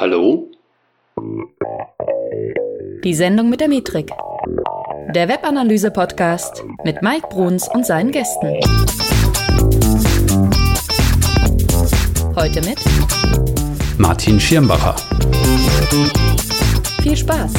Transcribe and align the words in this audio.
Hallo? 0.00 0.50
Die 3.04 3.12
Sendung 3.12 3.50
mit 3.50 3.60
der 3.60 3.68
Metrik. 3.68 4.10
Der 5.14 5.28
Webanalyse-Podcast 5.28 6.64
mit 6.84 7.02
Mike 7.02 7.26
Bruns 7.28 7.68
und 7.68 7.84
seinen 7.84 8.10
Gästen. 8.10 8.60
Heute 12.34 12.62
mit 12.62 12.78
Martin 13.98 14.40
Schirmbacher. 14.40 14.96
Viel 17.02 17.16
Spaß! 17.18 17.52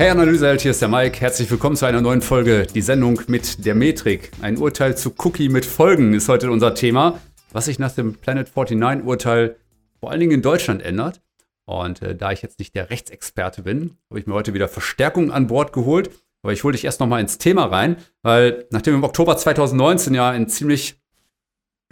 Hey 0.00 0.08
Analyseheld, 0.08 0.62
hier 0.62 0.70
ist 0.70 0.80
der 0.80 0.88
Mike. 0.88 1.20
Herzlich 1.20 1.50
willkommen 1.50 1.76
zu 1.76 1.84
einer 1.84 2.00
neuen 2.00 2.22
Folge. 2.22 2.66
Die 2.74 2.80
Sendung 2.80 3.20
mit 3.26 3.66
der 3.66 3.74
Metrik. 3.74 4.30
Ein 4.40 4.56
Urteil 4.56 4.96
zu 4.96 5.12
Cookie 5.18 5.50
mit 5.50 5.66
Folgen 5.66 6.14
ist 6.14 6.26
heute 6.30 6.50
unser 6.50 6.74
Thema, 6.74 7.20
was 7.52 7.66
sich 7.66 7.78
nach 7.78 7.92
dem 7.92 8.14
Planet 8.14 8.50
49 8.54 9.06
Urteil 9.06 9.56
vor 9.98 10.10
allen 10.10 10.20
Dingen 10.20 10.32
in 10.32 10.42
Deutschland 10.42 10.82
ändert. 10.82 11.20
Und 11.66 12.02
äh, 12.02 12.16
da 12.16 12.32
ich 12.32 12.42
jetzt 12.42 12.58
nicht 12.58 12.74
der 12.74 12.90
Rechtsexperte 12.90 13.62
bin, 13.62 13.96
habe 14.08 14.18
ich 14.20 14.26
mir 14.26 14.34
heute 14.34 14.54
wieder 14.54 14.68
Verstärkung 14.68 15.30
an 15.30 15.46
Bord 15.46 15.72
geholt. 15.72 16.10
Aber 16.42 16.52
ich 16.52 16.64
hole 16.64 16.72
dich 16.72 16.84
erst 16.84 17.00
noch 17.00 17.06
mal 17.06 17.20
ins 17.20 17.38
Thema 17.38 17.66
rein, 17.66 17.96
weil 18.22 18.66
nachdem 18.70 18.94
im 18.94 19.04
Oktober 19.04 19.36
2019 19.36 20.14
ja 20.14 20.30
ein 20.30 20.48
ziemlich, 20.48 21.00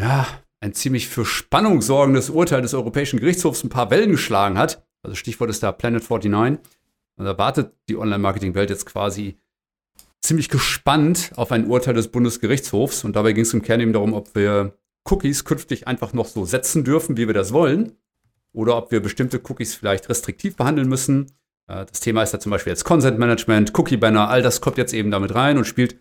ja, 0.01 0.27
ein 0.61 0.73
ziemlich 0.73 1.07
für 1.09 1.25
Spannung 1.25 1.83
sorgendes 1.83 2.31
Urteil 2.31 2.63
des 2.63 2.73
Europäischen 2.73 3.21
Gerichtshofs 3.21 3.63
ein 3.63 3.69
paar 3.69 3.91
Wellen 3.91 4.11
geschlagen 4.11 4.57
hat, 4.57 4.83
also 5.03 5.15
Stichwort 5.15 5.51
ist 5.51 5.63
da 5.63 5.71
Planet 5.71 6.09
49, 6.09 6.59
und 7.19 7.25
da 7.25 7.37
wartet 7.37 7.75
die 7.89 7.97
Online-Marketing-Welt 7.97 8.71
jetzt 8.71 8.87
quasi 8.87 9.39
ziemlich 10.23 10.49
gespannt 10.49 11.33
auf 11.37 11.53
ein 11.53 11.67
Urteil 11.67 11.95
des 11.95 12.09
Bundesgerichtshofs. 12.09 13.05
Und 13.05 13.17
dabei 13.17 13.33
ging 13.33 13.43
es 13.43 13.55
im 13.55 13.63
Kern 13.63 13.81
eben 13.81 13.93
darum, 13.93 14.13
ob 14.13 14.35
wir 14.35 14.79
Cookies 15.11 15.45
künftig 15.45 15.87
einfach 15.87 16.13
noch 16.13 16.27
so 16.27 16.45
setzen 16.45 16.85
dürfen, 16.85 17.17
wie 17.17 17.27
wir 17.27 17.35
das 17.35 17.53
wollen, 17.53 17.93
oder 18.53 18.77
ob 18.77 18.91
wir 18.91 19.01
bestimmte 19.01 19.41
Cookies 19.49 19.75
vielleicht 19.75 20.09
restriktiv 20.09 20.57
behandeln 20.57 20.89
müssen. 20.89 21.27
Äh, 21.67 21.87
das 21.87 22.01
Thema 22.01 22.23
ist 22.23 22.33
da 22.35 22.41
zum 22.41 22.51
Beispiel 22.51 22.73
jetzt 22.73 22.85
Consent 22.85 23.19
Management, 23.19 23.79
Cookie-Banner, 23.79 24.29
all 24.29 24.43
das 24.43 24.61
kommt 24.61 24.79
jetzt 24.79 24.93
eben 24.93 25.11
damit 25.11 25.35
rein 25.35 25.59
und 25.59 25.65
spielt 25.65 26.01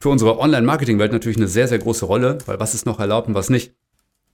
für 0.00 0.08
unsere 0.10 0.38
Online-Marketing-Welt 0.38 1.12
natürlich 1.12 1.38
eine 1.38 1.48
sehr, 1.48 1.68
sehr 1.68 1.78
große 1.78 2.04
Rolle, 2.04 2.38
weil 2.46 2.60
was 2.60 2.74
ist 2.74 2.86
noch 2.86 3.00
erlaubt 3.00 3.28
und 3.28 3.34
was 3.34 3.50
nicht. 3.50 3.74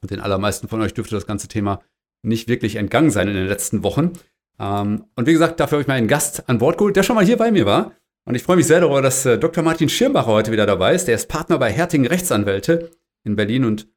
Und 0.03 0.11
den 0.11 0.21
allermeisten 0.21 0.69
von 0.69 0.83
euch 0.83 0.93
dürfte 0.93 1.15
das 1.15 1.27
ganze 1.27 1.49
Thema 1.49 1.81
nicht 2.23 2.49
wirklich 2.49 2.77
entgangen 2.77 3.11
sein 3.11 3.29
in 3.29 3.35
den 3.35 3.47
letzten 3.47 3.83
Wochen. 3.83 4.13
Ähm, 4.59 5.07
und 5.17 5.27
wie 5.27 5.33
gesagt, 5.33 5.61
dafür 5.61 5.77
habe 5.77 5.83
ich 5.83 5.89
mal 5.89 5.95
einen 5.95 6.09
Gast 6.09 6.49
an 6.49 6.59
Bord 6.59 6.79
geholt, 6.79 6.97
der 6.97 7.03
schon 7.03 7.17
mal 7.17 7.25
hier 7.25 7.37
bei 7.37 7.51
mir 7.51 7.67
war. 7.67 7.93
Und 8.27 8.35
ich 8.35 8.43
freue 8.43 8.57
mich 8.57 8.67
sehr 8.67 8.81
darüber, 8.81 9.03
dass 9.03 9.27
äh, 9.27 9.39
Dr. 9.39 9.63
Martin 9.63 9.89
Schirmbacher 9.89 10.29
heute 10.29 10.53
wieder 10.53 10.67
dabei 10.67 10.95
ist. 10.95 11.09
Der 11.09 11.15
ist 11.15 11.29
Partner 11.29 11.59
bei 11.59 11.71
Herting 11.71 12.07
Rechtsanwälte 12.07 12.91
in 13.25 13.37
Berlin 13.37 13.65
und 13.65 13.89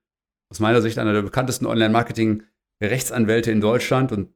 aus 0.49 0.59
meiner 0.59 0.81
Sicht 0.81 0.97
einer 0.97 1.13
der 1.13 1.21
bekanntesten 1.21 1.65
Online-Marketing-Rechtsanwälte 1.65 3.51
in 3.51 3.61
Deutschland. 3.61 4.11
Und 4.11 4.29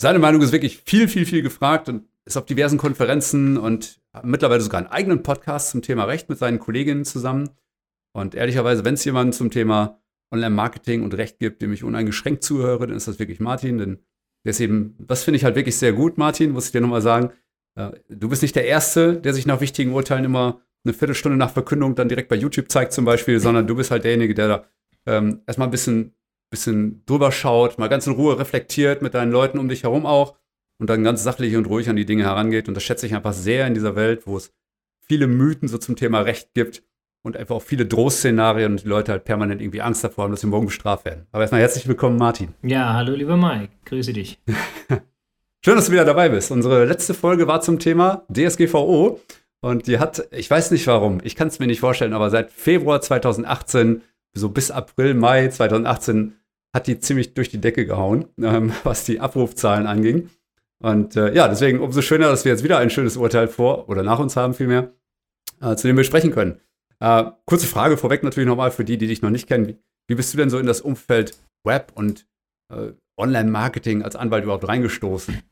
seine 0.00 0.18
Meinung 0.18 0.42
ist 0.42 0.52
wirklich 0.52 0.82
viel, 0.86 1.08
viel, 1.08 1.26
viel 1.26 1.42
gefragt 1.42 1.88
und 1.88 2.08
ist 2.24 2.36
auf 2.36 2.46
diversen 2.46 2.78
Konferenzen 2.78 3.56
und 3.56 4.00
mittlerweile 4.22 4.60
sogar 4.60 4.80
einen 4.80 4.90
eigenen 4.90 5.22
Podcast 5.22 5.70
zum 5.70 5.82
Thema 5.82 6.04
Recht 6.04 6.28
mit 6.28 6.38
seinen 6.38 6.58
Kolleginnen 6.58 7.04
zusammen. 7.04 7.50
Und 8.12 8.34
ehrlicherweise, 8.34 8.84
wenn 8.84 8.94
es 8.94 9.04
jemanden 9.04 9.32
zum 9.32 9.50
Thema 9.50 10.00
Online-Marketing 10.32 11.02
und 11.02 11.14
Recht 11.14 11.38
gibt, 11.38 11.62
dem 11.62 11.72
ich 11.72 11.84
uneingeschränkt 11.84 12.42
zuhöre, 12.42 12.86
dann 12.86 12.96
ist 12.96 13.06
das 13.06 13.18
wirklich 13.18 13.40
Martin, 13.40 13.78
denn 13.78 13.98
Deswegen, 14.46 14.94
das 15.00 15.24
finde 15.24 15.36
ich 15.36 15.44
halt 15.44 15.56
wirklich 15.56 15.76
sehr 15.76 15.92
gut, 15.92 16.18
Martin, 16.18 16.52
muss 16.52 16.66
ich 16.66 16.72
dir 16.72 16.80
nochmal 16.80 17.02
sagen. 17.02 17.32
Äh, 17.74 17.90
du 18.08 18.28
bist 18.28 18.42
nicht 18.42 18.54
der 18.54 18.64
Erste, 18.64 19.16
der 19.20 19.34
sich 19.34 19.44
nach 19.44 19.60
wichtigen 19.60 19.92
Urteilen 19.92 20.24
immer 20.24 20.60
eine 20.84 20.94
Viertelstunde 20.94 21.36
nach 21.36 21.50
Verkündung 21.50 21.96
dann 21.96 22.08
direkt 22.08 22.28
bei 22.28 22.36
YouTube 22.36 22.70
zeigt 22.70 22.92
zum 22.92 23.04
Beispiel, 23.04 23.40
sondern 23.40 23.66
du 23.66 23.74
bist 23.74 23.90
halt 23.90 24.04
derjenige, 24.04 24.34
der 24.34 24.48
da 24.48 24.64
ähm, 25.06 25.42
erstmal 25.46 25.68
ein 25.68 25.72
bisschen, 25.72 26.14
bisschen 26.50 27.04
drüber 27.06 27.32
schaut, 27.32 27.78
mal 27.78 27.88
ganz 27.88 28.06
in 28.06 28.14
Ruhe 28.14 28.38
reflektiert 28.38 29.02
mit 29.02 29.14
deinen 29.14 29.32
Leuten 29.32 29.58
um 29.58 29.68
dich 29.68 29.84
herum 29.84 30.06
auch 30.06 30.36
und 30.78 30.90
dann 30.90 31.04
ganz 31.04 31.22
sachlich 31.22 31.56
und 31.56 31.66
ruhig 31.66 31.88
an 31.88 31.96
die 31.96 32.06
Dinge 32.06 32.24
herangeht. 32.24 32.68
Und 32.68 32.74
das 32.74 32.82
schätze 32.82 33.06
ich 33.06 33.14
einfach 33.14 33.32
sehr 33.32 33.66
in 33.66 33.74
dieser 33.74 33.96
Welt, 33.96 34.26
wo 34.26 34.36
es 34.36 34.52
viele 35.00 35.26
Mythen 35.26 35.68
so 35.68 35.78
zum 35.78 35.96
Thema 35.96 36.20
Recht 36.20 36.52
gibt 36.54 36.82
und 37.22 37.36
einfach 37.36 37.56
auch 37.56 37.62
viele 37.62 37.86
Drohszenarien 37.86 38.72
und 38.72 38.84
die 38.84 38.88
Leute 38.88 39.12
halt 39.12 39.24
permanent 39.24 39.60
irgendwie 39.60 39.82
Angst 39.82 40.04
davor 40.04 40.24
haben, 40.24 40.30
dass 40.30 40.40
sie 40.40 40.46
morgen 40.46 40.66
bestraft 40.66 41.04
werden. 41.04 41.26
Aber 41.32 41.42
erstmal 41.42 41.60
herzlich 41.60 41.86
willkommen, 41.88 42.16
Martin. 42.16 42.54
Ja, 42.62 42.92
hallo, 42.94 43.14
lieber 43.14 43.36
Mike. 43.36 43.72
Grüße 43.84 44.12
dich. 44.12 44.38
Schön, 45.64 45.74
dass 45.74 45.86
du 45.86 45.92
wieder 45.92 46.04
dabei 46.04 46.28
bist. 46.28 46.52
Unsere 46.52 46.84
letzte 46.84 47.14
Folge 47.14 47.48
war 47.48 47.60
zum 47.60 47.78
Thema 47.78 48.24
DSGVO 48.32 49.20
und 49.60 49.86
die 49.88 49.98
hat, 49.98 50.28
ich 50.30 50.48
weiß 50.48 50.70
nicht 50.70 50.86
warum, 50.86 51.20
ich 51.24 51.34
kann 51.34 51.48
es 51.48 51.58
mir 51.58 51.66
nicht 51.66 51.80
vorstellen, 51.80 52.12
aber 52.12 52.30
seit 52.30 52.52
Februar 52.52 53.00
2018, 53.00 54.02
so 54.38 54.48
bis 54.48 54.70
April, 54.70 55.14
Mai 55.14 55.48
2018, 55.48 56.34
hat 56.74 56.86
die 56.86 56.98
ziemlich 57.00 57.34
durch 57.34 57.48
die 57.48 57.60
Decke 57.60 57.86
gehauen, 57.86 58.26
ähm, 58.40 58.72
was 58.84 59.04
die 59.04 59.20
Abrufzahlen 59.20 59.86
anging. 59.86 60.30
Und 60.78 61.16
äh, 61.16 61.34
ja, 61.34 61.48
deswegen 61.48 61.80
umso 61.80 62.02
schöner, 62.02 62.28
dass 62.28 62.44
wir 62.44 62.52
jetzt 62.52 62.64
wieder 62.64 62.78
ein 62.78 62.90
schönes 62.90 63.16
Urteil 63.16 63.48
vor 63.48 63.88
oder 63.88 64.02
nach 64.02 64.18
uns 64.18 64.36
haben 64.36 64.54
vielmehr, 64.54 64.92
äh, 65.60 65.74
zu 65.74 65.86
dem 65.86 65.96
wir 65.96 66.04
sprechen 66.04 66.32
können. 66.32 66.60
Äh, 67.00 67.24
kurze 67.46 67.66
Frage 67.66 67.96
vorweg 67.96 68.22
natürlich 68.22 68.48
nochmal 68.48 68.70
für 68.70 68.84
die, 68.84 68.98
die 68.98 69.06
dich 69.06 69.22
noch 69.22 69.30
nicht 69.30 69.48
kennen. 69.48 69.78
Wie, 70.06 70.14
bist 70.14 70.32
du 70.32 70.38
denn 70.38 70.50
so 70.50 70.58
in 70.58 70.66
das 70.66 70.80
Umfeld 70.80 71.38
Web 71.64 71.92
und 71.94 72.26
äh, 72.72 72.92
Online-Marketing 73.18 74.02
als 74.02 74.16
Anwalt 74.16 74.44
überhaupt 74.44 74.68
reingestoßen? 74.68 75.42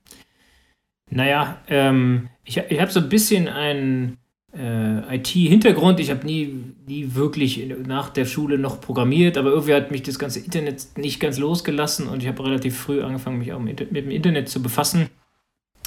Naja, 1.11 1.63
ähm, 1.69 2.29
ich, 2.45 2.59
ich 2.59 2.81
habe 2.81 2.91
so 2.91 3.01
ein 3.01 3.09
bisschen 3.09 3.49
einen 3.49 4.19
äh, 4.57 5.17
IT-Hintergrund. 5.17 6.01
Ich 6.01 6.11
habe 6.11 6.25
nie, 6.27 6.55
nie 6.87 7.15
wirklich 7.15 7.67
nach 7.87 8.11
der 8.11 8.25
Schule 8.25 8.59
noch 8.59 8.81
programmiert, 8.81 9.37
aber 9.37 9.51
irgendwie 9.51 9.75
hat 9.75 9.91
mich 9.91 10.03
das 10.03 10.19
ganze 10.19 10.41
Internet 10.41 10.87
nicht 10.97 11.21
ganz 11.21 11.39
losgelassen 11.39 12.09
und 12.09 12.23
ich 12.23 12.29
habe 12.29 12.45
relativ 12.45 12.77
früh 12.77 13.03
angefangen, 13.03 13.39
mich 13.39 13.53
auch 13.53 13.61
mit, 13.61 13.81
dem 13.81 14.11
Internet 14.11 14.49
zu 14.49 14.63
befassen. 14.63 15.09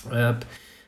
Habe 0.09 0.39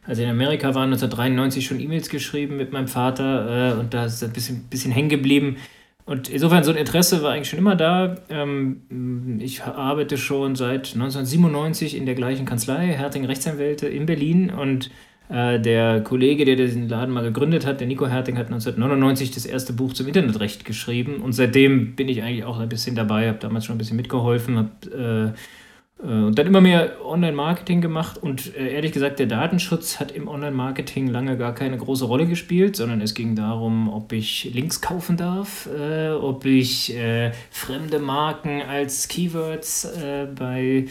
also 0.06 0.24
in 0.24 0.30
Amerika 0.30 0.74
waren 0.74 0.92
1993 0.92 1.66
schon 1.66 1.80
E-Mails 1.80 2.10
geschrieben 2.10 2.58
mit 2.58 2.72
meinem 2.72 2.88
Vater 2.88 3.76
äh, 3.76 3.80
und 3.80 3.94
da 3.94 4.06
ist 4.06 4.24
ein 4.24 4.34
bisschen, 4.34 4.64
bisschen 4.64 4.92
hängen 4.92 5.10
geblieben. 5.10 5.58
Und 6.06 6.30
insofern 6.30 6.64
so 6.64 6.72
ein 6.72 6.78
Interesse 6.78 7.22
war 7.22 7.34
eigentlich 7.34 7.50
schon 7.50 7.60
immer 7.60 7.76
da. 7.76 8.16
Ähm, 8.30 9.38
ich 9.40 9.64
arbeite 9.64 10.18
schon 10.18 10.56
seit 10.56 10.96
1997 10.96 11.96
in 11.96 12.08
der 12.08 12.16
gleichen 12.16 12.48
Kanzlei, 12.48 12.88
Herting 12.88 13.26
Rechtsanwälte 13.26 13.88
in 13.88 14.08
Berlin 14.08 14.50
und 14.50 14.90
äh, 15.30 15.60
der 15.60 16.02
Kollege, 16.02 16.44
der 16.44 16.56
den 16.56 16.90
Laden 16.90 17.14
mal 17.14 17.24
gegründet 17.24 17.66
hat, 17.66 17.80
der 17.80 17.88
Nico 17.88 18.08
Herting, 18.08 18.38
hat 18.38 18.48
1999 18.48 19.32
das 19.32 19.46
erste 19.46 19.74
Buch 19.74 19.94
zum 19.94 20.08
Internetrecht 20.08 20.66
geschrieben. 20.66 21.22
Und 21.22 21.34
seitdem 21.34 21.96
bin 21.96 22.10
ich 22.10 22.24
eigentlich 22.24 22.44
auch 22.44 22.60
ein 22.60 22.70
bisschen 22.70 22.96
dabei, 22.96 23.28
habe 23.28 23.38
damals 23.38 23.66
schon 23.66 23.76
ein 23.76 23.78
bisschen 23.78 23.98
mitgeholfen, 23.98 24.58
habe 24.58 25.34
äh, 25.36 25.40
äh, 26.02 26.06
und 26.06 26.38
dann 26.40 26.48
immer 26.48 26.62
mehr 26.62 27.06
Online-Marketing 27.06 27.82
gemacht. 27.82 28.18
Und 28.18 28.56
äh, 28.56 28.74
ehrlich 28.74 28.92
gesagt, 28.92 29.20
der 29.20 29.28
Datenschutz 29.28 30.00
hat 30.00 30.12
im 30.12 30.28
Online-Marketing 30.28 31.08
lange 31.08 31.38
gar 31.38 31.54
keine 31.54 31.78
große 31.78 32.06
Rolle 32.06 32.26
gespielt, 32.26 32.76
sondern 32.76 33.02
es 33.02 33.14
ging 33.14 33.36
darum, 33.36 33.90
ob 33.90 34.12
ich 34.14 34.52
Links 34.54 34.82
kaufen 34.82 35.18
darf, 35.18 35.68
äh, 35.68 36.10
ob 36.10 36.46
ich 36.46 36.96
äh, 36.96 37.32
fremde 37.52 38.00
Marken 38.00 38.62
als 38.62 39.08
Keywords 39.08 39.88
bei 40.36 40.86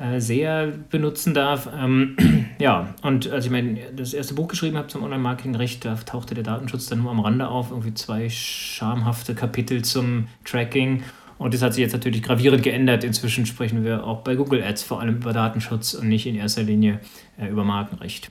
äh, 0.00 0.20
SEA 0.20 0.72
benutzen 0.88 1.34
darf. 1.34 1.68
Ähm, 1.72 2.16
ja, 2.58 2.94
und 3.02 3.30
als 3.30 3.44
ich 3.44 3.50
mein 3.50 3.78
das 3.94 4.14
erste 4.14 4.34
Buch 4.34 4.48
geschrieben 4.48 4.76
habe 4.76 4.88
zum 4.88 5.02
Online-Marketing-Recht, 5.04 5.84
da 5.84 5.94
tauchte 5.94 6.34
der 6.34 6.44
Datenschutz 6.44 6.86
dann 6.86 7.02
nur 7.02 7.10
am 7.10 7.20
Rande 7.20 7.48
auf, 7.48 7.70
irgendwie 7.70 7.94
zwei 7.94 8.28
schamhafte 8.28 9.34
Kapitel 9.34 9.82
zum 9.82 10.28
Tracking 10.44 11.02
und 11.40 11.54
das 11.54 11.62
hat 11.62 11.72
sich 11.72 11.80
jetzt 11.80 11.92
natürlich 11.92 12.22
gravierend 12.22 12.62
geändert. 12.62 13.02
Inzwischen 13.02 13.46
sprechen 13.46 13.82
wir 13.82 14.04
auch 14.04 14.20
bei 14.20 14.34
Google 14.34 14.62
Ads 14.62 14.82
vor 14.82 15.00
allem 15.00 15.16
über 15.16 15.32
Datenschutz 15.32 15.94
und 15.94 16.06
nicht 16.06 16.26
in 16.26 16.34
erster 16.34 16.62
Linie 16.62 17.00
äh, 17.38 17.48
über 17.48 17.64
Markenrecht. 17.64 18.30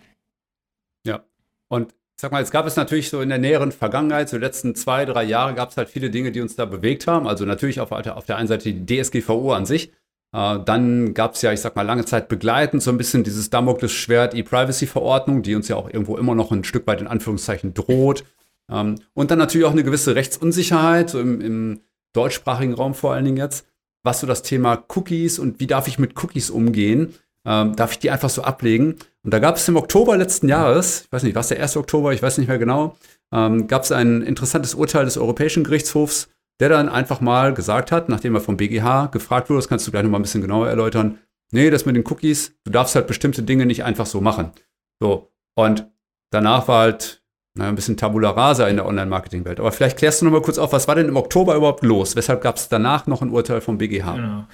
Ja, 1.08 1.24
und 1.70 1.92
ich 1.92 2.22
sag 2.22 2.32
mal, 2.32 2.44
es 2.44 2.52
gab 2.52 2.68
es 2.68 2.76
natürlich 2.76 3.10
so 3.10 3.22
in 3.22 3.30
der 3.30 3.40
näheren 3.40 3.72
Vergangenheit, 3.72 4.30
so 4.30 4.38
die 4.38 4.44
letzten 4.44 4.76
zwei, 4.76 5.06
drei 5.06 5.24
Jahre 5.24 5.56
gab 5.56 5.72
es 5.72 5.78
halt 5.78 5.90
viele 5.90 6.12
Dinge, 6.12 6.32
die 6.32 6.40
uns 6.40 6.56
da 6.56 6.66
bewegt 6.66 7.08
haben. 7.08 7.28
Also 7.28 7.46
natürlich 7.46 7.80
auf, 7.80 7.92
auf 7.92 8.26
der 8.28 8.38
einen 8.38 8.48
Seite 8.48 8.72
die 8.72 9.02
DSGVO 9.02 9.54
an 9.54 9.66
sich. 9.66 9.92
Äh, 10.32 10.60
dann 10.66 11.14
gab 11.14 11.36
es 11.36 11.42
ja, 11.42 11.52
ich 11.52 11.62
sag 11.62 11.76
mal, 11.76 11.84
lange 11.84 12.06
Zeit 12.06 12.30
begleitend 12.30 12.84
so 12.84 12.92
ein 12.92 12.98
bisschen 12.98 13.24
dieses 13.24 13.50
Damoklesschwert 13.50 14.36
E-Privacy-Verordnung, 14.36 15.42
die 15.42 15.56
uns 15.56 15.68
ja 15.68 15.76
auch 15.76 15.90
irgendwo 15.90 16.18
immer 16.18 16.36
noch 16.36 16.52
ein 16.52 16.64
Stück 16.64 16.86
weit 16.88 17.02
in 17.02 17.08
Anführungszeichen 17.08 17.74
droht. 17.74 18.24
Ähm, 18.72 18.96
und 19.14 19.32
dann 19.32 19.40
natürlich 19.40 19.66
auch 19.66 19.72
eine 19.72 19.84
gewisse 19.84 20.16
Rechtsunsicherheit, 20.16 21.10
so 21.10 21.20
im, 21.20 21.42
im 21.42 21.82
deutschsprachigen 22.14 22.74
Raum 22.74 22.94
vor 22.94 23.14
allen 23.14 23.26
Dingen 23.26 23.38
jetzt, 23.38 23.66
was 24.04 24.20
so 24.20 24.28
das 24.28 24.44
Thema 24.44 24.84
Cookies 24.96 25.40
und 25.40 25.60
wie 25.60 25.68
darf 25.68 25.88
ich 25.88 26.00
mit 26.00 26.22
Cookies 26.24 26.50
umgehen, 26.50 27.14
ähm, 27.46 27.76
darf 27.76 27.92
ich 27.92 28.00
die 28.00 28.12
einfach 28.12 28.30
so 28.30 28.44
ablegen. 28.44 28.96
Und 29.24 29.34
da 29.34 29.40
gab 29.40 29.58
es 29.58 29.68
im 29.68 29.76
Oktober 29.76 30.18
letzten 30.18 30.48
Jahres, 30.48 31.02
ich 31.06 31.12
weiß 31.12 31.24
nicht, 31.24 31.36
was 31.36 31.50
der 31.50 31.62
1. 31.62 31.78
Oktober, 31.78 32.14
ich 32.14 32.22
weiß 32.22 32.38
nicht 32.38 32.48
mehr 32.48 32.60
genau, 32.60 32.98
ähm, 33.34 33.68
gab 33.68 33.84
es 33.84 33.92
ein 33.92 34.22
interessantes 34.22 34.76
Urteil 34.76 35.06
des 35.06 35.18
Europäischen 35.18 35.64
Gerichtshofs, 35.64 36.30
der 36.60 36.70
dann 36.70 36.90
einfach 36.90 37.22
mal 37.22 37.54
gesagt 37.54 37.92
hat, 37.92 38.10
nachdem 38.10 38.36
er 38.36 38.42
vom 38.42 38.58
BGH 38.58 39.08
gefragt 39.08 39.50
wurde, 39.50 39.60
das 39.60 39.70
kannst 39.70 39.88
du 39.88 39.92
gleich 39.92 40.04
noch 40.04 40.10
mal 40.10 40.20
ein 40.20 40.24
bisschen 40.24 40.42
genauer 40.42 40.68
erläutern, 40.68 41.20
nee, 41.52 41.70
das 41.70 41.86
mit 41.86 41.96
den 41.96 42.06
Cookies, 42.08 42.56
du 42.64 42.72
darfst 42.72 42.96
halt 42.96 43.08
bestimmte 43.08 43.44
Dinge 43.44 43.66
nicht 43.66 43.84
einfach 43.84 44.06
so 44.06 44.22
machen. 44.22 44.52
So, 45.00 45.32
und 45.56 45.88
danach 46.32 46.68
war 46.68 46.82
halt 46.82 47.20
naja, 47.56 47.70
ein 47.70 47.76
bisschen 47.76 47.98
Tabula 47.98 48.30
rasa 48.30 48.68
in 48.68 48.76
der 48.76 48.86
Online-Marketing-Welt. 48.86 49.60
Aber 49.60 49.72
vielleicht 49.72 49.98
klärst 49.98 50.22
du 50.22 50.26
noch 50.26 50.32
mal 50.32 50.42
kurz 50.42 50.58
auf, 50.58 50.72
was 50.72 50.88
war 50.88 50.96
denn 50.96 51.08
im 51.08 51.18
Oktober 51.18 51.56
überhaupt 51.56 51.84
los? 51.84 52.16
Weshalb 52.16 52.42
gab 52.42 52.58
es 52.58 52.70
danach 52.70 53.08
noch 53.08 53.22
ein 53.22 53.32
Urteil 53.32 53.62
vom 53.62 53.78
BGH? 53.78 54.16
Genau. 54.16 54.46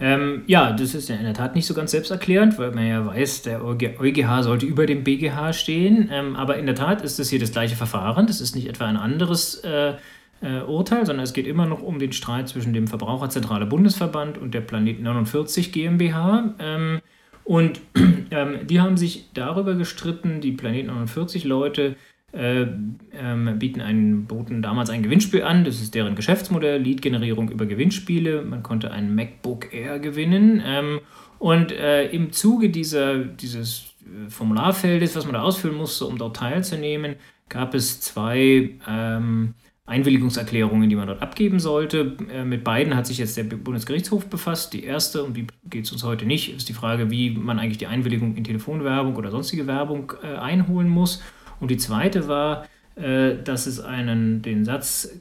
Ähm, 0.00 0.44
ja, 0.46 0.72
das 0.72 0.94
ist 0.94 1.08
ja 1.10 1.16
in 1.16 1.24
der 1.24 1.34
Tat 1.34 1.54
nicht 1.54 1.66
so 1.66 1.74
ganz 1.74 1.90
selbsterklärend, 1.90 2.58
weil 2.58 2.72
man 2.72 2.86
ja 2.86 3.06
weiß, 3.06 3.42
der 3.42 3.62
EuGH 3.64 4.42
sollte 4.42 4.66
über 4.66 4.86
dem 4.86 5.04
BGH 5.04 5.52
stehen. 5.52 6.08
Ähm, 6.10 6.36
aber 6.36 6.56
in 6.56 6.66
der 6.66 6.74
Tat 6.74 7.02
ist 7.02 7.18
das 7.18 7.28
hier 7.28 7.38
das 7.38 7.52
gleiche 7.52 7.76
Verfahren. 7.76 8.26
Das 8.26 8.40
ist 8.40 8.56
nicht 8.56 8.66
etwa 8.66 8.86
ein 8.86 8.96
anderes 8.96 9.56
äh, 9.56 9.94
äh, 10.40 10.60
Urteil, 10.60 11.06
sondern 11.06 11.24
es 11.24 11.32
geht 11.32 11.46
immer 11.46 11.66
noch 11.66 11.82
um 11.82 11.98
den 11.98 12.12
Streit 12.12 12.48
zwischen 12.48 12.72
dem 12.72 12.86
Verbraucherzentrale 12.86 13.66
Bundesverband 13.66 14.38
und 14.38 14.54
der 14.54 14.60
Planet 14.60 15.00
49 15.00 15.72
GmbH. 15.72 16.54
Ähm, 16.58 17.00
und 17.44 17.80
ähm, 18.30 18.66
die 18.66 18.80
haben 18.80 18.96
sich 18.96 19.30
darüber 19.34 19.74
gestritten, 19.74 20.40
die 20.40 20.52
Planet 20.52 20.86
49 20.86 21.44
Leute 21.44 21.96
äh, 22.32 22.66
ähm, 23.12 23.58
bieten 23.58 23.80
einen, 23.80 24.26
boten 24.26 24.62
damals 24.62 24.88
ein 24.90 25.02
Gewinnspiel 25.02 25.42
an. 25.42 25.64
Das 25.64 25.80
ist 25.80 25.94
deren 25.94 26.14
Geschäftsmodell, 26.14 26.80
Lead-Generierung 26.80 27.50
über 27.50 27.66
Gewinnspiele. 27.66 28.42
Man 28.42 28.62
konnte 28.62 28.92
ein 28.92 29.14
MacBook 29.14 29.72
Air 29.74 29.98
gewinnen. 29.98 30.62
Ähm, 30.64 31.00
und 31.38 31.72
äh, 31.72 32.06
im 32.10 32.32
Zuge 32.32 32.70
dieser, 32.70 33.18
dieses 33.18 33.94
äh, 34.02 34.30
Formularfeldes, 34.30 35.16
was 35.16 35.24
man 35.24 35.34
da 35.34 35.42
ausfüllen 35.42 35.76
musste, 35.76 36.06
um 36.06 36.18
dort 36.18 36.36
teilzunehmen, 36.36 37.16
gab 37.48 37.74
es 37.74 38.00
zwei 38.00 38.74
ähm, 38.88 39.54
Einwilligungserklärungen, 39.90 40.88
die 40.88 40.96
man 40.96 41.06
dort 41.06 41.20
abgeben 41.20 41.60
sollte. 41.60 42.16
Äh, 42.32 42.44
mit 42.44 42.64
beiden 42.64 42.96
hat 42.96 43.06
sich 43.06 43.18
jetzt 43.18 43.36
der 43.36 43.44
Bundesgerichtshof 43.44 44.26
befasst. 44.26 44.72
Die 44.72 44.84
erste, 44.84 45.22
um 45.24 45.34
die 45.34 45.46
geht 45.68 45.84
es 45.84 45.92
uns 45.92 46.04
heute 46.04 46.24
nicht, 46.24 46.54
ist 46.54 46.68
die 46.68 46.72
Frage, 46.72 47.10
wie 47.10 47.30
man 47.30 47.58
eigentlich 47.58 47.78
die 47.78 47.86
Einwilligung 47.86 48.36
in 48.36 48.44
Telefonwerbung 48.44 49.16
oder 49.16 49.30
sonstige 49.30 49.66
Werbung 49.66 50.12
äh, 50.22 50.36
einholen 50.36 50.88
muss. 50.88 51.22
Und 51.58 51.70
die 51.70 51.76
zweite 51.76 52.28
war, 52.28 52.66
äh, 52.94 53.34
dass 53.42 53.66
es 53.66 53.80
einen, 53.80 54.42
den 54.42 54.64
Satz 54.64 55.20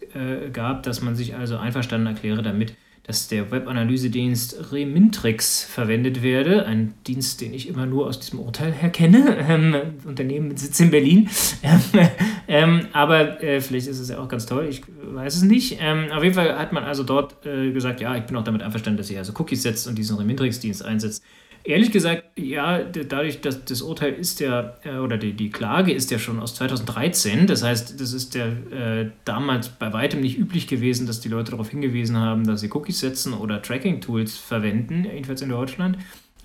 gab, 0.54 0.83
dass 0.83 1.01
man 1.01 1.15
sich 1.15 1.36
also 1.36 1.57
einverstanden 1.57 2.07
erkläre 2.07 2.42
damit, 2.42 2.74
dass 3.10 3.28
der 3.28 3.52
Webanalysedienst 3.52 4.72
Remintrix 4.72 5.64
verwendet 5.64 6.22
werde. 6.22 6.68
Ein 6.68 6.94
Dienst, 7.08 7.42
den 7.42 7.56
ich 7.56 7.68
immer 7.68 7.88
nur 7.88 8.06
aus 8.06 8.20
diesem 8.20 8.40
Urteil 8.40 8.72
her 8.72 8.92
kenne. 8.92 9.38
Ähm, 9.50 9.76
Unternehmen 10.06 10.50
mit 10.50 10.60
Sitz 10.60 10.80
in 10.80 10.92
Berlin. 10.92 11.28
ähm, 12.48 12.88
aber 12.94 13.42
äh, 13.42 13.62
vielleicht 13.62 13.88
ist 13.88 13.98
es 13.98 14.10
ja 14.10 14.20
auch 14.20 14.28
ganz 14.28 14.46
toll, 14.46 14.68
ich 14.70 14.84
weiß 15.02 15.38
es 15.38 15.42
nicht. 15.42 15.80
Ähm, 15.82 16.12
auf 16.12 16.22
jeden 16.22 16.36
Fall 16.36 16.60
hat 16.60 16.72
man 16.72 16.84
also 16.84 17.04
dort 17.04 17.44
äh, 17.48 17.72
gesagt, 17.72 18.00
ja, 18.00 18.16
ich 18.16 18.26
bin 18.26 18.36
auch 18.36 18.44
damit 18.44 18.62
einverstanden, 18.62 18.98
dass 18.98 19.10
ihr 19.10 19.18
also 19.18 19.34
Cookies 19.40 19.64
setzt 19.64 19.88
und 19.88 19.98
diesen 19.98 20.18
Remintrix-Dienst 20.18 20.86
einsetzt. 20.86 21.24
Ehrlich 21.64 21.92
gesagt, 21.92 22.24
ja, 22.38 22.80
dadurch, 22.84 23.42
dass 23.42 23.66
das 23.66 23.82
Urteil 23.82 24.14
ist 24.14 24.40
ja, 24.40 24.78
äh, 24.84 24.98
oder 24.98 25.18
die, 25.18 25.34
die 25.34 25.50
Klage 25.50 25.92
ist 25.92 26.10
ja 26.10 26.18
schon 26.18 26.40
aus 26.40 26.56
2013. 26.56 27.48
Das 27.48 27.64
heißt, 27.64 28.00
das 28.00 28.14
ist 28.14 28.34
ja 28.36 28.48
äh, 28.48 29.12
damals 29.26 29.70
bei 29.70 29.92
weitem 29.92 30.22
nicht 30.22 30.38
üblich 30.38 30.68
gewesen, 30.68 31.06
dass 31.06 31.20
die 31.20 31.30
Leute 31.30 31.52
darauf 31.52 31.70
hingewiesen 31.70 32.18
haben, 32.18 32.46
dass 32.46 32.62
sie 32.62 32.72
Cookies 32.72 33.00
setzen 33.00 33.34
oder 33.34 33.62
Tracking-Tools 33.62 34.38
verwenden, 34.38 35.04
jedenfalls 35.04 35.42
in 35.42 35.50
Deutschland. 35.50 35.98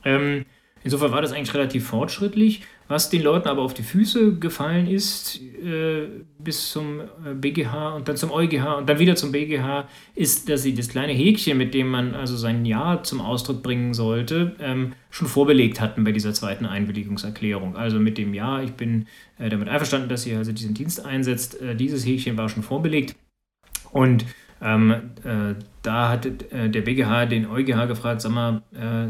Ähm, 0.04 0.44
insofern 0.82 1.12
war 1.12 1.22
das 1.22 1.32
eigentlich 1.32 1.54
relativ 1.54 1.86
fortschrittlich. 1.86 2.62
Was 2.86 3.08
den 3.08 3.22
Leuten 3.22 3.48
aber 3.48 3.62
auf 3.62 3.72
die 3.72 3.82
Füße 3.82 4.34
gefallen 4.34 4.86
ist, 4.86 5.40
äh, 5.40 6.06
bis 6.38 6.70
zum 6.70 7.00
äh, 7.00 7.32
BGH 7.34 7.94
und 7.94 8.08
dann 8.08 8.16
zum 8.16 8.30
EuGH 8.30 8.76
und 8.76 8.88
dann 8.88 8.98
wieder 8.98 9.16
zum 9.16 9.32
BGH, 9.32 9.88
ist, 10.14 10.50
dass 10.50 10.62
sie 10.62 10.74
das 10.74 10.88
kleine 10.88 11.14
Häkchen, 11.14 11.56
mit 11.56 11.72
dem 11.72 11.88
man 11.88 12.14
also 12.14 12.36
sein 12.36 12.66
Ja 12.66 13.02
zum 13.02 13.22
Ausdruck 13.22 13.62
bringen 13.62 13.94
sollte, 13.94 14.54
ähm, 14.60 14.92
schon 15.08 15.28
vorbelegt 15.28 15.80
hatten 15.80 16.04
bei 16.04 16.12
dieser 16.12 16.34
zweiten 16.34 16.66
Einwilligungserklärung. 16.66 17.74
Also 17.74 17.98
mit 17.98 18.18
dem 18.18 18.34
Ja, 18.34 18.60
ich 18.62 18.72
bin 18.72 19.06
äh, 19.38 19.48
damit 19.48 19.68
einverstanden, 19.68 20.10
dass 20.10 20.26
ihr 20.26 20.36
also 20.36 20.52
diesen 20.52 20.74
Dienst 20.74 21.06
einsetzt. 21.06 21.60
Äh, 21.62 21.76
dieses 21.76 22.04
Häkchen 22.04 22.36
war 22.36 22.50
schon 22.50 22.62
vorbelegt. 22.62 23.16
Und 23.92 24.26
ähm, 24.60 24.90
äh, 25.24 25.54
da 25.80 26.10
hat 26.10 26.26
äh, 26.26 26.68
der 26.68 26.82
BGH 26.82 27.26
den 27.26 27.46
EuGH 27.46 27.86
gefragt, 27.86 28.20
sag 28.20 28.32
mal, 28.32 28.62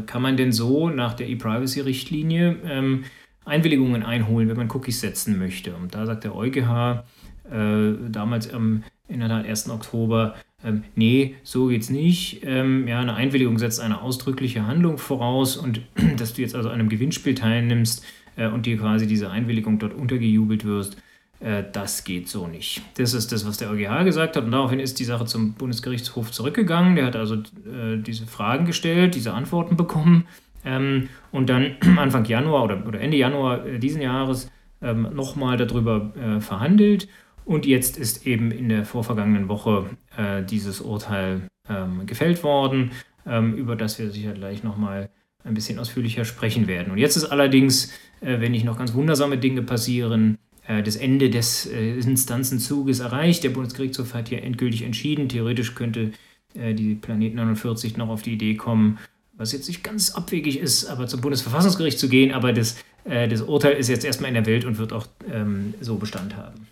kann 0.05 0.21
man 0.21 0.37
denn 0.37 0.53
so 0.53 0.89
nach 0.89 1.13
der 1.13 1.27
E-Privacy-Richtlinie 1.27 2.57
ähm, 2.65 3.03
Einwilligungen 3.45 4.03
einholen, 4.03 4.49
wenn 4.49 4.57
man 4.57 4.71
Cookies 4.71 5.01
setzen 5.01 5.37
möchte. 5.37 5.75
Und 5.75 5.95
da 5.95 6.05
sagt 6.05 6.23
der 6.23 6.35
EuGH 6.35 7.03
äh, 7.51 7.93
damals 8.09 8.51
am 8.53 8.83
in 9.07 9.19
der 9.19 9.29
Tat 9.29 9.45
1. 9.45 9.69
Oktober, 9.69 10.35
ähm, 10.63 10.83
nee, 10.95 11.35
so 11.43 11.67
geht's 11.67 11.89
nicht. 11.89 12.41
Ähm, 12.43 12.87
ja, 12.87 12.99
eine 12.99 13.13
Einwilligung 13.13 13.59
setzt 13.59 13.79
eine 13.79 14.01
ausdrückliche 14.01 14.65
Handlung 14.65 14.97
voraus 14.97 15.57
und 15.57 15.81
dass 16.17 16.33
du 16.33 16.41
jetzt 16.41 16.55
also 16.55 16.69
an 16.69 16.75
einem 16.75 16.89
Gewinnspiel 16.89 17.35
teilnimmst 17.35 18.03
äh, 18.35 18.47
und 18.47 18.65
dir 18.65 18.77
quasi 18.77 19.05
diese 19.05 19.29
Einwilligung 19.29 19.77
dort 19.77 19.93
untergejubelt 19.93 20.65
wirst, 20.65 20.97
äh, 21.39 21.63
das 21.71 22.03
geht 22.03 22.29
so 22.29 22.47
nicht. 22.47 22.81
Das 22.97 23.13
ist 23.13 23.31
das, 23.31 23.45
was 23.45 23.57
der 23.57 23.69
EuGH 23.69 24.05
gesagt 24.05 24.35
hat 24.35 24.43
und 24.43 24.51
daraufhin 24.51 24.79
ist 24.79 24.99
die 24.99 25.05
Sache 25.05 25.25
zum 25.25 25.53
Bundesgerichtshof 25.53 26.31
zurückgegangen. 26.31 26.95
Der 26.95 27.05
hat 27.05 27.15
also 27.15 27.35
äh, 27.35 27.97
diese 27.97 28.25
Fragen 28.25 28.65
gestellt, 28.65 29.13
diese 29.13 29.33
Antworten 29.33 29.77
bekommen 29.77 30.25
ähm, 30.65 31.09
und 31.31 31.49
dann 31.49 31.77
Anfang 31.97 32.25
Januar 32.25 32.63
oder, 32.63 32.85
oder 32.85 32.99
Ende 32.99 33.17
Januar 33.17 33.65
äh, 33.65 33.79
diesen 33.79 34.01
Jahres 34.01 34.51
ähm, 34.81 35.07
nochmal 35.13 35.57
darüber 35.57 36.13
äh, 36.15 36.39
verhandelt. 36.41 37.07
Und 37.45 37.65
jetzt 37.65 37.97
ist 37.97 38.25
eben 38.25 38.51
in 38.51 38.69
der 38.69 38.85
vorvergangenen 38.85 39.47
Woche 39.47 39.89
äh, 40.17 40.43
dieses 40.43 40.81
Urteil 40.81 41.47
ähm, 41.69 42.05
gefällt 42.05 42.43
worden, 42.43 42.91
ähm, 43.25 43.53
über 43.53 43.75
das 43.75 43.99
wir 43.99 44.09
sicher 44.09 44.33
gleich 44.33 44.63
nochmal 44.63 45.09
ein 45.45 45.53
bisschen 45.53 45.79
ausführlicher 45.79 46.25
sprechen 46.25 46.67
werden. 46.67 46.91
Und 46.91 46.97
jetzt 46.97 47.15
ist 47.15 47.25
allerdings, 47.25 47.93
äh, 48.21 48.39
wenn 48.39 48.51
nicht 48.51 48.65
noch 48.65 48.77
ganz 48.77 48.93
wundersame 48.93 49.37
Dinge 49.37 49.61
passieren, 49.61 50.37
äh, 50.67 50.81
das 50.81 50.95
Ende 50.95 51.29
des 51.29 51.67
äh, 51.67 51.93
Instanzenzuges 51.99 52.99
erreicht. 52.99 53.43
Der 53.43 53.51
Bundesgerichtshof 53.51 54.13
hat 54.13 54.29
hier 54.29 54.43
endgültig 54.43 54.81
entschieden. 54.81 55.29
Theoretisch 55.29 55.75
könnte 55.75 56.11
die 56.57 56.95
Planet 56.95 57.35
49 57.35 57.97
noch 57.97 58.07
auf 58.07 58.21
die 58.21 58.31
Idee 58.31 58.55
kommen, 58.55 58.97
was 59.37 59.51
jetzt 59.51 59.67
nicht 59.67 59.83
ganz 59.83 60.11
abwegig 60.11 60.59
ist, 60.59 60.85
aber 60.85 61.07
zum 61.07 61.21
Bundesverfassungsgericht 61.21 61.99
zu 61.99 62.09
gehen, 62.09 62.33
aber 62.33 62.53
das, 62.53 62.75
äh, 63.03 63.27
das 63.27 63.41
Urteil 63.41 63.73
ist 63.73 63.89
jetzt 63.89 64.05
erstmal 64.05 64.29
in 64.29 64.35
der 64.35 64.45
Welt 64.45 64.65
und 64.65 64.77
wird 64.77 64.93
auch 64.93 65.07
ähm, 65.29 65.73
so 65.81 65.97
Bestand 65.97 66.35
haben. 66.35 66.67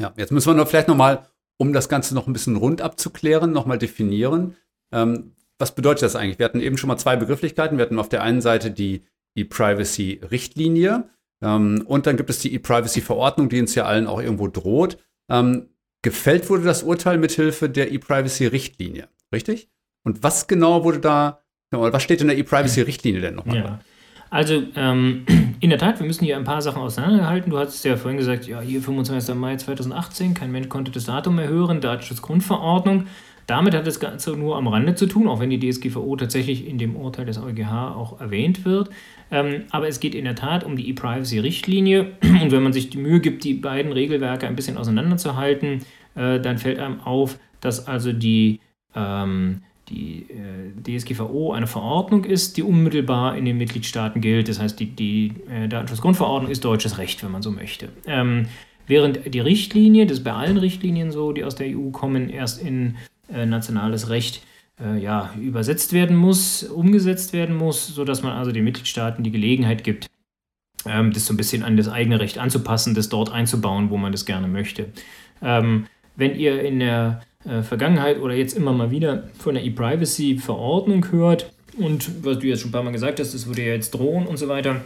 Ja, 0.00 0.12
jetzt 0.16 0.32
müssen 0.32 0.48
wir 0.48 0.54
noch 0.54 0.68
vielleicht 0.68 0.88
nochmal, 0.88 1.26
um 1.58 1.72
das 1.72 1.88
Ganze 1.88 2.14
noch 2.14 2.26
ein 2.26 2.32
bisschen 2.32 2.56
rund 2.56 2.80
abzuklären, 2.80 3.52
nochmal 3.52 3.78
definieren. 3.78 4.56
Ähm, 4.92 5.32
was 5.58 5.74
bedeutet 5.74 6.02
das 6.02 6.16
eigentlich? 6.16 6.38
Wir 6.38 6.46
hatten 6.46 6.60
eben 6.60 6.78
schon 6.78 6.88
mal 6.88 6.98
zwei 6.98 7.16
Begrifflichkeiten. 7.16 7.78
Wir 7.78 7.84
hatten 7.84 7.98
auf 7.98 8.08
der 8.08 8.22
einen 8.22 8.40
Seite 8.40 8.70
die 8.70 9.02
E-Privacy-Richtlinie 9.36 11.10
ähm, 11.42 11.84
und 11.86 12.06
dann 12.06 12.16
gibt 12.16 12.30
es 12.30 12.40
die 12.40 12.54
E-Privacy-Verordnung, 12.54 13.48
die 13.48 13.60
uns 13.60 13.74
ja 13.74 13.84
allen 13.84 14.06
auch 14.06 14.20
irgendwo 14.20 14.48
droht. 14.48 14.98
Ähm, 15.30 15.68
gefällt 16.02 16.48
wurde 16.48 16.62
das 16.62 16.82
Urteil 16.82 17.18
mithilfe 17.18 17.68
der 17.68 17.92
E-Privacy-Richtlinie, 17.92 19.08
richtig? 19.32 19.68
Und 20.04 20.22
was 20.22 20.46
genau 20.46 20.84
wurde 20.84 21.00
da 21.00 21.42
was 21.70 22.02
steht 22.02 22.20
in 22.20 22.28
der 22.28 22.38
E-Privacy-Richtlinie 22.38 23.20
denn 23.20 23.34
nochmal? 23.34 23.56
Ja. 23.56 23.80
Also 24.30 24.62
ähm, 24.76 25.24
in 25.60 25.70
der 25.70 25.78
Tat, 25.78 26.00
wir 26.00 26.06
müssen 26.06 26.24
hier 26.24 26.36
ein 26.36 26.44
paar 26.44 26.62
Sachen 26.62 26.82
auseinanderhalten. 26.82 27.50
Du 27.50 27.58
hattest 27.58 27.84
ja 27.84 27.96
vorhin 27.96 28.18
gesagt, 28.18 28.46
ja, 28.46 28.60
hier 28.60 28.82
25. 28.82 29.34
Mai 29.34 29.56
2018, 29.56 30.34
kein 30.34 30.52
Mensch 30.52 30.68
konnte 30.68 30.90
das 30.90 31.04
Datum 31.04 31.36
mehr 31.36 31.48
hören, 31.48 31.80
Datenschutzgrundverordnung. 31.80 33.06
Damit 33.46 33.74
hat 33.74 33.86
das 33.86 33.98
Ganze 33.98 34.32
nur 34.32 34.56
am 34.56 34.66
Rande 34.66 34.94
zu 34.94 35.06
tun, 35.06 35.26
auch 35.26 35.40
wenn 35.40 35.48
die 35.48 35.58
DSGVO 35.58 36.16
tatsächlich 36.16 36.68
in 36.68 36.76
dem 36.76 36.96
Urteil 36.96 37.24
des 37.24 37.38
EuGH 37.38 37.94
auch 37.96 38.20
erwähnt 38.20 38.66
wird. 38.66 38.90
Ähm, 39.30 39.62
aber 39.70 39.88
es 39.88 40.00
geht 40.00 40.14
in 40.14 40.26
der 40.26 40.34
Tat 40.34 40.64
um 40.64 40.76
die 40.76 40.88
E-Privacy-Richtlinie. 40.90 42.12
Und 42.42 42.52
wenn 42.52 42.62
man 42.62 42.74
sich 42.74 42.90
die 42.90 42.98
Mühe 42.98 43.20
gibt, 43.20 43.44
die 43.44 43.54
beiden 43.54 43.92
Regelwerke 43.92 44.46
ein 44.46 44.56
bisschen 44.56 44.76
auseinanderzuhalten, 44.76 45.80
äh, 46.14 46.40
dann 46.40 46.58
fällt 46.58 46.78
einem 46.78 47.00
auf, 47.00 47.38
dass 47.60 47.86
also 47.86 48.12
die 48.12 48.60
ähm, 48.94 49.62
die 49.88 50.26
äh, 50.30 50.98
DSGVO 50.98 51.52
eine 51.52 51.66
Verordnung 51.66 52.24
ist, 52.24 52.56
die 52.56 52.62
unmittelbar 52.62 53.36
in 53.36 53.44
den 53.44 53.56
Mitgliedstaaten 53.58 54.20
gilt. 54.20 54.48
Das 54.48 54.60
heißt, 54.60 54.78
die, 54.78 54.86
die 54.86 55.32
äh, 55.50 55.68
Datenschutzgrundverordnung 55.68 56.50
ist 56.50 56.64
deutsches 56.64 56.98
Recht, 56.98 57.22
wenn 57.24 57.32
man 57.32 57.42
so 57.42 57.50
möchte. 57.50 57.88
Ähm, 58.06 58.46
während 58.86 59.34
die 59.34 59.40
Richtlinie, 59.40 60.06
das 60.06 60.18
ist 60.18 60.24
bei 60.24 60.32
allen 60.32 60.56
Richtlinien 60.56 61.10
so, 61.10 61.32
die 61.32 61.44
aus 61.44 61.54
der 61.54 61.68
EU 61.68 61.90
kommen, 61.90 62.28
erst 62.28 62.62
in 62.62 62.96
äh, 63.32 63.46
nationales 63.46 64.08
Recht 64.08 64.42
äh, 64.80 64.98
ja, 64.98 65.34
übersetzt 65.40 65.92
werden 65.92 66.16
muss, 66.16 66.62
umgesetzt 66.62 67.32
werden 67.32 67.56
muss, 67.56 67.86
sodass 67.86 68.22
man 68.22 68.32
also 68.32 68.52
den 68.52 68.64
Mitgliedstaaten 68.64 69.24
die 69.24 69.30
Gelegenheit 69.30 69.84
gibt, 69.84 70.06
ähm, 70.86 71.12
das 71.12 71.26
so 71.26 71.34
ein 71.34 71.36
bisschen 71.36 71.62
an 71.62 71.76
das 71.76 71.88
eigene 71.88 72.20
Recht 72.20 72.38
anzupassen, 72.38 72.94
das 72.94 73.08
dort 73.08 73.32
einzubauen, 73.32 73.90
wo 73.90 73.96
man 73.96 74.12
das 74.12 74.24
gerne 74.24 74.48
möchte. 74.48 74.86
Ähm, 75.42 75.86
wenn 76.16 76.34
ihr 76.34 76.62
in 76.62 76.80
der 76.80 77.20
äh, 77.44 77.62
Vergangenheit 77.62 78.20
oder 78.20 78.34
jetzt 78.34 78.56
immer 78.56 78.72
mal 78.72 78.90
wieder 78.90 79.28
von 79.38 79.54
der 79.54 79.64
E-Privacy-Verordnung 79.64 81.10
hört. 81.12 81.52
Und 81.76 82.24
was 82.24 82.40
du 82.40 82.46
jetzt 82.46 82.60
schon 82.60 82.70
ein 82.70 82.72
paar 82.72 82.82
Mal 82.82 82.90
gesagt 82.90 83.20
hast, 83.20 83.34
das 83.34 83.46
würde 83.46 83.62
ja 83.62 83.72
jetzt 83.74 83.92
drohen 83.92 84.26
und 84.26 84.36
so 84.36 84.48
weiter, 84.48 84.82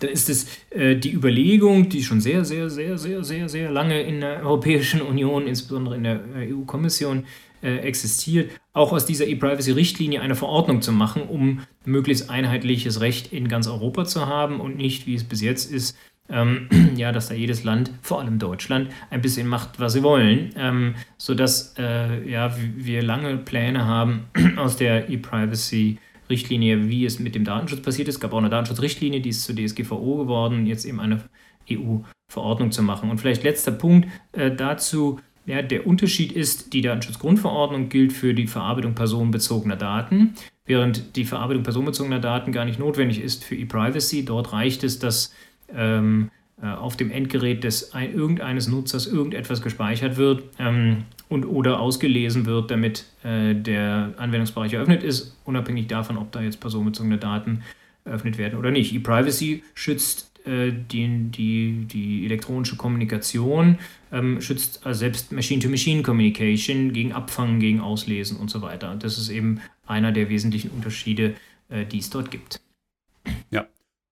dann 0.00 0.10
ist 0.10 0.28
es 0.28 0.46
äh, 0.70 0.96
die 0.96 1.12
Überlegung, 1.12 1.88
die 1.88 2.02
schon 2.02 2.20
sehr, 2.20 2.44
sehr, 2.44 2.70
sehr, 2.70 2.98
sehr, 2.98 3.24
sehr, 3.24 3.48
sehr 3.48 3.70
lange 3.70 4.00
in 4.02 4.20
der 4.20 4.44
Europäischen 4.44 5.02
Union, 5.02 5.46
insbesondere 5.46 5.96
in 5.96 6.04
der 6.04 6.20
äh, 6.36 6.52
EU-Kommission, 6.52 7.24
äh, 7.62 7.78
existiert, 7.78 8.50
auch 8.72 8.92
aus 8.92 9.06
dieser 9.06 9.26
E-Privacy-Richtlinie 9.26 10.20
eine 10.20 10.34
Verordnung 10.34 10.82
zu 10.82 10.92
machen, 10.92 11.22
um 11.22 11.60
möglichst 11.84 12.30
einheitliches 12.30 13.00
Recht 13.00 13.32
in 13.32 13.48
ganz 13.48 13.68
Europa 13.68 14.04
zu 14.04 14.26
haben 14.26 14.60
und 14.60 14.76
nicht, 14.76 15.06
wie 15.06 15.14
es 15.14 15.24
bis 15.24 15.40
jetzt 15.42 15.70
ist, 15.70 15.96
ähm, 16.32 16.68
ja, 16.96 17.12
dass 17.12 17.28
da 17.28 17.34
jedes 17.34 17.62
Land, 17.62 17.92
vor 18.02 18.20
allem 18.20 18.38
Deutschland, 18.38 18.88
ein 19.10 19.20
bisschen 19.20 19.46
macht, 19.46 19.78
was 19.78 19.92
sie 19.92 20.02
wollen, 20.02 20.50
ähm, 20.56 20.94
sodass 21.18 21.74
äh, 21.78 22.28
ja, 22.28 22.54
wir 22.76 23.02
lange 23.02 23.36
Pläne 23.36 23.86
haben 23.86 24.24
aus 24.56 24.76
der 24.76 25.08
E-Privacy-Richtlinie, 25.10 26.88
wie 26.88 27.04
es 27.04 27.20
mit 27.20 27.34
dem 27.34 27.44
Datenschutz 27.44 27.82
passiert 27.82 28.08
ist. 28.08 28.16
Es 28.16 28.20
gab 28.20 28.32
auch 28.32 28.38
eine 28.38 28.50
Datenschutzrichtlinie, 28.50 29.20
die 29.20 29.28
ist 29.28 29.44
zur 29.44 29.54
DSGVO 29.54 30.16
geworden, 30.16 30.66
jetzt 30.66 30.84
eben 30.84 30.98
eine 30.98 31.22
EU-Verordnung 31.70 32.72
zu 32.72 32.82
machen. 32.82 33.10
Und 33.10 33.18
vielleicht 33.18 33.44
letzter 33.44 33.72
Punkt 33.72 34.08
äh, 34.32 34.50
dazu. 34.50 35.20
Ja, 35.44 35.60
der 35.60 35.88
Unterschied 35.88 36.30
ist, 36.30 36.72
die 36.72 36.82
Datenschutzgrundverordnung 36.82 37.88
gilt 37.88 38.12
für 38.12 38.32
die 38.32 38.46
Verarbeitung 38.46 38.94
personenbezogener 38.94 39.74
Daten, 39.74 40.34
während 40.66 41.16
die 41.16 41.24
Verarbeitung 41.24 41.64
personenbezogener 41.64 42.20
Daten 42.20 42.52
gar 42.52 42.64
nicht 42.64 42.78
notwendig 42.78 43.20
ist 43.20 43.42
für 43.42 43.56
E-Privacy. 43.56 44.24
Dort 44.24 44.52
reicht 44.52 44.84
es, 44.84 45.00
dass 45.00 45.34
ähm, 45.74 46.30
äh, 46.62 46.66
auf 46.66 46.96
dem 46.96 47.10
Endgerät 47.10 47.64
des 47.64 47.92
ein, 47.92 48.14
irgendeines 48.14 48.68
Nutzers 48.68 49.06
irgendetwas 49.06 49.62
gespeichert 49.62 50.16
wird 50.16 50.44
ähm, 50.58 51.04
und 51.28 51.44
oder 51.44 51.80
ausgelesen 51.80 52.46
wird, 52.46 52.70
damit 52.70 53.04
äh, 53.24 53.54
der 53.54 54.14
Anwendungsbereich 54.16 54.74
eröffnet 54.74 55.02
ist, 55.02 55.36
unabhängig 55.44 55.88
davon, 55.88 56.16
ob 56.18 56.30
da 56.32 56.40
jetzt 56.40 56.60
personenbezogene 56.60 57.18
Daten 57.18 57.62
eröffnet 58.04 58.38
werden 58.38 58.58
oder 58.58 58.70
nicht. 58.70 58.94
E-Privacy 58.94 59.62
schützt 59.74 60.32
äh, 60.46 60.72
die, 60.72 61.30
die, 61.30 61.86
die 61.86 62.26
elektronische 62.26 62.76
Kommunikation, 62.76 63.78
ähm, 64.12 64.40
schützt 64.40 64.86
also 64.86 65.00
selbst 65.00 65.32
Machine-to-Machine-Communication 65.32 66.92
gegen 66.92 67.12
Abfangen, 67.12 67.60
gegen 67.60 67.80
Auslesen 67.80 68.36
und 68.36 68.50
so 68.50 68.62
weiter. 68.62 68.90
Und 68.90 69.04
das 69.04 69.18
ist 69.18 69.30
eben 69.30 69.60
einer 69.86 70.12
der 70.12 70.28
wesentlichen 70.28 70.70
Unterschiede, 70.70 71.34
äh, 71.68 71.84
die 71.86 71.98
es 71.98 72.10
dort 72.10 72.30
gibt. 72.30 72.60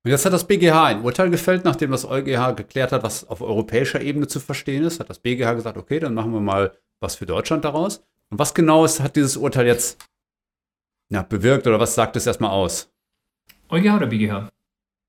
Und 0.03 0.11
jetzt 0.11 0.25
hat 0.25 0.33
das 0.33 0.47
BGH 0.47 0.85
ein 0.87 1.03
Urteil 1.03 1.31
gefällt, 1.31 1.65
nachdem 1.65 1.91
das 1.91 2.07
EuGH 2.07 2.57
geklärt 2.57 2.93
hat, 2.93 3.03
was 3.03 3.29
auf 3.29 3.43
europäischer 3.43 4.01
Ebene 4.01 4.27
zu 4.27 4.41
verstehen 4.41 4.85
ist. 4.85 4.99
Hat 4.99 5.11
das 5.11 5.19
BGH 5.19 5.55
gesagt, 5.55 5.77
okay, 5.77 6.01
dann 6.01 6.15
machen 6.15 6.33
wir 6.33 6.41
mal 6.41 6.73
was 7.01 7.17
für 7.17 7.27
Deutschland 7.27 7.65
daraus. 7.65 7.99
Und 8.31 8.39
was 8.39 8.55
genau 8.55 8.85
ist, 8.85 9.01
hat 9.01 9.17
dieses 9.17 9.37
Urteil 9.37 9.67
jetzt 9.67 9.99
ja, 11.11 11.23
bewirkt 11.23 11.67
oder 11.67 11.81
was 11.81 11.95
sagt 11.95 12.17
es 12.17 12.27
erstmal 12.27 12.51
aus? 12.51 12.91
EuGH 13.69 13.97
oder 13.97 14.07
BGH? 14.07 14.49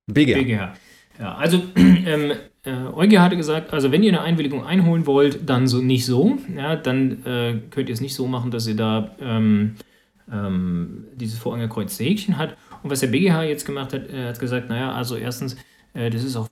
BGH. 0.08 0.40
BGH. 0.40 0.74
Ja, 1.20 1.36
also 1.36 1.62
ähm, 1.76 2.34
äh, 2.64 2.72
Euge 2.94 3.22
hatte 3.22 3.38
gesagt, 3.38 3.74
also 3.74 3.92
wenn 3.92 4.04
ihr 4.04 4.12
eine 4.12 4.22
Einwilligung 4.22 4.66
einholen 4.66 5.06
wollt, 5.06 5.50
dann 5.50 5.68
so 5.68 5.80
nicht 5.82 6.06
so. 6.06 6.38
Ja, 6.56 6.76
dann 6.76 7.26
äh, 7.26 7.60
könnt 7.70 7.90
ihr 7.90 7.94
es 7.94 8.02
nicht 8.02 8.16
so 8.16 8.28
machen, 8.28 8.52
dass 8.52 8.68
ihr 8.68 8.76
da 8.76 9.16
ähm, 9.20 9.76
ähm, 10.32 11.06
dieses 11.16 11.40
vorangekreuzte 11.40 12.04
Häkchen 12.04 12.38
hat. 12.38 12.58
Und 12.84 12.90
was 12.90 13.02
der 13.02 13.08
BGH 13.08 13.44
jetzt 13.44 13.66
gemacht 13.66 13.94
hat, 13.94 14.08
er 14.10 14.30
hat 14.30 14.40
gesagt, 14.40 14.70
naja, 14.70 14.92
also 14.92 15.16
erstens, 15.16 15.56
äh, 15.94 16.10
das 16.10 16.24
ist 16.24 16.36
auch 16.36 16.48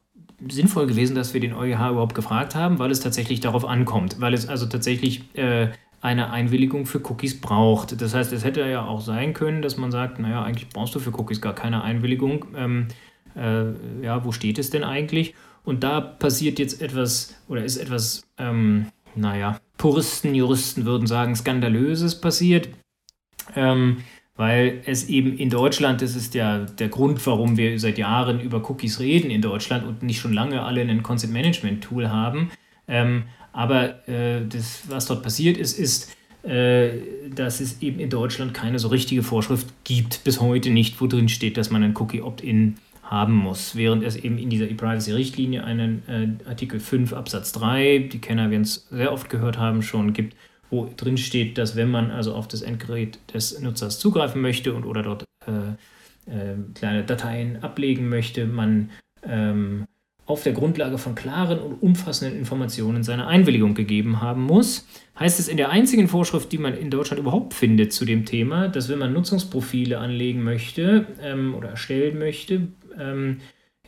sinnvoll 0.47 0.87
gewesen, 0.87 1.15
dass 1.15 1.33
wir 1.33 1.41
den 1.41 1.53
EuGH 1.53 1.91
überhaupt 1.91 2.15
gefragt 2.15 2.55
haben, 2.55 2.79
weil 2.79 2.91
es 2.91 2.99
tatsächlich 2.99 3.39
darauf 3.39 3.65
ankommt, 3.65 4.21
weil 4.21 4.33
es 4.33 4.47
also 4.47 4.65
tatsächlich 4.65 5.35
äh, 5.35 5.69
eine 6.01 6.31
Einwilligung 6.31 6.85
für 6.85 6.99
Cookies 6.99 7.41
braucht. 7.41 8.01
Das 8.01 8.13
heißt, 8.13 8.31
es 8.31 8.45
hätte 8.45 8.61
ja 8.61 8.85
auch 8.85 9.01
sein 9.01 9.33
können, 9.33 9.61
dass 9.61 9.77
man 9.77 9.91
sagt, 9.91 10.19
naja, 10.19 10.43
eigentlich 10.43 10.69
brauchst 10.69 10.95
du 10.95 10.99
für 10.99 11.13
Cookies 11.17 11.41
gar 11.41 11.53
keine 11.53 11.83
Einwilligung. 11.83 12.45
Ähm, 12.55 12.87
äh, 13.35 14.03
ja, 14.03 14.23
wo 14.23 14.31
steht 14.31 14.59
es 14.59 14.69
denn 14.69 14.83
eigentlich? 14.83 15.33
Und 15.65 15.83
da 15.83 15.99
passiert 15.99 16.57
jetzt 16.57 16.81
etwas 16.81 17.35
oder 17.47 17.63
ist 17.63 17.77
etwas, 17.77 18.23
ähm, 18.37 18.87
naja, 19.15 19.59
Puristen, 19.77 20.33
Juristen 20.35 20.85
würden 20.85 21.05
sagen, 21.05 21.35
skandalöses 21.35 22.19
passiert. 22.19 22.69
Ähm, 23.55 23.97
weil 24.39 24.83
es 24.85 25.09
eben 25.09 25.37
in 25.37 25.49
Deutschland, 25.49 26.01
das 26.01 26.15
ist 26.15 26.33
ja 26.33 26.59
der 26.59 26.87
Grund, 26.87 27.27
warum 27.27 27.57
wir 27.57 27.77
seit 27.77 27.97
Jahren 27.97 28.39
über 28.39 28.69
Cookies 28.69 29.01
reden 29.01 29.31
in 29.31 29.41
Deutschland 29.41 29.85
und 29.85 30.01
nicht 30.01 30.21
schon 30.21 30.31
lange 30.31 30.63
alle 30.63 30.79
ein 30.79 31.03
Content 31.03 31.33
Management 31.33 31.83
Tool 31.83 32.09
haben. 32.09 32.49
Ähm, 32.87 33.23
aber 33.51 34.07
äh, 34.07 34.47
das, 34.47 34.83
was 34.87 35.07
dort 35.07 35.23
passiert 35.23 35.57
ist, 35.57 35.77
ist, 35.77 36.15
äh, 36.43 36.91
dass 37.35 37.59
es 37.59 37.81
eben 37.81 37.99
in 37.99 38.09
Deutschland 38.09 38.53
keine 38.53 38.79
so 38.79 38.87
richtige 38.87 39.23
Vorschrift 39.23 39.67
gibt, 39.83 40.23
bis 40.23 40.39
heute 40.39 40.69
nicht, 40.69 41.01
wo 41.01 41.07
drin 41.07 41.27
steht, 41.27 41.57
dass 41.57 41.69
man 41.69 41.83
ein 41.83 41.97
Cookie 41.97 42.21
Opt-in 42.21 42.75
haben 43.03 43.35
muss, 43.35 43.75
während 43.75 44.05
es 44.05 44.15
eben 44.15 44.37
in 44.37 44.49
dieser 44.49 44.69
E-Privacy-Richtlinie 44.69 45.65
einen 45.65 46.03
äh, 46.07 46.47
Artikel 46.47 46.79
5 46.79 47.11
Absatz 47.11 47.51
3, 47.51 48.07
die 48.09 48.21
Kenner 48.21 48.51
werden 48.51 48.61
es 48.61 48.87
sehr 48.89 49.11
oft 49.11 49.29
gehört 49.29 49.57
haben, 49.57 49.81
schon 49.81 50.13
gibt, 50.13 50.33
wo 50.69 50.89
drin 50.95 51.17
steht, 51.17 51.57
dass 51.57 51.75
wenn 51.75 51.89
man 51.89 52.11
also 52.11 52.33
auf 52.33 52.47
das 52.47 52.61
Endgerät 52.61 53.19
des 53.33 53.59
Nutzers 53.59 53.99
zugreifen 53.99 54.41
möchte 54.41 54.73
und 54.73 54.85
oder 54.85 55.03
dort 55.03 55.25
äh, 55.47 56.31
äh, 56.31 56.55
kleine 56.75 57.03
Dateien 57.03 57.63
ablegen 57.63 58.09
möchte, 58.09 58.45
man 58.45 58.91
ähm, 59.23 59.85
auf 60.29 60.43
der 60.43 60.53
Grundlage 60.53 60.99
von 60.99 61.15
klaren 61.15 61.57
und 61.57 61.81
umfassenden 61.81 62.37
Informationen 62.37 63.03
seine 63.03 63.25
Einwilligung 63.25 63.73
gegeben 63.73 64.21
haben 64.21 64.43
muss. 64.43 64.87
Heißt 65.17 65.39
es 65.39 65.47
in 65.47 65.57
der 65.57 65.69
einzigen 65.69 66.07
Vorschrift, 66.07 66.51
die 66.51 66.59
man 66.59 66.77
in 66.77 66.91
Deutschland 66.91 67.19
überhaupt 67.19 67.55
findet 67.55 67.93
zu 67.93 68.05
dem 68.05 68.25
Thema, 68.25 68.67
dass 68.67 68.89
wenn 68.89 68.99
man 68.99 69.11
Nutzungsprofile 69.11 69.97
anlegen 69.97 70.43
möchte 70.43 71.07
ähm, 71.23 71.55
oder 71.55 71.69
erstellen 71.69 72.19
möchte, 72.19 72.67
ähm, 72.97 73.37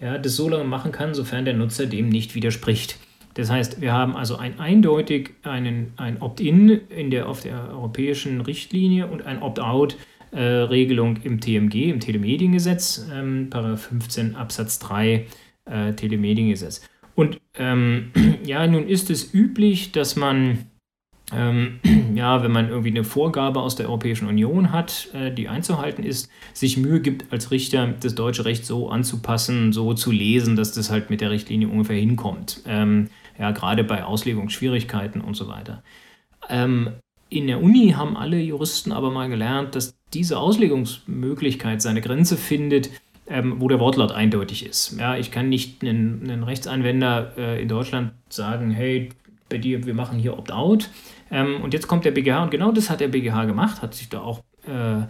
ja, 0.01 0.17
das 0.17 0.35
so 0.35 0.49
lange 0.49 0.63
machen 0.63 0.91
kann, 0.91 1.13
sofern 1.13 1.45
der 1.45 1.53
Nutzer 1.53 1.85
dem 1.85 2.09
nicht 2.09 2.33
widerspricht. 2.33 2.97
Das 3.33 3.49
heißt, 3.49 3.81
wir 3.81 3.93
haben 3.93 4.15
also 4.15 4.35
ein 4.35 4.59
eindeutig 4.59 5.31
einen, 5.43 5.93
ein 5.97 6.21
Opt-in 6.21 6.69
in 6.89 7.11
der, 7.11 7.29
auf 7.29 7.41
der 7.41 7.69
europäischen 7.71 8.41
Richtlinie 8.41 9.07
und 9.07 9.25
ein 9.25 9.41
Opt-out-Regelung 9.41 11.17
äh, 11.17 11.27
im 11.27 11.39
TMG, 11.39 11.89
im 11.89 11.99
Telemediengesetz, 11.99 13.07
ähm, 13.13 13.49
15 13.51 14.35
Absatz 14.35 14.79
3 14.79 15.25
äh, 15.65 15.93
Telemediengesetz. 15.93 16.81
Und 17.15 17.39
ähm, 17.55 18.11
ja, 18.45 18.65
nun 18.67 18.87
ist 18.87 19.09
es 19.09 19.33
üblich, 19.33 19.91
dass 19.91 20.15
man 20.15 20.65
ähm, 21.33 21.79
ja, 22.15 22.43
wenn 22.43 22.51
man 22.51 22.69
irgendwie 22.69 22.89
eine 22.89 23.03
Vorgabe 23.03 23.61
aus 23.61 23.75
der 23.75 23.87
Europäischen 23.87 24.27
Union 24.27 24.71
hat, 24.71 25.09
äh, 25.13 25.31
die 25.31 25.47
einzuhalten 25.47 26.03
ist, 26.03 26.29
sich 26.53 26.77
Mühe 26.77 27.01
gibt, 27.01 27.31
als 27.31 27.51
Richter 27.51 27.93
das 27.99 28.15
deutsche 28.15 28.45
Recht 28.45 28.65
so 28.65 28.89
anzupassen, 28.89 29.71
so 29.71 29.93
zu 29.93 30.11
lesen, 30.11 30.55
dass 30.55 30.73
das 30.73 30.91
halt 30.91 31.09
mit 31.09 31.21
der 31.21 31.31
Richtlinie 31.31 31.67
ungefähr 31.67 31.97
hinkommt. 31.97 32.61
Ähm, 32.65 33.09
ja, 33.41 33.51
gerade 33.51 33.83
bei 33.83 34.05
Auslegungsschwierigkeiten 34.05 35.19
und 35.19 35.35
so 35.35 35.47
weiter. 35.47 35.83
Ähm, 36.47 36.91
in 37.29 37.47
der 37.47 37.61
Uni 37.61 37.93
haben 37.97 38.15
alle 38.15 38.39
Juristen 38.39 38.91
aber 38.91 39.09
mal 39.09 39.29
gelernt, 39.29 39.75
dass 39.75 39.97
diese 40.13 40.37
Auslegungsmöglichkeit 40.37 41.81
seine 41.81 42.01
Grenze 42.01 42.37
findet, 42.37 42.91
ähm, 43.27 43.55
wo 43.59 43.67
der 43.67 43.79
Wortlaut 43.79 44.11
eindeutig 44.11 44.65
ist. 44.65 44.97
Ja, 44.99 45.17
ich 45.17 45.31
kann 45.31 45.49
nicht 45.49 45.81
einen, 45.81 46.29
einen 46.29 46.43
Rechtsanwender 46.43 47.31
äh, 47.37 47.61
in 47.61 47.67
Deutschland 47.67 48.11
sagen, 48.29 48.69
hey, 48.69 49.09
bei 49.49 49.57
dir, 49.57 49.85
wir 49.85 49.95
machen 49.95 50.19
hier 50.19 50.37
Opt-out. 50.37 50.89
Ähm, 51.31 51.61
und 51.63 51.73
jetzt 51.73 51.87
kommt 51.87 52.05
der 52.05 52.11
BGH 52.11 52.43
und 52.43 52.51
genau 52.51 52.71
das 52.71 52.89
hat 52.89 52.99
der 52.99 53.07
BGH 53.07 53.45
gemacht, 53.45 53.81
hat 53.81 53.95
sich 53.95 54.09
da 54.09 54.21
auch 54.21 54.43
äh, 54.67 55.07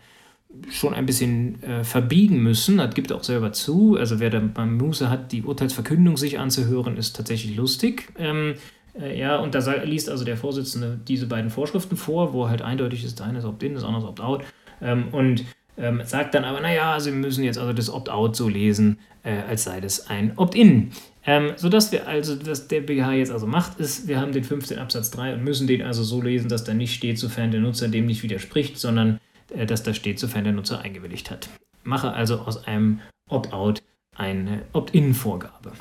schon 0.69 0.93
ein 0.93 1.05
bisschen 1.05 1.61
äh, 1.63 1.83
verbiegen 1.83 2.41
müssen. 2.41 2.77
Das 2.77 2.93
gibt 2.93 3.11
auch 3.11 3.23
selber 3.23 3.53
zu. 3.53 3.97
Also 3.97 4.19
wer 4.19 4.29
da 4.29 4.39
beim 4.39 4.77
Muße 4.77 5.09
hat, 5.09 5.31
die 5.31 5.43
Urteilsverkündung 5.43 6.17
sich 6.17 6.39
anzuhören, 6.39 6.97
ist 6.97 7.15
tatsächlich 7.15 7.55
lustig. 7.55 8.09
Ähm, 8.17 8.55
äh, 8.99 9.17
ja, 9.17 9.37
und 9.37 9.55
da 9.55 9.59
liest 9.83 10.09
also 10.09 10.25
der 10.25 10.37
Vorsitzende 10.37 10.99
diese 11.07 11.27
beiden 11.27 11.49
Vorschriften 11.49 11.97
vor, 11.97 12.33
wo 12.33 12.49
halt 12.49 12.61
eindeutig 12.61 13.03
ist, 13.03 13.19
das 13.19 13.27
eine 13.27 13.39
ist 13.39 13.45
Opt-in, 13.45 13.73
das 13.73 13.83
andere 13.83 14.03
ist 14.03 14.09
Opt-out. 14.09 14.43
Ähm, 14.81 15.05
und 15.11 15.45
ähm, 15.77 16.01
sagt 16.05 16.35
dann 16.35 16.43
aber, 16.43 16.59
naja, 16.59 16.99
Sie 16.99 17.11
müssen 17.11 17.43
jetzt 17.43 17.57
also 17.57 17.73
das 17.73 17.89
Opt-out 17.89 18.35
so 18.35 18.49
lesen, 18.49 18.99
äh, 19.23 19.41
als 19.47 19.63
sei 19.63 19.79
das 19.79 20.07
ein 20.07 20.33
Opt-in. 20.37 20.91
Ähm, 21.25 21.53
sodass 21.55 21.91
wir 21.91 22.07
also, 22.07 22.35
was 22.47 22.67
der 22.67 22.81
BGH 22.81 23.13
jetzt 23.13 23.31
also 23.31 23.45
macht, 23.45 23.79
ist, 23.79 24.07
wir 24.07 24.19
haben 24.19 24.31
den 24.31 24.43
15 24.43 24.79
Absatz 24.79 25.11
3 25.11 25.35
und 25.35 25.43
müssen 25.43 25.67
den 25.67 25.83
also 25.83 26.03
so 26.03 26.21
lesen, 26.21 26.49
dass 26.49 26.63
da 26.63 26.73
nicht 26.73 26.95
steht, 26.95 27.19
sofern 27.19 27.51
der 27.51 27.61
Nutzer 27.61 27.87
dem 27.87 28.07
nicht 28.07 28.23
widerspricht, 28.23 28.79
sondern 28.79 29.19
äh, 29.55 29.65
dass 29.65 29.83
da 29.83 29.93
steht, 29.93 30.19
sofern 30.19 30.43
der 30.43 30.53
Nutzer 30.53 30.81
eingewilligt 30.81 31.31
hat. 31.31 31.49
Mache 31.83 32.13
also 32.13 32.39
aus 32.39 32.65
einem 32.65 33.01
Opt-out 33.29 33.81
eine 34.15 34.63
Opt-in-Vorgabe. 34.73 35.71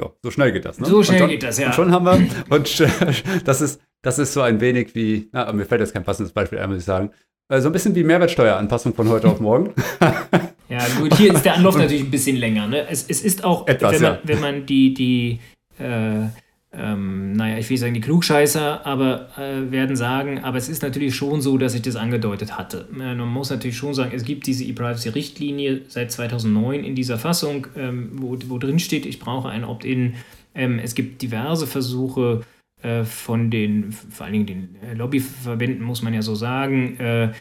Ja, 0.00 0.10
so 0.22 0.30
schnell 0.30 0.52
geht 0.52 0.64
das, 0.64 0.78
ne? 0.78 0.86
So 0.86 1.02
schnell 1.02 1.18
schon, 1.18 1.28
geht 1.28 1.42
das, 1.42 1.58
ja. 1.58 1.68
Und 1.68 1.74
schon 1.74 1.92
haben 1.92 2.04
wir, 2.04 2.54
und 2.54 2.80
das 3.44 3.60
ist, 3.60 3.80
das 4.02 4.18
ist 4.18 4.32
so 4.32 4.42
ein 4.42 4.60
wenig 4.60 4.94
wie, 4.94 5.28
na, 5.32 5.52
mir 5.52 5.64
fällt 5.64 5.80
jetzt 5.80 5.92
kein 5.92 6.04
passendes 6.04 6.32
Beispiel 6.32 6.58
ein, 6.58 6.68
muss 6.68 6.78
ich 6.78 6.84
sagen, 6.84 7.10
äh, 7.48 7.60
so 7.60 7.68
ein 7.68 7.72
bisschen 7.72 7.94
wie 7.94 8.04
Mehrwertsteueranpassung 8.04 8.94
von 8.94 9.08
heute 9.08 9.28
auf 9.28 9.40
morgen. 9.40 9.74
ja, 10.68 10.86
gut, 10.98 11.14
hier 11.14 11.34
ist 11.34 11.44
der 11.44 11.54
Anlauf 11.54 11.76
natürlich 11.78 12.02
ein 12.02 12.10
bisschen 12.10 12.36
länger. 12.36 12.68
Ne? 12.68 12.86
Es, 12.88 13.06
es 13.08 13.22
ist 13.22 13.42
auch, 13.42 13.66
Etwas, 13.66 13.94
wenn, 13.94 14.02
man, 14.02 14.12
ja. 14.12 14.20
wenn 14.24 14.40
man 14.40 14.66
die, 14.66 14.94
die 14.94 15.40
äh, 15.78 16.28
ähm, 16.72 17.32
naja, 17.32 17.58
ich 17.58 17.70
will 17.70 17.78
sagen, 17.78 17.94
die 17.94 18.00
Klugscheißer 18.00 18.84
aber 18.84 19.38
äh, 19.38 19.70
werden 19.70 19.96
sagen, 19.96 20.40
aber 20.44 20.58
es 20.58 20.68
ist 20.68 20.82
natürlich 20.82 21.14
schon 21.14 21.40
so, 21.40 21.56
dass 21.56 21.74
ich 21.74 21.82
das 21.82 21.96
angedeutet 21.96 22.58
hatte. 22.58 22.88
Äh, 22.92 23.14
man 23.14 23.28
muss 23.28 23.50
natürlich 23.50 23.76
schon 23.76 23.94
sagen, 23.94 24.12
es 24.14 24.24
gibt 24.24 24.46
diese 24.46 24.64
E-Privacy-Richtlinie 24.64 25.82
seit 25.88 26.12
2009 26.12 26.84
in 26.84 26.94
dieser 26.94 27.18
Fassung, 27.18 27.66
ähm, 27.74 28.10
wo, 28.14 28.36
wo 28.48 28.58
drin 28.58 28.78
steht, 28.78 29.06
ich 29.06 29.18
brauche 29.18 29.48
ein 29.48 29.64
Opt-in. 29.64 30.14
Ähm, 30.54 30.78
es 30.78 30.94
gibt 30.94 31.22
diverse 31.22 31.66
Versuche, 31.66 32.42
äh, 32.82 33.04
von 33.04 33.50
den, 33.50 33.90
vor 33.90 34.26
allen 34.26 34.32
Dingen 34.34 34.46
den 34.46 34.76
äh, 34.82 34.94
Lobbyverbänden, 34.94 35.84
muss 35.84 36.02
man 36.02 36.14
ja 36.14 36.22
so 36.22 36.36
sagen, 36.36 36.96
äh, 37.00 37.32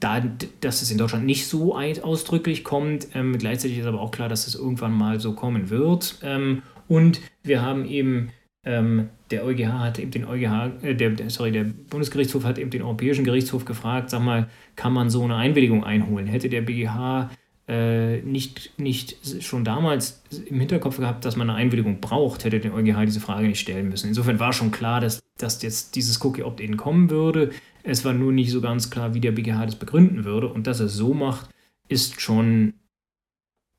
da, 0.00 0.20
dass 0.60 0.82
es 0.82 0.90
in 0.90 0.98
Deutschland 0.98 1.24
nicht 1.24 1.46
so 1.46 1.76
ausdrücklich 1.76 2.64
kommt. 2.64 3.08
Ähm, 3.14 3.38
gleichzeitig 3.38 3.78
ist 3.78 3.86
aber 3.86 4.00
auch 4.00 4.10
klar, 4.10 4.28
dass 4.28 4.48
es 4.48 4.56
irgendwann 4.56 4.92
mal 4.92 5.20
so 5.20 5.34
kommen 5.34 5.70
wird. 5.70 6.18
Ähm, 6.24 6.62
und 6.88 7.20
wir 7.44 7.62
haben 7.62 7.84
eben, 7.84 8.30
ähm, 8.64 9.08
der 9.30 9.44
EuGH 9.44 9.72
hat 9.72 9.98
eben 9.98 10.10
den 10.10 10.24
EuGH, 10.24 10.84
äh, 10.84 10.94
der, 10.94 11.30
sorry, 11.30 11.50
der 11.50 11.64
Bundesgerichtshof 11.64 12.44
hat 12.44 12.58
eben 12.58 12.70
den 12.70 12.82
Europäischen 12.82 13.24
Gerichtshof 13.24 13.64
gefragt, 13.64 14.10
sag 14.10 14.22
mal, 14.22 14.48
kann 14.76 14.92
man 14.92 15.10
so 15.10 15.24
eine 15.24 15.36
Einwilligung 15.36 15.84
einholen? 15.84 16.26
Hätte 16.26 16.48
der 16.48 16.62
BGH 16.62 17.30
äh, 17.68 18.20
nicht, 18.22 18.78
nicht 18.78 19.42
schon 19.42 19.64
damals 19.64 20.22
im 20.46 20.60
Hinterkopf 20.60 20.98
gehabt, 20.98 21.24
dass 21.24 21.36
man 21.36 21.48
eine 21.48 21.58
Einwilligung 21.58 22.00
braucht, 22.00 22.44
hätte 22.44 22.60
der 22.60 22.74
EuGH 22.74 23.06
diese 23.06 23.20
Frage 23.20 23.48
nicht 23.48 23.60
stellen 23.60 23.88
müssen. 23.88 24.08
Insofern 24.08 24.38
war 24.38 24.52
schon 24.52 24.70
klar, 24.70 25.00
dass, 25.00 25.20
dass 25.38 25.62
jetzt 25.62 25.96
dieses 25.96 26.22
Cookie-Opt-in 26.24 26.76
kommen 26.76 27.10
würde. 27.10 27.50
Es 27.82 28.04
war 28.04 28.12
nur 28.12 28.32
nicht 28.32 28.50
so 28.50 28.60
ganz 28.60 28.90
klar, 28.90 29.14
wie 29.14 29.20
der 29.20 29.32
BGH 29.32 29.66
das 29.66 29.76
begründen 29.76 30.24
würde. 30.24 30.48
Und 30.48 30.66
dass 30.66 30.80
er 30.80 30.86
es 30.86 30.94
so 30.94 31.14
macht, 31.14 31.50
ist 31.88 32.20
schon 32.20 32.74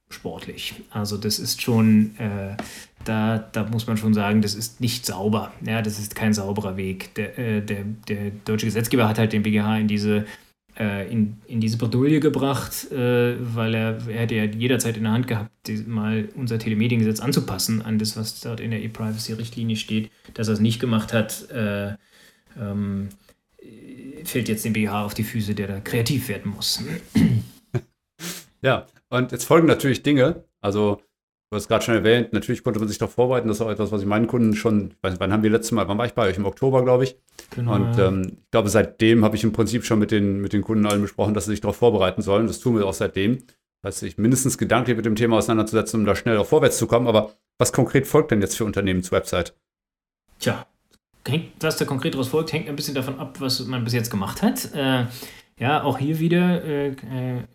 sportlich. 0.10 0.76
Also 0.90 1.18
das 1.18 1.40
ist 1.40 1.62
schon, 1.62 2.16
äh, 2.18 2.56
da, 3.06 3.38
da 3.38 3.64
muss 3.64 3.88
man 3.88 3.98
schon 3.98 4.14
sagen, 4.14 4.42
das 4.42 4.56
ist 4.56 4.82
nicht 4.82 5.06
sauber. 5.06 5.52
Ja, 5.66 5.82
das 5.82 6.00
ist 6.00 6.16
kein 6.16 6.34
sauberer 6.34 6.78
Weg. 6.78 7.14
Der, 7.16 7.38
äh, 7.38 7.62
der, 7.62 7.84
der 8.08 8.32
deutsche 8.46 8.66
Gesetzgeber 8.66 9.08
hat 9.08 9.18
halt 9.18 9.34
den 9.34 9.44
BGH 9.44 9.78
in 9.80 9.88
diese 9.88 10.26
äh, 10.78 11.12
in, 11.12 11.38
in 11.46 11.62
diese 11.62 11.78
Bredouille 11.78 12.20
gebracht, 12.20 12.92
äh, 12.92 13.36
weil 13.56 13.76
er, 13.76 14.08
er 14.08 14.22
hätte 14.22 14.36
ja 14.36 14.46
jederzeit 14.46 14.98
in 14.98 15.04
der 15.04 15.12
Hand 15.12 15.28
gehabt, 15.28 15.52
die, 15.68 15.78
mal 15.78 16.30
unser 16.36 16.58
Telemediengesetz 16.58 17.20
anzupassen 17.20 17.84
an 17.84 18.00
das, 18.00 18.18
was 18.18 18.42
dort 18.42 18.60
in 18.60 18.72
der 18.72 18.82
E-Privacy-Richtlinie 18.82 19.76
steht. 19.76 20.10
Dass 20.34 20.48
er 20.48 20.56
es 20.56 20.60
nicht 20.60 20.80
gemacht 20.80 21.14
hat, 21.14 21.50
äh, 21.52 21.94
ähm, 22.60 23.10
fällt 24.24 24.50
jetzt 24.50 24.66
dem 24.66 24.74
BGH 24.74 25.06
auf 25.06 25.14
die 25.14 25.24
Füße, 25.24 25.54
der 25.54 25.68
da 25.68 25.80
kreativ 25.80 26.28
werden 26.28 26.52
muss. 26.52 26.84
Ja, 28.64 28.88
und 29.10 29.34
jetzt 29.34 29.44
folgen 29.44 29.68
natürlich 29.68 30.04
Dinge. 30.04 30.46
Also, 30.62 31.02
du 31.54 31.58
hast 31.58 31.68
gerade 31.68 31.84
schon 31.84 31.96
erwähnt, 31.96 32.34
natürlich 32.34 32.64
konnte 32.64 32.80
man 32.80 32.88
sich 32.88 32.98
darauf 32.98 33.14
vorbereiten. 33.14 33.48
Das 33.48 33.58
ist 33.58 33.62
auch 33.62 33.70
etwas, 33.70 33.92
was 33.92 34.02
ich 34.02 34.08
meinen 34.08 34.28
Kunden 34.28 34.56
schon, 34.56 34.92
ich 34.92 34.98
weiß 35.02 35.14
nicht, 35.14 35.20
wann 35.20 35.32
haben 35.32 35.44
wir 35.44 35.50
letztes 35.50 35.72
Mal, 35.72 35.88
wann 35.88 35.98
war 35.98 36.06
ich 36.06 36.14
bei 36.14 36.28
euch? 36.28 36.38
Im 36.38 36.46
Oktober, 36.46 36.84
glaube 36.84 37.06
ich. 37.06 37.18
Genau. 37.56 37.76
Und 37.76 37.98
ähm, 38.00 38.38
ich 38.44 38.52
glaube, 38.52 38.70
seitdem 38.70 39.24
habe 39.24 39.36
ich 39.36 39.44
im 39.44 39.52
Prinzip 39.52 39.86
schon 39.86 40.00
mit 40.00 40.12
den, 40.12 40.42
mit 40.42 40.54
den 40.54 40.62
Kunden 40.62 40.86
allen 40.86 41.02
besprochen, 41.02 41.34
dass 41.34 41.46
sie 41.46 41.52
sich 41.52 41.62
darauf 41.62 41.78
vorbereiten 41.78 42.22
sollen. 42.22 42.48
Das 42.48 42.60
tun 42.60 42.76
wir 42.76 42.86
auch 42.86 42.94
seitdem. 42.94 43.40
Das 43.82 43.96
heißt, 43.96 44.00
sich 44.00 44.18
mindestens 44.18 44.58
gedanklich 44.58 44.96
mit 44.96 45.06
dem 45.06 45.16
Thema 45.16 45.38
auseinanderzusetzen, 45.38 46.00
um 46.00 46.06
da 46.06 46.16
schnell 46.16 46.38
auch 46.38 46.48
vorwärts 46.48 46.78
zu 46.78 46.88
kommen. 46.88 47.08
Aber 47.08 47.34
was 47.58 47.74
konkret 47.74 48.08
folgt 48.08 48.32
denn 48.32 48.42
jetzt 48.42 48.58
für 48.58 48.66
Unternehmenswebsite? 48.66 49.54
Tja, 50.40 50.66
was 51.60 51.78
da 51.78 51.86
konkret 51.86 52.14
daraus 52.14 52.30
folgt, 52.30 52.52
hängt 52.52 52.68
ein 52.68 52.76
bisschen 52.76 52.96
davon 52.96 53.20
ab, 53.20 53.40
was 53.40 53.66
man 53.66 53.84
bis 53.84 53.94
jetzt 53.94 54.10
gemacht 54.10 54.42
hat. 54.42 54.74
Äh, 54.74 55.06
ja, 55.64 55.82
auch 55.82 55.98
hier 55.98 56.20
wieder 56.20 56.62
äh, 56.66 56.88
äh, 56.90 56.94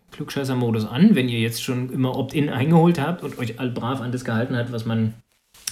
Klugscheißer-Modus 0.09 0.87
an, 0.87 1.13
wenn 1.13 1.29
ihr 1.29 1.39
jetzt 1.39 1.63
schon 1.63 1.91
immer 1.91 2.17
Opt-in 2.17 2.49
eingeholt 2.49 2.99
habt 2.99 3.23
und 3.23 3.37
euch 3.37 3.59
all 3.59 3.69
brav 3.69 4.01
an 4.01 4.11
das 4.11 4.25
gehalten 4.25 4.57
habt, 4.57 4.71
was 4.71 4.87
man 4.87 5.13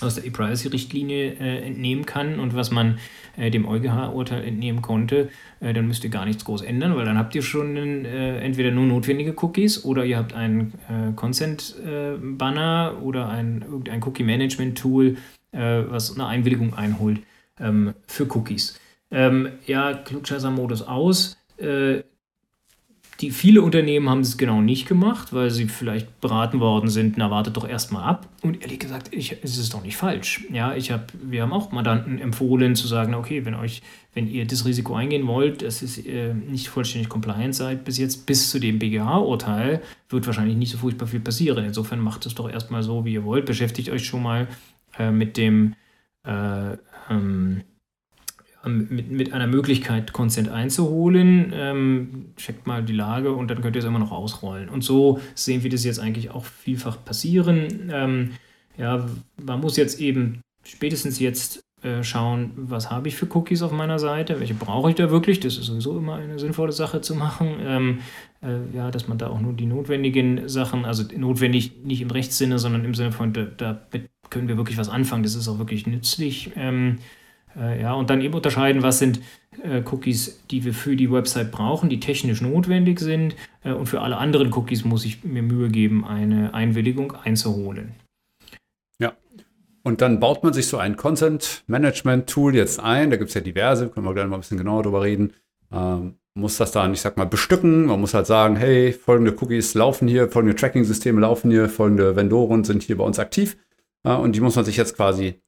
aus 0.02 0.14
der 0.14 0.26
E-Privacy-Richtlinie 0.26 1.32
äh, 1.40 1.66
entnehmen 1.66 2.06
kann 2.06 2.40
und 2.40 2.54
was 2.54 2.70
man 2.70 3.00
äh, 3.38 3.50
dem 3.50 3.68
EuGH-Urteil 3.68 4.44
entnehmen 4.44 4.84
konnte, 4.84 5.30
äh, 5.62 5.74
dann 5.74 5.88
müsst 5.88 6.04
ihr 6.04 6.12
gar 6.12 6.26
nichts 6.26 6.46
groß 6.46 6.62
ändern, 6.62 6.96
weil 6.96 7.06
dann 7.06 7.18
habt 7.18 7.34
ihr 7.34 7.42
schon 7.42 7.76
äh, 7.76 8.38
entweder 8.42 8.70
nur 8.70 8.86
notwendige 8.86 9.34
Cookies 9.44 9.84
oder 9.84 10.06
ihr 10.06 10.20
habt 10.20 10.34
einen 10.34 10.76
äh, 10.90 11.14
Consent-Banner 11.16 12.98
oder 13.02 13.30
ein, 13.30 13.64
irgendein 13.64 14.04
Cookie-Management-Tool, 14.04 15.18
äh, 15.54 15.84
was 15.88 16.14
eine 16.14 16.28
Einwilligung 16.28 16.76
einholt 16.76 17.20
ähm, 17.60 17.96
für 18.06 18.28
Cookies. 18.36 18.80
Ähm, 19.10 19.54
ja, 19.66 19.96
Klugscheißer-Modus 19.96 20.84
aus 20.84 21.36
die 23.20 23.32
viele 23.32 23.64
Unternehmen 23.64 24.10
haben 24.10 24.22
es 24.22 24.38
genau 24.38 24.62
nicht 24.62 24.88
gemacht, 24.88 25.34
weil 25.34 25.50
sie 25.50 25.68
vielleicht 25.68 26.22
beraten 26.22 26.60
worden 26.60 26.88
sind, 26.88 27.18
na 27.18 27.32
wartet 27.32 27.58
doch 27.58 27.68
erstmal 27.68 28.04
ab. 28.04 28.28
Und 28.44 28.62
ehrlich 28.62 28.78
gesagt, 28.78 29.10
ich, 29.12 29.38
es 29.42 29.58
ist 29.58 29.74
doch 29.74 29.82
nicht 29.82 29.98
falsch. 29.98 30.46
Ja, 30.52 30.76
ich 30.76 30.92
hab, 30.92 31.12
wir 31.20 31.42
haben 31.42 31.52
auch 31.52 31.72
Mandanten 31.72 32.20
empfohlen 32.20 32.76
zu 32.76 32.88
sagen, 32.88 33.16
okay, 33.16 33.44
wenn 33.44 33.56
euch, 33.56 33.82
wenn 34.14 34.28
ihr 34.28 34.46
das 34.46 34.66
Risiko 34.66 34.94
eingehen 34.94 35.26
wollt, 35.26 35.64
dass 35.64 35.98
ihr 35.98 36.14
äh, 36.14 36.34
nicht 36.34 36.68
vollständig 36.68 37.10
compliant 37.10 37.56
seid 37.56 37.86
bis 37.86 37.98
jetzt, 37.98 38.28
bis 38.28 38.52
zu 38.52 38.60
dem 38.60 38.78
BGH-Urteil, 38.78 39.82
wird 40.10 40.28
wahrscheinlich 40.28 40.58
nicht 40.58 40.72
so 40.72 40.78
furchtbar 40.78 41.08
viel 41.08 41.20
passieren. 41.20 41.66
Insofern 41.66 42.00
macht 42.00 42.26
es 42.28 42.36
doch 42.36 42.50
erstmal 42.50 42.84
so, 42.84 43.04
wie 43.04 43.14
ihr 43.14 43.26
wollt. 43.26 43.46
Beschäftigt 43.46 43.90
euch 43.90 44.06
schon 44.06 44.22
mal 44.22 44.48
äh, 45.00 45.10
mit 45.10 45.38
dem 45.38 45.74
äh, 46.24 46.74
ähm, 47.10 47.64
mit, 48.68 49.12
mit 49.12 49.34
einer 49.34 49.48
Möglichkeit, 49.48 50.14
Consent 50.14 50.50
einzuholen. 50.50 51.52
Ähm, 51.54 52.26
checkt 52.38 52.68
mal 52.68 52.84
die 52.84 52.94
Lage 52.94 53.34
und 53.34 53.50
dann 53.50 53.62
könnt 53.62 53.76
ihr 53.76 53.80
es 53.80 53.86
immer 53.86 54.00
noch 54.00 54.12
ausrollen. 54.12 54.70
Und 54.70 54.84
so 54.84 55.20
sehen 55.36 55.64
wir 55.64 55.70
das 55.70 55.84
jetzt 55.84 56.00
eigentlich 56.00 56.32
auch 56.32 56.46
vielfach 56.46 57.04
passieren. 57.04 57.90
Ähm, 57.92 58.32
ja, 58.78 59.08
man 59.44 59.60
muss 59.60 59.78
jetzt 59.78 60.00
eben 60.00 60.42
spätestens 60.64 61.20
jetzt 61.20 61.64
äh, 61.84 62.04
schauen, 62.04 62.52
was 62.56 62.90
habe 62.90 63.08
ich 63.08 63.16
für 63.16 63.28
Cookies 63.36 63.62
auf 63.62 63.72
meiner 63.72 64.00
Seite, 64.00 64.40
welche 64.40 64.56
brauche 64.56 64.90
ich 64.90 64.96
da 64.96 65.12
wirklich. 65.12 65.40
Das 65.40 65.58
ist 65.58 65.66
sowieso 65.66 65.98
immer 65.98 66.16
eine 66.16 66.40
sinnvolle 66.40 66.72
Sache 66.72 67.02
zu 67.02 67.14
machen. 67.14 67.58
Ähm, 67.62 68.00
äh, 68.42 68.76
ja, 68.76 68.90
dass 68.90 69.08
man 69.08 69.20
da 69.20 69.28
auch 69.28 69.40
nur 69.40 69.54
die 69.54 69.68
notwendigen 69.68 70.50
Sachen, 70.50 70.86
also 70.86 71.04
notwendig 71.16 71.84
nicht 71.84 72.02
im 72.02 72.10
Rechtssinne, 72.10 72.58
sondern 72.58 72.84
im 72.84 72.96
Sinne 72.96 73.12
von, 73.12 73.32
da, 73.32 73.46
damit 73.46 74.10
können 74.32 74.48
wir 74.48 74.58
wirklich 74.58 74.78
was 74.78 74.90
anfangen. 74.90 75.22
Das 75.22 75.36
ist 75.36 75.48
auch 75.48 75.60
wirklich 75.60 75.86
nützlich. 75.86 76.52
Ähm, 76.56 76.98
äh, 77.60 77.82
ja, 77.82 77.94
und 77.94 78.10
dann 78.10 78.22
eben 78.22 78.34
unterscheiden, 78.34 78.84
was 78.84 79.00
sind 79.00 79.20
äh, 79.64 79.82
Cookies, 79.92 80.40
die 80.52 80.64
wir 80.64 80.74
für 80.74 80.96
die 80.96 81.12
Website 81.12 81.52
brauchen, 81.52 81.90
die 81.90 82.00
technisch 82.00 82.42
notwendig 82.42 83.00
sind. 83.00 83.36
Äh, 83.64 83.72
und 83.72 83.88
für 83.88 84.02
alle 84.02 84.18
anderen 84.18 84.54
Cookies 84.54 84.86
muss 84.86 85.06
ich 85.06 85.24
mir 85.24 85.42
Mühe 85.42 85.70
geben, 85.70 86.06
eine 86.06 86.54
Einwilligung 86.54 87.14
einzuholen. 87.14 87.94
Ja. 89.00 89.14
Und 89.84 90.02
dann 90.02 90.20
baut 90.20 90.44
man 90.44 90.54
sich 90.54 90.68
so 90.68 90.78
ein 90.78 90.98
Consent 90.98 91.64
Management 91.68 92.30
Tool 92.30 92.56
jetzt 92.56 92.80
ein. 92.80 93.10
Da 93.10 93.18
gibt 93.18 93.30
es 93.30 93.34
ja 93.34 93.42
diverse, 93.42 93.90
können 93.90 94.06
wir 94.06 94.14
gleich 94.14 94.28
mal 94.28 94.38
ein 94.38 94.42
bisschen 94.42 94.58
genauer 94.58 94.84
drüber 94.84 95.02
reden. 95.02 95.34
Ähm, 95.72 96.16
muss 96.36 96.58
das 96.58 96.72
dann, 96.72 96.94
ich 96.94 97.02
sag 97.02 97.18
mal, 97.18 97.26
bestücken. 97.26 97.88
Man 97.88 98.00
muss 98.00 98.14
halt 98.14 98.28
sagen, 98.28 98.56
hey, 98.56 98.94
folgende 98.94 99.36
Cookies 99.42 99.74
laufen 99.74 100.08
hier, 100.08 100.30
folgende 100.30 100.56
Tracking-Systeme 100.56 101.20
laufen 101.22 101.50
hier, 101.50 101.68
folgende 101.68 102.16
Vendoren 102.16 102.64
sind 102.64 102.84
hier 102.84 102.98
bei 102.98 103.04
uns 103.04 103.18
aktiv. 103.18 103.58
Äh, 104.04 104.14
und 104.14 104.36
die 104.36 104.42
muss 104.42 104.56
man 104.56 104.66
sich 104.66 104.78
jetzt 104.78 104.96
quasi 104.96 105.42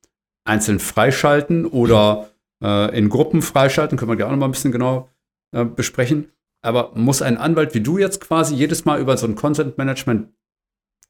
einzeln 0.49 0.79
freischalten 0.79 1.65
oder 1.65 2.29
äh, 2.61 2.97
in 2.97 3.09
Gruppen 3.09 3.41
freischalten, 3.41 3.97
können 3.97 4.11
wir 4.11 4.17
gerne 4.17 4.33
noch 4.33 4.39
mal 4.39 4.47
ein 4.47 4.51
bisschen 4.51 4.71
genau 4.71 5.09
äh, 5.51 5.63
besprechen. 5.63 6.31
Aber 6.61 6.91
muss 6.95 7.21
ein 7.21 7.37
Anwalt 7.37 7.73
wie 7.73 7.81
du 7.81 7.97
jetzt 7.97 8.19
quasi 8.19 8.55
jedes 8.55 8.83
Mal 8.83 8.99
über 8.99 9.15
so 9.15 9.27
ein 9.27 9.35
Content 9.35 9.77
Management 9.77 10.33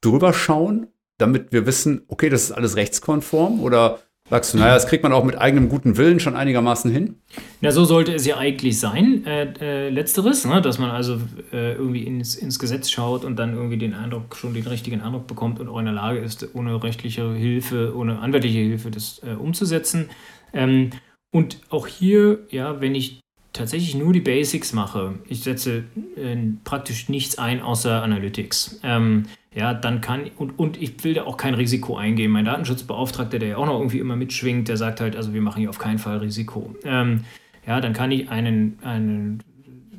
drüber 0.00 0.32
schauen, 0.32 0.86
damit 1.18 1.52
wir 1.52 1.66
wissen, 1.66 2.02
okay, 2.08 2.28
das 2.28 2.44
ist 2.44 2.52
alles 2.52 2.76
rechtskonform 2.76 3.60
oder 3.60 3.98
Sagst 4.30 4.54
du, 4.54 4.58
naja, 4.58 4.74
das 4.74 4.86
kriegt 4.86 5.02
man 5.02 5.12
auch 5.12 5.24
mit 5.24 5.36
eigenem 5.36 5.68
guten 5.68 5.96
Willen 5.96 6.20
schon 6.20 6.36
einigermaßen 6.36 6.88
hin? 6.90 7.16
Ja, 7.60 7.72
so 7.72 7.84
sollte 7.84 8.14
es 8.14 8.24
ja 8.24 8.36
eigentlich 8.36 8.78
sein. 8.78 9.26
Äh, 9.26 9.52
äh, 9.60 9.88
letzteres, 9.88 10.44
ne? 10.46 10.62
dass 10.62 10.78
man 10.78 10.90
also 10.90 11.18
äh, 11.52 11.72
irgendwie 11.72 12.04
ins, 12.04 12.36
ins 12.36 12.60
Gesetz 12.60 12.90
schaut 12.90 13.24
und 13.24 13.36
dann 13.36 13.54
irgendwie 13.54 13.76
den 13.76 13.92
Eindruck, 13.92 14.36
schon 14.36 14.54
den 14.54 14.66
richtigen 14.68 15.00
Eindruck 15.00 15.26
bekommt 15.26 15.58
und 15.58 15.68
auch 15.68 15.80
in 15.80 15.86
der 15.86 15.94
Lage 15.94 16.20
ist, 16.20 16.54
ohne 16.54 16.80
rechtliche 16.80 17.34
Hilfe, 17.34 17.92
ohne 17.96 18.20
anwaltliche 18.20 18.60
Hilfe 18.60 18.92
das 18.92 19.20
äh, 19.24 19.32
umzusetzen. 19.32 20.10
Ähm, 20.52 20.90
und 21.32 21.58
auch 21.70 21.88
hier, 21.88 22.38
ja, 22.50 22.80
wenn 22.80 22.94
ich 22.94 23.20
tatsächlich 23.52 23.94
nur 23.94 24.12
die 24.12 24.20
Basics 24.20 24.72
mache, 24.72 25.18
ich 25.28 25.42
setze 25.42 25.84
äh, 26.16 26.36
praktisch 26.64 27.08
nichts 27.08 27.38
ein 27.38 27.60
außer 27.60 28.02
Analytics. 28.02 28.80
Ähm, 28.82 29.24
ja, 29.52 29.74
dann 29.74 30.00
kann, 30.00 30.30
und, 30.36 30.58
und 30.58 30.80
ich 30.80 31.02
will 31.02 31.14
da 31.14 31.24
auch 31.24 31.36
kein 31.36 31.54
Risiko 31.54 31.96
eingehen. 31.96 32.30
Mein 32.30 32.44
Datenschutzbeauftragter, 32.44 33.40
der 33.40 33.48
ja 33.48 33.56
auch 33.56 33.66
noch 33.66 33.78
irgendwie 33.78 33.98
immer 33.98 34.14
mitschwingt, 34.14 34.68
der 34.68 34.76
sagt 34.76 35.00
halt, 35.00 35.16
also 35.16 35.34
wir 35.34 35.40
machen 35.40 35.60
hier 35.60 35.70
auf 35.70 35.78
keinen 35.78 35.98
Fall 35.98 36.18
Risiko. 36.18 36.74
Ähm, 36.84 37.24
ja, 37.66 37.80
dann 37.80 37.92
kann 37.92 38.12
ich 38.12 38.30
einen, 38.30 38.78
einen, 38.82 39.42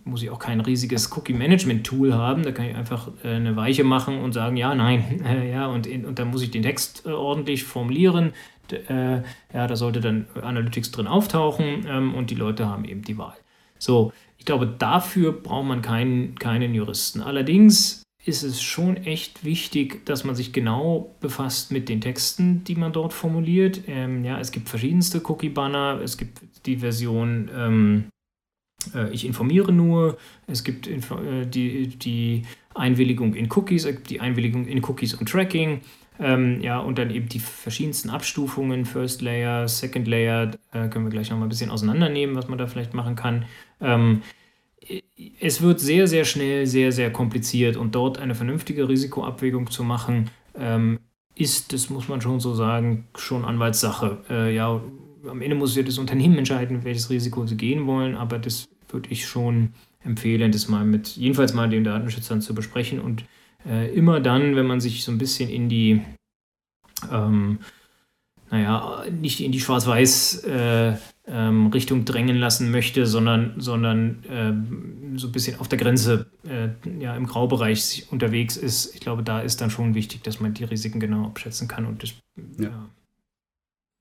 muss 0.05 0.23
ich 0.23 0.29
auch 0.29 0.39
kein 0.39 0.61
riesiges 0.61 1.11
Cookie-Management-Tool 1.15 2.13
haben, 2.13 2.43
da 2.43 2.53
kann 2.53 2.65
ich 2.65 2.75
einfach 2.75 3.09
äh, 3.23 3.29
eine 3.29 3.57
Weiche 3.57 3.83
machen 3.83 4.19
und 4.19 4.31
sagen, 4.31 4.55
ja, 4.55 4.73
nein, 4.73 5.21
äh, 5.25 5.51
ja, 5.51 5.67
und, 5.67 5.85
in, 5.85 6.05
und 6.05 6.17
dann 6.17 6.29
muss 6.29 6.43
ich 6.43 6.51
den 6.51 6.63
Text 6.63 7.05
äh, 7.05 7.09
ordentlich 7.09 7.65
formulieren. 7.65 8.31
D 8.71 8.77
äh, 8.87 9.21
ja, 9.53 9.67
da 9.67 9.75
sollte 9.75 9.99
dann 9.99 10.27
Analytics 10.41 10.91
drin 10.91 11.07
auftauchen 11.07 11.85
ähm, 11.89 12.15
und 12.15 12.29
die 12.29 12.35
Leute 12.35 12.67
haben 12.69 12.85
eben 12.85 13.01
die 13.01 13.17
Wahl. 13.17 13.35
So, 13.81 14.13
ich 14.37 14.45
glaube, 14.45 14.67
dafür 14.67 15.31
braucht 15.31 15.65
man 15.65 15.81
keinen, 15.81 16.35
keinen 16.35 16.73
Juristen. 16.73 17.21
Allerdings 17.21 18.03
ist 18.23 18.43
es 18.43 18.61
schon 18.61 18.97
echt 18.97 19.43
wichtig, 19.43 20.05
dass 20.05 20.23
man 20.23 20.35
sich 20.35 20.53
genau 20.53 21.15
befasst 21.19 21.71
mit 21.71 21.89
den 21.89 22.01
Texten, 22.01 22.63
die 22.63 22.75
man 22.75 22.93
dort 22.93 23.13
formuliert. 23.13 23.81
Ähm, 23.87 24.23
ja, 24.23 24.39
es 24.39 24.51
gibt 24.51 24.69
verschiedenste 24.69 25.21
Cookie-Banner, 25.27 25.99
es 26.03 26.17
gibt 26.17 26.41
die 26.67 26.77
Version 26.77 27.49
ähm, 27.55 28.09
äh, 28.93 29.09
Ich 29.11 29.25
informiere 29.25 29.71
nur, 29.71 30.17
es 30.45 30.63
gibt 30.63 30.87
äh, 30.87 31.47
die, 31.47 31.87
die 31.87 32.43
Einwilligung 32.75 33.33
in 33.33 33.51
Cookies, 33.51 33.85
es 33.85 33.95
gibt 33.95 34.11
die 34.11 34.21
Einwilligung 34.21 34.67
in 34.67 34.83
Cookies 34.83 35.15
und 35.15 35.27
Tracking. 35.27 35.81
Ähm, 36.21 36.61
ja, 36.61 36.77
und 36.77 36.99
dann 36.99 37.09
eben 37.09 37.27
die 37.27 37.39
verschiedensten 37.39 38.11
Abstufungen, 38.11 38.85
First 38.85 39.23
Layer, 39.23 39.67
Second 39.67 40.07
Layer, 40.07 40.51
äh, 40.71 40.87
können 40.87 41.05
wir 41.05 41.09
gleich 41.09 41.31
noch 41.31 41.37
mal 41.39 41.47
ein 41.47 41.49
bisschen 41.49 41.71
auseinandernehmen, 41.71 42.35
was 42.35 42.47
man 42.47 42.59
da 42.59 42.67
vielleicht 42.67 42.93
machen 42.93 43.15
kann. 43.15 43.45
Ähm, 43.81 44.21
es 45.39 45.61
wird 45.61 45.79
sehr, 45.79 46.07
sehr 46.07 46.23
schnell, 46.25 46.67
sehr, 46.67 46.91
sehr 46.91 47.11
kompliziert 47.11 47.75
und 47.75 47.95
dort 47.95 48.19
eine 48.19 48.35
vernünftige 48.35 48.87
Risikoabwägung 48.87 49.71
zu 49.71 49.83
machen, 49.83 50.29
ähm, 50.55 50.99
ist, 51.35 51.73
das 51.73 51.89
muss 51.89 52.07
man 52.07 52.21
schon 52.21 52.39
so 52.39 52.53
sagen, 52.53 53.07
schon 53.17 53.43
Anwaltssache. 53.43 54.19
Äh, 54.29 54.55
ja, 54.55 54.79
am 55.27 55.41
Ende 55.41 55.55
muss 55.55 55.75
ja 55.75 55.81
das 55.81 55.97
Unternehmen 55.97 56.37
entscheiden, 56.37 56.83
welches 56.83 57.09
Risiko 57.09 57.47
sie 57.47 57.57
gehen 57.57 57.87
wollen, 57.87 58.15
aber 58.15 58.37
das 58.37 58.69
würde 58.89 59.09
ich 59.09 59.25
schon 59.25 59.73
empfehlen, 60.03 60.51
das 60.51 60.67
mal 60.67 60.85
mit, 60.85 61.15
jedenfalls 61.15 61.53
mal 61.53 61.69
den 61.69 61.83
Datenschützern 61.83 62.41
zu 62.41 62.53
besprechen 62.53 62.99
und 62.99 63.23
äh, 63.67 63.93
immer 63.93 64.19
dann, 64.19 64.55
wenn 64.55 64.65
man 64.65 64.81
sich 64.81 65.03
so 65.03 65.11
ein 65.11 65.17
bisschen 65.17 65.49
in 65.49 65.69
die, 65.69 66.01
ähm, 67.11 67.59
naja, 68.49 69.03
nicht 69.09 69.39
in 69.39 69.51
die 69.51 69.59
Schwarz-Weiß 69.59 70.43
äh, 70.43 70.95
ähm, 71.27 71.67
Richtung 71.67 72.03
drängen 72.05 72.37
lassen 72.37 72.71
möchte, 72.71 73.05
sondern, 73.05 73.53
sondern 73.57 74.23
ähm, 74.29 75.17
so 75.17 75.27
ein 75.27 75.31
bisschen 75.31 75.59
auf 75.59 75.67
der 75.67 75.79
Grenze, 75.79 76.31
äh, 76.43 76.69
ja, 76.99 77.15
im 77.15 77.27
Graubereich 77.27 78.07
unterwegs 78.11 78.57
ist. 78.57 78.93
Ich 78.93 79.01
glaube, 79.01 79.23
da 79.23 79.41
ist 79.41 79.61
dann 79.61 79.69
schon 79.69 79.95
wichtig, 79.95 80.23
dass 80.23 80.39
man 80.39 80.53
die 80.53 80.63
Risiken 80.63 80.99
genau 80.99 81.25
abschätzen 81.25 81.67
kann 81.67 81.85
und 81.85 82.03
das, 82.03 82.13
ja. 82.57 82.69
ja. 82.69 82.89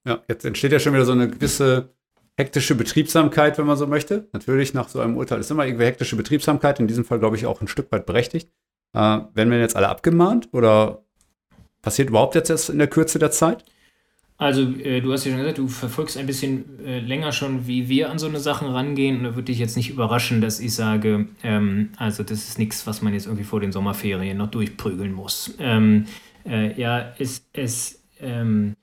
Ja, 0.07 0.23
jetzt 0.29 0.47
entsteht 0.47 0.73
ja 0.73 0.81
schon 0.81 0.95
wieder 0.95 1.05
so 1.05 1.13
eine 1.13 1.29
gewisse 1.29 1.93
hektische 2.39 2.75
Betriebsamkeit, 2.75 3.59
wenn 3.59 3.67
man 3.67 3.77
so 3.77 3.87
möchte. 3.87 4.29
Natürlich, 4.33 4.73
nach 4.73 4.89
so 4.89 5.01
einem 5.01 5.17
Urteil 5.17 5.41
ist 5.41 5.51
immer 5.51 5.67
irgendwie 5.67 5.85
hektische 5.85 6.17
Betriebsamkeit, 6.17 6.81
in 6.81 6.89
diesem 6.89 7.05
Fall, 7.05 7.19
glaube 7.19 7.37
ich, 7.37 7.45
auch 7.45 7.61
ein 7.61 7.69
Stück 7.69 7.93
weit 7.93 8.07
berechtigt. 8.07 8.51
Äh, 8.93 8.99
werden 9.35 9.51
wir 9.51 9.61
jetzt 9.61 9.77
alle 9.77 9.89
abgemahnt 9.89 10.49
oder 10.53 11.03
passiert 11.83 12.11
überhaupt 12.11 12.35
jetzt 12.35 12.69
in 12.69 12.79
der 12.79 12.89
Kürze 12.89 13.19
der 13.19 13.31
Zeit? 13.31 13.65
Also, 14.37 14.63
äh, 14.63 15.03
du 15.03 15.13
hast 15.13 15.27
ja 15.27 15.33
schon 15.33 15.41
gesagt, 15.41 15.59
du 15.59 15.69
verfolgst 15.69 16.17
ein 16.17 16.27
bisschen 16.27 16.85
äh, 16.85 17.01
länger 17.01 17.31
schon, 17.31 17.67
wie 17.67 17.91
wir 17.91 18.11
an 18.11 18.19
so 18.19 18.27
eine 18.27 18.41
Sachen 18.41 18.69
rangehen. 18.69 19.19
Und 19.19 19.25
da 19.25 19.35
würde 19.35 19.47
dich 19.47 19.59
jetzt 19.59 19.77
nicht 19.77 19.91
überraschen, 19.91 20.41
dass 20.41 20.61
ich 20.61 20.75
sage, 20.75 21.29
ähm, 21.43 21.91
also 21.99 22.23
das 22.23 22.49
ist 22.49 22.59
nichts, 22.59 22.87
was 22.87 23.03
man 23.03 23.13
jetzt 23.13 23.27
irgendwie 23.27 23.45
vor 23.45 23.61
den 23.61 23.71
Sommerferien 23.71 24.39
noch 24.39 24.51
durchprügeln 24.51 25.13
muss. 25.13 25.55
Ähm, 25.59 26.07
äh, 26.47 26.73
ja, 26.81 27.13
es, 27.19 27.45
es 27.53 28.03
ähm, 28.19 28.77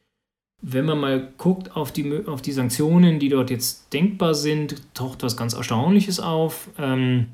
wenn 0.62 0.86
man 0.86 1.00
mal 1.00 1.34
guckt 1.38 1.76
auf 1.76 1.92
die, 1.92 2.26
auf 2.26 2.42
die 2.42 2.52
Sanktionen, 2.52 3.20
die 3.20 3.30
dort 3.30 3.50
jetzt 3.50 3.94
denkbar 3.94 4.34
sind, 4.34 4.94
taucht 4.94 5.24
was 5.24 5.38
ganz 5.38 5.54
Erstaunliches 5.54 6.20
auf. 6.20 6.70
Ähm, 6.78 7.28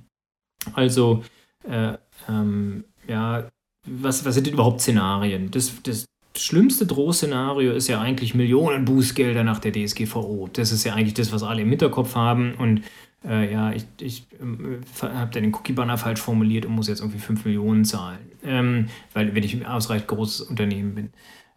also, 0.73 1.23
äh, 1.63 1.97
ähm, 2.29 2.83
ja, 3.07 3.47
was, 3.85 4.25
was 4.25 4.35
sind 4.35 4.47
denn 4.47 4.53
überhaupt 4.53 4.81
Szenarien? 4.81 5.51
Das, 5.51 5.71
das, 5.83 6.05
schlimmste 6.35 6.85
Drohszenario 6.85 7.73
ist 7.73 7.87
ja 7.87 8.01
eigentlich 8.01 8.33
Millionen 8.33 8.85
Bußgelder 8.85 9.43
nach 9.43 9.59
der 9.59 9.71
DSGVO. 9.71 10.49
Das 10.51 10.71
ist 10.71 10.83
ja 10.83 10.95
eigentlich 10.95 11.13
das, 11.13 11.31
was 11.31 11.43
alle 11.43 11.61
im 11.61 11.69
Hinterkopf 11.69 12.15
haben. 12.15 12.55
Und 12.55 12.81
äh, 13.25 13.51
ja, 13.51 13.71
ich, 13.71 13.85
ich 14.01 14.27
äh, 14.33 15.05
habe 15.07 15.31
da 15.31 15.39
den 15.39 15.53
Cookie-Banner 15.53 15.97
falsch 15.97 16.21
formuliert 16.21 16.65
und 16.65 16.73
muss 16.73 16.87
jetzt 16.87 17.01
irgendwie 17.01 17.19
5 17.19 17.45
Millionen 17.45 17.85
zahlen, 17.85 18.19
ähm, 18.43 18.87
weil 19.13 19.33
wenn 19.35 19.43
ich 19.43 19.53
ein 19.53 19.65
ausreichend 19.65 20.07
großes 20.07 20.41
Unternehmen 20.41 20.95
bin. 20.95 21.09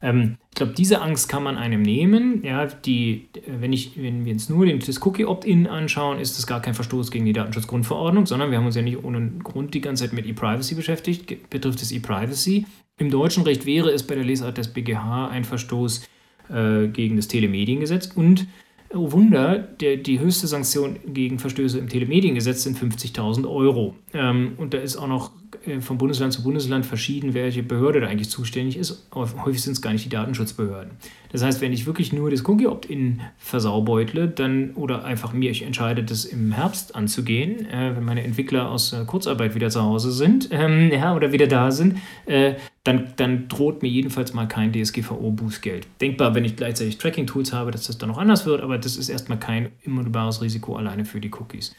Ähm, 0.03 0.37
ich 0.51 0.57
glaube, 0.57 0.73
diese 0.73 1.01
Angst 1.01 1.29
kann 1.29 1.43
man 1.43 1.57
einem 1.57 1.83
nehmen. 1.83 2.43
Ja, 2.45 2.67
die, 2.67 3.29
wenn, 3.47 3.73
ich, 3.73 4.01
wenn 4.01 4.25
wir 4.25 4.33
uns 4.33 4.49
nur 4.49 4.67
den, 4.67 4.81
Cookie-Opt-in 4.81 5.67
anschauen, 5.67 6.19
ist 6.19 6.39
das 6.39 6.47
gar 6.47 6.61
kein 6.61 6.75
Verstoß 6.75 7.11
gegen 7.11 7.25
die 7.25 7.33
Datenschutzgrundverordnung, 7.33 8.27
sondern 8.27 8.51
wir 8.51 8.59
haben 8.59 8.67
uns 8.67 8.77
ja 8.77 8.83
nicht 8.83 9.03
ohne 9.03 9.31
Grund 9.43 9.75
die 9.75 9.81
ganze 9.81 10.05
Zeit 10.05 10.13
mit 10.13 10.27
E-Privacy 10.27 10.75
beschäftigt. 10.75 11.51
Betrifft 11.51 11.83
es 11.83 11.93
E-Privacy? 11.93 12.67
Im 12.99 13.11
deutschen 13.11 13.43
Recht 13.43 13.67
wäre 13.67 13.91
es 13.91 14.03
bei 14.03 14.15
der 14.15 14.25
Lesart 14.25 14.59
des 14.59 14.69
BGH 14.69 15.29
ein 15.29 15.45
Verstoß 15.45 16.09
äh, 16.49 16.89
gegen 16.89 17.17
das 17.17 17.29
Telemediengesetz 17.29 18.07
und 18.15 18.47
oh 18.95 19.13
Wunder, 19.13 19.59
der, 19.59 19.97
die 19.97 20.21
höchste 20.21 20.47
Sanktion 20.47 20.99
gegen 21.07 21.39
Verstöße 21.39 21.79
im 21.79 21.89
Telemediengesetz 21.89 22.63
sind 22.63 22.79
50.000 22.79 23.49
Euro. 23.49 23.97
Ähm, 24.15 24.55
und 24.57 24.75
da 24.75 24.79
ist 24.79 24.97
auch 24.97 25.09
noch 25.09 25.33
von 25.81 25.99
Bundesland 25.99 26.33
zu 26.33 26.43
Bundesland 26.43 26.87
verschieden, 26.87 27.35
welche 27.35 27.63
Behörde 27.63 28.01
da 28.01 28.07
eigentlich 28.07 28.31
zuständig 28.31 28.77
ist. 28.77 29.07
Aber 29.11 29.29
häufig 29.45 29.63
sind 29.63 29.73
es 29.73 29.83
gar 29.83 29.93
nicht 29.93 30.05
die 30.05 30.09
Datenschutzbehörden. 30.09 30.93
Das 31.31 31.43
heißt, 31.43 31.61
wenn 31.61 31.73
ich 31.73 31.87
wirklich 31.87 32.13
nur 32.13 32.31
das 32.31 32.47
Cookie-Opt-in 32.47 33.21
versaubeutle, 33.39 34.29
dann 34.29 34.71
oder 34.75 35.05
einfach 35.05 35.33
mir 35.33 35.51
ich 35.51 35.63
entscheide, 35.63 36.03
das 36.03 36.25
im 36.25 36.53
Herbst 36.53 36.95
anzugehen, 36.95 37.67
äh, 37.67 37.95
wenn 37.97 38.05
meine 38.05 38.25
Entwickler 38.25 38.71
aus 38.71 38.93
äh, 38.93 39.05
Kurzarbeit 39.05 39.55
wieder 39.55 39.69
zu 39.71 39.83
Hause 39.83 40.13
sind, 40.13 40.49
ähm, 40.51 40.91
ja, 40.91 41.15
oder 41.15 41.33
wieder 41.33 41.47
da 41.47 41.71
sind, 41.71 41.99
äh, 42.27 42.55
dann, 42.85 43.13
dann 43.17 43.49
droht 43.49 43.83
mir 43.83 43.89
jedenfalls 43.89 44.33
mal 44.33 44.47
kein 44.47 44.73
DSGVO-Bußgeld. 44.73 45.87
Denkbar, 46.01 46.35
wenn 46.35 46.45
ich 46.45 46.57
gleichzeitig 46.57 46.99
Tracking-Tools 46.99 47.53
habe, 47.53 47.71
dass 47.71 47.87
das 47.87 47.99
dann 47.99 48.09
noch 48.09 48.19
anders 48.19 48.47
wird, 48.47 48.63
aber 48.63 48.79
das 48.79 48.97
ist 48.97 49.09
erstmal 49.09 49.39
kein 49.39 49.71
unmittelbares 49.85 50.41
Risiko 50.41 50.77
alleine 50.77 51.05
für 51.05 51.21
die 51.21 51.33
Cookies. 51.33 51.75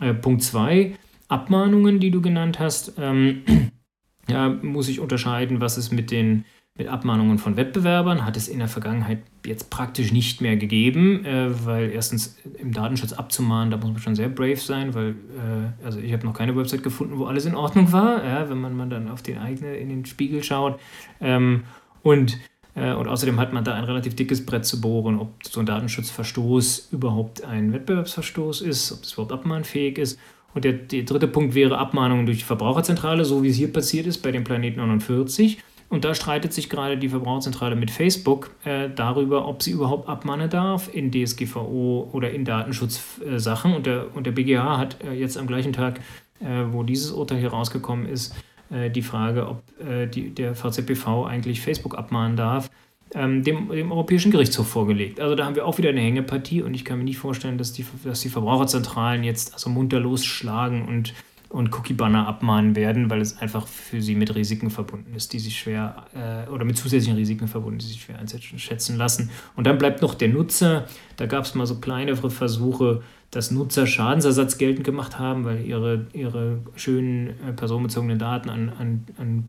Äh, 0.00 0.14
Punkt 0.14 0.42
2, 0.42 0.94
Abmahnungen, 1.28 2.00
die 2.00 2.10
du 2.10 2.20
genannt 2.20 2.58
hast. 2.58 2.94
Ähm, 2.98 3.42
ja, 4.28 4.48
muss 4.48 4.88
ich 4.88 5.00
unterscheiden, 5.00 5.60
was 5.60 5.78
ist 5.78 5.92
mit 5.92 6.10
den 6.10 6.44
mit 6.78 6.88
Abmahnungen 6.88 7.38
von 7.38 7.56
Wettbewerbern 7.56 8.24
hat 8.24 8.36
es 8.36 8.48
in 8.48 8.58
der 8.58 8.68
Vergangenheit 8.68 9.20
jetzt 9.46 9.70
praktisch 9.70 10.12
nicht 10.12 10.42
mehr 10.42 10.56
gegeben, 10.56 11.24
äh, 11.24 11.64
weil 11.64 11.90
erstens 11.90 12.36
im 12.58 12.72
Datenschutz 12.72 13.14
abzumahnen, 13.14 13.70
da 13.70 13.78
muss 13.78 13.86
man 13.86 13.98
schon 13.98 14.14
sehr 14.14 14.28
brave 14.28 14.56
sein, 14.56 14.94
weil 14.94 15.10
äh, 15.10 15.84
also 15.84 15.98
ich 16.00 16.12
habe 16.12 16.26
noch 16.26 16.34
keine 16.34 16.54
Website 16.54 16.82
gefunden, 16.82 17.18
wo 17.18 17.24
alles 17.24 17.46
in 17.46 17.54
Ordnung 17.54 17.92
war, 17.92 18.22
ja, 18.22 18.50
wenn 18.50 18.60
man, 18.60 18.76
man 18.76 18.90
dann 18.90 19.08
auf 19.08 19.22
den 19.22 19.38
eigenen 19.38 19.74
in 19.74 19.88
den 19.88 20.04
Spiegel 20.04 20.42
schaut. 20.42 20.78
Ähm, 21.20 21.64
und, 22.02 22.38
äh, 22.74 22.92
und 22.92 23.08
außerdem 23.08 23.40
hat 23.40 23.54
man 23.54 23.64
da 23.64 23.74
ein 23.74 23.84
relativ 23.84 24.14
dickes 24.14 24.44
Brett 24.44 24.66
zu 24.66 24.80
bohren, 24.80 25.18
ob 25.18 25.32
so 25.44 25.60
ein 25.60 25.66
Datenschutzverstoß 25.66 26.88
überhaupt 26.92 27.42
ein 27.42 27.72
Wettbewerbsverstoß 27.72 28.60
ist, 28.60 28.92
ob 28.92 29.00
das 29.00 29.14
überhaupt 29.14 29.32
abmahnfähig 29.32 29.96
ist. 29.96 30.18
Und 30.56 30.64
der, 30.64 30.72
der 30.72 31.02
dritte 31.02 31.28
Punkt 31.28 31.54
wäre 31.54 31.76
Abmahnungen 31.76 32.24
durch 32.24 32.38
die 32.38 32.44
Verbraucherzentrale, 32.44 33.26
so 33.26 33.42
wie 33.42 33.50
es 33.50 33.56
hier 33.56 33.70
passiert 33.70 34.06
ist 34.06 34.22
bei 34.22 34.32
dem 34.32 34.42
Planet 34.42 34.78
49. 34.78 35.58
Und 35.90 36.06
da 36.06 36.14
streitet 36.14 36.54
sich 36.54 36.70
gerade 36.70 36.96
die 36.96 37.10
Verbraucherzentrale 37.10 37.76
mit 37.76 37.90
Facebook 37.90 38.50
äh, 38.64 38.88
darüber, 38.88 39.46
ob 39.46 39.62
sie 39.62 39.72
überhaupt 39.72 40.08
abmahnen 40.08 40.48
darf 40.48 40.88
in 40.90 41.12
DSGVO 41.12 42.08
oder 42.10 42.30
in 42.30 42.46
Datenschutzsachen. 42.46 43.74
und, 43.74 43.84
der, 43.84 44.16
und 44.16 44.26
der 44.26 44.30
BGH 44.32 44.78
hat 44.78 44.96
äh, 45.04 45.12
jetzt 45.12 45.36
am 45.36 45.46
gleichen 45.46 45.74
Tag, 45.74 46.00
äh, 46.40 46.64
wo 46.70 46.82
dieses 46.84 47.12
Urteil 47.12 47.38
hier 47.38 47.50
rausgekommen 47.50 48.06
ist, 48.06 48.34
äh, 48.70 48.88
die 48.88 49.02
Frage, 49.02 49.46
ob 49.48 49.62
äh, 49.86 50.06
die, 50.06 50.30
der 50.30 50.54
VZBV 50.54 51.26
eigentlich 51.26 51.60
Facebook 51.60 51.98
abmahnen 51.98 52.38
darf, 52.38 52.70
ähm, 53.14 53.44
dem, 53.44 53.68
dem 53.68 53.92
Europäischen 53.92 54.30
Gerichtshof 54.30 54.68
vorgelegt. 54.68 55.20
Also 55.20 55.34
da 55.34 55.46
haben 55.46 55.54
wir 55.54 55.66
auch 55.66 55.78
wieder 55.78 55.90
eine 55.90 56.00
Hängepartie 56.00 56.62
und 56.62 56.74
ich 56.74 56.84
kann 56.84 56.98
mir 56.98 57.04
nicht 57.04 57.18
vorstellen, 57.18 57.58
dass 57.58 57.72
die, 57.72 57.84
dass 58.04 58.20
die 58.20 58.28
Verbraucherzentralen 58.28 59.24
jetzt 59.24 59.54
also 59.54 59.70
munter 59.70 60.00
losschlagen 60.00 60.86
und 60.86 61.14
und 61.48 61.72
Cookie-Banner 61.72 62.26
abmahnen 62.26 62.74
werden, 62.74 63.08
weil 63.08 63.20
es 63.20 63.38
einfach 63.38 63.66
für 63.66 64.02
sie 64.02 64.14
mit 64.14 64.34
Risiken 64.34 64.70
verbunden 64.70 65.14
ist, 65.14 65.32
die 65.32 65.38
sich 65.38 65.58
schwer 65.58 66.06
äh, 66.14 66.50
oder 66.50 66.64
mit 66.64 66.76
zusätzlichen 66.76 67.16
Risiken 67.16 67.46
verbunden, 67.48 67.78
die 67.78 67.86
sich 67.86 68.02
schwer 68.02 68.18
einschätzen 68.18 68.96
lassen. 68.96 69.30
Und 69.54 69.66
dann 69.66 69.78
bleibt 69.78 70.02
noch 70.02 70.14
der 70.14 70.28
Nutzer. 70.28 70.86
Da 71.16 71.26
gab 71.26 71.44
es 71.44 71.54
mal 71.54 71.66
so 71.66 71.76
kleinere 71.76 72.30
Versuche, 72.30 73.02
dass 73.30 73.50
Nutzer 73.50 73.86
Schadensersatz 73.86 74.58
geltend 74.58 74.84
gemacht 74.84 75.18
haben, 75.18 75.44
weil 75.44 75.64
ihre, 75.64 76.06
ihre 76.12 76.58
schönen 76.74 77.28
äh, 77.28 77.52
personenbezogenen 77.54 78.18
Daten 78.18 78.50
an, 78.50 78.68
an, 78.78 79.04
an 79.16 79.48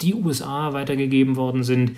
die 0.00 0.14
USA 0.14 0.72
weitergegeben 0.72 1.36
worden 1.36 1.64
sind. 1.64 1.92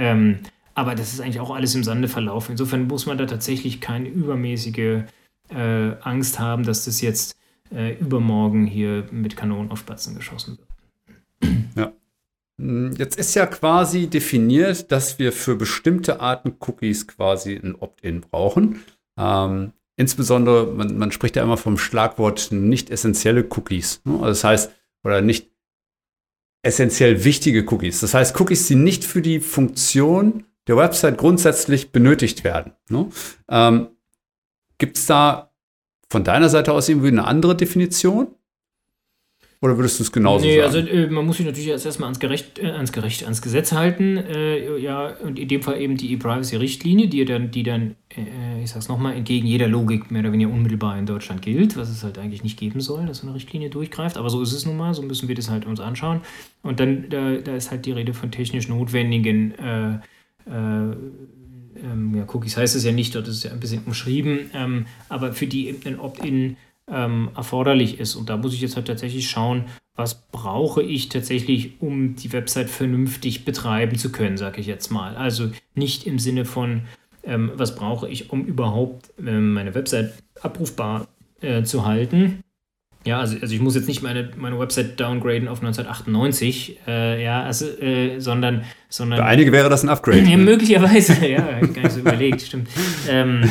Ähm, 0.00 0.38
aber 0.74 0.94
das 0.94 1.12
ist 1.12 1.20
eigentlich 1.20 1.40
auch 1.40 1.54
alles 1.54 1.74
im 1.74 1.84
Sande 1.84 2.08
verlaufen. 2.08 2.52
Insofern 2.52 2.86
muss 2.86 3.04
man 3.04 3.18
da 3.18 3.26
tatsächlich 3.26 3.82
keine 3.82 4.08
übermäßige 4.08 5.02
äh, 5.50 5.92
Angst 6.00 6.38
haben, 6.38 6.62
dass 6.62 6.86
das 6.86 7.02
jetzt 7.02 7.36
äh, 7.70 7.98
übermorgen 7.98 8.66
hier 8.66 9.06
mit 9.10 9.36
Kanonen 9.36 9.70
auf 9.70 9.80
Spatzen 9.80 10.16
geschossen 10.16 10.58
wird. 10.58 10.68
Ja. 11.76 11.92
Hm, 12.58 12.92
jetzt 12.96 13.18
ist 13.18 13.34
ja 13.34 13.44
quasi 13.44 14.06
definiert, 14.06 14.90
dass 14.90 15.18
wir 15.18 15.32
für 15.32 15.54
bestimmte 15.54 16.20
Arten 16.20 16.54
Cookies 16.60 17.06
quasi 17.06 17.56
ein 17.56 17.74
Opt-in 17.74 18.22
brauchen. 18.22 18.80
Ähm, 19.18 19.72
insbesondere, 19.96 20.66
man, 20.72 20.96
man, 20.96 21.12
spricht 21.12 21.36
ja 21.36 21.42
immer 21.42 21.58
vom 21.58 21.76
Schlagwort 21.76 22.52
nicht 22.52 22.88
essentielle 22.88 23.46
Cookies. 23.50 24.00
Ne? 24.04 24.14
Also 24.14 24.28
das 24.28 24.44
heißt, 24.44 24.72
oder 25.04 25.20
nicht 25.20 25.50
essentiell 26.62 27.24
wichtige 27.24 27.64
Cookies. 27.70 28.00
Das 28.00 28.14
heißt, 28.14 28.38
Cookies, 28.40 28.66
die 28.66 28.74
nicht 28.74 29.04
für 29.04 29.22
die 29.22 29.40
Funktion 29.40 30.44
der 30.66 30.76
Website 30.76 31.18
grundsätzlich 31.18 31.92
benötigt 31.92 32.44
werden. 32.44 32.72
Ne? 32.88 33.08
Ähm, 33.48 33.88
Gibt 34.78 34.96
es 34.96 35.06
da 35.06 35.52
von 36.08 36.24
deiner 36.24 36.48
Seite 36.48 36.72
aus 36.72 36.88
irgendwie 36.88 37.08
eine 37.08 37.24
andere 37.24 37.56
Definition? 37.56 38.28
Oder 39.62 39.76
würdest 39.76 39.98
du 39.98 40.04
es 40.04 40.12
genauso 40.12 40.44
nee, 40.44 40.58
sagen? 40.58 40.72
Nee, 40.72 40.90
also 40.90 41.06
äh, 41.06 41.10
man 41.10 41.26
muss 41.26 41.36
sich 41.36 41.44
natürlich 41.44 41.68
erst 41.68 41.84
erstmal 41.84 42.06
ans, 42.06 42.18
Gerecht, 42.18 42.58
äh, 42.58 42.70
ans, 42.70 42.92
Gerecht, 42.92 43.24
ans 43.24 43.42
Gesetz 43.42 43.72
halten. 43.72 44.16
Äh, 44.16 44.78
ja, 44.78 45.08
und 45.22 45.38
in 45.38 45.48
dem 45.48 45.62
Fall 45.62 45.78
eben 45.80 45.98
die 45.98 46.12
E-Privacy-Richtlinie, 46.14 47.08
die 47.08 47.26
dann, 47.26 47.50
die 47.50 47.62
dann 47.62 47.96
äh, 48.16 48.62
ich 48.62 48.70
sag's 48.70 48.88
nochmal, 48.88 49.14
entgegen 49.14 49.46
jeder 49.46 49.68
Logik 49.68 50.10
mehr 50.10 50.22
oder 50.22 50.32
weniger 50.32 50.50
unmittelbar 50.50 50.98
in 50.98 51.04
Deutschland 51.04 51.42
gilt, 51.42 51.76
was 51.76 51.90
es 51.90 52.02
halt 52.02 52.18
eigentlich 52.18 52.42
nicht 52.42 52.58
geben 52.58 52.80
soll, 52.80 53.04
dass 53.04 53.18
so 53.18 53.26
eine 53.26 53.36
Richtlinie 53.36 53.68
durchgreift. 53.68 54.16
Aber 54.16 54.30
so 54.30 54.40
ist 54.40 54.52
es 54.52 54.64
nun 54.64 54.78
mal, 54.78 54.94
so 54.94 55.02
müssen 55.02 55.28
wir 55.28 55.34
das 55.34 55.50
halt 55.50 55.66
uns 55.66 55.78
anschauen. 55.78 56.22
Und 56.62 56.80
dann, 56.80 57.10
da, 57.10 57.36
da 57.36 57.54
ist 57.54 57.70
halt 57.70 57.84
die 57.84 57.92
Rede 57.92 58.14
von 58.14 58.30
technisch 58.30 58.66
notwendigen 58.68 59.52
äh, 59.58 59.92
äh, 60.46 60.96
ähm, 61.82 62.14
ja, 62.14 62.24
Cookies 62.32 62.56
heißt 62.56 62.76
es 62.76 62.84
ja 62.84 62.92
nicht, 62.92 63.14
dort 63.14 63.28
ist 63.28 63.36
es 63.36 63.42
ja 63.44 63.52
ein 63.52 63.60
bisschen 63.60 63.82
umschrieben, 63.84 64.50
ähm, 64.54 64.86
aber 65.08 65.32
für 65.32 65.46
die 65.46 65.74
ein 65.84 65.98
Opt-in 65.98 66.56
ähm, 66.90 67.30
erforderlich 67.36 68.00
ist. 68.00 68.16
Und 68.16 68.28
da 68.28 68.36
muss 68.36 68.54
ich 68.54 68.60
jetzt 68.60 68.76
halt 68.76 68.86
tatsächlich 68.86 69.28
schauen, 69.30 69.64
was 69.96 70.22
brauche 70.30 70.82
ich 70.82 71.08
tatsächlich, 71.08 71.80
um 71.80 72.16
die 72.16 72.32
Website 72.32 72.70
vernünftig 72.70 73.44
betreiben 73.44 73.98
zu 73.98 74.10
können, 74.10 74.36
sage 74.36 74.60
ich 74.60 74.66
jetzt 74.66 74.90
mal. 74.90 75.16
Also 75.16 75.50
nicht 75.74 76.06
im 76.06 76.18
Sinne 76.18 76.44
von, 76.44 76.82
ähm, 77.22 77.52
was 77.54 77.74
brauche 77.74 78.08
ich, 78.08 78.30
um 78.30 78.44
überhaupt 78.44 79.12
ähm, 79.18 79.52
meine 79.52 79.74
Website 79.74 80.14
abrufbar 80.40 81.06
äh, 81.40 81.62
zu 81.64 81.84
halten, 81.84 82.42
ja, 83.06 83.18
also, 83.18 83.36
also 83.40 83.54
ich 83.54 83.60
muss 83.62 83.74
jetzt 83.74 83.88
nicht 83.88 84.02
meine, 84.02 84.30
meine 84.36 84.58
Website 84.58 85.00
downgraden 85.00 85.48
auf 85.48 85.60
1998, 85.60 86.80
äh, 86.86 87.24
ja, 87.24 87.42
also, 87.42 87.66
äh, 87.66 88.20
sondern, 88.20 88.64
sondern. 88.90 89.20
Für 89.20 89.24
einige 89.24 89.52
wäre 89.52 89.70
das 89.70 89.82
ein 89.82 89.88
Upgrade. 89.88 90.20
Ja, 90.20 90.36
möglicherweise, 90.36 91.26
ja, 91.26 91.60
gar 91.60 91.82
nicht 91.82 91.92
so 91.92 92.00
überlegt, 92.00 92.42
stimmt. 92.42 92.68
Ähm, 93.08 93.50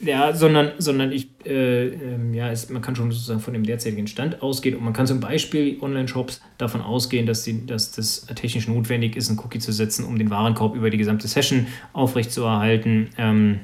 ja, 0.00 0.34
sondern, 0.34 0.72
sondern 0.76 1.12
ich, 1.12 1.28
äh, 1.46 1.86
ähm, 1.86 2.34
ja, 2.34 2.50
es, 2.50 2.68
man 2.68 2.82
kann 2.82 2.94
schon 2.94 3.10
sozusagen 3.10 3.40
von 3.40 3.54
dem 3.54 3.64
derzeitigen 3.64 4.06
Stand 4.06 4.42
ausgehen 4.42 4.76
und 4.76 4.84
man 4.84 4.92
kann 4.92 5.06
zum 5.06 5.18
Beispiel 5.18 5.78
Online-Shops 5.80 6.42
davon 6.58 6.82
ausgehen, 6.82 7.24
dass, 7.24 7.42
die, 7.42 7.64
dass 7.64 7.92
das 7.92 8.26
technisch 8.34 8.68
notwendig 8.68 9.16
ist, 9.16 9.30
einen 9.30 9.38
Cookie 9.38 9.60
zu 9.60 9.72
setzen, 9.72 10.04
um 10.04 10.18
den 10.18 10.28
Warenkorb 10.28 10.76
über 10.76 10.90
die 10.90 10.98
gesamte 10.98 11.26
Session 11.26 11.68
aufrechtzuerhalten. 11.94 13.08
Ähm, 13.16 13.60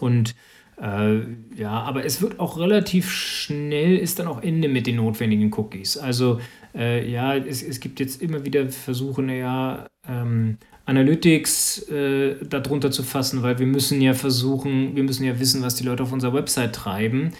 und 0.00 0.34
äh, 0.80 1.20
ja, 1.56 1.70
aber 1.70 2.04
es 2.04 2.22
wird 2.22 2.38
auch 2.38 2.58
relativ 2.58 3.10
schnell, 3.10 3.96
ist 3.96 4.18
dann 4.18 4.28
auch 4.28 4.42
Ende 4.42 4.68
mit 4.68 4.86
den 4.86 4.96
notwendigen 4.96 5.52
Cookies. 5.54 5.96
Also 5.96 6.40
äh, 6.74 7.08
ja, 7.10 7.36
es, 7.36 7.62
es 7.62 7.80
gibt 7.80 8.00
jetzt 8.00 8.22
immer 8.22 8.44
wieder 8.44 8.68
Versuche, 8.68 9.22
naja, 9.22 9.86
ähm, 10.08 10.58
Analytics 10.84 11.88
äh, 11.90 12.36
darunter 12.46 12.90
zu 12.90 13.02
fassen, 13.02 13.42
weil 13.42 13.58
wir 13.58 13.66
müssen 13.66 14.00
ja 14.00 14.14
versuchen, 14.14 14.96
wir 14.96 15.02
müssen 15.02 15.24
ja 15.24 15.38
wissen, 15.38 15.62
was 15.62 15.74
die 15.74 15.84
Leute 15.84 16.02
auf 16.04 16.12
unserer 16.12 16.32
Website 16.32 16.74
treiben. 16.74 17.32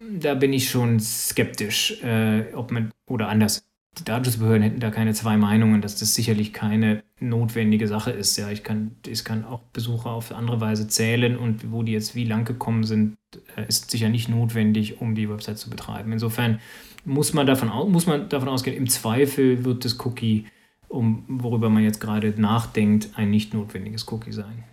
Da 0.00 0.34
bin 0.34 0.52
ich 0.52 0.68
schon 0.70 1.00
skeptisch, 1.00 2.02
äh, 2.04 2.52
ob 2.54 2.70
man, 2.70 2.92
oder 3.08 3.28
anders, 3.28 3.66
die 3.98 4.04
Datenschutzbehörden 4.04 4.62
hätten 4.62 4.80
da 4.80 4.90
keine 4.90 5.14
zwei 5.14 5.36
Meinungen, 5.36 5.80
dass 5.80 5.96
das 5.98 6.14
sicherlich 6.14 6.52
keine 6.52 7.02
notwendige 7.20 7.86
Sache 7.88 8.10
ist. 8.10 8.36
Ja, 8.36 8.50
ich 8.50 8.64
kann, 8.64 8.96
ich 9.06 9.24
kann 9.24 9.44
auch 9.44 9.60
Besucher 9.72 10.10
auf 10.10 10.32
andere 10.32 10.60
Weise 10.60 10.88
zählen 10.88 11.36
und 11.36 11.70
wo 11.70 11.82
die 11.82 11.92
jetzt 11.92 12.14
wie 12.14 12.24
lang 12.24 12.44
gekommen 12.44 12.84
sind, 12.84 13.16
äh, 13.56 13.66
ist 13.68 13.90
sicher 13.90 14.08
nicht 14.08 14.28
notwendig, 14.28 15.00
um 15.00 15.14
die 15.14 15.28
Website 15.28 15.58
zu 15.58 15.70
betreiben. 15.70 16.12
Insofern 16.12 16.60
muss 17.04 17.34
man 17.34 17.46
davon, 17.46 17.68
muss 17.90 18.06
man 18.06 18.28
davon 18.28 18.48
ausgehen, 18.48 18.76
im 18.76 18.88
Zweifel 18.88 19.64
wird 19.64 19.84
das 19.84 19.98
Cookie, 20.04 20.46
um, 20.88 21.24
worüber 21.28 21.70
man 21.70 21.84
jetzt 21.84 22.00
gerade 22.00 22.34
nachdenkt, 22.36 23.10
ein 23.14 23.30
nicht 23.30 23.54
notwendiges 23.54 24.10
Cookie 24.10 24.32
sein. 24.32 24.64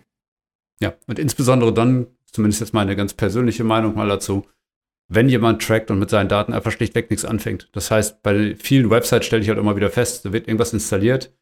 Ja, 0.80 0.94
und 1.06 1.18
insbesondere 1.18 1.72
dann, 1.72 2.06
zumindest 2.26 2.60
jetzt 2.60 2.74
meine 2.74 2.96
ganz 2.96 3.14
persönliche 3.14 3.62
Meinung 3.64 3.94
mal 3.94 4.08
dazu, 4.08 4.44
wenn 5.14 5.28
jemand 5.28 5.62
trackt 5.62 5.90
und 5.90 5.98
mit 5.98 6.10
seinen 6.10 6.28
Daten 6.28 6.52
einfach 6.52 6.72
schlichtweg 6.72 7.10
nichts 7.10 7.24
anfängt. 7.24 7.68
Das 7.72 7.90
heißt, 7.90 8.22
bei 8.22 8.56
vielen 8.56 8.90
Websites 8.90 9.26
stelle 9.26 9.42
ich 9.42 9.48
halt 9.48 9.58
immer 9.58 9.76
wieder 9.76 9.90
fest, 9.90 10.24
da 10.24 10.32
wird 10.32 10.48
irgendwas 10.48 10.72
installiert 10.72 11.34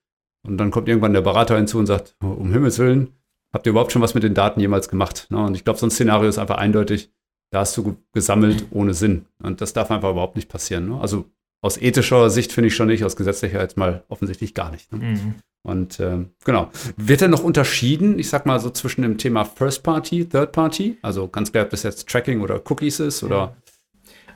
und 0.42 0.59
dann 0.59 0.70
kommt 0.70 0.88
irgendwann 0.88 1.12
der 1.12 1.20
Berater 1.20 1.56
hinzu 1.56 1.78
und 1.78 1.87
sagt, 1.87 2.16
um 2.20 2.52
Himmels 2.52 2.78
Willen, 2.78 3.14
habt 3.52 3.66
ihr 3.66 3.70
überhaupt 3.70 3.92
schon 3.92 4.02
was 4.02 4.14
mit 4.14 4.22
den 4.22 4.35
Daten 4.35 4.61
jemals 4.61 4.88
gemacht? 4.88 5.26
Ne? 5.30 5.44
Und 5.44 5.54
ich 5.54 5.64
glaube, 5.64 5.78
so 5.78 5.87
ein 5.87 5.90
Szenario 5.90 6.28
ist 6.28 6.38
einfach 6.38 6.59
eindeutig, 6.59 7.12
da 7.52 7.61
hast 7.61 7.76
du 7.76 7.96
gesammelt 8.12 8.66
ohne 8.70 8.94
Sinn. 8.94 9.26
Und 9.42 9.61
das 9.61 9.72
darf 9.72 9.90
einfach 9.90 10.11
überhaupt 10.11 10.37
nicht 10.37 10.48
passieren. 10.48 10.88
Ne? 10.88 11.00
Also 11.00 11.26
aus 11.62 11.76
ethischer 11.76 12.30
Sicht 12.30 12.52
finde 12.52 12.68
ich 12.68 12.76
schon 12.76 12.87
nicht, 12.88 13.04
aus 13.04 13.16
gesetzlicher 13.16 13.61
jetzt 13.61 13.76
mal 13.76 14.04
offensichtlich 14.09 14.54
gar 14.54 14.70
nicht. 14.70 14.92
Ne? 14.92 14.98
Mhm. 14.98 15.35
Und 15.62 16.01
äh, 16.01 16.25
genau. 16.44 16.70
Wird 16.96 17.20
denn 17.20 17.31
noch 17.31 17.44
unterschieden, 17.44 18.18
ich 18.18 18.29
sag 18.31 18.46
mal 18.46 18.59
so 18.61 18.70
zwischen 18.70 19.03
dem 19.03 19.18
Thema 19.18 19.44
First 19.44 19.83
Party, 19.83 20.25
Third 20.27 20.53
Party? 20.53 20.96
Also 21.03 21.29
ganz 21.29 21.53
klar, 21.53 21.64
ob 21.64 21.70
das 21.70 21.83
jetzt 21.83 22.09
Tracking 22.09 22.40
oder 22.40 22.62
Cookies 22.70 23.01
ist 23.01 23.23
oder. 23.23 23.57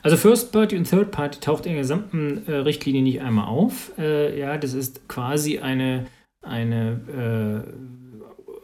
Also 0.03 0.17
First 0.17 0.51
Party 0.51 0.77
und 0.77 0.87
Third 0.87 1.09
Party 1.09 1.39
taucht 1.39 1.65
in 1.65 1.73
der 1.73 1.81
gesamten 1.81 2.43
äh, 2.47 2.57
Richtlinie 2.57 3.01
nicht 3.01 3.21
einmal 3.21 3.47
auf. 3.47 3.91
Äh, 3.97 4.39
ja, 4.39 4.57
das 4.57 4.73
ist 4.73 5.07
quasi 5.07 5.57
eine, 5.57 6.05
eine 6.43 7.65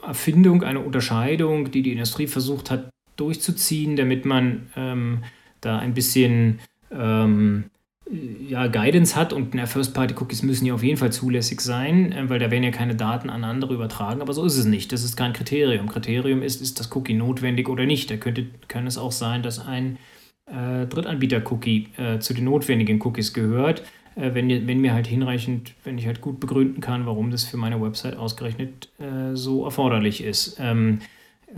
äh, 0.04 0.06
Erfindung, 0.06 0.64
eine 0.64 0.82
Unterscheidung, 0.82 1.72
die 1.72 1.82
die 1.82 1.94
Industrie 1.94 2.28
versucht 2.28 2.70
hat 2.70 2.90
durchzuziehen, 3.16 3.96
damit 3.96 4.26
man 4.26 4.70
ähm, 4.76 5.24
da 5.62 5.80
ein 5.80 5.96
bisschen 5.96 6.60
ähm, 6.92 7.66
ja, 8.12 8.68
Guidance 8.68 9.16
hat 9.16 9.32
und 9.32 9.56
First-Party-Cookies 9.56 10.44
müssen 10.44 10.66
ja 10.66 10.74
auf 10.74 10.84
jeden 10.84 10.98
Fall 10.98 11.12
zulässig 11.12 11.62
sein, 11.62 12.12
äh, 12.12 12.30
weil 12.30 12.40
da 12.40 12.52
werden 12.52 12.64
ja 12.64 12.72
keine 12.72 12.96
Daten 12.96 13.30
an 13.30 13.44
andere 13.44 13.74
übertragen, 13.74 14.22
aber 14.22 14.34
so 14.34 14.44
ist 14.44 14.58
es 14.58 14.66
nicht. 14.66 14.92
Das 14.92 15.04
ist 15.04 15.16
kein 15.16 15.34
Kriterium. 15.34 15.88
Kriterium 15.88 16.42
ist, 16.42 16.62
ist 16.62 16.80
das 16.80 16.94
Cookie 16.96 17.14
notwendig 17.14 17.70
oder 17.70 17.86
nicht. 17.86 18.12
Da 18.12 18.18
könnte, 18.18 18.48
kann 18.68 18.86
es 18.86 18.98
auch 18.98 19.12
sein, 19.12 19.44
dass 19.44 19.66
ein 19.66 19.98
äh, 20.46 20.86
Drittanbieter-Cookie 20.88 21.88
äh, 21.98 22.20
zu 22.20 22.34
den 22.34 22.46
notwendigen 22.46 23.02
Cookies 23.02 23.34
gehört, 23.34 23.84
äh, 24.16 24.34
wenn, 24.34 24.50
wenn 24.68 24.80
mir 24.82 24.94
halt 24.94 25.08
hinreichend, 25.08 25.74
wenn 25.86 25.98
ich 25.98 26.06
halt 26.06 26.20
gut 26.20 26.40
begründen 26.40 26.82
kann, 26.82 27.06
warum 27.06 27.32
das 27.32 27.46
für 27.46 27.58
meine 27.58 27.82
Website 27.82 28.18
ausgerechnet 28.18 28.90
äh, 29.00 29.36
so 29.36 29.64
erforderlich 29.64 30.24
ist. 30.24 30.58
Ähm, 30.60 31.00
äh, 31.48 31.54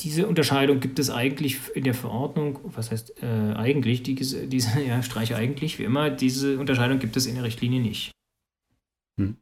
diese 0.00 0.28
Unterscheidung 0.28 0.80
gibt 0.80 0.98
es 0.98 1.10
eigentlich 1.10 1.58
in 1.74 1.84
der 1.84 1.94
Verordnung, 1.94 2.60
was 2.62 2.90
heißt 2.90 3.22
äh, 3.22 3.54
eigentlich, 3.54 4.02
die, 4.02 4.14
diese, 4.14 4.80
ja, 4.86 5.02
streiche 5.02 5.36
eigentlich, 5.36 5.78
wie 5.78 5.84
immer, 5.84 6.10
diese 6.10 6.58
Unterscheidung 6.58 6.98
gibt 6.98 7.16
es 7.16 7.26
in 7.26 7.34
der 7.34 7.44
Richtlinie 7.44 7.80
nicht. 7.80 8.12
Hm. 9.18 9.36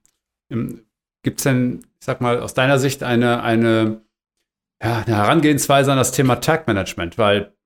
Gibt 1.22 1.40
es 1.40 1.44
denn, 1.44 1.80
ich 1.98 2.06
sag 2.06 2.20
mal, 2.20 2.40
aus 2.40 2.54
deiner 2.54 2.78
Sicht 2.78 3.02
eine, 3.02 3.42
eine, 3.42 4.02
ja, 4.82 5.02
eine 5.04 5.16
Herangehensweise 5.16 5.90
an 5.92 5.98
das 5.98 6.12
Thema 6.12 6.36
Tag 6.36 6.66
Management? 6.66 7.18
Weil 7.18 7.56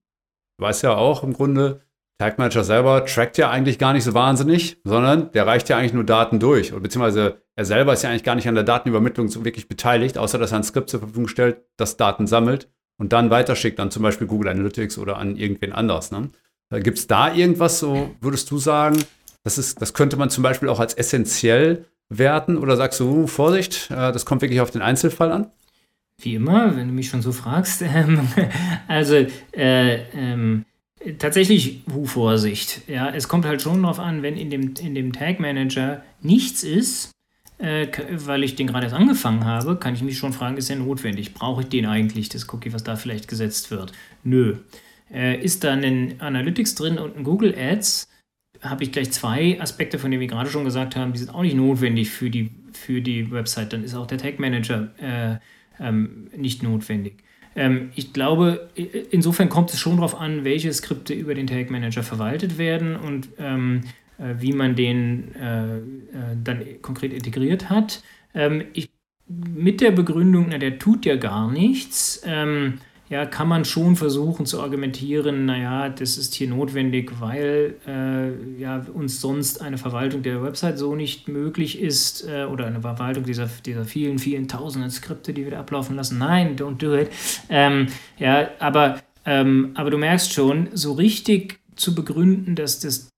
du 0.59 0.65
weißt 0.65 0.83
ja 0.83 0.97
auch 0.97 1.23
im 1.23 1.35
Grunde, 1.35 1.83
Tag 2.19 2.39
Manager 2.39 2.65
selber 2.65 3.07
trackt 3.07 3.39
ja 3.39 3.51
eigentlich 3.51 3.79
gar 3.79 3.93
nicht 3.93 4.05
so 4.05 4.13
wahnsinnig, 4.13 4.79
sondern 4.85 5.31
der 5.33 5.47
reicht 5.47 5.69
ja 5.69 5.79
eigentlich 5.79 5.95
nur 5.95 6.05
Daten 6.05 6.39
durch. 6.39 6.73
Oder 6.73 6.83
beziehungsweise 6.83 7.43
er 7.55 7.65
selber 7.65 7.93
ist 7.93 8.03
ja 8.03 8.11
eigentlich 8.11 8.25
gar 8.25 8.35
nicht 8.35 8.49
an 8.49 8.55
der 8.55 8.65
Datenübermittlung 8.65 9.29
so 9.29 9.45
wirklich 9.45 9.69
beteiligt, 9.69 10.19
außer 10.19 10.39
dass 10.39 10.53
er 10.53 10.59
ein 10.59 10.65
Skript 10.65 10.91
zur 10.91 11.01
Verfügung 11.01 11.29
stellt, 11.29 11.63
das 11.77 11.97
Daten 11.97 12.27
sammelt 12.27 12.69
und 13.01 13.15
dann 13.15 13.31
weiterschickt 13.31 13.81
an 13.81 13.91
zum 13.91 14.03
Beispiel 14.03 14.27
Google 14.27 14.51
Analytics 14.51 14.99
oder 14.99 15.17
an 15.17 15.37
irgendwen 15.37 15.73
anders. 15.73 16.13
Ne? 16.13 16.29
Gibt 16.83 16.99
es 16.99 17.07
da 17.07 17.33
irgendwas, 17.33 17.79
so 17.79 18.15
würdest 18.21 18.51
du 18.51 18.59
sagen, 18.59 19.03
das, 19.43 19.57
ist, 19.57 19.81
das 19.81 19.95
könnte 19.95 20.19
man 20.19 20.29
zum 20.29 20.43
Beispiel 20.43 20.69
auch 20.69 20.81
als 20.81 20.93
essentiell 20.93 21.87
werten 22.11 22.59
oder 22.59 22.77
sagst 22.77 23.01
du, 23.01 23.27
Vorsicht, 23.27 23.91
äh, 23.91 24.13
das 24.13 24.27
kommt 24.27 24.43
wirklich 24.43 24.61
auf 24.61 24.71
den 24.71 24.83
Einzelfall 24.83 25.33
an? 25.33 25.47
Wie 26.19 26.35
immer, 26.35 26.77
wenn 26.77 26.89
du 26.89 26.93
mich 26.93 27.09
schon 27.09 27.23
so 27.23 27.33
fragst. 27.33 27.83
Ähm, 27.95 28.29
also 28.87 29.15
äh, 29.53 30.03
ähm, 30.13 30.67
tatsächlich, 31.19 31.83
hu, 31.91 32.05
Vorsicht. 32.05 32.83
Ja, 32.87 33.09
es 33.09 33.29
kommt 33.29 33.47
halt 33.47 33.63
schon 33.63 33.81
darauf 33.81 33.99
an, 33.99 34.23
wenn 34.23 34.37
in 34.37 34.51
dem, 34.51 34.75
in 34.79 34.95
dem 34.95 35.15
Tag 35.15 35.41
Manager 35.41 36.03
nichts 36.21 36.63
ist, 36.65 37.13
äh, 37.61 37.89
weil 38.11 38.43
ich 38.45 38.57
den 38.57 38.67
gerade 38.67 38.87
erst 38.87 38.97
angefangen 38.97 39.45
habe, 39.45 39.77
kann 39.77 39.95
ich 39.95 40.03
mich 40.03 40.19
schon 40.19 40.33
fragen, 40.33 40.57
ist 40.57 40.69
der 40.69 40.77
notwendig? 40.77 41.35
Brauche 41.35 41.63
ich 41.63 41.69
den 41.69 41.87
eigentlich, 41.87 42.29
das 42.29 42.53
Cookie, 42.53 42.73
was 42.73 42.85
da 42.85 42.97
vielleicht 42.97 43.29
gesetzt 43.29 43.71
wird? 43.71 43.93
Nö. 44.25 44.57
Äh, 45.13 45.41
ist 45.43 45.65
da 45.65 45.73
ein 45.73 46.21
Analytics 46.21 46.75
drin 46.75 46.99
und 46.99 47.17
ein 47.17 47.25
Google 47.25 47.55
Ads? 47.57 48.09
Habe 48.63 48.85
ich 48.85 48.93
gleich 48.93 49.11
zwei 49.13 49.61
Aspekte, 49.61 49.99
von 49.99 50.11
denen 50.11 50.21
wir 50.21 50.29
gerade 50.29 50.51
schon 50.51 50.65
gesagt 50.65 50.97
haben, 50.97 51.13
die 51.13 51.19
sind 51.19 51.31
auch 51.31 51.43
nicht 51.43 51.57
notwendig 51.57 52.11
für 52.11 52.31
die, 52.31 52.51
für 52.73 53.01
die 53.01 53.31
Website. 53.31 53.73
Dann 53.73 53.85
ist 53.85 53.95
auch 53.95 54.07
der 54.07 54.19
Tag 54.19 54.39
Manager 54.39 54.89
äh, 54.99 55.37
ähm, 55.83 56.29
nicht 56.37 56.63
notwendig. 56.63 57.23
Ähm, 57.57 57.91
ich 57.95 58.13
glaube, 58.13 58.69
insofern 59.11 59.49
kommt 59.49 59.73
es 59.73 59.81
schon 59.81 59.97
darauf 59.97 60.19
an, 60.19 60.45
welche 60.45 60.73
Skripte 60.73 61.15
über 61.15 61.35
den 61.35 61.47
Tag 61.47 61.71
Manager 61.71 62.03
verwaltet 62.03 62.59
werden 62.59 62.97
und 62.97 63.29
ähm, 63.39 63.83
äh, 63.83 63.87
wie 64.39 64.53
man 64.53 64.75
den 64.77 65.35
äh, 65.35 65.79
äh, 65.79 65.83
dann 66.43 66.63
konkret 66.83 67.13
integriert 67.13 67.71
hat. 67.71 68.03
Ähm, 68.35 68.65
ich, 68.73 68.91
mit 69.29 69.81
der 69.81 69.93
Begründung, 69.93 70.47
na, 70.51 70.59
der 70.59 70.79
tut 70.79 71.07
ja 71.07 71.17
gar 71.17 71.51
nichts, 71.51 72.23
ähm, 72.25 72.79
ja, 73.11 73.27
kann 73.27 73.49
man 73.49 73.65
schon 73.65 73.97
versuchen 73.97 74.47
zu 74.47 74.63
argumentieren, 74.63 75.45
naja, 75.45 75.89
das 75.89 76.17
ist 76.17 76.33
hier 76.35 76.49
notwendig, 76.49 77.11
weil 77.19 77.75
äh, 77.85 78.61
ja, 78.61 78.87
uns 78.95 79.21
sonst 79.21 79.61
eine 79.61 79.79
Verwaltung 79.79 80.23
der 80.23 80.45
Website 80.45 80.79
so 80.79 80.95
nicht 80.95 81.27
möglich 81.27 81.81
ist 81.81 82.25
äh, 82.29 82.45
oder 82.45 82.67
eine 82.67 82.81
Verwaltung 82.83 83.25
dieser, 83.25 83.51
dieser 83.67 83.85
vielen, 83.85 84.21
vielen 84.21 84.47
tausenden 84.47 84.93
Skripte, 84.93 85.33
die 85.33 85.43
wir 85.43 85.51
da 85.51 85.61
ablaufen 85.61 85.97
lassen. 85.97 86.19
Nein, 86.19 86.55
don't 86.55 86.77
do 86.77 86.97
it. 86.97 87.11
Ähm, 87.49 87.89
ja, 88.17 88.49
aber, 88.61 89.01
ähm, 89.27 89.73
aber 89.75 89.91
du 89.91 89.99
merkst 89.99 90.33
schon, 90.33 90.69
so 90.73 90.93
richtig 90.93 91.59
zu 91.75 91.97
begründen, 91.97 92.55
dass 92.55 92.79
das 92.79 93.10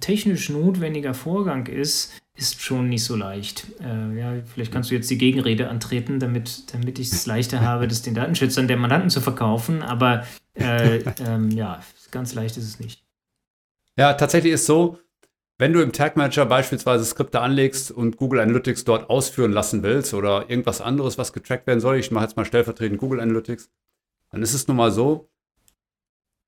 technisch 0.00 0.48
notwendiger 0.48 1.14
Vorgang 1.14 1.66
ist, 1.66 2.12
ist 2.36 2.60
schon 2.60 2.88
nicht 2.88 3.04
so 3.04 3.16
leicht. 3.16 3.66
Äh, 3.80 4.18
ja, 4.18 4.34
vielleicht 4.44 4.72
kannst 4.72 4.90
du 4.90 4.94
jetzt 4.94 5.10
die 5.10 5.18
Gegenrede 5.18 5.68
antreten, 5.68 6.20
damit, 6.20 6.72
damit 6.74 6.98
ich 6.98 7.10
es 7.12 7.26
leichter 7.26 7.60
habe, 7.60 7.88
das 7.88 8.02
den 8.02 8.14
Datenschützern 8.14 8.68
der 8.68 8.76
Mandanten 8.76 9.10
zu 9.10 9.20
verkaufen. 9.20 9.82
Aber 9.82 10.24
äh, 10.54 10.98
ähm, 11.26 11.50
ja, 11.50 11.82
ganz 12.10 12.34
leicht 12.34 12.56
ist 12.56 12.64
es 12.64 12.80
nicht. 12.80 13.02
Ja, 13.96 14.14
tatsächlich 14.14 14.52
ist 14.52 14.66
so, 14.66 14.98
wenn 15.58 15.72
du 15.72 15.80
im 15.80 15.92
Tag 15.92 16.16
Manager 16.16 16.44
beispielsweise 16.44 17.04
Skripte 17.06 17.40
anlegst 17.40 17.90
und 17.90 18.18
Google 18.18 18.40
Analytics 18.40 18.84
dort 18.84 19.08
ausführen 19.08 19.52
lassen 19.52 19.82
willst 19.82 20.12
oder 20.12 20.50
irgendwas 20.50 20.82
anderes, 20.82 21.16
was 21.16 21.32
getrackt 21.32 21.66
werden 21.66 21.80
soll, 21.80 21.96
ich 21.96 22.10
mache 22.10 22.24
jetzt 22.24 22.36
mal 22.36 22.44
stellvertretend 22.44 22.98
Google 22.98 23.20
Analytics, 23.20 23.70
dann 24.30 24.42
ist 24.42 24.52
es 24.52 24.68
nun 24.68 24.76
mal 24.76 24.90
so, 24.90 25.30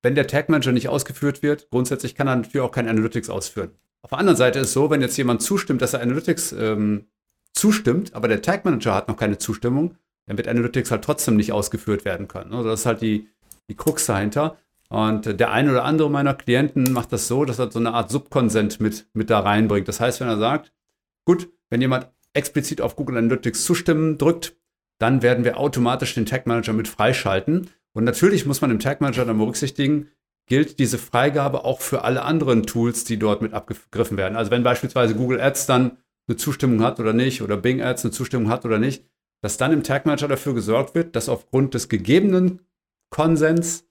wenn 0.02 0.14
der 0.14 0.26
Tag 0.26 0.48
Manager 0.48 0.72
nicht 0.72 0.88
ausgeführt 0.88 1.42
wird, 1.42 1.70
grundsätzlich 1.70 2.14
kann 2.14 2.28
er 2.28 2.36
natürlich 2.36 2.60
auch 2.60 2.72
kein 2.72 2.88
Analytics 2.88 3.30
ausführen. 3.30 3.70
Auf 4.02 4.10
der 4.10 4.18
anderen 4.18 4.36
Seite 4.36 4.60
ist 4.60 4.68
es 4.68 4.72
so, 4.72 4.90
wenn 4.90 5.00
jetzt 5.00 5.16
jemand 5.16 5.42
zustimmt, 5.42 5.82
dass 5.82 5.94
er 5.94 6.00
Analytics 6.00 6.52
ähm, 6.52 7.06
zustimmt, 7.52 8.14
aber 8.14 8.28
der 8.28 8.42
Tag 8.42 8.64
Manager 8.64 8.94
hat 8.94 9.08
noch 9.08 9.16
keine 9.16 9.38
Zustimmung, 9.38 9.96
dann 10.26 10.36
wird 10.36 10.48
Analytics 10.48 10.90
halt 10.90 11.02
trotzdem 11.02 11.36
nicht 11.36 11.52
ausgeführt 11.52 12.04
werden 12.04 12.28
können. 12.28 12.52
Also 12.52 12.68
das 12.68 12.80
ist 12.80 12.86
halt 12.86 13.00
die, 13.00 13.28
die 13.68 13.76
Krux 13.76 14.06
dahinter. 14.06 14.56
Und 14.90 15.38
der 15.38 15.50
eine 15.50 15.70
oder 15.70 15.84
andere 15.84 16.10
meiner 16.10 16.34
Klienten 16.34 16.92
macht 16.92 17.12
das 17.12 17.28
so, 17.28 17.44
dass 17.44 17.58
er 17.58 17.70
so 17.70 17.78
eine 17.78 17.92
Art 17.92 18.10
Subkonsent 18.10 18.80
mit, 18.80 19.06
mit 19.12 19.28
da 19.28 19.40
reinbringt. 19.40 19.88
Das 19.88 20.00
heißt, 20.00 20.20
wenn 20.20 20.28
er 20.28 20.38
sagt, 20.38 20.72
gut, 21.26 21.50
wenn 21.68 21.80
jemand 21.80 22.08
explizit 22.32 22.80
auf 22.80 22.96
Google 22.96 23.18
Analytics 23.18 23.64
zustimmen 23.64 24.16
drückt, 24.16 24.56
dann 24.98 25.22
werden 25.22 25.44
wir 25.44 25.58
automatisch 25.58 26.14
den 26.14 26.26
Tag 26.26 26.46
Manager 26.46 26.72
mit 26.72 26.88
freischalten. 26.88 27.70
Und 27.98 28.04
natürlich 28.04 28.46
muss 28.46 28.60
man 28.60 28.70
im 28.70 28.78
Tag 28.78 29.00
Manager 29.00 29.24
dann 29.24 29.38
berücksichtigen, 29.38 30.06
gilt 30.46 30.78
diese 30.78 30.98
Freigabe 30.98 31.64
auch 31.64 31.80
für 31.80 32.04
alle 32.04 32.22
anderen 32.22 32.62
Tools, 32.62 33.02
die 33.02 33.18
dort 33.18 33.42
mit 33.42 33.54
abgegriffen 33.54 34.16
werden. 34.16 34.36
Also 34.36 34.52
wenn 34.52 34.62
beispielsweise 34.62 35.16
Google 35.16 35.40
Ads 35.40 35.66
dann 35.66 35.96
eine 36.28 36.36
Zustimmung 36.36 36.80
hat 36.80 37.00
oder 37.00 37.12
nicht 37.12 37.42
oder 37.42 37.56
Bing 37.56 37.82
Ads 37.82 38.04
eine 38.04 38.12
Zustimmung 38.12 38.50
hat 38.50 38.64
oder 38.64 38.78
nicht, 38.78 39.04
dass 39.42 39.56
dann 39.56 39.72
im 39.72 39.82
Tag 39.82 40.06
Manager 40.06 40.28
dafür 40.28 40.54
gesorgt 40.54 40.94
wird, 40.94 41.16
dass 41.16 41.28
aufgrund 41.28 41.74
des 41.74 41.88
gegebenen 41.88 42.60
Konsens 43.10 43.88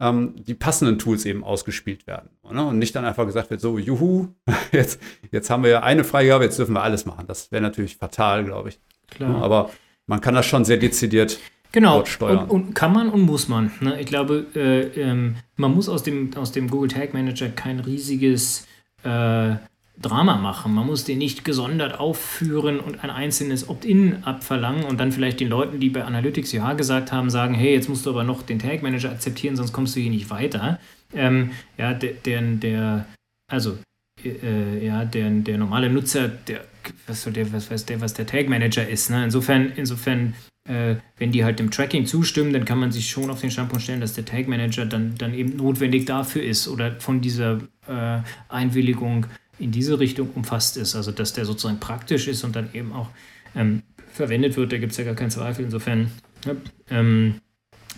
ähm, 0.00 0.34
die 0.36 0.54
passenden 0.54 0.98
Tools 0.98 1.24
eben 1.24 1.44
ausgespielt 1.44 2.08
werden. 2.08 2.30
Ne? 2.50 2.66
Und 2.66 2.80
nicht 2.80 2.96
dann 2.96 3.04
einfach 3.04 3.24
gesagt 3.24 3.50
wird, 3.50 3.60
so, 3.60 3.78
juhu, 3.78 4.34
jetzt, 4.72 5.00
jetzt 5.30 5.48
haben 5.48 5.62
wir 5.62 5.70
ja 5.70 5.82
eine 5.84 6.02
Freigabe, 6.02 6.42
jetzt 6.42 6.58
dürfen 6.58 6.72
wir 6.74 6.82
alles 6.82 7.06
machen. 7.06 7.28
Das 7.28 7.52
wäre 7.52 7.62
natürlich 7.62 7.98
fatal, 7.98 8.44
glaube 8.44 8.70
ich. 8.70 8.80
Klar. 9.12 9.40
Aber 9.44 9.70
man 10.06 10.20
kann 10.20 10.34
das 10.34 10.44
schon 10.44 10.64
sehr 10.64 10.78
dezidiert 10.78 11.38
genau. 11.74 12.04
Und, 12.20 12.50
und 12.50 12.74
kann 12.74 12.92
man 12.92 13.10
und 13.10 13.22
muss 13.22 13.48
man. 13.48 13.72
Ne? 13.80 14.00
Ich 14.00 14.06
glaube, 14.06 14.46
äh, 14.54 15.00
ähm, 15.00 15.36
man 15.56 15.74
muss 15.74 15.88
aus 15.88 16.02
dem, 16.02 16.34
aus 16.36 16.52
dem 16.52 16.70
Google 16.70 16.88
Tag 16.88 17.12
Manager 17.12 17.48
kein 17.48 17.80
riesiges 17.80 18.66
äh, 19.02 19.56
Drama 20.00 20.36
machen. 20.36 20.74
Man 20.74 20.86
muss 20.86 21.04
den 21.04 21.18
nicht 21.18 21.44
gesondert 21.44 22.00
aufführen 22.00 22.80
und 22.80 23.04
ein 23.04 23.10
einzelnes 23.10 23.68
Opt-in 23.68 24.24
abverlangen 24.24 24.84
und 24.84 24.98
dann 24.98 25.12
vielleicht 25.12 25.40
den 25.40 25.48
Leuten, 25.48 25.78
die 25.80 25.90
bei 25.90 26.04
Analytics 26.04 26.52
Ja 26.52 26.72
gesagt 26.72 27.12
haben, 27.12 27.30
sagen, 27.30 27.54
hey, 27.54 27.74
jetzt 27.74 27.88
musst 27.88 28.06
du 28.06 28.10
aber 28.10 28.24
noch 28.24 28.42
den 28.42 28.58
Tag 28.58 28.82
Manager 28.82 29.10
akzeptieren, 29.10 29.56
sonst 29.56 29.72
kommst 29.72 29.94
du 29.94 30.00
hier 30.00 30.10
nicht 30.10 30.30
weiter. 30.30 30.80
Ähm, 31.12 31.50
ja, 31.76 31.92
der, 31.92 32.12
der, 32.12 32.42
der 32.42 33.06
also 33.50 33.78
äh, 34.24 34.84
ja, 34.84 35.04
der, 35.04 35.30
der 35.30 35.58
normale 35.58 35.90
Nutzer, 35.90 36.28
der, 36.28 36.64
was, 37.06 37.24
der, 37.24 37.52
was 37.52 37.84
der, 37.84 38.00
was 38.00 38.14
der 38.14 38.26
Tag 38.26 38.48
Manager 38.48 38.88
ist. 38.88 39.10
Ne? 39.10 39.24
Insofern, 39.24 39.72
insofern 39.76 40.34
äh, 40.66 40.96
wenn 41.18 41.32
die 41.32 41.44
halt 41.44 41.58
dem 41.58 41.70
Tracking 41.70 42.06
zustimmen, 42.06 42.52
dann 42.52 42.64
kann 42.64 42.78
man 42.78 42.90
sich 42.90 43.10
schon 43.10 43.30
auf 43.30 43.40
den 43.40 43.50
Standpunkt 43.50 43.82
stellen, 43.82 44.00
dass 44.00 44.14
der 44.14 44.24
Tag 44.24 44.48
Manager 44.48 44.86
dann, 44.86 45.14
dann 45.18 45.34
eben 45.34 45.56
notwendig 45.56 46.06
dafür 46.06 46.42
ist 46.42 46.68
oder 46.68 46.98
von 47.00 47.20
dieser 47.20 47.58
äh, 47.86 48.20
Einwilligung 48.48 49.26
in 49.58 49.70
diese 49.70 50.00
Richtung 50.00 50.30
umfasst 50.34 50.76
ist. 50.76 50.94
Also 50.94 51.12
dass 51.12 51.32
der 51.34 51.44
sozusagen 51.44 51.80
praktisch 51.80 52.28
ist 52.28 52.44
und 52.44 52.56
dann 52.56 52.70
eben 52.72 52.92
auch 52.92 53.10
ähm, 53.54 53.82
verwendet 54.12 54.56
wird, 54.56 54.72
da 54.72 54.78
gibt 54.78 54.92
es 54.92 54.98
ja 54.98 55.04
gar 55.04 55.14
keinen 55.14 55.30
Zweifel. 55.30 55.64
Insofern 55.64 56.10
ja, 56.46 56.54
ähm, 56.90 57.40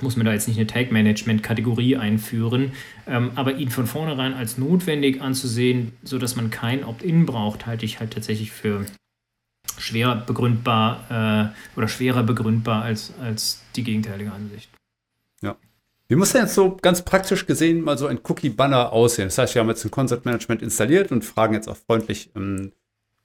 muss 0.01 0.17
man 0.17 0.27
da 0.27 0.33
jetzt 0.33 0.49
nicht 0.49 0.59
eine 0.59 0.67
Tag-Management-Kategorie 0.67 1.97
einführen, 1.97 2.73
ähm, 3.07 3.31
aber 3.35 3.57
ihn 3.57 3.71
von 3.71 3.87
vornherein 3.87 4.35
als 4.35 4.59
notwendig 4.59 5.23
anzusehen, 5.23 5.93
sodass 6.03 6.37
man 6.37 6.51
kein 6.51 6.85
Opt-in 6.85 7.27
braucht, 7.27 7.67
halte 7.67 7.85
ich 7.85 8.01
halt 8.01 8.13
tatsächlich 8.13 8.51
für 8.51 8.85
schwer 9.79 10.17
begründbar 10.27 11.53
äh, 11.75 11.79
oder 11.79 11.89
schwerer 11.89 12.23
begründbar 12.23 12.83
als, 12.83 13.13
als 13.21 13.63
die 13.75 13.85
gegenteilige 13.85 14.33
Ansicht. 14.33 14.71
Wie 16.09 16.15
muss 16.15 16.33
denn 16.33 16.43
jetzt 16.43 16.55
so 16.55 16.77
ganz 16.81 17.03
praktisch 17.03 17.47
gesehen 17.47 17.83
mal 17.83 17.99
so 17.99 18.07
ein 18.07 18.21
Cookie-Banner 18.23 18.93
aussehen? 18.93 19.27
Das 19.27 19.39
heißt, 19.39 19.55
wir 19.55 19.61
haben 19.61 19.69
jetzt 19.69 19.85
ein 19.85 19.91
Concept 19.91 20.25
Management 20.25 20.63
installiert 20.63 21.11
und 21.11 21.25
fragen 21.25 21.55
jetzt 21.55 21.69
auch 21.69 21.77
freundlich, 21.77 22.31
ähm, 22.37 22.73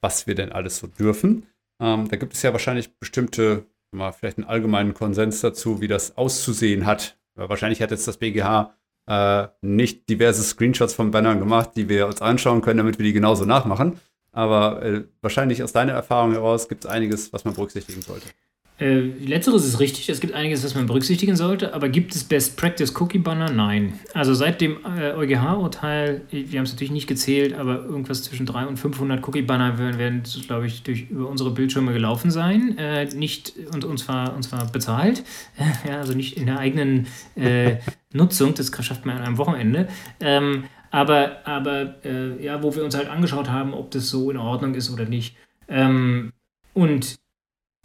was 0.01 0.25
wir 0.25 0.33
denn 0.33 0.51
alles 0.51 0.77
so 0.77 0.87
dürfen. 0.87 1.45
Ähm, 1.79 2.07
da 2.09 2.17
gibt 2.17 2.33
es 2.33 2.41
ja 2.41 2.53
wahrscheinlich 2.53 2.97
bestimmte, 2.97 3.65
mal 3.91 4.11
vielleicht 4.11 4.39
einen 4.39 4.47
allgemeinen 4.47 4.95
Konsens 4.95 5.41
dazu, 5.41 5.79
wie 5.79 5.87
das 5.87 6.17
auszusehen 6.17 6.87
hat. 6.87 7.19
Weil 7.35 7.49
wahrscheinlich 7.49 7.83
hat 7.83 7.91
jetzt 7.91 8.07
das 8.07 8.17
BGH 8.17 8.73
äh, 9.05 9.47
nicht 9.61 10.09
diverse 10.09 10.41
Screenshots 10.41 10.95
von 10.95 11.11
Bannern 11.11 11.37
gemacht, 11.37 11.71
die 11.75 11.87
wir 11.87 12.07
uns 12.07 12.21
anschauen 12.21 12.61
können, 12.61 12.77
damit 12.77 12.97
wir 12.97 13.05
die 13.05 13.13
genauso 13.13 13.45
nachmachen. 13.45 13.99
Aber 14.31 14.81
äh, 14.83 15.03
wahrscheinlich 15.21 15.61
aus 15.63 15.73
deiner 15.73 15.93
Erfahrung 15.93 16.31
heraus 16.31 16.69
gibt 16.69 16.85
es 16.85 16.89
einiges, 16.89 17.33
was 17.33 17.43
man 17.43 17.53
berücksichtigen 17.53 18.01
sollte. 18.01 18.27
Äh, 18.81 18.99
letzteres 18.99 19.63
ist 19.63 19.79
richtig, 19.79 20.09
es 20.09 20.21
gibt 20.21 20.33
einiges, 20.33 20.63
was 20.63 20.73
man 20.73 20.87
berücksichtigen 20.87 21.35
sollte, 21.35 21.75
aber 21.75 21.87
gibt 21.87 22.15
es 22.15 22.23
Best 22.23 22.57
Practice 22.57 22.99
Cookie 22.99 23.19
Banner? 23.19 23.51
Nein. 23.51 23.99
Also 24.15 24.33
seit 24.33 24.59
dem 24.59 24.77
äh, 24.97 25.11
EuGH-Urteil, 25.11 26.21
wir 26.31 26.57
haben 26.57 26.65
es 26.65 26.71
natürlich 26.71 26.91
nicht 26.91 27.05
gezählt, 27.05 27.53
aber 27.53 27.85
irgendwas 27.85 28.23
zwischen 28.23 28.47
300 28.47 28.71
und 28.71 28.77
500 28.77 29.27
Cookie 29.27 29.43
Banner 29.43 29.77
werden, 29.77 29.99
werden 29.99 30.23
glaube 30.47 30.65
ich, 30.65 30.81
durch, 30.81 31.11
über 31.11 31.29
unsere 31.29 31.51
Bildschirme 31.51 31.93
gelaufen 31.93 32.31
sein. 32.31 32.75
Äh, 32.79 33.05
nicht, 33.13 33.53
und, 33.71 33.85
und, 33.85 33.99
zwar, 33.99 34.35
und 34.35 34.41
zwar 34.41 34.65
bezahlt, 34.71 35.23
ja, 35.87 35.99
also 35.99 36.13
nicht 36.13 36.37
in 36.37 36.47
der 36.47 36.57
eigenen 36.57 37.05
äh, 37.35 37.75
Nutzung, 38.13 38.55
das 38.55 38.71
schafft 38.83 39.05
man 39.05 39.17
an 39.17 39.23
einem 39.23 39.37
Wochenende. 39.37 39.89
Ähm, 40.19 40.63
aber 40.91 41.45
aber 41.45 41.95
äh, 42.05 42.43
ja, 42.43 42.61
wo 42.61 42.75
wir 42.75 42.83
uns 42.83 42.95
halt 42.95 43.09
angeschaut 43.09 43.49
haben, 43.49 43.73
ob 43.73 43.91
das 43.91 44.09
so 44.09 44.29
in 44.29 44.37
Ordnung 44.37 44.75
ist 44.75 44.91
oder 44.91 45.05
nicht. 45.05 45.35
Ähm, 45.67 46.33
und 46.73 47.15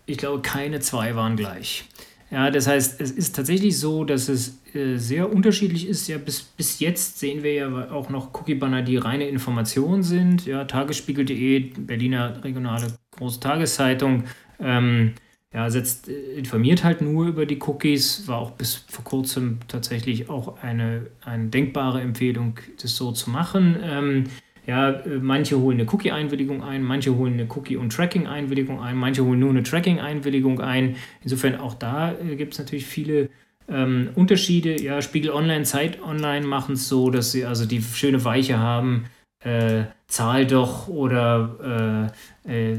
ich 0.07 0.19
glaube, 0.19 0.43
keine 0.43 0.81
zwei 0.81 1.17
waren 1.17 1.37
gleich. 1.37 1.85
Ja, 2.31 2.51
das 2.51 2.67
heißt, 2.67 3.01
es 3.01 3.13
ist 3.13 3.37
tatsächlich 3.37 3.79
so, 3.79 4.05
dass 4.05 4.29
es 4.29 4.61
äh, 4.75 4.97
sehr 4.97 5.33
unterschiedlich 5.33 5.87
ist. 5.87 6.09
Ja, 6.09 6.19
bis, 6.19 6.43
bis 6.43 6.81
jetzt 6.81 7.21
sehen 7.21 7.45
wir 7.45 7.53
ja 7.53 7.91
auch 7.93 8.11
noch 8.11 8.35
Cookie-Banner, 8.35 8.83
die 8.83 8.97
reine 8.97 9.29
Information 9.29 10.03
sind. 10.03 10.45
Ja, 10.45 10.65
Tagesspiegel.de, 10.65 11.61
Berliner 11.79 12.43
regionale 12.43 12.89
große 13.13 13.39
Tageszeitung, 13.39 14.25
ähm, 14.59 15.15
ja, 15.57 15.71
setzt, 15.71 16.09
äh, 16.11 16.13
informiert 16.37 16.85
halt 16.85 17.01
nur 17.01 17.29
über 17.29 17.47
die 17.47 17.59
Cookies. 17.63 18.29
War 18.29 18.37
auch 18.37 18.51
bis 18.51 18.85
vor 18.89 19.05
kurzem 19.05 19.59
tatsächlich 19.69 20.29
auch 20.29 20.63
eine, 20.63 21.07
eine 21.25 21.47
denkbare 21.49 22.03
Empfehlung, 22.03 22.59
das 22.81 22.95
so 22.95 23.11
zu 23.11 23.31
machen. 23.31 23.75
Ähm, 23.83 24.25
ja, 24.67 24.91
äh, 24.91 25.19
manche 25.19 25.59
holen 25.59 25.81
eine 25.81 25.91
Cookie-Einwilligung 25.91 26.63
ein, 26.63 26.83
manche 26.83 27.17
holen 27.17 27.33
eine 27.35 27.47
Cookie- 27.49 27.79
und 27.79 27.91
Tracking-Einwilligung 27.91 28.83
ein, 28.83 28.97
manche 28.97 29.25
holen 29.25 29.41
nur 29.41 29.49
eine 29.49 29.63
Tracking-Einwilligung 29.63 30.61
ein. 30.61 30.97
Insofern 31.23 31.57
auch 31.57 31.73
da 31.73 32.13
äh, 32.13 32.37
gibt 32.37 32.53
es 32.53 32.59
natürlich 32.59 32.85
viele 32.85 33.31
ähm, 33.67 34.11
Unterschiede. 34.15 34.79
Ja, 34.83 35.01
Spiegel 35.01 35.31
Online, 35.31 35.65
Zeit 35.65 36.03
Online 36.03 36.47
machen 36.47 36.75
es 36.75 36.87
so, 36.87 37.09
dass 37.09 37.33
sie 37.33 37.47
also 37.47 37.65
die 37.65 37.81
schöne 37.81 38.23
Weiche 38.25 38.59
haben, 38.59 39.07
äh, 39.47 39.85
zahl 40.09 40.47
doch 40.47 40.89
oder 40.89 42.11
äh, 42.45 42.73
äh, 42.73 42.79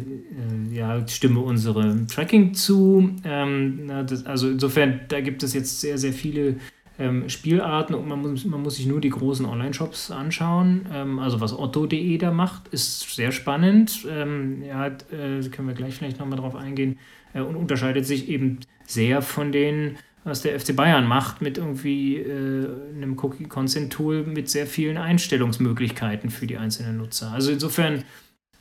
ja, 0.71 1.08
stimme 1.08 1.39
unserem 1.39 2.08
Tracking 2.08 2.53
zu. 2.53 3.15
Ähm, 3.23 3.86
na, 3.86 4.03
das, 4.03 4.25
also 4.25 4.49
insofern, 4.49 5.01
da 5.08 5.21
gibt 5.21 5.43
es 5.43 5.53
jetzt 5.53 5.80
sehr, 5.80 5.97
sehr 5.97 6.12
viele 6.12 6.58
ähm, 6.99 7.30
Spielarten 7.30 7.95
und 7.95 8.08
man 8.08 8.21
muss, 8.21 8.43
man 8.43 8.62
muss 8.62 8.75
sich 8.75 8.86
nur 8.86 8.99
die 8.99 9.10
großen 9.10 9.45
Online-Shops 9.45 10.12
anschauen. 10.12 10.86
Ähm, 10.93 11.19
also 11.19 11.39
was 11.39 11.58
Otto.de 11.58 12.17
da 12.17 12.32
macht, 12.32 12.67
ist 12.69 13.15
sehr 13.15 13.32
spannend. 13.32 14.06
Ähm, 14.10 14.62
ja, 14.63 14.88
äh, 14.88 15.41
können 15.49 15.69
wir 15.69 15.75
gleich 15.75 15.95
vielleicht 15.95 16.19
nochmal 16.19 16.39
drauf 16.39 16.56
eingehen 16.56 16.99
äh, 17.34 17.39
und 17.39 17.56
unterscheidet 17.56 18.06
sich 18.06 18.27
eben 18.27 18.60
sehr 18.86 19.21
von 19.21 19.53
den 19.53 19.97
was 20.28 20.42
der 20.42 20.60
FC 20.60 20.76
Bayern 20.76 21.08
macht 21.08 21.42
mit 21.42 21.58
irgendwie 21.58 22.18
äh, 22.18 22.68
einem 22.94 23.18
Cookie-Consent-Tool 23.18 24.24
mit 24.24 24.50
sehr 24.50 24.68
vielen 24.68 24.98
Einstellungsmöglichkeiten 24.98 26.30
für 26.30 26.48
die 26.48 26.58
einzelnen 26.58 26.98
Nutzer. 26.98 27.32
Also 27.32 27.52
insofern 27.52 28.04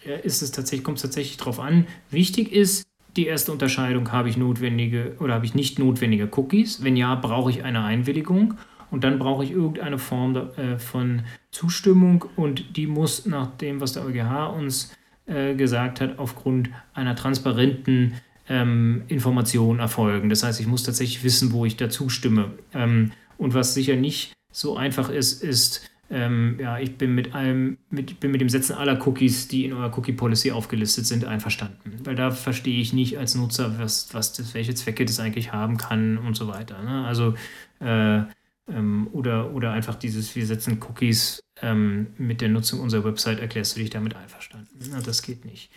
äh, 0.05 0.21
ist 0.23 0.43
es 0.43 0.53
tatsächlich, 0.53 0.85
kommt 0.85 0.99
es 0.99 1.03
tatsächlich 1.03 1.37
darauf 1.37 1.59
an. 1.59 1.87
Wichtig 2.11 2.53
ist, 2.53 2.87
die 3.17 3.27
erste 3.27 3.51
Unterscheidung, 3.51 4.13
habe 4.13 4.29
ich 4.29 4.37
notwendige 4.37 5.17
oder 5.19 5.35
habe 5.35 5.47
ich 5.47 5.55
nicht 5.55 5.79
notwendige 5.79 6.29
Cookies? 6.37 6.85
Wenn 6.85 6.97
ja, 6.97 7.15
brauche 7.15 7.51
ich 7.51 7.65
eine 7.65 7.83
Einwilligung 7.83 8.55
und 8.91 9.05
dann 9.05 9.19
brauche 9.19 9.43
ich 9.43 9.51
irgendeine 9.51 9.99
Form 9.99 10.37
äh, 10.37 10.79
von 10.79 11.23
Zustimmung 11.51 12.27
und 12.37 12.77
die 12.77 12.87
muss 12.87 13.27
nach 13.27 13.57
dem, 13.57 13.81
was 13.81 13.95
der 13.95 14.05
EuGH 14.05 14.55
uns 14.55 14.95
äh, 15.27 15.55
gesagt 15.55 16.01
hat, 16.01 16.19
aufgrund 16.19 16.71
einer 16.95 17.17
transparenten 17.17 18.15
ähm, 18.49 19.03
Information 19.09 19.79
erfolgen. 19.79 20.29
Das 20.29 20.43
heißt, 20.43 20.61
ich 20.61 20.67
muss 20.67 20.83
tatsächlich 20.83 21.25
wissen, 21.25 21.53
wo 21.53 21.65
ich 21.65 21.77
dazu 21.77 22.09
stimme. 22.09 22.53
Ähm, 22.75 23.13
und 23.39 23.55
was 23.55 23.75
sicher 23.75 23.97
nicht 23.97 24.33
so 24.51 24.77
einfach 24.77 25.11
ist, 25.11 25.43
ist, 25.43 25.91
ähm, 26.09 26.57
ja, 26.61 26.79
ich 26.79 26.97
bin 26.97 27.15
mit 27.15 27.35
allem, 27.35 27.79
mit, 27.91 28.21
bin 28.21 28.31
mit 28.31 28.41
dem 28.41 28.49
Setzen 28.49 28.75
aller 28.75 29.05
Cookies, 29.07 29.49
die 29.49 29.65
in 29.65 29.73
eurer 29.73 29.97
Cookie 29.99 30.13
Policy 30.13 30.53
aufgelistet 30.53 31.07
sind, 31.07 31.25
einverstanden. 31.25 32.01
Weil 32.05 32.15
da 32.15 32.31
verstehe 32.31 32.81
ich 32.81 32.93
nicht 32.93 33.19
als 33.19 33.35
Nutzer, 33.35 33.79
was, 33.79 34.15
was 34.15 34.33
das, 34.33 34.55
welche 34.55 34.75
Zwecke 34.75 35.05
das 35.05 35.19
eigentlich 35.19 35.53
haben 35.53 35.77
kann 35.77 36.19
und 36.19 36.37
so 36.37 36.47
weiter. 36.47 36.81
Ne? 36.83 37.05
Also 37.05 37.35
äh, 37.81 38.23
ähm, 38.69 39.09
oder, 39.13 39.53
oder 39.53 39.73
einfach 39.73 39.97
dieses, 39.97 40.35
wir 40.37 40.47
setzen 40.47 40.81
Cookies 40.89 41.41
ähm, 41.63 42.09
mit 42.19 42.41
der 42.41 42.49
Nutzung 42.49 42.81
unserer 42.81 43.05
Website, 43.05 43.41
erklärst 43.41 43.77
du 43.77 43.81
dich 43.81 43.91
damit 43.91 44.15
einverstanden. 44.15 44.69
Na, 44.91 45.01
das 45.01 45.23
geht 45.23 45.45
nicht. 45.45 45.71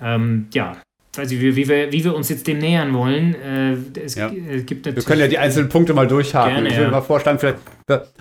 Ähm, 0.00 0.48
weiß 1.16 1.30
ich, 1.30 1.40
wie, 1.40 1.56
wie, 1.56 1.68
wir, 1.68 1.92
wie 1.92 2.04
wir 2.04 2.14
uns 2.14 2.28
jetzt 2.28 2.46
dem 2.46 2.58
nähern 2.58 2.92
wollen. 2.94 3.34
Äh, 3.34 4.00
es 4.00 4.14
ja. 4.14 4.28
gibt 4.28 4.86
Wir 4.86 5.02
können 5.02 5.20
ja 5.20 5.28
die 5.28 5.38
einzelnen 5.38 5.68
Punkte 5.68 5.94
mal 5.94 6.06
durchhaken. 6.06 6.54
Gerne, 6.54 6.68
ich 6.68 6.76
will 6.76 6.84
ja. 6.84 6.90
mal 6.90 7.02
vorschlagen, 7.02 7.38
vielleicht, 7.38 7.58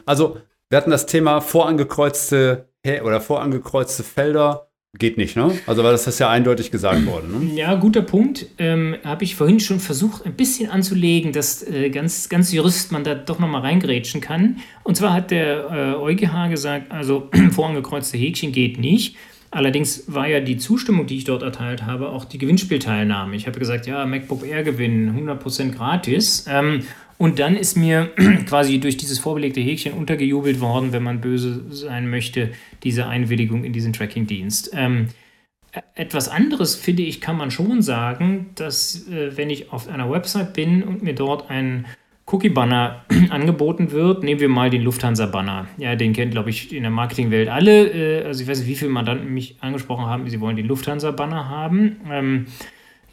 also 0.05 0.37
Wir 0.69 0.77
hatten 0.77 0.91
das 0.91 1.05
Thema 1.05 1.41
vorangekreuzte 1.41 2.69
oder 3.03 3.19
vorangekreuzte 3.19 4.03
Felder 4.03 4.67
Geht 4.97 5.17
nicht, 5.17 5.35
ne? 5.35 5.51
Also, 5.67 5.83
weil 5.83 5.91
das 5.91 6.07
ist 6.07 6.19
ja 6.19 6.29
eindeutig 6.29 6.71
gesagt 6.71 7.05
worden. 7.05 7.47
Ne? 7.49 7.55
Ja, 7.55 7.75
guter 7.75 8.01
Punkt. 8.01 8.45
Ähm, 8.57 8.95
Habe 9.03 9.25
ich 9.25 9.35
vorhin 9.35 9.59
schon 9.59 9.79
versucht, 9.79 10.25
ein 10.25 10.35
bisschen 10.35 10.69
anzulegen, 10.69 11.33
dass 11.33 11.63
äh, 11.63 11.89
ganz, 11.89 12.29
ganz 12.29 12.53
Jurist 12.53 12.93
man 12.93 13.03
da 13.03 13.13
doch 13.13 13.39
nochmal 13.39 13.61
reingrätschen 13.61 14.21
kann. 14.21 14.57
Und 14.83 14.95
zwar 14.95 15.11
hat 15.11 15.31
der 15.31 15.97
äh, 15.99 16.01
EuGH 16.01 16.49
gesagt, 16.49 16.91
also 16.91 17.29
vorangekreuzte 17.51 18.17
Häkchen 18.17 18.53
geht 18.53 18.79
nicht. 18.79 19.17
Allerdings 19.51 20.03
war 20.07 20.27
ja 20.27 20.39
die 20.39 20.57
Zustimmung, 20.57 21.07
die 21.07 21.17
ich 21.17 21.23
dort 21.23 21.43
erteilt 21.43 21.85
habe, 21.85 22.09
auch 22.09 22.25
die 22.25 22.37
Gewinnspielteilnahme. 22.37 23.35
Ich 23.35 23.47
habe 23.47 23.59
gesagt, 23.59 23.87
ja, 23.87 24.05
MacBook 24.05 24.45
Air 24.45 24.63
gewinnen, 24.63 25.27
100% 25.27 25.71
gratis. 25.71 26.45
Ähm, 26.49 26.83
und 27.17 27.39
dann 27.39 27.55
ist 27.55 27.77
mir 27.77 28.11
quasi 28.47 28.79
durch 28.79 28.97
dieses 28.97 29.19
vorbelegte 29.19 29.61
Häkchen 29.61 29.93
untergejubelt 29.93 30.59
worden, 30.59 30.91
wenn 30.91 31.03
man 31.03 31.21
böse 31.21 31.63
sein 31.69 32.09
möchte, 32.09 32.51
diese 32.83 33.07
Einwilligung 33.07 33.63
in 33.63 33.73
diesen 33.73 33.93
Tracking-Dienst. 33.93 34.71
Ähm, 34.73 35.07
e-, 35.73 35.79
etwas 35.95 36.27
anderes, 36.27 36.75
finde 36.75 37.03
ich, 37.03 37.21
kann 37.21 37.37
man 37.37 37.51
schon 37.51 37.81
sagen, 37.81 38.47
dass 38.55 39.07
äh, 39.07 39.37
wenn 39.37 39.49
ich 39.49 39.71
auf 39.71 39.87
einer 39.87 40.11
Website 40.11 40.53
bin 40.53 40.83
und 40.83 41.03
mir 41.03 41.15
dort 41.15 41.49
ein 41.49 41.85
Cookie-Banner 42.25 43.05
angeboten 43.29 43.91
wird, 43.91 44.23
nehmen 44.23 44.41
wir 44.41 44.49
mal 44.49 44.69
den 44.69 44.81
Lufthansa-Banner. 44.81 45.67
Ja, 45.77 45.95
den 45.95 46.13
kennt, 46.13 46.31
glaube 46.31 46.49
ich, 46.49 46.73
in 46.73 46.83
der 46.83 46.91
Marketingwelt 46.91 47.49
alle. 47.49 47.89
Äh, 47.89 48.25
also 48.25 48.41
ich 48.41 48.49
weiß 48.49 48.59
nicht, 48.59 48.67
wie 48.67 48.75
viele 48.75 48.91
Mandanten 48.91 49.33
mich 49.33 49.57
angesprochen 49.61 50.05
haben, 50.05 50.29
sie 50.29 50.41
wollen 50.41 50.55
den 50.55 50.67
Lufthansa-Banner 50.67 51.47
haben. 51.49 51.97
Ähm, 52.09 52.47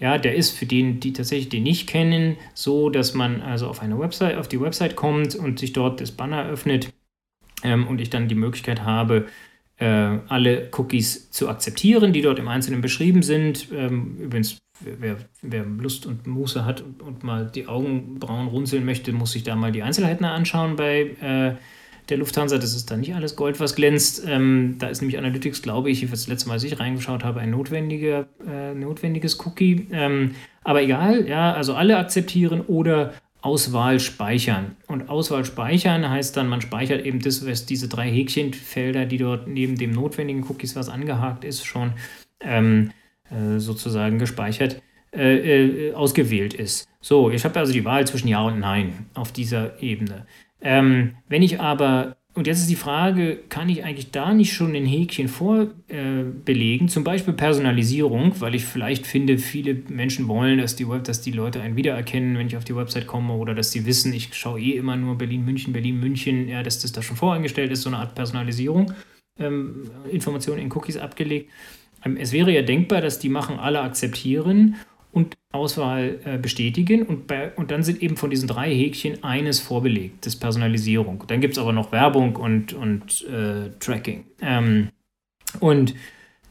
ja, 0.01 0.19
der 0.19 0.35
ist 0.35 0.59
für 0.59 0.67
den, 0.67 0.99
die 0.99 1.13
tatsächlich 1.13 1.49
den 1.49 1.63
nicht 1.63 1.89
kennen, 1.89 2.37
so, 2.55 2.91
dass 2.91 3.15
man 3.15 3.41
also 3.41 3.69
auf 3.69 3.83
eine 3.83 3.99
Website, 3.99 4.37
auf 4.37 4.49
die 4.49 4.61
Website 4.61 4.97
kommt 4.97 5.37
und 5.37 5.59
sich 5.61 5.73
dort 5.73 6.01
das 6.01 6.11
Banner 6.11 6.47
öffnet 6.49 6.93
ähm, 7.63 7.87
und 7.87 8.01
ich 8.01 8.11
dann 8.11 8.27
die 8.27 8.35
Möglichkeit 8.35 8.83
habe, 8.83 9.27
äh, 9.77 9.85
alle 9.85 10.71
Cookies 10.73 11.31
zu 11.31 11.49
akzeptieren, 11.49 12.13
die 12.13 12.23
dort 12.23 12.39
im 12.39 12.49
Einzelnen 12.49 12.81
beschrieben 12.81 13.23
sind. 13.23 13.69
Ähm, 13.73 14.17
übrigens, 14.19 14.59
wer, 14.85 15.16
wer, 15.43 15.64
Lust 15.64 16.07
und 16.07 16.26
Muße 16.26 16.64
hat 16.64 16.80
und, 16.80 17.03
und, 17.03 17.24
mal 17.24 17.51
die 17.53 17.66
Augenbrauen 17.66 18.49
runzeln 18.49 18.85
möchte, 18.85 19.12
muss 19.12 19.33
sich 19.33 19.43
da 19.43 19.57
mal 19.57 19.72
die 19.72 19.83
Einzelheiten 19.83 20.24
anschauen 20.24 20.76
bei 20.76 21.11
äh, 21.20 21.55
der 22.09 22.16
Lufthansa. 22.18 22.59
Das 22.59 22.74
ist 22.74 22.91
da 22.91 22.97
nicht 22.97 23.14
alles 23.14 23.37
Gold, 23.37 23.61
was 23.61 23.74
glänzt. 23.74 24.24
Ähm, 24.26 24.76
da 24.78 24.89
ist 24.89 25.01
nämlich 25.01 25.18
Analytics, 25.18 25.62
glaube 25.62 25.91
ich, 25.91 26.09
das 26.09 26.28
letzte 26.28 26.49
Mal, 26.49 26.55
als 26.55 26.64
ich 26.64 26.78
reingeschaut 26.78 27.24
habe, 27.24 27.41
ein 27.41 27.51
notwendiger, 27.51 28.26
äh, 28.47 28.74
notwendiges 28.74 29.39
Cookie. 29.47 29.89
Ähm, 29.93 30.35
aber 30.64 30.83
egal, 30.83 31.28
ja, 31.28 31.53
also 31.53 31.74
alle 31.74 31.99
akzeptieren 31.99 32.61
oder 32.61 33.12
Auswahl 33.43 33.99
speichern. 33.99 34.76
Und 34.87 35.09
Auswahl 35.09 35.45
speichern 35.45 36.09
heißt 36.09 36.37
dann, 36.37 36.49
man 36.49 36.61
speichert 36.61 37.05
eben 37.05 37.20
das, 37.20 37.47
was 37.47 37.66
diese 37.66 37.89
drei 37.89 38.09
Häkchenfelder, 38.11 39.05
die 39.05 39.18
dort 39.18 39.49
neben 39.49 39.76
dem 39.76 39.91
notwendigen 39.91 40.45
Cookies, 40.45 40.76
was 40.76 40.89
angehakt 40.89 41.45
ist, 41.45 41.64
schon 41.64 41.93
ähm, 42.41 42.93
äh, 43.33 43.59
sozusagen 43.59 44.18
gespeichert, 44.18 44.83
äh, 45.14 45.89
äh, 45.89 45.93
ausgewählt 45.95 46.55
ist. 46.55 46.89
So, 47.03 47.30
ich 47.30 47.45
habe 47.45 47.59
also 47.59 47.72
die 47.72 47.85
Wahl 47.85 48.07
zwischen 48.07 48.28
Ja 48.28 48.43
und 48.43 48.61
Nein 48.61 49.07
auf 49.12 49.30
dieser 49.30 49.83
Ebene. 49.83 50.26
Ähm, 50.62 51.16
wenn 51.28 51.43
ich 51.43 51.61
aber, 51.61 52.16
und 52.35 52.47
jetzt 52.47 52.61
ist 52.61 52.70
die 52.70 52.76
Frage, 52.76 53.41
kann 53.51 53.68
ich 53.68 53.85
eigentlich 53.85 54.11
da 54.11 54.33
nicht 54.33 54.55
schon 54.55 54.74
ein 54.74 54.87
Häkchen 54.87 55.28
vorbelegen, 55.28 56.87
äh, 56.87 56.91
zum 56.91 57.05
Beispiel 57.05 57.35
Personalisierung, 57.35 58.41
weil 58.41 58.55
ich 58.55 58.64
vielleicht 58.64 59.07
finde, 59.07 59.37
viele 59.37 59.74
Menschen 59.89 60.28
wollen, 60.28 60.59
dass 60.59 60.76
die, 60.76 60.87
dass 61.03 61.20
die 61.20 61.33
Leute 61.33 61.61
einen 61.61 61.76
wiedererkennen, 61.76 62.39
wenn 62.39 62.47
ich 62.47 62.57
auf 62.57 62.64
die 62.64 62.76
Website 62.76 63.07
komme 63.07 63.35
oder 63.35 63.55
dass 63.55 63.70
sie 63.70 63.85
wissen, 63.85 64.14
ich 64.14 64.33
schaue 64.33 64.61
eh 64.61 64.76
immer 64.76 64.97
nur 64.97 65.18
Berlin, 65.18 65.45
München, 65.45 65.74
Berlin, 65.74 66.01
München, 66.01 66.49
ja, 66.49 66.62
dass 66.62 66.78
das 66.78 66.93
da 66.93 67.03
schon 67.03 67.16
voreingestellt 67.16 67.70
ist, 67.70 67.83
so 67.83 67.91
eine 67.91 67.99
Art 67.99 68.14
Personalisierung, 68.14 68.95
ähm, 69.39 69.91
Informationen 70.11 70.62
in 70.62 70.72
Cookies 70.72 70.97
abgelegt. 70.97 71.51
Ähm, 72.05 72.17
es 72.17 72.33
wäre 72.33 72.53
ja 72.53 72.63
denkbar, 72.63 73.01
dass 73.01 73.19
die 73.19 73.29
machen 73.29 73.59
alle 73.59 73.81
akzeptieren 73.81 74.77
und 75.13 75.37
Auswahl 75.53 76.19
äh, 76.25 76.39
bestätigen 76.39 77.03
und, 77.03 77.27
bei, 77.27 77.53
und 77.53 77.71
dann 77.71 77.83
sind 77.83 78.03
eben 78.03 78.17
von 78.17 78.31
diesen 78.31 78.49
drei 78.49 78.75
Häkchen 78.75 79.23
eines 79.23 79.61
vorbelegt, 79.61 80.25
das 80.25 80.37
Personalisierung. 80.37 81.25
Dann 81.27 81.41
gibt 81.41 81.53
es 81.53 81.59
aber 81.59 81.73
noch 81.73 81.93
Werbung 81.93 82.37
und, 82.37 82.73
und 82.73 83.27
äh, 83.29 83.71
Tracking. 83.79 84.25
Ähm, 84.41 84.89
und 85.61 85.95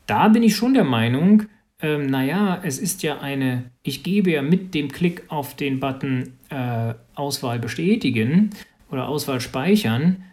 da 0.06 0.28
bin 0.28 0.43
ich 0.43 0.56
schon 0.56 0.76
der 0.76 0.84
Meinung, 0.84 1.43
ähm, 1.82 2.06
naja, 2.06 2.60
es 2.64 2.78
ist 2.78 3.02
ja 3.02 3.20
eine, 3.20 3.72
ich 3.82 4.04
gebe 4.04 4.32
ja 4.32 4.43
mit 4.43 4.76
dem 4.76 4.91
Klick 4.91 5.24
auf 5.30 5.56
den 5.56 5.80
Button 5.80 6.34
äh, 6.49 6.93
Auswahl 7.16 7.58
bestätigen 7.58 8.52
oder 8.91 9.08
Auswahl 9.08 9.41
speichern, 9.41 10.24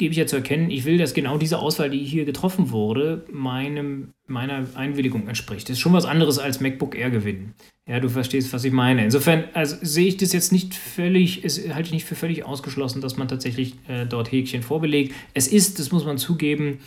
gebe 0.00 0.12
ich 0.12 0.18
ja 0.18 0.26
zu 0.26 0.36
erkennen, 0.36 0.70
ich 0.70 0.86
will, 0.86 0.96
dass 0.96 1.12
genau 1.12 1.36
diese 1.36 1.58
Auswahl, 1.58 1.90
die 1.90 1.98
hier 1.98 2.24
getroffen 2.24 2.70
wurde, 2.70 3.22
meinem, 3.30 4.14
meiner 4.26 4.66
Einwilligung 4.74 5.28
entspricht. 5.28 5.68
Das 5.68 5.76
ist 5.76 5.80
schon 5.80 5.92
was 5.92 6.06
anderes 6.06 6.38
als 6.38 6.58
MacBook 6.58 6.96
Air 6.96 7.10
gewinnen. 7.10 7.54
Ja, 7.86 8.00
du 8.00 8.08
verstehst, 8.08 8.52
was 8.54 8.64
ich 8.64 8.72
meine. 8.72 9.04
Insofern 9.04 9.44
also, 9.52 9.76
sehe 9.82 10.08
ich 10.08 10.16
das 10.16 10.32
jetzt 10.32 10.52
nicht 10.52 10.74
völlig, 10.74 11.44
ist, 11.44 11.72
halte 11.74 11.88
ich 11.88 11.92
nicht 11.92 12.06
für 12.06 12.14
völlig 12.14 12.44
ausgeschlossen, 12.44 13.02
dass 13.02 13.18
man 13.18 13.28
tatsächlich 13.28 13.74
äh, 13.88 14.06
dort 14.06 14.32
Häkchen 14.32 14.62
vorbelegt. 14.62 15.14
Es 15.34 15.48
ist, 15.48 15.78
das 15.78 15.92
muss 15.92 16.06
man 16.06 16.16
zugeben, 16.16 16.78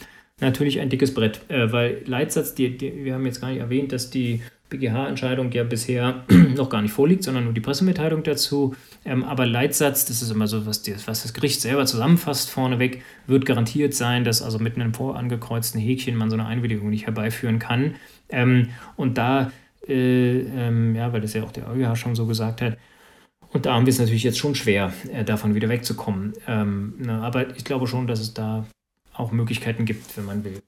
natürlich 0.42 0.80
ein 0.80 0.90
dickes 0.90 1.14
Brett, 1.14 1.42
äh, 1.50 1.72
weil 1.72 2.02
Leitsatz, 2.06 2.56
die, 2.56 2.76
die, 2.76 3.06
wir 3.06 3.14
haben 3.14 3.26
jetzt 3.28 3.42
gar 3.42 3.52
nicht 3.52 3.60
erwähnt, 3.60 3.92
dass 3.92 4.10
die 4.10 4.42
BGH-Entscheidung 4.74 5.52
ja 5.52 5.64
bisher 5.64 6.24
noch 6.56 6.70
gar 6.70 6.82
nicht 6.82 6.94
vorliegt, 6.94 7.24
sondern 7.24 7.46
nur 7.46 7.54
die 7.54 7.62
Pressemitteilung 7.62 8.24
dazu. 8.24 8.76
Ähm, 9.06 9.24
aber 9.24 9.46
Leitsatz, 9.46 10.06
das 10.06 10.22
ist 10.22 10.32
immer 10.32 10.48
so, 10.48 10.66
was, 10.66 10.82
die, 10.82 10.96
was 11.06 11.24
das 11.24 11.34
Gericht 11.34 11.62
selber 11.62 11.86
zusammenfasst 11.86 12.50
vorneweg, 12.50 13.04
wird 13.28 13.46
garantiert 13.46 13.94
sein, 13.94 14.24
dass 14.24 14.42
also 14.42 14.60
mit 14.60 14.76
einem 14.76 14.94
vorangekreuzten 14.94 15.80
Häkchen 15.80 16.16
man 16.16 16.30
so 16.30 16.36
eine 16.36 16.46
Einwilligung 16.46 16.90
nicht 16.90 17.06
herbeiführen 17.06 17.60
kann. 17.60 17.96
Ähm, 18.30 18.70
und 18.96 19.18
da, 19.18 19.52
äh, 19.88 20.40
ähm, 20.40 20.96
ja, 20.96 21.14
weil 21.14 21.22
das 21.22 21.34
ja 21.34 21.44
auch 21.44 21.52
der 21.52 21.70
EuGH 21.70 21.96
schon 21.96 22.16
so 22.16 22.26
gesagt 22.26 22.62
hat, 22.62 22.78
und 23.52 23.68
da 23.68 23.76
haben 23.76 23.86
wir 23.86 23.92
es 23.92 24.00
natürlich 24.00 24.24
jetzt 24.24 24.40
schon 24.40 24.56
schwer, 24.56 24.92
äh, 25.12 25.24
davon 25.24 25.54
wieder 25.54 25.70
wegzukommen. 25.70 26.34
Ähm, 26.48 26.96
na, 26.98 27.18
ne, 27.18 27.24
aber 27.24 27.56
ich 27.56 27.64
glaube 27.64 27.86
schon, 27.86 28.08
dass 28.08 28.20
es 28.20 28.34
da 28.34 28.66
auch 29.14 29.32
Möglichkeiten 29.32 29.86
gibt, 29.86 30.18
wenn 30.18 30.26
man 30.26 30.44
will. 30.44 30.60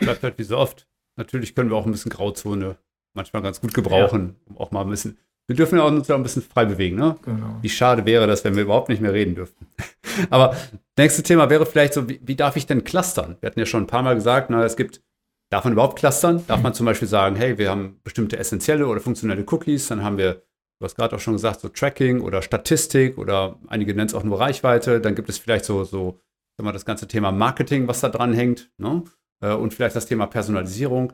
Bleibt 0.00 0.22
halt 0.22 0.38
wie 0.38 0.44
so 0.44 0.58
oft 0.58 0.86
natürlich 1.20 1.54
können 1.54 1.70
wir 1.70 1.76
auch 1.76 1.86
ein 1.86 1.92
bisschen 1.92 2.10
Grauzone 2.10 2.76
manchmal 3.14 3.42
ganz 3.42 3.60
gut 3.60 3.74
gebrauchen, 3.74 4.36
ja. 4.48 4.50
um 4.50 4.58
auch 4.58 4.70
mal 4.72 4.82
ein 4.82 4.90
bisschen. 4.90 5.18
Wir 5.46 5.56
dürfen 5.56 5.78
ja 5.78 5.84
auch 5.84 5.88
uns 5.88 6.06
ja 6.06 6.14
ein 6.14 6.22
bisschen 6.22 6.42
frei 6.42 6.64
bewegen, 6.64 6.96
ne? 6.96 7.16
Genau. 7.22 7.56
Wie 7.60 7.68
schade 7.68 8.06
wäre 8.06 8.26
das, 8.26 8.44
wenn 8.44 8.54
wir 8.54 8.62
überhaupt 8.62 8.88
nicht 8.88 9.02
mehr 9.02 9.12
reden 9.12 9.34
dürften. 9.34 9.66
Aber 10.30 10.56
nächstes 10.96 11.24
Thema 11.24 11.50
wäre 11.50 11.66
vielleicht 11.66 11.92
so, 11.92 12.08
wie, 12.08 12.20
wie, 12.22 12.36
darf 12.36 12.56
ich 12.56 12.66
denn 12.66 12.84
clustern? 12.84 13.36
Wir 13.40 13.48
hatten 13.48 13.58
ja 13.58 13.66
schon 13.66 13.84
ein 13.84 13.88
paar 13.88 14.02
Mal 14.02 14.14
gesagt, 14.14 14.50
na, 14.50 14.64
es 14.64 14.76
gibt, 14.76 15.02
darf 15.50 15.64
man 15.64 15.72
überhaupt 15.72 15.98
clustern? 15.98 16.44
Darf 16.46 16.62
man 16.62 16.72
zum 16.72 16.86
Beispiel 16.86 17.08
sagen, 17.08 17.34
hey, 17.34 17.58
wir 17.58 17.68
haben 17.68 17.98
bestimmte 18.04 18.38
essentielle 18.38 18.86
oder 18.86 19.00
funktionelle 19.00 19.44
Cookies, 19.50 19.88
dann 19.88 20.04
haben 20.04 20.18
wir, 20.18 20.34
du 20.78 20.84
hast 20.84 20.94
gerade 20.94 21.16
auch 21.16 21.20
schon 21.20 21.34
gesagt, 21.34 21.60
so 21.60 21.68
Tracking 21.68 22.20
oder 22.20 22.42
Statistik 22.42 23.18
oder 23.18 23.58
einige 23.66 23.92
nennen 23.92 24.06
es 24.06 24.14
auch 24.14 24.24
nur 24.24 24.38
Reichweite, 24.38 25.00
dann 25.00 25.16
gibt 25.16 25.28
es 25.28 25.38
vielleicht 25.38 25.64
so, 25.64 25.82
so, 25.82 26.20
sag 26.56 26.64
mal, 26.64 26.72
das 26.72 26.84
ganze 26.84 27.08
Thema 27.08 27.32
Marketing, 27.32 27.88
was 27.88 28.00
da 28.00 28.08
dran 28.08 28.32
hängt, 28.32 28.70
ne? 28.78 29.02
Äh, 29.40 29.54
und 29.54 29.74
vielleicht 29.74 29.96
das 29.96 30.06
Thema 30.06 30.26
Personalisierung. 30.26 31.12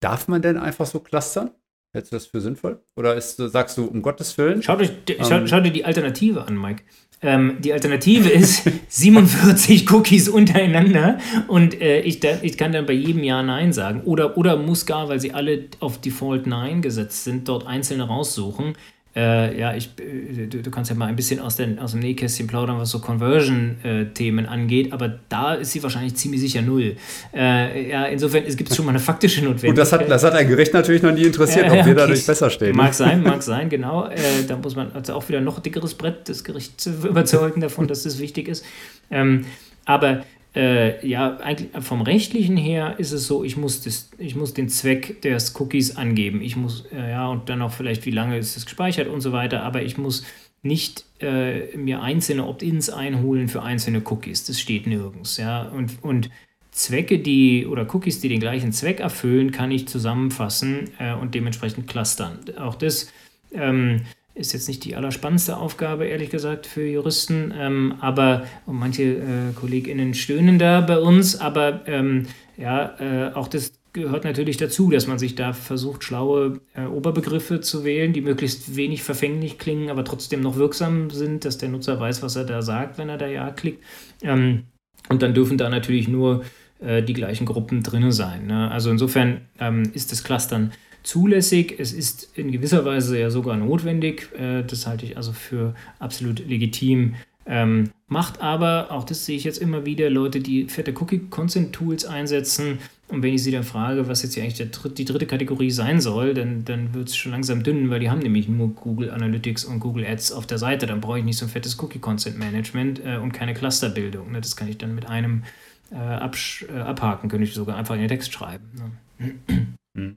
Darf 0.00 0.28
man 0.28 0.42
denn 0.42 0.56
einfach 0.56 0.86
so 0.86 1.00
clustern? 1.00 1.50
Hältst 1.92 2.12
du 2.12 2.16
das 2.16 2.26
für 2.26 2.40
sinnvoll? 2.40 2.82
Oder 2.96 3.14
ist, 3.14 3.36
sagst 3.36 3.78
du, 3.78 3.86
um 3.86 4.02
Gottes 4.02 4.36
Willen? 4.36 4.62
Schau, 4.62 4.76
dich, 4.76 4.90
ähm, 5.08 5.16
schau, 5.26 5.46
schau 5.46 5.60
dir 5.60 5.72
die 5.72 5.84
Alternative 5.84 6.46
an, 6.46 6.60
Mike. 6.60 6.82
Ähm, 7.20 7.56
die 7.60 7.72
Alternative 7.72 8.28
ist 8.28 8.70
47 8.88 9.90
Cookies 9.90 10.28
untereinander 10.28 11.18
und 11.48 11.80
äh, 11.80 12.00
ich, 12.00 12.20
da, 12.20 12.28
ich 12.42 12.56
kann 12.56 12.72
dann 12.72 12.86
bei 12.86 12.92
jedem 12.92 13.24
Ja 13.24 13.42
Nein 13.42 13.72
sagen. 13.72 14.02
Oder, 14.02 14.36
oder 14.36 14.56
muss 14.56 14.86
gar, 14.86 15.08
weil 15.08 15.18
sie 15.18 15.32
alle 15.32 15.64
auf 15.80 16.00
Default 16.00 16.46
Nein 16.46 16.82
gesetzt 16.82 17.24
sind, 17.24 17.48
dort 17.48 17.66
einzelne 17.66 18.04
raussuchen. 18.04 18.74
Äh, 19.18 19.58
ja, 19.58 19.74
ich, 19.74 19.90
äh, 19.98 20.46
du, 20.46 20.62
du, 20.62 20.70
kannst 20.70 20.90
ja 20.90 20.96
mal 20.96 21.06
ein 21.06 21.16
bisschen 21.16 21.40
aus, 21.40 21.56
den, 21.56 21.80
aus 21.80 21.90
dem 21.90 22.00
Nähkästchen 22.00 22.46
plaudern, 22.46 22.78
was 22.78 22.90
so 22.90 23.00
Conversion-Themen 23.00 24.44
äh, 24.44 24.48
angeht, 24.48 24.92
aber 24.92 25.18
da 25.28 25.54
ist 25.54 25.72
sie 25.72 25.82
wahrscheinlich 25.82 26.14
ziemlich 26.14 26.40
sicher 26.40 26.62
null. 26.62 26.94
Äh, 27.34 27.90
ja, 27.90 28.04
insofern 28.04 28.44
es 28.46 28.56
gibt 28.56 28.72
schon 28.72 28.84
mal 28.84 28.92
eine 28.92 29.00
faktische 29.00 29.40
Notwendigkeit. 29.40 29.70
Und 29.70 29.78
das 29.78 29.92
hat, 29.92 30.08
das 30.08 30.22
hat 30.22 30.34
ein 30.34 30.46
Gericht 30.46 30.72
natürlich 30.72 31.02
noch 31.02 31.10
nie 31.10 31.24
interessiert, 31.24 31.66
ob 31.66 31.72
wir 31.72 31.80
okay. 31.80 31.94
dadurch 31.96 32.24
besser 32.24 32.48
stehen. 32.48 32.76
Mag 32.76 32.94
sein, 32.94 33.24
mag 33.24 33.42
sein, 33.42 33.68
genau. 33.68 34.06
Äh, 34.06 34.44
da 34.46 34.56
muss 34.56 34.76
man 34.76 34.92
also 34.92 35.14
auch 35.14 35.28
wieder 35.28 35.40
noch 35.40 35.58
dickeres 35.58 35.94
Brett, 35.94 36.28
das 36.28 36.44
Gericht 36.44 36.80
zu 36.80 36.90
überzeugen 37.08 37.60
davon, 37.60 37.88
dass 37.88 38.04
das 38.04 38.20
wichtig 38.20 38.46
ist. 38.46 38.64
Ähm, 39.10 39.46
aber 39.84 40.22
äh, 40.54 41.06
ja, 41.06 41.36
eigentlich 41.38 41.84
vom 41.84 42.00
rechtlichen 42.00 42.56
her 42.56 42.94
ist 42.98 43.12
es 43.12 43.26
so, 43.26 43.44
ich 43.44 43.56
muss, 43.56 43.82
das, 43.82 44.10
ich 44.18 44.34
muss 44.34 44.54
den 44.54 44.68
Zweck 44.68 45.20
des 45.22 45.58
Cookies 45.60 45.96
angeben. 45.96 46.40
Ich 46.40 46.56
muss, 46.56 46.86
äh, 46.92 47.10
ja, 47.10 47.28
und 47.28 47.48
dann 47.48 47.62
auch 47.62 47.72
vielleicht, 47.72 48.06
wie 48.06 48.10
lange 48.10 48.38
ist 48.38 48.56
es 48.56 48.64
gespeichert 48.64 49.08
und 49.08 49.20
so 49.20 49.32
weiter, 49.32 49.62
aber 49.62 49.82
ich 49.82 49.98
muss 49.98 50.24
nicht 50.62 51.04
äh, 51.20 51.76
mir 51.76 52.02
einzelne 52.02 52.46
Opt-ins 52.46 52.90
einholen 52.90 53.48
für 53.48 53.62
einzelne 53.62 54.02
Cookies. 54.04 54.44
Das 54.44 54.58
steht 54.58 54.86
nirgends, 54.86 55.36
ja. 55.36 55.62
Und, 55.62 56.02
und 56.02 56.30
Zwecke, 56.72 57.18
die 57.18 57.66
oder 57.66 57.92
Cookies, 57.94 58.20
die 58.20 58.28
den 58.28 58.40
gleichen 58.40 58.72
Zweck 58.72 59.00
erfüllen, 59.00 59.50
kann 59.52 59.70
ich 59.70 59.88
zusammenfassen 59.88 60.90
äh, 60.98 61.14
und 61.14 61.34
dementsprechend 61.34 61.88
clustern. 61.88 62.38
Auch 62.58 62.74
das 62.74 63.12
ähm, 63.52 64.02
ist 64.38 64.52
jetzt 64.52 64.68
nicht 64.68 64.84
die 64.84 64.94
allerspannendste 64.96 65.56
Aufgabe, 65.56 66.06
ehrlich 66.06 66.30
gesagt, 66.30 66.66
für 66.66 66.86
Juristen. 66.86 67.52
Ähm, 67.56 67.94
aber 68.00 68.44
und 68.66 68.78
manche 68.78 69.02
äh, 69.02 69.52
KollegInnen 69.54 70.14
stöhnen 70.14 70.58
da 70.58 70.80
bei 70.80 70.98
uns, 70.98 71.40
aber 71.40 71.82
ähm, 71.86 72.26
ja, 72.56 72.94
äh, 73.00 73.34
auch 73.34 73.48
das 73.48 73.72
gehört 73.92 74.24
natürlich 74.24 74.56
dazu, 74.56 74.90
dass 74.90 75.06
man 75.06 75.18
sich 75.18 75.34
da 75.34 75.52
versucht, 75.52 76.04
schlaue 76.04 76.60
äh, 76.74 76.84
Oberbegriffe 76.84 77.60
zu 77.60 77.84
wählen, 77.84 78.12
die 78.12 78.20
möglichst 78.20 78.76
wenig 78.76 79.02
verfänglich 79.02 79.58
klingen, 79.58 79.90
aber 79.90 80.04
trotzdem 80.04 80.40
noch 80.40 80.56
wirksam 80.56 81.10
sind, 81.10 81.44
dass 81.44 81.58
der 81.58 81.68
Nutzer 81.68 81.98
weiß, 81.98 82.22
was 82.22 82.36
er 82.36 82.44
da 82.44 82.62
sagt, 82.62 82.98
wenn 82.98 83.08
er 83.08 83.18
da 83.18 83.26
Ja 83.26 83.50
klickt. 83.50 83.82
Ähm, 84.22 84.64
und 85.08 85.22
dann 85.22 85.34
dürfen 85.34 85.58
da 85.58 85.68
natürlich 85.68 86.06
nur 86.06 86.44
äh, 86.80 87.02
die 87.02 87.14
gleichen 87.14 87.46
Gruppen 87.46 87.82
drin 87.82 88.12
sein. 88.12 88.46
Ne? 88.46 88.70
Also 88.70 88.90
insofern 88.90 89.40
ähm, 89.58 89.90
ist 89.94 90.12
das 90.12 90.22
Clustern 90.22 90.72
zulässig. 91.02 91.76
Es 91.78 91.92
ist 91.92 92.36
in 92.36 92.52
gewisser 92.52 92.84
Weise 92.84 93.18
ja 93.18 93.30
sogar 93.30 93.56
notwendig. 93.56 94.28
Äh, 94.38 94.62
das 94.62 94.86
halte 94.86 95.06
ich 95.06 95.16
also 95.16 95.32
für 95.32 95.74
absolut 95.98 96.46
legitim. 96.46 97.14
Ähm, 97.46 97.90
macht 98.08 98.42
aber, 98.42 98.90
auch 98.90 99.04
das 99.04 99.24
sehe 99.24 99.36
ich 99.36 99.44
jetzt 99.44 99.58
immer 99.58 99.86
wieder, 99.86 100.10
Leute, 100.10 100.40
die 100.40 100.66
fette 100.68 100.92
Cookie-Consent-Tools 100.92 102.04
einsetzen. 102.04 102.78
Und 103.08 103.22
wenn 103.22 103.32
ich 103.32 103.42
sie 103.42 103.50
dann 103.50 103.62
frage, 103.62 104.06
was 104.06 104.22
jetzt 104.22 104.34
hier 104.34 104.42
eigentlich 104.42 104.58
der, 104.58 104.90
die 104.90 105.06
dritte 105.06 105.24
Kategorie 105.24 105.70
sein 105.70 105.98
soll, 106.02 106.34
dann, 106.34 106.66
dann 106.66 106.92
wird 106.92 107.08
es 107.08 107.16
schon 107.16 107.32
langsam 107.32 107.62
dünn, 107.62 107.88
weil 107.88 108.00
die 108.00 108.10
haben 108.10 108.18
nämlich 108.18 108.48
nur 108.48 108.68
Google 108.68 109.10
Analytics 109.10 109.64
und 109.64 109.80
Google 109.80 110.04
Ads 110.04 110.32
auf 110.32 110.46
der 110.46 110.58
Seite. 110.58 110.84
Dann 110.86 111.00
brauche 111.00 111.18
ich 111.18 111.24
nicht 111.24 111.38
so 111.38 111.46
ein 111.46 111.48
fettes 111.48 111.82
Cookie-Consent-Management 111.82 113.00
äh, 113.02 113.16
und 113.16 113.32
keine 113.32 113.54
Clusterbildung. 113.54 114.32
Ne? 114.32 114.42
Das 114.42 114.56
kann 114.56 114.68
ich 114.68 114.76
dann 114.76 114.94
mit 114.94 115.08
einem 115.08 115.44
äh, 115.90 115.96
äh, 115.96 116.80
abhaken, 116.80 117.30
könnte 117.30 117.44
ich 117.44 117.54
sogar 117.54 117.78
einfach 117.78 117.94
in 117.94 118.02
den 118.02 118.08
Text 118.08 118.30
schreiben. 118.30 118.98
Ne? 119.16 120.16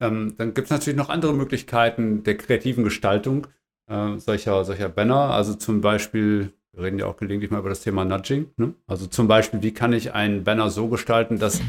Hm. 0.00 0.08
Ähm, 0.08 0.34
dann 0.38 0.54
gibt 0.54 0.66
es 0.66 0.70
natürlich 0.70 0.96
noch 0.96 1.08
andere 1.08 1.34
Möglichkeiten 1.34 2.22
der 2.22 2.36
kreativen 2.36 2.84
Gestaltung 2.84 3.46
äh, 3.90 4.18
solcher, 4.18 4.64
solcher 4.64 4.88
Banner. 4.88 5.30
Also 5.30 5.54
zum 5.54 5.80
Beispiel, 5.80 6.52
wir 6.72 6.84
reden 6.84 6.98
ja 6.98 7.06
auch 7.06 7.16
gelegentlich 7.16 7.50
mal 7.50 7.58
über 7.58 7.68
das 7.68 7.82
Thema 7.82 8.04
Nudging. 8.04 8.46
Ne? 8.56 8.74
Also 8.86 9.06
zum 9.06 9.28
Beispiel, 9.28 9.62
wie 9.62 9.74
kann 9.74 9.92
ich 9.92 10.14
einen 10.14 10.44
Banner 10.44 10.70
so 10.70 10.88
gestalten, 10.88 11.38
dass 11.38 11.60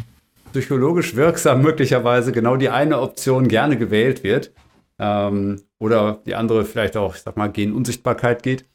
psychologisch 0.51 1.15
wirksam 1.15 1.61
möglicherweise 1.61 2.31
genau 2.31 2.55
die 2.57 2.69
eine 2.69 2.99
Option 2.99 3.47
gerne 3.47 3.77
gewählt 3.77 4.23
wird. 4.23 4.51
Ähm, 4.99 5.61
oder 5.79 6.19
die 6.25 6.35
andere 6.35 6.63
vielleicht 6.63 6.95
auch, 6.95 7.15
ich 7.15 7.21
sag 7.21 7.37
mal, 7.37 7.47
gegen 7.47 7.73
Unsichtbarkeit 7.73 8.43
geht. 8.43 8.65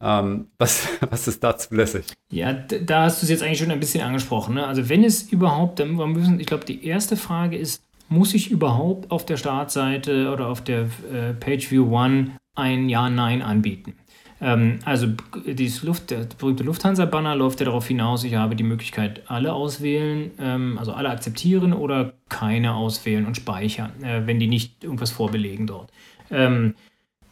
Ähm, 0.00 0.48
was, 0.58 0.88
was 1.10 1.28
ist 1.28 1.44
da 1.44 1.56
zulässig? 1.56 2.06
Ja, 2.30 2.52
da 2.52 3.04
hast 3.04 3.22
du 3.22 3.26
es 3.26 3.30
jetzt 3.30 3.42
eigentlich 3.42 3.58
schon 3.58 3.70
ein 3.70 3.80
bisschen 3.80 4.02
angesprochen. 4.02 4.54
Ne? 4.54 4.66
Also 4.66 4.88
wenn 4.88 5.04
es 5.04 5.22
überhaupt, 5.30 5.78
dann 5.78 5.94
müssen, 5.94 6.40
ich 6.40 6.46
glaube, 6.46 6.64
die 6.64 6.84
erste 6.84 7.16
Frage 7.16 7.56
ist, 7.56 7.82
muss 8.08 8.34
ich 8.34 8.50
überhaupt 8.50 9.10
auf 9.10 9.26
der 9.26 9.36
Startseite 9.36 10.30
oder 10.32 10.48
auf 10.48 10.62
der 10.62 10.88
äh, 11.12 11.34
Page 11.38 11.70
View 11.70 11.94
One 11.94 12.32
ein 12.54 12.88
Ja-Nein 12.88 13.42
anbieten? 13.42 13.94
Ähm, 14.40 14.78
also 14.84 15.08
dieses 15.46 15.82
Luft, 15.82 16.10
der 16.10 16.26
berühmte 16.38 16.62
Lufthansa-Banner 16.62 17.34
läuft 17.34 17.60
ja 17.60 17.66
darauf 17.66 17.86
hinaus, 17.86 18.24
ich 18.24 18.34
habe 18.34 18.56
die 18.56 18.62
Möglichkeit, 18.62 19.22
alle 19.28 19.52
auswählen, 19.52 20.30
ähm, 20.38 20.78
also 20.78 20.92
alle 20.92 21.10
akzeptieren 21.10 21.72
oder 21.72 22.12
keine 22.28 22.74
auswählen 22.74 23.26
und 23.26 23.36
speichern, 23.36 24.02
äh, 24.02 24.26
wenn 24.26 24.38
die 24.38 24.48
nicht 24.48 24.84
irgendwas 24.84 25.10
vorbelegen 25.10 25.66
dort. 25.66 25.90
Ähm, 26.30 26.74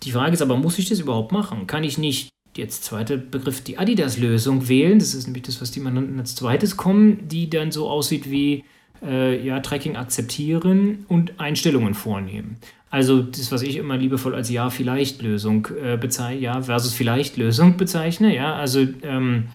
die 0.03 0.13
Frage 0.13 0.33
ist 0.33 0.43
aber, 0.43 0.57
muss 0.57 0.79
ich 0.79 0.89
das 0.89 1.01
überhaupt 1.01 1.33
machen? 1.33 1.67
Kann 1.67 1.85
ich 1.85 1.99
nicht 1.99 2.31
jetzt 2.57 2.85
zweiter 2.85 3.17
Begriff, 3.17 3.63
die 3.63 3.79
Adidas-Lösung 3.79 4.69
wählen? 4.69 4.99
Das 4.99 5.15
ist 5.15 5.27
nämlich 5.27 5.45
das, 5.45 5.61
was 5.61 5.71
die 5.71 5.81
Mandanten 5.81 6.19
als 6.19 6.35
zweites 6.35 6.77
kommen, 6.77 7.29
die 7.29 7.51
dann 7.51 7.73
so 7.73 7.89
aussieht 7.89 8.31
wie 8.31 8.65
äh, 9.05 9.45
ja, 9.45 9.61
Tracking 9.61 9.97
akzeptieren 9.97 11.05
und 11.09 11.39
Einstellungen 11.39 11.95
vornehmen. 11.95 12.57
Also 12.91 13.23
das, 13.23 13.51
was 13.51 13.63
ich 13.63 13.77
immer 13.77 13.97
liebevoll 13.97 14.35
als 14.35 14.51
Ja-Vielleicht-Lösung 14.51 15.69
äh, 15.83 15.97
bezeichne, 15.97 16.41
Ja 16.41 16.63
versus 16.63 16.95
Vielleicht-Lösung 16.95 17.77
bezeichne, 17.77 18.35
ja, 18.35 18.55
also 18.55 18.87
ähm, 19.03 19.49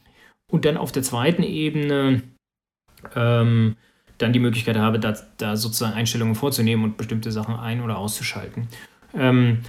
und 0.51 0.65
dann 0.65 0.77
auf 0.77 0.91
der 0.91 1.03
zweiten 1.03 1.43
Ebene 1.43 2.23
ähm, 3.15 3.75
dann 4.17 4.33
die 4.33 4.39
Möglichkeit 4.39 4.77
habe, 4.77 4.99
da, 4.99 5.15
da, 5.37 5.55
sozusagen 5.55 5.95
Einstellungen 5.95 6.35
vorzunehmen 6.35 6.83
und 6.83 6.97
bestimmte 6.97 7.31
Sachen 7.31 7.55
ein- 7.55 7.81
oder 7.81 7.97
auszuschalten. 7.97 8.67
Ähm, 9.13 9.59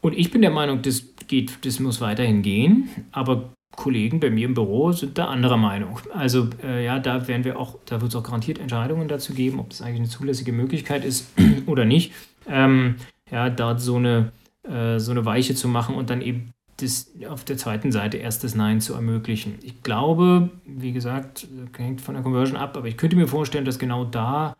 und 0.00 0.18
ich 0.18 0.30
bin 0.30 0.42
der 0.42 0.50
Meinung, 0.50 0.82
das 0.82 1.04
geht, 1.28 1.64
das 1.64 1.78
muss 1.78 2.00
weiterhin 2.00 2.42
gehen, 2.42 2.88
aber 3.12 3.52
Kollegen 3.76 4.20
bei 4.20 4.30
mir 4.30 4.46
im 4.46 4.54
Büro 4.54 4.92
sind 4.92 5.16
da 5.16 5.26
anderer 5.26 5.56
Meinung. 5.56 6.00
Also 6.12 6.48
äh, 6.62 6.84
ja, 6.84 6.98
da 6.98 7.28
werden 7.28 7.44
wir 7.44 7.58
auch, 7.58 7.78
da 7.86 8.00
wird 8.00 8.10
es 8.10 8.16
auch 8.16 8.22
garantiert 8.22 8.58
Entscheidungen 8.58 9.08
dazu 9.08 9.32
geben, 9.32 9.60
ob 9.60 9.70
das 9.70 9.80
eigentlich 9.80 10.00
eine 10.00 10.08
zulässige 10.08 10.52
Möglichkeit 10.52 11.04
ist 11.04 11.28
oder 11.66 11.84
nicht. 11.84 12.12
Ähm, 12.48 12.96
ja, 13.30 13.48
dort 13.48 13.80
so 13.80 13.96
eine, 13.96 14.32
äh, 14.64 14.98
so 14.98 15.12
eine 15.12 15.24
Weiche 15.24 15.54
zu 15.54 15.68
machen 15.68 15.94
und 15.94 16.10
dann 16.10 16.20
eben 16.20 16.52
das 16.82 17.10
auf 17.28 17.44
der 17.44 17.56
zweiten 17.56 17.92
Seite 17.92 18.16
erst 18.16 18.42
das 18.42 18.54
Nein 18.54 18.80
zu 18.80 18.94
ermöglichen. 18.94 19.58
Ich 19.62 19.82
glaube, 19.82 20.50
wie 20.64 20.92
gesagt, 20.92 21.46
hängt 21.76 22.00
von 22.00 22.14
der 22.14 22.22
Conversion 22.22 22.56
ab, 22.56 22.76
aber 22.76 22.88
ich 22.88 22.96
könnte 22.96 23.16
mir 23.16 23.28
vorstellen, 23.28 23.64
dass 23.64 23.78
genau 23.78 24.04
da 24.04 24.54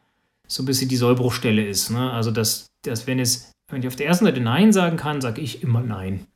so 0.46 0.62
ein 0.62 0.66
bisschen 0.66 0.88
die 0.88 0.96
Sollbruchstelle 0.96 1.64
ist. 1.64 1.90
Ne? 1.90 2.10
Also, 2.10 2.30
dass, 2.30 2.66
dass 2.82 3.06
wenn 3.06 3.18
es, 3.18 3.52
wenn 3.70 3.80
ich 3.80 3.88
auf 3.88 3.96
der 3.96 4.06
ersten 4.06 4.24
Seite 4.24 4.40
Nein 4.40 4.72
sagen 4.72 4.96
kann, 4.96 5.20
sage 5.20 5.40
ich 5.40 5.62
immer 5.62 5.80
Nein. 5.80 6.26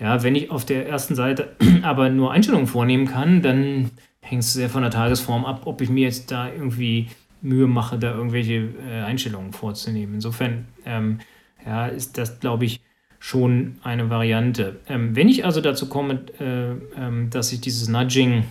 Ja, 0.00 0.22
wenn 0.22 0.34
ich 0.34 0.50
auf 0.50 0.64
der 0.64 0.88
ersten 0.88 1.14
Seite 1.14 1.56
aber 1.82 2.08
nur 2.08 2.32
Einstellungen 2.32 2.66
vornehmen 2.66 3.06
kann, 3.06 3.42
dann 3.42 3.90
hängt 4.20 4.42
es 4.42 4.54
sehr 4.54 4.70
von 4.70 4.82
der 4.82 4.90
Tagesform 4.90 5.44
ab, 5.44 5.62
ob 5.66 5.80
ich 5.80 5.90
mir 5.90 6.04
jetzt 6.04 6.30
da 6.30 6.50
irgendwie 6.50 7.08
Mühe 7.42 7.66
mache, 7.66 7.98
da 7.98 8.14
irgendwelche 8.14 8.68
äh, 8.88 9.02
Einstellungen 9.02 9.52
vorzunehmen. 9.52 10.14
Insofern 10.14 10.66
ähm, 10.84 11.20
ja, 11.64 11.86
ist 11.86 12.18
das, 12.18 12.40
glaube 12.40 12.64
ich, 12.64 12.80
schon 13.18 13.78
eine 13.82 14.08
Variante. 14.08 14.80
Ähm, 14.88 15.14
wenn 15.14 15.28
ich 15.28 15.44
also 15.44 15.60
dazu 15.60 15.88
komme, 15.88 16.24
äh, 16.38 16.72
äh, 16.72 17.28
dass 17.28 17.52
ich 17.52 17.60
dieses 17.60 17.88
Nudging 17.88 18.44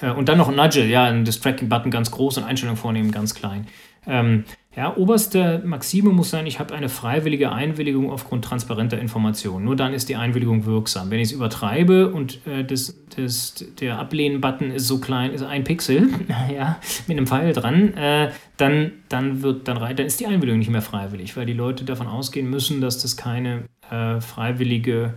äh, 0.00 0.10
und 0.10 0.28
dann 0.28 0.38
noch 0.38 0.48
ein 0.48 0.56
Nudge, 0.56 0.84
ja, 0.84 1.04
ein 1.04 1.24
Distracting-Button 1.24 1.90
ganz 1.90 2.10
groß 2.10 2.38
und 2.38 2.44
Einstellungen 2.44 2.78
vornehmen 2.78 3.10
ganz 3.10 3.34
klein. 3.34 3.66
Ähm, 4.06 4.44
ja, 4.74 4.96
oberste 4.96 5.60
Maxime 5.66 6.10
muss 6.10 6.30
sein, 6.30 6.46
ich 6.46 6.58
habe 6.58 6.74
eine 6.74 6.88
freiwillige 6.88 7.52
Einwilligung 7.52 8.10
aufgrund 8.10 8.46
transparenter 8.46 8.98
Informationen. 8.98 9.66
Nur 9.66 9.76
dann 9.76 9.92
ist 9.92 10.08
die 10.08 10.16
Einwilligung 10.16 10.64
wirksam. 10.64 11.10
Wenn 11.10 11.20
ich 11.20 11.28
es 11.28 11.32
übertreibe 11.32 12.10
und 12.10 12.46
äh, 12.46 12.64
das, 12.64 12.96
das, 13.14 13.66
der 13.80 13.98
Ablehnen-Button 13.98 14.70
ist 14.70 14.88
so 14.88 14.98
klein, 14.98 15.32
ist 15.32 15.42
ein 15.42 15.64
Pixel, 15.64 16.08
ja, 16.54 16.80
mit 17.06 17.18
einem 17.18 17.26
Pfeil 17.26 17.52
dran, 17.52 17.92
äh, 17.94 18.30
dann, 18.56 18.92
dann, 19.10 19.42
wird, 19.42 19.68
dann, 19.68 19.78
dann 19.78 20.06
ist 20.06 20.20
die 20.20 20.26
Einwilligung 20.26 20.60
nicht 20.60 20.70
mehr 20.70 20.80
freiwillig, 20.80 21.36
weil 21.36 21.44
die 21.44 21.52
Leute 21.52 21.84
davon 21.84 22.06
ausgehen 22.06 22.48
müssen, 22.48 22.80
dass 22.80 22.96
das 22.96 23.18
keine 23.18 23.64
äh, 23.90 24.22
freiwillige, 24.22 25.14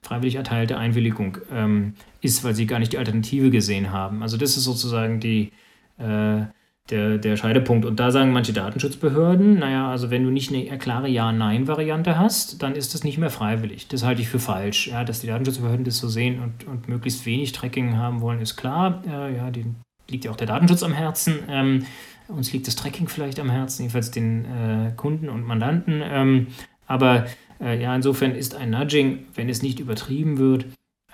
freiwillig 0.00 0.36
erteilte 0.36 0.78
Einwilligung 0.78 1.36
ähm, 1.52 1.92
ist, 2.22 2.42
weil 2.42 2.54
sie 2.54 2.66
gar 2.66 2.78
nicht 2.78 2.94
die 2.94 2.98
Alternative 2.98 3.50
gesehen 3.50 3.92
haben. 3.92 4.22
Also 4.22 4.38
das 4.38 4.56
ist 4.56 4.64
sozusagen 4.64 5.20
die 5.20 5.52
äh, 5.98 6.44
der, 6.90 7.18
der 7.18 7.36
Scheidepunkt. 7.36 7.86
Und 7.86 7.98
da 7.98 8.10
sagen 8.10 8.32
manche 8.32 8.52
Datenschutzbehörden, 8.52 9.58
naja, 9.58 9.90
also 9.90 10.10
wenn 10.10 10.22
du 10.22 10.30
nicht 10.30 10.52
eine 10.52 10.78
klare 10.78 11.08
Ja-Nein-Variante 11.08 12.18
hast, 12.18 12.62
dann 12.62 12.74
ist 12.74 12.94
das 12.94 13.04
nicht 13.04 13.18
mehr 13.18 13.30
freiwillig. 13.30 13.88
Das 13.88 14.04
halte 14.04 14.20
ich 14.20 14.28
für 14.28 14.38
falsch. 14.38 14.88
Ja, 14.88 15.04
dass 15.04 15.20
die 15.20 15.26
Datenschutzbehörden 15.26 15.84
das 15.84 15.98
so 15.98 16.08
sehen 16.08 16.40
und, 16.40 16.66
und 16.66 16.88
möglichst 16.88 17.24
wenig 17.24 17.52
Tracking 17.52 17.96
haben 17.96 18.20
wollen, 18.20 18.40
ist 18.40 18.56
klar. 18.56 19.02
Äh, 19.06 19.36
ja, 19.36 19.50
denen 19.50 19.76
liegt 20.08 20.26
ja 20.26 20.30
auch 20.30 20.36
der 20.36 20.46
Datenschutz 20.46 20.82
am 20.82 20.92
Herzen. 20.92 21.38
Ähm, 21.48 21.86
uns 22.28 22.52
liegt 22.52 22.66
das 22.66 22.76
Tracking 22.76 23.08
vielleicht 23.08 23.40
am 23.40 23.50
Herzen, 23.50 23.82
jedenfalls 23.82 24.10
den 24.10 24.44
äh, 24.44 24.92
Kunden 24.96 25.28
und 25.28 25.44
Mandanten. 25.44 26.02
Ähm, 26.04 26.48
aber 26.86 27.26
äh, 27.60 27.80
ja, 27.80 27.94
insofern 27.94 28.32
ist 28.32 28.54
ein 28.54 28.70
Nudging, 28.70 29.26
wenn 29.34 29.48
es 29.48 29.62
nicht 29.62 29.80
übertrieben 29.80 30.38
wird, 30.38 30.66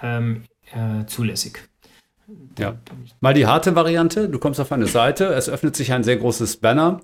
ähm, 0.03 0.43
äh, 0.73 1.07
zulässig. 1.07 1.70
Ja. 2.59 2.78
Mal 3.20 3.35
die 3.35 3.47
harte 3.47 3.74
Variante. 3.74 4.28
Du 4.28 4.39
kommst 4.39 4.61
auf 4.61 4.72
eine 4.72 4.87
Seite, 4.87 5.26
es 5.26 5.49
öffnet 5.49 5.76
sich 5.76 5.93
ein 5.93 6.05
sehr 6.05 6.16
großes 6.16 6.59
Banner 6.59 7.01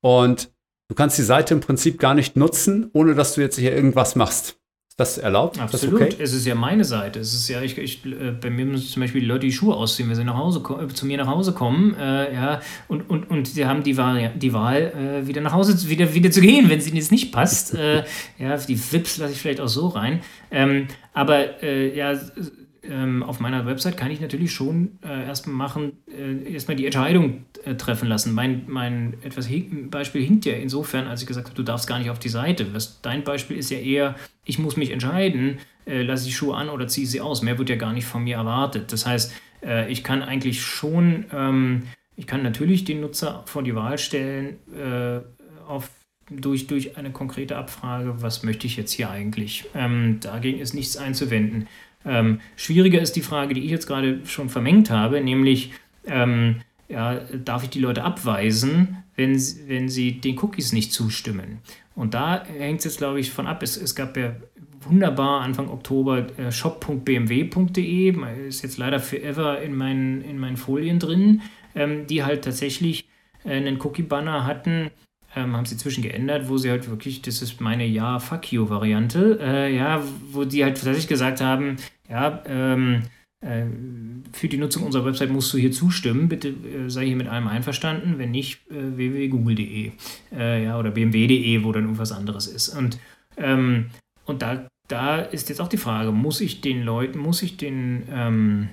und 0.00 0.50
du 0.88 0.94
kannst 0.94 1.18
die 1.18 1.22
Seite 1.22 1.54
im 1.54 1.60
Prinzip 1.60 1.98
gar 1.98 2.14
nicht 2.14 2.36
nutzen, 2.36 2.90
ohne 2.92 3.14
dass 3.14 3.34
du 3.34 3.40
jetzt 3.40 3.58
hier 3.58 3.74
irgendwas 3.74 4.16
machst. 4.16 4.56
Ist 4.88 4.98
das 4.98 5.18
erlaubt? 5.18 5.60
Absolut. 5.60 6.00
Das 6.00 6.08
okay? 6.08 6.16
Es 6.22 6.32
ist 6.32 6.46
ja 6.46 6.56
meine 6.56 6.84
Seite. 6.84 7.20
Es 7.20 7.32
ist 7.32 7.48
ja, 7.48 7.62
ich, 7.62 7.78
ich 7.78 8.04
äh, 8.04 8.32
bei 8.32 8.50
mir 8.50 8.64
müssen 8.66 8.88
zum 8.88 9.00
Beispiel 9.02 9.20
die 9.20 9.26
Leute 9.26 9.46
die 9.46 9.52
Schuhe 9.52 9.76
ausziehen, 9.76 10.08
wenn 10.08 10.16
sie 10.16 10.24
nach 10.24 10.36
Hause 10.36 10.62
äh, 10.80 10.88
zu 10.88 11.06
mir 11.06 11.16
nach 11.16 11.28
Hause 11.28 11.52
kommen, 11.52 11.94
äh, 11.94 12.34
ja, 12.34 12.60
und, 12.88 13.08
und, 13.08 13.30
und 13.30 13.46
sie 13.46 13.66
haben 13.66 13.84
die 13.84 13.96
Wahl, 13.96 14.32
die 14.34 14.52
Wahl 14.52 14.92
äh, 15.22 15.26
wieder 15.28 15.42
nach 15.42 15.52
Hause 15.52 15.88
wieder, 15.88 16.12
wieder 16.12 16.32
zu 16.32 16.40
gehen, 16.40 16.68
wenn 16.68 16.80
es 16.80 16.88
ihnen 16.88 16.96
jetzt 16.96 17.12
nicht 17.12 17.30
passt. 17.30 17.74
Äh, 17.74 18.02
ja, 18.38 18.56
die 18.56 18.76
Vips 18.76 19.18
lasse 19.18 19.32
ich 19.32 19.38
vielleicht 19.40 19.60
auch 19.60 19.68
so 19.68 19.88
rein. 19.88 20.22
Ähm, 20.50 20.88
aber 21.14 21.62
äh, 21.62 21.96
ja, 21.96 22.18
ähm, 22.82 23.22
auf 23.22 23.40
meiner 23.40 23.66
Website 23.66 23.96
kann 23.96 24.10
ich 24.10 24.20
natürlich 24.20 24.52
schon 24.52 24.98
äh, 25.04 25.26
erstmal 25.26 25.54
machen, 25.54 25.92
äh, 26.06 26.52
erstmal 26.52 26.76
die 26.76 26.86
Entscheidung 26.86 27.44
äh, 27.64 27.74
treffen 27.74 28.08
lassen. 28.08 28.34
Mein, 28.34 28.64
mein 28.66 29.14
etwas 29.22 29.48
Beispiel 29.90 30.22
hinkt 30.22 30.44
ja 30.46 30.54
insofern, 30.54 31.06
als 31.06 31.20
ich 31.20 31.26
gesagt 31.26 31.48
habe, 31.48 31.56
du 31.56 31.62
darfst 31.62 31.86
gar 31.86 31.98
nicht 31.98 32.10
auf 32.10 32.18
die 32.18 32.28
Seite. 32.28 32.72
Was, 32.72 33.00
dein 33.02 33.24
Beispiel 33.24 33.56
ist 33.58 33.70
ja 33.70 33.78
eher, 33.78 34.14
ich 34.44 34.58
muss 34.58 34.76
mich 34.76 34.90
entscheiden, 34.90 35.58
äh, 35.86 36.02
lasse 36.02 36.28
ich 36.28 36.36
Schuhe 36.36 36.56
an 36.56 36.68
oder 36.68 36.88
ziehe 36.88 37.06
sie 37.06 37.20
aus. 37.20 37.42
Mehr 37.42 37.58
wird 37.58 37.68
ja 37.68 37.76
gar 37.76 37.92
nicht 37.92 38.06
von 38.06 38.24
mir 38.24 38.36
erwartet. 38.36 38.92
Das 38.92 39.06
heißt, 39.06 39.32
äh, 39.62 39.90
ich 39.90 40.02
kann 40.02 40.22
eigentlich 40.22 40.62
schon, 40.62 41.26
ähm, 41.32 41.82
ich 42.16 42.26
kann 42.26 42.42
natürlich 42.42 42.84
den 42.84 43.00
Nutzer 43.00 43.42
vor 43.46 43.62
die 43.62 43.74
Wahl 43.74 43.98
stellen, 43.98 44.56
äh, 44.74 45.20
auf 45.66 45.90
durch, 46.30 46.66
durch 46.68 46.96
eine 46.96 47.10
konkrete 47.10 47.56
Abfrage, 47.56 48.22
was 48.22 48.42
möchte 48.42 48.66
ich 48.66 48.76
jetzt 48.76 48.92
hier 48.92 49.10
eigentlich? 49.10 49.64
Ähm, 49.74 50.18
dagegen 50.20 50.60
ist 50.60 50.74
nichts 50.74 50.96
einzuwenden. 50.96 51.66
Ähm, 52.04 52.40
schwieriger 52.56 53.00
ist 53.00 53.16
die 53.16 53.22
Frage, 53.22 53.54
die 53.54 53.64
ich 53.64 53.70
jetzt 53.70 53.86
gerade 53.86 54.20
schon 54.26 54.48
vermengt 54.48 54.90
habe, 54.90 55.20
nämlich, 55.20 55.72
ähm, 56.06 56.56
ja, 56.88 57.20
darf 57.44 57.62
ich 57.62 57.70
die 57.70 57.80
Leute 57.80 58.02
abweisen, 58.02 59.04
wenn, 59.16 59.32
wenn 59.66 59.88
sie 59.88 60.20
den 60.20 60.38
Cookies 60.38 60.72
nicht 60.72 60.92
zustimmen? 60.92 61.58
Und 61.94 62.14
da 62.14 62.44
hängt 62.44 62.78
es 62.80 62.84
jetzt, 62.84 62.98
glaube 62.98 63.20
ich, 63.20 63.30
von 63.30 63.46
ab. 63.46 63.62
Es, 63.62 63.76
es 63.76 63.94
gab 63.94 64.16
ja 64.16 64.34
wunderbar 64.80 65.42
Anfang 65.42 65.68
Oktober 65.68 66.26
äh, 66.38 66.50
shop.bmw.de, 66.50 68.16
ist 68.48 68.62
jetzt 68.62 68.78
leider 68.78 68.98
forever 69.00 69.60
in 69.60 69.74
meinen, 69.74 70.22
in 70.22 70.38
meinen 70.38 70.56
Folien 70.56 70.98
drin, 70.98 71.42
ähm, 71.74 72.06
die 72.06 72.24
halt 72.24 72.44
tatsächlich 72.44 73.08
äh, 73.44 73.52
einen 73.52 73.80
Cookie-Banner 73.80 74.46
hatten, 74.46 74.90
ähm, 75.36 75.56
haben 75.56 75.64
sie 75.64 75.76
zwischen 75.76 76.02
geändert, 76.02 76.48
wo 76.48 76.58
sie 76.58 76.70
halt 76.70 76.88
wirklich, 76.88 77.22
das 77.22 77.42
ist 77.42 77.60
meine 77.60 77.86
Ja, 77.86 78.18
fuck 78.18 78.52
you 78.52 78.68
Variante, 78.68 79.38
äh, 79.40 79.74
ja, 79.74 80.02
wo 80.32 80.44
die 80.44 80.64
halt 80.64 80.74
tatsächlich 80.74 81.08
gesagt 81.08 81.40
haben, 81.40 81.76
ja, 82.08 82.42
ähm, 82.46 83.02
äh, 83.40 83.64
für 84.32 84.48
die 84.48 84.58
Nutzung 84.58 84.82
unserer 84.82 85.06
Website 85.06 85.30
musst 85.30 85.52
du 85.52 85.58
hier 85.58 85.72
zustimmen. 85.72 86.28
Bitte 86.28 86.48
äh, 86.48 86.88
sei 86.88 87.06
hier 87.06 87.16
mit 87.16 87.28
allem 87.28 87.48
einverstanden. 87.48 88.18
Wenn 88.18 88.32
nicht, 88.32 88.70
äh, 88.70 88.96
www.google.de 88.96 89.92
äh, 90.32 90.64
ja, 90.64 90.78
oder 90.78 90.90
bmw.de, 90.90 91.64
wo 91.64 91.72
dann 91.72 91.84
irgendwas 91.84 92.12
anderes 92.12 92.46
ist. 92.46 92.68
Und, 92.70 92.98
ähm, 93.36 93.90
und 94.26 94.42
da, 94.42 94.68
da 94.88 95.20
ist 95.20 95.48
jetzt 95.48 95.60
auch 95.60 95.68
die 95.68 95.78
Frage, 95.78 96.12
muss 96.12 96.40
ich 96.40 96.60
den 96.60 96.82
Leuten, 96.82 97.18
muss 97.18 97.42
ich 97.42 97.56
den 97.56 98.02
ähm, 98.10 98.68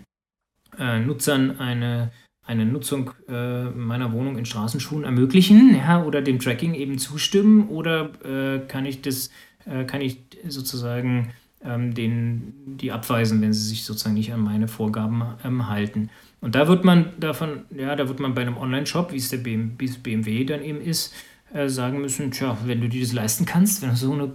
äh, 0.77 0.99
Nutzern 0.99 1.59
eine 1.59 2.11
eine 2.47 2.65
Nutzung 2.65 3.11
äh, 3.27 3.65
meiner 3.65 4.13
Wohnung 4.13 4.37
in 4.37 4.45
Straßenschuhen 4.45 5.03
ermöglichen 5.03 5.75
ja, 5.75 6.03
oder 6.03 6.21
dem 6.21 6.39
Tracking 6.39 6.73
eben 6.73 6.97
zustimmen 6.97 7.67
oder 7.67 8.09
äh, 8.23 8.59
kann 8.67 8.85
ich 8.85 9.01
das, 9.01 9.29
äh, 9.65 9.83
kann 9.83 10.01
ich 10.01 10.21
sozusagen 10.47 11.33
ähm, 11.63 11.93
den, 11.93 12.53
die 12.65 12.91
abweisen, 12.91 13.41
wenn 13.41 13.53
sie 13.53 13.67
sich 13.67 13.83
sozusagen 13.83 14.15
nicht 14.15 14.33
an 14.33 14.39
meine 14.39 14.67
Vorgaben 14.67 15.23
ähm, 15.43 15.67
halten. 15.67 16.09
Und 16.39 16.55
da 16.55 16.67
wird 16.67 16.85
man 16.85 17.11
davon, 17.19 17.65
ja, 17.75 17.95
da 17.95 18.07
wird 18.07 18.19
man 18.19 18.33
bei 18.33 18.41
einem 18.41 18.57
Online-Shop, 18.57 19.11
wie 19.11 19.17
es 19.17 19.29
der 19.29 19.37
BMW 19.37 20.45
dann 20.45 20.63
eben 20.63 20.79
ist, 20.79 21.13
äh, 21.53 21.69
sagen 21.69 22.01
müssen, 22.01 22.31
tja, 22.31 22.57
wenn 22.65 22.81
du 22.81 22.89
dir 22.89 23.01
das 23.01 23.13
leisten 23.13 23.45
kannst, 23.45 23.81
wenn 23.81 23.89
du 23.89 23.95
so 23.95 24.11
eine 24.11 24.31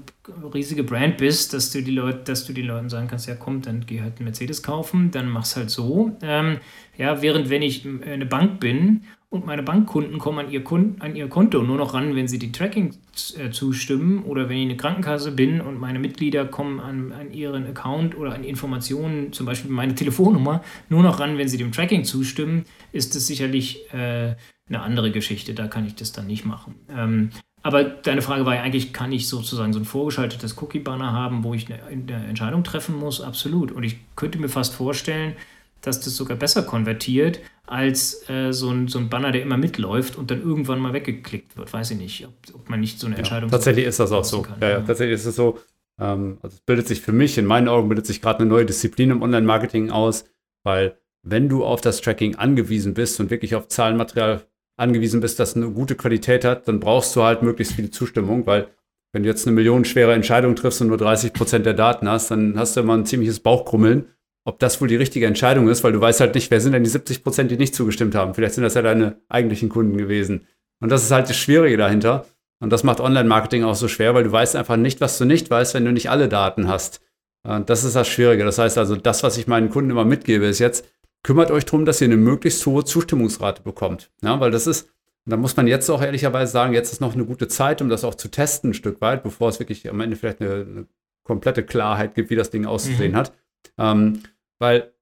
riesige 0.55 0.83
Brand 0.83 1.19
bist, 1.19 1.53
dass 1.53 1.71
du 1.71 1.83
die 1.83 1.91
Leute, 1.91 2.21
dass 2.25 2.47
du 2.47 2.53
den 2.53 2.67
Leuten 2.67 2.89
sagen 2.89 3.07
kannst, 3.07 3.29
ja 3.29 3.35
komm, 3.35 3.61
dann 3.63 3.85
geh 3.87 4.01
halt 4.01 4.17
einen 4.17 4.25
Mercedes 4.25 4.63
kaufen, 4.63 5.11
dann 5.11 5.29
mach's 5.29 5.55
halt 5.55 5.71
so. 5.71 6.17
Ähm, 6.23 6.59
ja, 6.97 7.23
während 7.23 7.51
wenn 7.51 7.63
ich 7.63 7.85
äh, 7.85 8.13
eine 8.13 8.27
Bank 8.27 8.61
bin 8.61 9.03
und 9.31 9.47
meine 9.47 9.63
Bankkunden 9.63 10.19
kommen 10.19 10.47
an 10.47 10.53
ihr, 10.53 10.63
Kunden, 10.63 11.01
an 11.01 11.17
ihr 11.17 11.29
Konto 11.29 11.63
nur 11.63 11.79
noch 11.79 11.95
ran, 11.95 12.15
wenn 12.15 12.29
sie 12.29 12.39
die 12.39 12.53
Tracking 12.53 12.95
äh, 13.39 13.51
zustimmen 13.51 14.25
oder 14.25 14.49
wenn 14.51 14.59
ich 14.59 14.65
eine 14.65 14.77
Krankenkasse 14.77 15.33
bin 15.33 15.63
und 15.63 15.81
meine 15.81 15.99
Mitglieder 15.99 16.45
kommen 16.45 16.81
an, 16.81 17.13
an 17.13 17.33
ihren 17.33 17.67
Account 17.67 18.17
oder 18.17 18.35
an 18.35 18.45
Informationen, 18.45 19.33
zum 19.33 19.47
Beispiel 19.47 19.71
meine 19.71 19.95
Telefonnummer, 19.95 20.63
nur 20.91 21.03
noch 21.03 21.19
ran, 21.19 21.39
wenn 21.39 21.49
sie 21.49 21.57
dem 21.57 21.73
Tracking 21.73 22.05
zustimmen, 22.05 22.65
ist 22.93 23.17
es 23.17 23.27
sicherlich 23.27 23.91
äh, 23.95 24.35
eine 24.69 24.81
andere 24.83 25.11
Geschichte. 25.11 25.55
Da 25.55 25.67
kann 25.67 25.87
ich 25.87 25.95
das 25.95 26.13
dann 26.13 26.27
nicht 26.27 26.45
machen. 26.45 26.75
Ähm, 26.91 27.31
aber 27.63 27.85
deine 27.85 28.23
Frage 28.23 28.45
war 28.45 28.57
ja 28.57 28.63
eigentlich, 28.63 28.93
kann 28.93 29.13
ich 29.13 29.29
sozusagen 29.29 29.73
so 29.73 29.79
ein 29.79 29.85
vorgeschaltetes 29.85 30.61
Cookie-Banner 30.61 31.13
haben, 31.13 31.45
wo 31.45 31.55
ich 31.55 31.73
eine, 31.73 31.83
eine, 31.85 32.27
Entscheidung 32.27 32.65
treffen 32.65 32.99
muss? 32.99 33.21
Absolut. 33.21 33.71
Und 33.71 33.85
ich 33.85 33.97
könnte 34.17 34.39
mir 34.39 34.49
fast 34.49 34.75
vorstellen, 34.75 35.35
dass 35.83 36.01
das 36.01 36.17
sogar 36.17 36.37
besser 36.37 36.63
konvertiert 36.63 37.41
als 37.67 38.29
äh, 38.29 38.53
so, 38.53 38.71
ein, 38.71 38.89
so 38.89 38.99
ein 38.99 39.09
Banner, 39.09 39.33
der 39.33 39.43
immer 39.43 39.57
mitläuft 39.57 40.17
und 40.17 40.31
dann 40.31 40.41
irgendwann 40.41 40.81
mal 40.81 40.93
weggeklickt 40.93 41.57
wird. 41.57 41.73
Weiß 41.73 41.91
ich 41.91 41.99
nicht, 41.99 42.27
ob, 42.27 42.35
ob 42.55 42.71
man 42.71 42.81
nicht 42.81 42.99
so 42.99 43.07
eine 43.07 43.17
Entscheidung. 43.17 43.51
Ja, 43.51 43.57
tatsächlich 43.57 43.87
ist 43.87 44.01
das 44.01 44.13
auch 44.13 44.25
so. 44.25 44.47
Ja, 44.61 44.69
ja, 44.69 44.81
tatsächlich 44.81 45.15
ist 45.15 45.27
es 45.27 45.37
so. 45.37 45.59
Ähm, 46.01 46.39
also 46.43 46.55
es 46.57 46.61
bildet 46.63 46.89
sich 46.89 47.01
für 47.01 47.13
mich, 47.13 47.39
in 47.39 47.47
meinen 47.47 47.69
Augen 47.69 47.89
bildet 47.89 48.07
sich 48.07 48.23
gerade 48.23 48.41
eine 48.41 48.49
neue 48.49 48.67
Disziplin 48.67 49.11
im 49.11 49.23
Online-Marketing 49.23 49.91
aus, 49.91 50.25
weil 50.65 50.97
wenn 51.23 51.49
du 51.49 51.65
auf 51.65 51.81
das 51.81 52.01
Tracking 52.01 52.37
angewiesen 52.37 52.95
bist 52.95 53.21
und 53.21 53.31
wirklich 53.31 53.55
auf 53.55 53.69
Zahlenmaterial 53.69 54.45
angewiesen 54.77 55.21
bist, 55.21 55.39
das 55.39 55.57
eine 55.57 55.71
gute 55.71 55.95
Qualität 55.95 56.45
hat, 56.45 56.67
dann 56.67 56.81
brauchst 56.81 57.15
du 57.15 57.23
halt 57.23 57.43
möglichst 57.43 57.75
viel 57.75 57.91
Zustimmung, 57.91 58.47
weil 58.47 58.69
wenn 59.13 59.23
du 59.23 59.29
jetzt 59.29 59.47
eine 59.47 59.55
millionenschwere 59.55 60.15
Entscheidung 60.15 60.57
triffst 60.57 60.81
und 60.81 60.89
nur 60.89 60.97
30 60.97 61.33
Prozent 61.33 61.67
der 61.67 61.75
Daten 61.75 62.09
hast, 62.09 62.31
dann 62.31 62.59
hast 62.59 62.77
du 62.77 62.81
immer 62.81 62.97
ein 62.97 63.07
ziemliches 63.07 63.41
Bauchkrummeln, 63.41 64.07
ob 64.45 64.59
das 64.59 64.81
wohl 64.81 64.89
die 64.89 64.97
richtige 64.97 65.27
Entscheidung 65.27 65.69
ist, 65.69 65.85
weil 65.85 65.93
du 65.93 66.01
weißt 66.01 66.21
halt 66.21 66.35
nicht, 66.35 66.51
wer 66.51 66.61
sind 66.61 66.73
denn 66.73 66.85
die 66.85 66.91
70 66.91 67.23
Prozent, 67.23 67.51
die 67.51 67.57
nicht 67.57 67.75
zugestimmt 67.75 68.15
haben. 68.15 68.35
Vielleicht 68.35 68.55
sind 68.55 68.65
das 68.65 68.75
ja 68.75 68.83
deine 68.83 69.17
eigentlichen 69.29 69.69
Kunden 69.69 69.97
gewesen. 69.97 70.47
Und 70.81 70.91
das 70.91 71.05
ist 71.05 71.13
halt 71.13 71.29
das 71.29 71.37
Schwierige 71.37 71.77
dahinter. 71.77 72.27
Und 72.61 72.71
das 72.71 72.85
macht 72.85 73.01
Online-Marketing 73.01 73.65
auch 73.65 73.75
so 73.75 73.89
schwer, 73.89 74.15
weil 74.15 74.25
du 74.25 74.33
weißt 74.33 74.57
einfach 74.57 74.77
nicht, 74.77 75.01
was 75.01 75.19
du 75.19 75.25
nicht 75.25 75.51
weißt, 75.51 75.75
wenn 75.75 75.85
du 75.85 75.93
nicht 75.93 76.11
alle 76.11 76.29
Daten 76.29 76.69
hast. 76.69 77.01
Und 77.45 77.71
das 77.71 77.85
ist 77.85 77.97
das 77.97 78.09
Schwierige. 78.09 78.45
Das 78.45 78.59
heißt 78.59 78.79
also, 78.79 78.97
das, 78.97 79.23
was 79.23 79.37
ich 79.37 79.47
meinen 79.47 79.71
Kunden 79.71 79.91
immer 79.91 80.05
mitgebe, 80.05 80.47
ist 80.47 80.59
jetzt, 80.59 80.89
kümmert 81.23 81.51
euch 81.51 81.65
darum, 81.65 81.85
dass 81.85 82.01
ihr 82.01 82.07
eine 82.07 82.17
möglichst 82.17 82.65
hohe 82.67 82.85
Zustimmungsrate 82.85 83.63
bekommt. 83.63 84.11
Ja, 84.23 84.39
weil 84.41 84.51
das 84.51 84.67
ist, 84.67 84.89
da 85.25 85.37
muss 85.37 85.57
man 85.57 85.67
jetzt 85.67 85.89
auch 85.91 86.03
ehrlicherweise 86.03 86.53
sagen, 86.53 86.73
jetzt 86.73 86.93
ist 86.93 87.01
noch 87.01 87.15
eine 87.15 87.25
gute 87.25 87.49
Zeit, 87.49 87.81
um 87.81 87.89
das 87.89 88.05
auch 88.05 88.15
zu 88.15 88.29
testen, 88.29 88.71
ein 88.71 88.75
Stück 88.75 89.01
weit, 89.01 89.23
bevor 89.23 89.49
es 89.49 89.61
wirklich 89.61 89.89
am 89.89 90.01
Ende 90.01 90.17
vielleicht 90.17 90.41
eine, 90.41 90.53
eine 90.53 90.87
komplette 91.25 91.63
Klarheit 91.63 92.15
gibt, 92.15 92.31
wie 92.31 92.37
das 92.37 92.51
Ding 92.51 92.67
auszusehen 92.67 93.13
mhm. 93.13 93.17
hat. 93.17 93.33
Ähm, 93.79 94.23
weil 94.63 94.95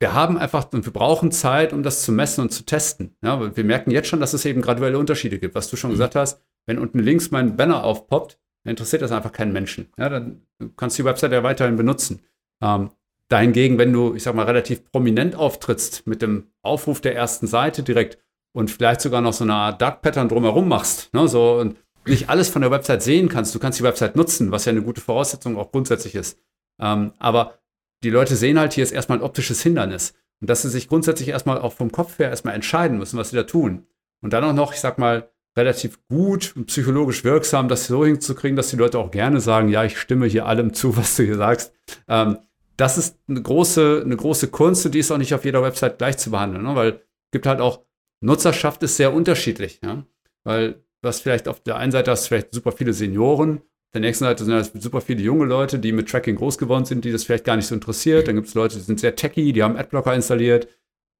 wir 0.00 0.14
haben 0.14 0.38
einfach 0.38 0.72
und 0.72 0.86
wir 0.86 0.92
brauchen 0.92 1.32
Zeit, 1.32 1.72
um 1.72 1.82
das 1.82 2.02
zu 2.02 2.12
messen 2.12 2.40
und 2.42 2.50
zu 2.50 2.64
testen. 2.64 3.16
Ja, 3.20 3.56
wir 3.56 3.64
merken 3.64 3.90
jetzt 3.90 4.08
schon, 4.08 4.20
dass 4.20 4.32
es 4.32 4.44
eben 4.44 4.62
graduelle 4.62 4.96
Unterschiede 4.96 5.40
gibt. 5.40 5.56
Was 5.56 5.68
du 5.68 5.76
schon 5.76 5.90
mhm. 5.90 5.94
gesagt 5.94 6.14
hast, 6.14 6.40
wenn 6.66 6.78
unten 6.78 7.00
links 7.00 7.32
mein 7.32 7.56
Banner 7.56 7.82
aufpoppt, 7.82 8.38
dann 8.62 8.70
interessiert 8.70 9.02
das 9.02 9.10
einfach 9.10 9.32
keinen 9.32 9.52
Menschen. 9.52 9.92
Ja, 9.98 10.08
dann 10.08 10.46
kannst 10.76 10.96
du 10.98 11.02
die 11.02 11.08
Website 11.08 11.32
ja 11.32 11.42
weiterhin 11.42 11.76
benutzen. 11.76 12.20
Ähm, 12.62 12.90
Dahingegen, 13.28 13.76
wenn 13.76 13.92
du, 13.92 14.14
ich 14.14 14.22
sag 14.22 14.34
mal, 14.34 14.46
relativ 14.46 14.90
prominent 14.90 15.34
auftrittst 15.34 16.06
mit 16.06 16.22
dem 16.22 16.52
Aufruf 16.62 17.00
der 17.00 17.14
ersten 17.14 17.46
Seite 17.46 17.82
direkt 17.82 18.18
und 18.52 18.70
vielleicht 18.70 19.00
sogar 19.00 19.20
noch 19.20 19.34
so 19.34 19.44
eine 19.44 19.54
Art 19.54 19.82
Dark 19.82 20.00
Pattern 20.00 20.28
drumherum 20.28 20.66
machst, 20.68 21.12
ne, 21.12 21.28
so 21.28 21.58
und 21.58 21.76
nicht 22.06 22.30
alles 22.30 22.48
von 22.48 22.62
der 22.62 22.70
Website 22.70 23.02
sehen 23.02 23.28
kannst, 23.28 23.54
du 23.54 23.58
kannst 23.58 23.80
die 23.80 23.84
Website 23.84 24.16
nutzen, 24.16 24.50
was 24.50 24.64
ja 24.64 24.70
eine 24.70 24.82
gute 24.82 25.02
Voraussetzung 25.02 25.58
auch 25.58 25.72
grundsätzlich 25.72 26.14
ist. 26.14 26.38
Ähm, 26.80 27.12
aber 27.18 27.58
die 28.02 28.10
Leute 28.10 28.36
sehen 28.36 28.58
halt, 28.58 28.72
hier 28.72 28.84
ist 28.84 28.92
erstmal 28.92 29.18
ein 29.18 29.24
optisches 29.24 29.62
Hindernis. 29.62 30.14
Und 30.40 30.48
dass 30.48 30.62
sie 30.62 30.70
sich 30.70 30.88
grundsätzlich 30.88 31.28
erstmal 31.28 31.58
auch 31.58 31.72
vom 31.72 31.90
Kopf 31.90 32.18
her 32.18 32.30
erstmal 32.30 32.54
entscheiden 32.54 32.98
müssen, 32.98 33.18
was 33.18 33.30
sie 33.30 33.36
da 33.36 33.42
tun. 33.42 33.86
Und 34.20 34.32
dann 34.32 34.44
auch 34.44 34.52
noch, 34.52 34.72
ich 34.72 34.80
sag 34.80 34.98
mal, 34.98 35.30
relativ 35.56 35.98
gut 36.08 36.54
und 36.56 36.66
psychologisch 36.66 37.24
wirksam, 37.24 37.68
das 37.68 37.86
so 37.86 38.04
hinzukriegen, 38.04 38.56
dass 38.56 38.70
die 38.70 38.76
Leute 38.76 38.98
auch 38.98 39.10
gerne 39.10 39.40
sagen, 39.40 39.68
ja, 39.68 39.84
ich 39.84 39.98
stimme 39.98 40.26
hier 40.26 40.46
allem 40.46 40.72
zu, 40.72 40.96
was 40.96 41.16
du 41.16 41.24
hier 41.24 41.36
sagst. 41.36 41.72
Ähm, 42.06 42.38
das 42.76 42.96
ist 42.96 43.18
eine 43.28 43.42
große, 43.42 44.02
eine 44.04 44.16
große 44.16 44.48
Kunst 44.48 44.86
und 44.86 44.94
die 44.94 45.00
ist 45.00 45.10
auch 45.10 45.18
nicht 45.18 45.34
auf 45.34 45.44
jeder 45.44 45.62
Website 45.62 45.98
gleich 45.98 46.16
zu 46.16 46.30
behandeln, 46.30 46.64
ne? 46.64 46.76
weil 46.76 46.88
es 46.90 47.30
gibt 47.32 47.46
halt 47.46 47.60
auch, 47.60 47.82
Nutzerschaft 48.20 48.82
ist 48.84 48.96
sehr 48.96 49.12
unterschiedlich, 49.12 49.80
ja? 49.82 50.06
weil 50.44 50.84
was 51.02 51.20
vielleicht 51.20 51.48
auf 51.48 51.60
der 51.60 51.76
einen 51.76 51.92
Seite 51.92 52.10
hast, 52.10 52.28
vielleicht 52.28 52.54
super 52.54 52.72
viele 52.72 52.92
Senioren, 52.92 53.62
der 53.94 54.02
nächsten 54.02 54.24
Seite 54.24 54.44
sind 54.44 54.54
halt 54.54 54.70
super 54.82 55.00
viele 55.00 55.22
junge 55.22 55.46
Leute, 55.46 55.78
die 55.78 55.92
mit 55.92 56.08
Tracking 56.08 56.36
groß 56.36 56.58
geworden 56.58 56.84
sind, 56.84 57.04
die 57.04 57.12
das 57.12 57.24
vielleicht 57.24 57.44
gar 57.44 57.56
nicht 57.56 57.66
so 57.66 57.74
interessiert. 57.74 58.28
Dann 58.28 58.34
gibt 58.34 58.48
es 58.48 58.54
Leute, 58.54 58.76
die 58.76 58.82
sind 58.82 59.00
sehr 59.00 59.16
techy, 59.16 59.52
die 59.52 59.62
haben 59.62 59.76
Adblocker 59.76 60.14
installiert, 60.14 60.68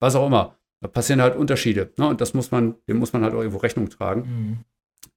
was 0.00 0.14
auch 0.14 0.26
immer. 0.26 0.58
Da 0.80 0.88
passieren 0.88 1.22
halt 1.22 1.34
Unterschiede. 1.34 1.90
Ne? 1.96 2.08
Und 2.08 2.20
das 2.20 2.34
muss 2.34 2.50
man, 2.50 2.74
dem 2.88 2.98
muss 2.98 3.12
man 3.12 3.22
halt 3.22 3.34
auch 3.34 3.38
irgendwo 3.38 3.58
Rechnung 3.58 3.88
tragen. 3.88 4.20
Mhm. 4.20 4.58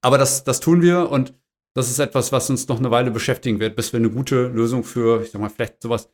Aber 0.00 0.18
das, 0.18 0.44
das 0.44 0.60
tun 0.60 0.82
wir 0.82 1.10
und 1.10 1.34
das 1.74 1.90
ist 1.90 1.98
etwas, 1.98 2.32
was 2.32 2.50
uns 2.50 2.68
noch 2.68 2.78
eine 2.78 2.90
Weile 2.90 3.10
beschäftigen 3.10 3.60
wird, 3.60 3.76
bis 3.76 3.92
wir 3.92 3.98
eine 3.98 4.10
gute 4.10 4.48
Lösung 4.48 4.84
für, 4.84 5.22
ich 5.22 5.30
sag 5.30 5.40
mal, 5.40 5.48
vielleicht 5.48 5.82
sowas 5.82 6.10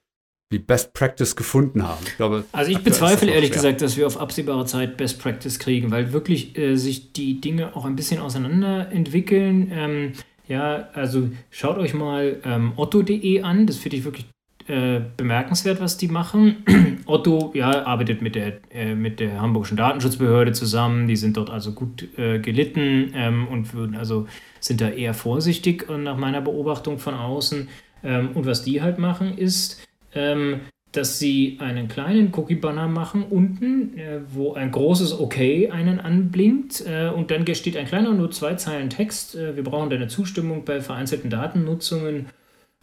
wie 0.50 0.58
Best 0.58 0.94
Practice 0.94 1.36
gefunden 1.36 1.86
haben. 1.86 2.02
Ich 2.06 2.16
glaube, 2.16 2.44
also 2.52 2.70
ich 2.70 2.78
bezweifle 2.78 3.30
ehrlich 3.30 3.50
schwer. 3.50 3.56
gesagt, 3.56 3.82
dass 3.82 3.96
wir 3.96 4.06
auf 4.06 4.18
absehbare 4.18 4.64
Zeit 4.64 4.96
Best 4.96 5.20
Practice 5.20 5.58
kriegen, 5.58 5.90
weil 5.90 6.12
wirklich 6.12 6.56
äh, 6.56 6.76
sich 6.76 7.12
die 7.12 7.40
Dinge 7.40 7.76
auch 7.76 7.84
ein 7.84 7.96
bisschen 7.96 8.20
auseinander 8.20 8.90
entwickeln. 8.90 9.70
Ähm, 9.72 10.12
ja, 10.48 10.88
also 10.94 11.30
schaut 11.50 11.78
euch 11.78 11.94
mal 11.94 12.40
ähm, 12.44 12.72
otto.de 12.76 13.42
an, 13.42 13.66
das 13.66 13.76
finde 13.76 13.98
ich 13.98 14.04
wirklich 14.04 14.26
äh, 14.68 15.00
bemerkenswert, 15.16 15.80
was 15.80 15.96
die 15.96 16.08
machen. 16.08 16.64
Otto 17.06 17.52
ja, 17.54 17.86
arbeitet 17.86 18.20
mit 18.20 18.34
der, 18.34 18.60
äh, 18.70 18.94
mit 18.94 19.18
der 19.18 19.40
Hamburgischen 19.40 19.78
Datenschutzbehörde 19.78 20.52
zusammen, 20.52 21.08
die 21.08 21.16
sind 21.16 21.38
dort 21.38 21.48
also 21.48 21.72
gut 21.72 22.06
äh, 22.18 22.38
gelitten 22.38 23.12
ähm, 23.14 23.48
und 23.48 23.72
würden 23.72 23.96
also 23.96 24.26
sind 24.60 24.82
da 24.82 24.90
eher 24.90 25.14
vorsichtig 25.14 25.88
äh, 25.88 25.96
nach 25.96 26.18
meiner 26.18 26.42
Beobachtung 26.42 26.98
von 26.98 27.14
außen. 27.14 27.68
Ähm, 28.04 28.30
und 28.34 28.44
was 28.44 28.62
die 28.62 28.82
halt 28.82 28.98
machen, 28.98 29.38
ist, 29.38 29.82
ähm, 30.14 30.60
dass 30.92 31.18
sie 31.18 31.58
einen 31.60 31.88
kleinen 31.88 32.32
Cookie-Banner 32.34 32.88
machen 32.88 33.24
unten, 33.28 33.98
äh, 33.98 34.20
wo 34.32 34.54
ein 34.54 34.70
großes 34.70 35.20
OK 35.20 35.36
einen 35.38 36.00
anblinkt 36.00 36.84
äh, 36.86 37.08
und 37.08 37.30
dann 37.30 37.46
steht 37.54 37.76
ein 37.76 37.86
kleiner, 37.86 38.14
nur 38.14 38.30
zwei 38.30 38.54
Zeilen 38.54 38.88
Text. 38.88 39.34
Äh, 39.34 39.56
wir 39.56 39.64
brauchen 39.64 39.90
deine 39.90 40.08
Zustimmung 40.08 40.64
bei 40.64 40.80
vereinzelten 40.80 41.28
Datennutzungen, 41.28 42.26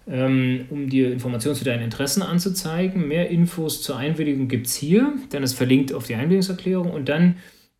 ähm, 0.08 0.66
um 0.70 0.88
dir 0.88 1.12
Informationen 1.12 1.56
zu 1.56 1.66
deinen 1.66 1.84
Interessen 1.84 2.22
anzuzeigen. 2.22 3.08
Mehr 3.08 3.30
Infos 3.30 3.82
zur 3.82 3.97
Einwilligung 3.97 4.47
gibt 4.47 4.68
es 4.68 4.76
hier, 4.76 5.14
dann 5.32 5.41
ist 5.41 5.53
verlinkt 5.53 5.91
auf 5.91 6.06
die 6.06 6.16
Einwilligungserklärung 6.16 6.91
und 6.91 7.10
dann 7.10 7.38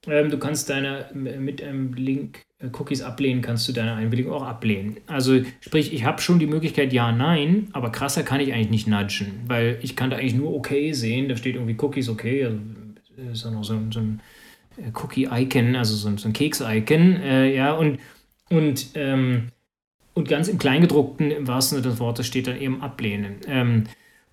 ähm, 0.08 0.30
du 0.30 0.38
kannst 0.38 0.70
deine 0.70 1.06
mit 1.14 1.62
einem 1.64 1.94
Link 1.94 2.42
Cookies 2.74 3.02
ablehnen, 3.02 3.42
kannst 3.42 3.68
du 3.68 3.72
deine 3.72 3.94
Einwilligung 3.94 4.34
auch 4.34 4.44
ablehnen. 4.44 4.98
Also 5.08 5.42
sprich, 5.60 5.94
ich 5.94 6.06
habe 6.06 6.22
schon 6.22 6.40
die 6.40 6.48
Möglichkeit 6.48 6.94
ja, 6.94 7.12
nein, 7.12 7.68
aber 7.74 7.92
krasser 7.92 8.24
kann 8.24 8.40
ich 8.40 8.54
eigentlich 8.54 8.70
nicht 8.70 8.88
nudgen, 8.88 9.42
weil 9.48 9.80
ich 9.82 9.96
kann 9.96 10.10
da 10.10 10.18
eigentlich 10.18 10.36
nur 10.36 10.54
okay 10.54 10.94
sehen, 10.94 11.30
da 11.30 11.36
steht 11.36 11.56
irgendwie 11.56 11.76
Cookies 11.80 12.10
okay, 12.10 12.46
also 12.46 12.60
ist 13.32 13.46
auch 13.46 13.52
noch 13.52 13.64
so, 13.64 13.80
so 13.92 14.00
ein 14.00 14.22
äh, 14.78 14.92
Cookie-Icon, 14.94 15.76
also 15.76 15.96
so, 15.96 16.16
so 16.18 16.28
ein 16.28 16.34
Keks-Icon, 16.34 17.22
äh, 17.22 17.56
ja, 17.56 17.74
und, 17.74 18.00
und, 18.50 18.88
ähm, 18.96 19.50
und 20.14 20.28
ganz 20.28 20.48
im 20.48 20.58
Kleingedruckten, 20.58 21.32
im 21.32 21.48
wahrsten 21.48 21.78
Sinne 21.78 21.92
des 21.92 22.00
Wortes, 22.00 22.28
steht 22.28 22.48
dann 22.48 22.60
eben 22.60 22.82
ablehnen. 22.82 23.38
Ähm, 23.48 23.86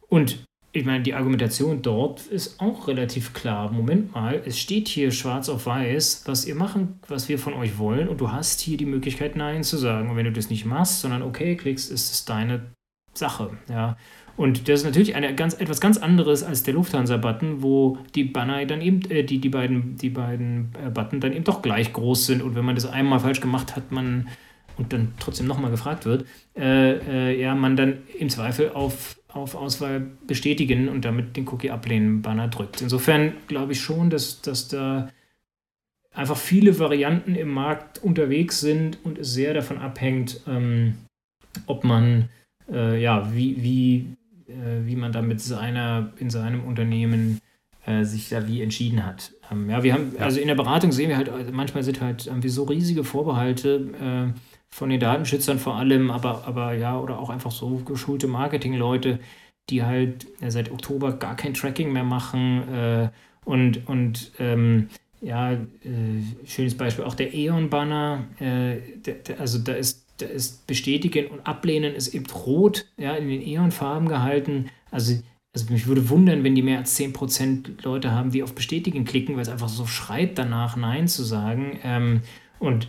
und 0.08 0.44
ich 0.74 0.86
meine, 0.86 1.02
die 1.02 1.12
Argumentation 1.12 1.82
dort 1.82 2.26
ist 2.26 2.58
auch 2.60 2.88
relativ 2.88 3.34
klar. 3.34 3.70
Moment 3.70 4.14
mal, 4.14 4.40
es 4.46 4.58
steht 4.58 4.88
hier 4.88 5.10
schwarz 5.12 5.50
auf 5.50 5.66
weiß, 5.66 6.22
was 6.24 6.46
ihr 6.46 6.54
machen, 6.54 6.98
was 7.08 7.28
wir 7.28 7.38
von 7.38 7.52
euch 7.52 7.78
wollen, 7.78 8.08
und 8.08 8.20
du 8.22 8.32
hast 8.32 8.60
hier 8.60 8.78
die 8.78 8.86
Möglichkeit, 8.86 9.36
Nein 9.36 9.64
zu 9.64 9.76
sagen. 9.76 10.08
Und 10.08 10.16
wenn 10.16 10.24
du 10.24 10.32
das 10.32 10.48
nicht 10.48 10.64
machst, 10.64 11.02
sondern 11.02 11.22
okay 11.22 11.56
klickst, 11.56 11.90
ist 11.90 12.10
es 12.10 12.24
deine 12.24 12.72
Sache. 13.12 13.50
Ja. 13.68 13.98
Und 14.38 14.66
das 14.66 14.80
ist 14.80 14.86
natürlich 14.86 15.14
eine 15.14 15.34
ganz, 15.34 15.52
etwas 15.52 15.78
ganz 15.78 15.98
anderes 15.98 16.42
als 16.42 16.62
der 16.62 16.72
Lufthansa-Button, 16.72 17.62
wo 17.62 17.98
die 18.14 18.24
Banner 18.24 18.64
dann 18.64 18.80
eben, 18.80 19.02
äh, 19.10 19.24
die, 19.24 19.40
die 19.40 19.50
beiden, 19.50 19.98
die 19.98 20.08
beiden 20.08 20.72
äh, 20.82 20.88
Button 20.88 21.20
dann 21.20 21.34
eben 21.34 21.44
doch 21.44 21.60
gleich 21.60 21.92
groß 21.92 22.26
sind. 22.26 22.40
Und 22.40 22.54
wenn 22.54 22.64
man 22.64 22.74
das 22.74 22.86
einmal 22.86 23.20
falsch 23.20 23.42
gemacht 23.42 23.76
hat, 23.76 23.92
man 23.92 24.28
und 24.78 24.94
dann 24.94 25.12
trotzdem 25.18 25.46
nochmal 25.46 25.70
gefragt 25.70 26.06
wird, 26.06 26.24
äh, 26.56 26.92
äh, 26.96 27.40
ja, 27.40 27.54
man 27.54 27.76
dann 27.76 27.98
im 28.18 28.30
Zweifel 28.30 28.70
auf 28.70 29.18
auf 29.34 29.54
Auswahl 29.54 30.06
bestätigen 30.26 30.88
und 30.88 31.04
damit 31.04 31.36
den 31.36 31.48
Cookie 31.48 31.70
ablehnen 31.70 32.22
Banner 32.22 32.48
drückt. 32.48 32.82
Insofern 32.82 33.32
glaube 33.48 33.72
ich 33.72 33.80
schon, 33.80 34.10
dass, 34.10 34.42
dass 34.42 34.68
da 34.68 35.08
einfach 36.14 36.36
viele 36.36 36.78
Varianten 36.78 37.34
im 37.34 37.48
Markt 37.48 38.02
unterwegs 38.02 38.60
sind 38.60 38.98
und 39.04 39.18
es 39.18 39.32
sehr 39.32 39.54
davon 39.54 39.78
abhängt, 39.78 40.40
ähm, 40.46 40.94
ob 41.66 41.84
man, 41.84 42.28
äh, 42.70 43.00
ja, 43.00 43.34
wie, 43.34 43.62
wie, 43.62 44.06
äh, 44.48 44.86
wie 44.86 44.96
man 44.96 45.12
da 45.12 45.22
mit 45.22 45.40
seiner, 45.40 46.12
in 46.18 46.30
seinem 46.30 46.64
Unternehmen 46.64 47.40
äh, 47.86 48.04
sich 48.04 48.28
da 48.28 48.46
wie 48.46 48.62
entschieden 48.62 49.04
hat. 49.04 49.32
Ähm, 49.50 49.70
ja, 49.70 49.82
wir 49.82 49.94
haben, 49.94 50.12
also 50.18 50.40
in 50.40 50.48
der 50.48 50.54
Beratung 50.54 50.92
sehen 50.92 51.08
wir 51.08 51.16
halt, 51.16 51.52
manchmal 51.52 51.82
sind 51.82 52.00
halt, 52.00 52.30
haben 52.30 52.42
wir 52.42 52.50
so 52.50 52.64
riesige 52.64 53.04
Vorbehalte, 53.04 53.90
äh, 54.00 54.38
von 54.72 54.88
den 54.88 55.00
Datenschützern 55.00 55.58
vor 55.58 55.76
allem, 55.76 56.10
aber, 56.10 56.44
aber 56.46 56.72
ja, 56.72 56.98
oder 56.98 57.18
auch 57.18 57.28
einfach 57.28 57.50
so 57.50 57.76
geschulte 57.84 58.26
Marketingleute, 58.26 59.20
die 59.68 59.84
halt 59.84 60.26
ja, 60.40 60.50
seit 60.50 60.72
Oktober 60.72 61.12
gar 61.12 61.36
kein 61.36 61.52
Tracking 61.52 61.92
mehr 61.92 62.04
machen 62.04 62.68
äh, 62.72 63.10
und, 63.44 63.86
und 63.86 64.32
ähm, 64.38 64.88
ja, 65.20 65.52
äh, 65.52 65.58
schönes 66.46 66.74
Beispiel, 66.74 67.04
auch 67.04 67.14
der 67.14 67.34
E.ON-Banner, 67.34 68.24
äh, 68.40 68.78
also 69.38 69.58
da 69.58 69.74
ist, 69.74 70.06
da 70.16 70.26
ist 70.26 70.66
Bestätigen 70.66 71.26
und 71.26 71.46
Ablehnen 71.46 71.94
ist 71.94 72.14
eben 72.14 72.26
rot, 72.26 72.86
ja, 72.96 73.14
in 73.14 73.28
den 73.28 73.46
E.ON-Farben 73.46 74.08
gehalten. 74.08 74.70
Also, 74.90 75.20
also 75.54 75.70
mich 75.70 75.86
würde 75.86 76.08
wundern, 76.08 76.44
wenn 76.44 76.54
die 76.54 76.62
mehr 76.62 76.78
als 76.78 76.98
10% 76.98 77.84
Leute 77.84 78.10
haben, 78.10 78.30
die 78.30 78.42
auf 78.42 78.54
Bestätigen 78.54 79.04
klicken, 79.04 79.34
weil 79.34 79.42
es 79.42 79.50
einfach 79.50 79.68
so 79.68 79.84
schreit 79.84 80.38
danach, 80.38 80.76
Nein 80.76 81.08
zu 81.08 81.24
sagen. 81.24 81.78
Ähm, 81.84 82.22
und 82.58 82.88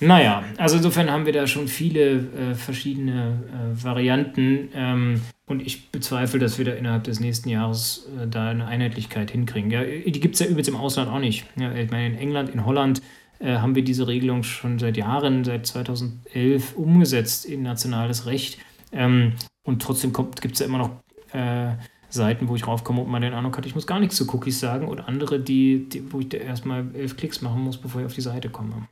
naja, 0.00 0.42
also 0.56 0.76
insofern 0.76 1.10
haben 1.10 1.26
wir 1.26 1.32
da 1.32 1.46
schon 1.46 1.68
viele 1.68 2.16
äh, 2.16 2.54
verschiedene 2.54 3.38
äh, 3.48 3.84
Varianten 3.84 4.68
ähm, 4.74 5.20
und 5.46 5.62
ich 5.62 5.90
bezweifle, 5.90 6.38
dass 6.38 6.58
wir 6.58 6.64
da 6.64 6.72
innerhalb 6.72 7.04
des 7.04 7.20
nächsten 7.20 7.48
Jahres 7.48 8.08
äh, 8.20 8.26
da 8.26 8.48
eine 8.48 8.66
Einheitlichkeit 8.66 9.30
hinkriegen. 9.30 9.70
Ja, 9.70 9.82
die 9.84 10.20
gibt 10.20 10.34
es 10.34 10.40
ja 10.40 10.46
übrigens 10.46 10.68
im 10.68 10.76
Ausland 10.76 11.10
auch 11.10 11.20
nicht. 11.20 11.46
Ja, 11.56 11.72
ich 11.74 11.90
meine, 11.90 12.08
in 12.08 12.18
England, 12.18 12.50
in 12.50 12.66
Holland 12.66 13.02
äh, 13.38 13.56
haben 13.56 13.74
wir 13.74 13.84
diese 13.84 14.06
Regelung 14.06 14.42
schon 14.42 14.78
seit 14.78 14.96
Jahren, 14.96 15.44
seit 15.44 15.66
2011 15.66 16.76
umgesetzt 16.76 17.44
in 17.44 17.62
nationales 17.62 18.26
Recht. 18.26 18.58
Ähm, 18.92 19.34
und 19.64 19.82
trotzdem 19.82 20.12
gibt 20.12 20.54
es 20.54 20.60
ja 20.60 20.66
immer 20.66 20.78
noch 20.78 20.90
äh, 21.32 21.72
Seiten, 22.08 22.48
wo 22.48 22.56
ich 22.56 22.66
raufkomme 22.66 23.02
und 23.02 23.10
man 23.10 23.22
den 23.22 23.34
Eindruck 23.34 23.58
hat, 23.58 23.66
ich 23.66 23.74
muss 23.74 23.86
gar 23.86 23.98
nichts 23.98 24.16
zu 24.16 24.32
Cookies 24.32 24.60
sagen 24.60 24.86
und 24.86 25.00
andere, 25.00 25.40
die, 25.40 25.88
die 25.88 26.12
wo 26.12 26.20
ich 26.20 26.32
erstmal 26.32 26.84
elf 26.94 27.16
Klicks 27.16 27.42
machen 27.42 27.62
muss, 27.62 27.76
bevor 27.76 28.00
ich 28.00 28.06
auf 28.06 28.14
die 28.14 28.20
Seite 28.20 28.48
komme. 28.48 28.86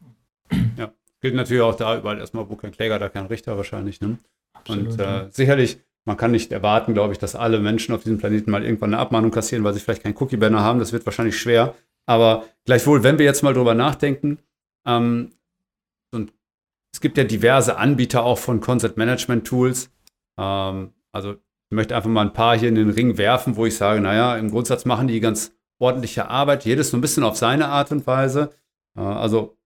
Gilt 1.23 1.35
natürlich 1.37 1.63
auch 1.63 1.77
da 1.77 1.97
überall 1.97 2.19
erstmal, 2.19 2.49
wo 2.51 2.57
kein 2.57 2.73
Kläger, 2.73 2.99
da 2.99 3.09
kein 3.09 3.27
Richter 3.27 3.57
wahrscheinlich. 3.57 4.01
Ne? 4.01 4.19
Absolut, 4.55 4.93
und 4.93 5.01
äh, 5.01 5.29
sicherlich, 5.31 5.79
man 6.05 6.17
kann 6.17 6.33
nicht 6.33 6.51
erwarten, 6.51 6.95
glaube 6.95 7.13
ich, 7.13 7.19
dass 7.19 7.37
alle 7.37 7.61
Menschen 7.61 7.95
auf 7.95 8.03
diesem 8.03 8.19
Planeten 8.19 8.51
mal 8.51 8.65
irgendwann 8.65 8.93
eine 8.93 9.01
Abmahnung 9.01 9.31
kassieren, 9.31 9.63
weil 9.63 9.73
sie 9.73 9.81
vielleicht 9.81 10.03
keinen 10.03 10.17
Cookie-Banner 10.17 10.61
haben. 10.61 10.81
Das 10.81 10.93
wird 10.93 11.07
wahrscheinlich 11.07 11.39
schwer. 11.39 11.75
Aber 12.07 12.45
gleichwohl, 12.65 13.05
wenn 13.05 13.19
wir 13.19 13.25
jetzt 13.25 13.43
mal 13.43 13.55
drüber 13.55 13.75
nachdenken, 13.75 14.39
ähm, 14.85 15.31
und 16.13 16.33
es 16.93 17.01
gibt 17.01 17.17
ja 17.17 17.25
diverse 17.25 17.77
Anbieter 17.77 18.25
auch 18.25 18.39
von 18.39 18.61
Concept 18.61 18.97
Management 18.97 19.47
Tools. 19.47 19.91
Ähm, 20.37 20.93
also 21.13 21.35
ich 21.35 21.77
möchte 21.77 21.95
einfach 21.95 22.11
mal 22.11 22.23
ein 22.23 22.33
paar 22.33 22.59
hier 22.59 22.69
in 22.69 22.75
den 22.75 22.91
Ring 22.91 23.17
werfen, 23.17 23.55
wo 23.55 23.65
ich 23.65 23.77
sage, 23.77 24.01
naja, 24.01 24.37
im 24.37 24.51
Grundsatz 24.51 24.85
machen 24.85 25.07
die 25.07 25.21
ganz 25.21 25.55
ordentliche 25.79 26.29
Arbeit, 26.29 26.65
jedes 26.65 26.91
so 26.91 26.97
ein 26.97 27.01
bisschen 27.01 27.23
auf 27.23 27.37
seine 27.37 27.69
Art 27.69 27.93
und 27.93 28.07
Weise. 28.09 28.51
Äh, 28.97 29.03
also 29.03 29.57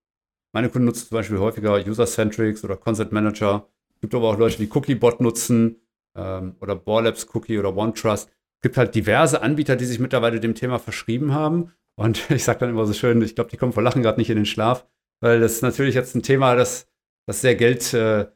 meine 0.52 0.68
Kunden 0.68 0.86
nutzen 0.86 1.08
zum 1.08 1.16
Beispiel 1.16 1.38
häufiger 1.38 1.74
User-Centrics 1.86 2.64
oder 2.64 2.76
Concept 2.76 3.12
Manager. 3.12 3.68
Es 3.94 4.00
gibt 4.00 4.14
aber 4.14 4.28
auch 4.28 4.38
Leute, 4.38 4.58
die 4.58 4.70
Cookiebot 4.72 5.20
nutzen 5.20 5.80
ähm, 6.16 6.56
oder 6.60 6.76
Borlabs 6.76 7.26
Cookie 7.34 7.58
oder 7.58 7.76
OneTrust. 7.76 8.28
Es 8.28 8.62
gibt 8.62 8.76
halt 8.76 8.94
diverse 8.94 9.42
Anbieter, 9.42 9.76
die 9.76 9.84
sich 9.84 9.98
mittlerweile 9.98 10.40
dem 10.40 10.54
Thema 10.54 10.78
verschrieben 10.78 11.34
haben. 11.34 11.72
Und 11.96 12.30
ich 12.30 12.44
sage 12.44 12.60
dann 12.60 12.70
immer 12.70 12.86
so 12.86 12.92
schön, 12.92 13.20
ich 13.22 13.34
glaube, 13.34 13.50
die 13.50 13.56
kommen 13.56 13.72
vor 13.72 13.82
Lachen 13.82 14.02
gerade 14.02 14.18
nicht 14.18 14.30
in 14.30 14.36
den 14.36 14.46
Schlaf, 14.46 14.86
weil 15.20 15.40
das 15.40 15.52
ist 15.52 15.62
natürlich 15.62 15.94
jetzt 15.94 16.14
ein 16.14 16.22
Thema, 16.22 16.54
das, 16.54 16.88
das 17.26 17.40
sehr 17.40 17.54
Geld, 17.54 17.92
äh, 17.94 18.26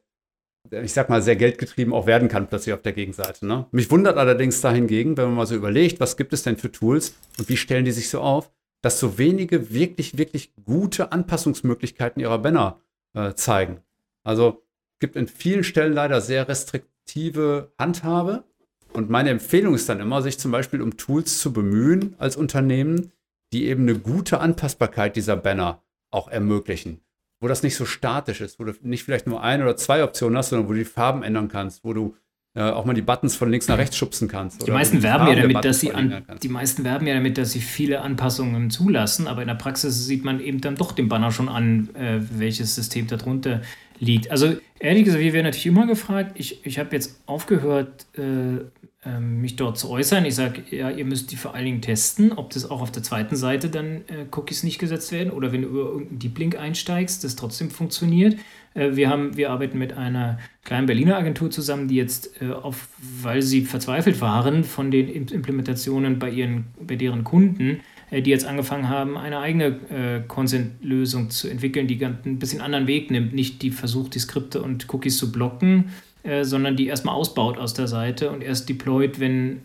ich 0.70 0.92
sag 0.92 1.08
mal, 1.08 1.22
sehr 1.22 1.36
geldgetrieben 1.36 1.92
auch 1.92 2.06
werden 2.06 2.28
kann, 2.28 2.48
plötzlich 2.48 2.74
auf 2.74 2.82
der 2.82 2.92
Gegenseite. 2.92 3.46
Ne? 3.46 3.66
Mich 3.72 3.90
wundert 3.90 4.16
allerdings 4.18 4.60
dahingegen, 4.60 5.16
wenn 5.16 5.26
man 5.26 5.34
mal 5.34 5.46
so 5.46 5.54
überlegt, 5.54 6.00
was 6.00 6.16
gibt 6.16 6.32
es 6.32 6.42
denn 6.42 6.56
für 6.56 6.70
Tools 6.70 7.14
und 7.38 7.48
wie 7.48 7.56
stellen 7.56 7.84
die 7.84 7.92
sich 7.92 8.10
so 8.10 8.20
auf, 8.20 8.50
dass 8.82 8.98
so 8.98 9.18
wenige 9.18 9.72
wirklich, 9.72 10.16
wirklich 10.18 10.52
gute 10.64 11.12
Anpassungsmöglichkeiten 11.12 12.20
ihrer 12.20 12.38
Banner 12.38 12.80
äh, 13.14 13.34
zeigen. 13.34 13.80
Also 14.24 14.62
gibt 15.00 15.16
in 15.16 15.28
vielen 15.28 15.64
Stellen 15.64 15.92
leider 15.92 16.20
sehr 16.20 16.48
restriktive 16.48 17.72
Handhabe. 17.78 18.44
Und 18.92 19.10
meine 19.10 19.30
Empfehlung 19.30 19.74
ist 19.74 19.88
dann 19.88 20.00
immer, 20.00 20.22
sich 20.22 20.38
zum 20.38 20.50
Beispiel 20.50 20.82
um 20.82 20.96
Tools 20.96 21.38
zu 21.38 21.52
bemühen 21.52 22.14
als 22.18 22.36
Unternehmen, 22.36 23.12
die 23.52 23.66
eben 23.66 23.82
eine 23.82 23.98
gute 23.98 24.40
Anpassbarkeit 24.40 25.16
dieser 25.16 25.36
Banner 25.36 25.82
auch 26.10 26.28
ermöglichen. 26.28 27.00
Wo 27.40 27.48
das 27.48 27.62
nicht 27.62 27.76
so 27.76 27.86
statisch 27.86 28.40
ist, 28.40 28.58
wo 28.58 28.64
du 28.64 28.74
nicht 28.82 29.04
vielleicht 29.04 29.26
nur 29.26 29.42
ein 29.42 29.62
oder 29.62 29.76
zwei 29.76 30.04
Optionen 30.04 30.36
hast, 30.36 30.50
sondern 30.50 30.68
wo 30.68 30.72
du 30.72 30.78
die 30.78 30.84
Farben 30.84 31.22
ändern 31.22 31.48
kannst, 31.48 31.84
wo 31.84 31.94
du 31.94 32.16
auch 32.54 32.84
mal 32.84 32.94
die 32.94 33.02
Buttons 33.02 33.36
von 33.36 33.48
links 33.48 33.68
nach 33.68 33.78
rechts 33.78 33.96
schubsen 33.96 34.26
kannst. 34.26 34.66
Die 34.66 34.72
meisten 34.72 35.02
werben 35.04 35.28
ja 35.28 35.36
damit, 35.36 35.64
dass 35.64 35.80
sie 35.80 35.92
an, 35.92 36.24
die 36.42 36.48
meisten 36.48 36.82
werben 36.82 37.06
ja 37.06 37.14
damit, 37.14 37.38
dass 37.38 37.52
sie 37.52 37.60
viele 37.60 38.00
Anpassungen 38.00 38.70
zulassen, 38.70 39.28
aber 39.28 39.42
in 39.42 39.48
der 39.48 39.54
Praxis 39.54 40.06
sieht 40.06 40.24
man 40.24 40.40
eben 40.40 40.60
dann 40.60 40.74
doch 40.74 40.90
den 40.90 41.08
Banner 41.08 41.30
schon 41.30 41.48
an, 41.48 41.90
äh, 41.94 42.20
welches 42.32 42.74
System 42.74 43.06
darunter 43.06 43.60
liegt. 44.00 44.30
Also 44.30 44.56
ehrlich 44.80 45.04
gesagt, 45.04 45.22
wir 45.22 45.32
werden 45.32 45.44
natürlich 45.44 45.66
immer 45.66 45.86
gefragt. 45.86 46.32
Ich, 46.34 46.64
ich 46.66 46.78
habe 46.78 46.94
jetzt 46.96 47.20
aufgehört, 47.26 48.06
äh, 48.16 48.64
ähm, 49.04 49.40
mich 49.40 49.56
dort 49.56 49.78
zu 49.78 49.88
äußern. 49.88 50.24
Ich 50.24 50.34
sage, 50.34 50.62
ja, 50.70 50.90
ihr 50.90 51.04
müsst 51.04 51.30
die 51.32 51.36
vor 51.36 51.54
allen 51.54 51.64
Dingen 51.64 51.82
testen, 51.82 52.32
ob 52.32 52.50
das 52.50 52.70
auch 52.70 52.82
auf 52.82 52.90
der 52.90 53.02
zweiten 53.02 53.36
Seite 53.36 53.70
dann 53.70 54.02
äh, 54.08 54.26
Cookies 54.32 54.62
nicht 54.62 54.78
gesetzt 54.78 55.12
werden 55.12 55.30
oder 55.30 55.52
wenn 55.52 55.62
du 55.62 55.68
über 55.68 55.84
irgendeinen 55.84 56.18
Deep 56.18 56.38
Link 56.38 56.58
einsteigst, 56.58 57.24
das 57.24 57.36
trotzdem 57.36 57.70
funktioniert. 57.70 58.36
Äh, 58.74 58.96
wir, 58.96 59.08
haben, 59.08 59.36
wir 59.36 59.50
arbeiten 59.50 59.78
mit 59.78 59.92
einer 59.92 60.38
kleinen 60.64 60.86
Berliner 60.86 61.16
Agentur 61.16 61.50
zusammen, 61.50 61.88
die 61.88 61.96
jetzt, 61.96 62.40
äh, 62.40 62.50
auf, 62.50 62.88
weil 63.22 63.42
sie 63.42 63.62
verzweifelt 63.62 64.20
waren 64.20 64.64
von 64.64 64.90
den 64.90 65.08
Implementationen 65.08 66.18
bei, 66.18 66.30
ihren, 66.30 66.66
bei 66.80 66.96
deren 66.96 67.24
Kunden, 67.24 67.80
äh, 68.10 68.22
die 68.22 68.30
jetzt 68.30 68.46
angefangen 68.46 68.88
haben, 68.88 69.16
eine 69.16 69.38
eigene 69.40 70.24
Consent-Lösung 70.28 71.30
zu 71.30 71.48
entwickeln, 71.48 71.86
die 71.86 72.04
ein 72.04 72.38
bisschen 72.38 72.60
anderen 72.60 72.86
Weg 72.86 73.10
nimmt. 73.10 73.34
Nicht 73.34 73.62
die 73.62 73.70
versucht, 73.70 74.14
die 74.14 74.18
Skripte 74.18 74.62
und 74.62 74.92
Cookies 74.92 75.16
zu 75.16 75.32
blocken, 75.32 75.90
sondern 76.42 76.76
die 76.76 76.88
erstmal 76.88 77.14
ausbaut 77.14 77.56
aus 77.56 77.72
der 77.72 77.86
Seite 77.86 78.30
und 78.30 78.42
erst 78.42 78.68
deployt, 78.68 79.20
wenn 79.20 79.60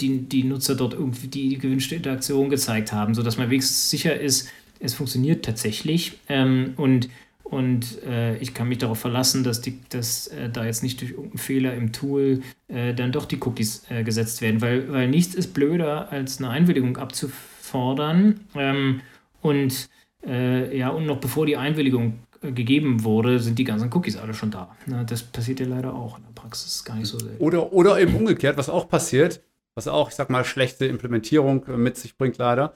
die, 0.00 0.28
die 0.28 0.44
Nutzer 0.44 0.74
dort 0.74 0.94
irgendwie 0.94 1.28
die, 1.28 1.48
die 1.48 1.58
gewünschte 1.58 1.94
Interaktion 1.94 2.50
gezeigt 2.50 2.92
haben, 2.92 3.14
sodass 3.14 3.38
man 3.38 3.50
wenigstens 3.50 3.90
sicher 3.90 4.18
ist, 4.18 4.48
es 4.78 4.94
funktioniert 4.94 5.44
tatsächlich. 5.44 6.18
Ähm, 6.28 6.74
und 6.76 7.08
und 7.50 8.02
äh, 8.02 8.36
ich 8.38 8.54
kann 8.54 8.68
mich 8.68 8.78
darauf 8.78 8.98
verlassen, 8.98 9.44
dass, 9.44 9.60
die, 9.60 9.78
dass 9.88 10.26
äh, 10.28 10.50
da 10.50 10.64
jetzt 10.64 10.82
nicht 10.82 11.00
durch 11.00 11.12
irgendeinen 11.12 11.38
Fehler 11.38 11.74
im 11.74 11.92
Tool 11.92 12.42
äh, 12.66 12.92
dann 12.92 13.12
doch 13.12 13.24
die 13.24 13.38
Cookies 13.40 13.84
äh, 13.88 14.02
gesetzt 14.02 14.40
werden. 14.40 14.60
Weil, 14.60 14.92
weil 14.92 15.08
nichts 15.08 15.34
ist 15.34 15.54
blöder, 15.54 16.10
als 16.10 16.38
eine 16.38 16.50
Einwilligung 16.50 16.96
abzufordern. 16.96 18.40
Ähm, 18.56 19.00
und, 19.42 19.88
äh, 20.26 20.76
ja, 20.76 20.88
und 20.88 21.06
noch 21.06 21.18
bevor 21.18 21.46
die 21.46 21.56
Einwilligung 21.56 22.18
äh, 22.42 22.50
gegeben 22.50 23.04
wurde, 23.04 23.38
sind 23.38 23.60
die 23.60 23.64
ganzen 23.64 23.92
Cookies 23.92 24.16
alle 24.16 24.34
schon 24.34 24.50
da. 24.50 24.74
Na, 24.86 25.04
das 25.04 25.22
passiert 25.22 25.60
ja 25.60 25.66
leider 25.66 25.94
auch 25.94 26.18
in 26.18 26.24
der 26.24 26.32
Praxis 26.34 26.84
gar 26.84 26.96
nicht 26.96 27.08
so 27.08 27.20
selten. 27.20 27.40
Oder, 27.40 27.72
oder 27.72 28.00
eben 28.00 28.16
umgekehrt, 28.16 28.56
was 28.56 28.68
auch 28.68 28.88
passiert, 28.88 29.40
was 29.76 29.86
auch, 29.86 30.08
ich 30.08 30.16
sag 30.16 30.30
mal, 30.30 30.44
schlechte 30.44 30.86
Implementierung 30.86 31.64
mit 31.76 31.96
sich 31.96 32.16
bringt 32.16 32.38
leider 32.38 32.74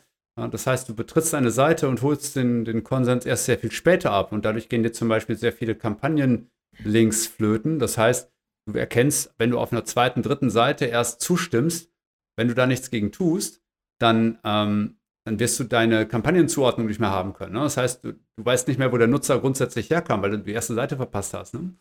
das 0.49 0.67
heißt, 0.67 0.89
du 0.89 0.95
betrittst 0.95 1.35
eine 1.35 1.51
Seite 1.51 1.89
und 1.89 2.03
holst 2.03 2.37
den, 2.37 2.65
den 2.65 2.85
Konsens 2.85 3.27
erst 3.27 3.47
sehr 3.47 3.59
viel 3.59 3.73
später 3.73 4.13
ab. 4.13 4.33
Und 4.33 4.45
dadurch 4.45 4.69
gehen 4.69 4.83
dir 4.83 4.93
zum 4.93 5.09
Beispiel 5.09 5.37
sehr 5.37 5.53
viele 5.53 5.75
Kampagnenlinks 5.75 7.27
flöten. 7.27 7.79
Das 7.79 7.99
heißt, 7.99 8.31
du 8.67 8.79
erkennst, 8.79 9.35
wenn 9.39 9.51
du 9.51 9.59
auf 9.59 9.73
einer 9.73 9.85
zweiten, 9.85 10.23
dritten 10.23 10.51
Seite 10.51 10.87
erst 10.87 11.21
zustimmst, 11.21 11.91
wenn 12.37 12.49
du 12.49 12.55
da 12.55 12.67
nichts 12.67 12.91
gegen 12.91 13.13
tust, 13.13 13.63
dann, 14.01 14.39
ähm, 14.45 14.97
dann 15.27 15.39
wirst 15.39 15.59
du 15.61 15.65
deine 15.65 16.07
Kampagnenzuordnung 16.07 16.87
nicht 16.87 17.01
mehr 17.01 17.11
haben 17.11 17.35
können. 17.35 17.55
Ne? 17.55 17.61
Das 17.61 17.77
heißt, 17.77 18.05
du, 18.05 18.13
du, 18.13 18.45
weißt 18.45 18.69
nicht 18.69 18.79
mehr, 18.79 18.93
wo 18.93 18.99
der 18.99 19.09
Nutzer 19.09 19.39
grundsätzlich 19.41 19.91
herkam, 19.91 20.23
weil 20.23 20.31
du 20.31 20.39
die 20.39 20.53
erste 20.53 20.75
Seite 20.75 20.97
verpasst 20.97 21.35
hast. 21.35 21.55
Ne? 21.55 21.75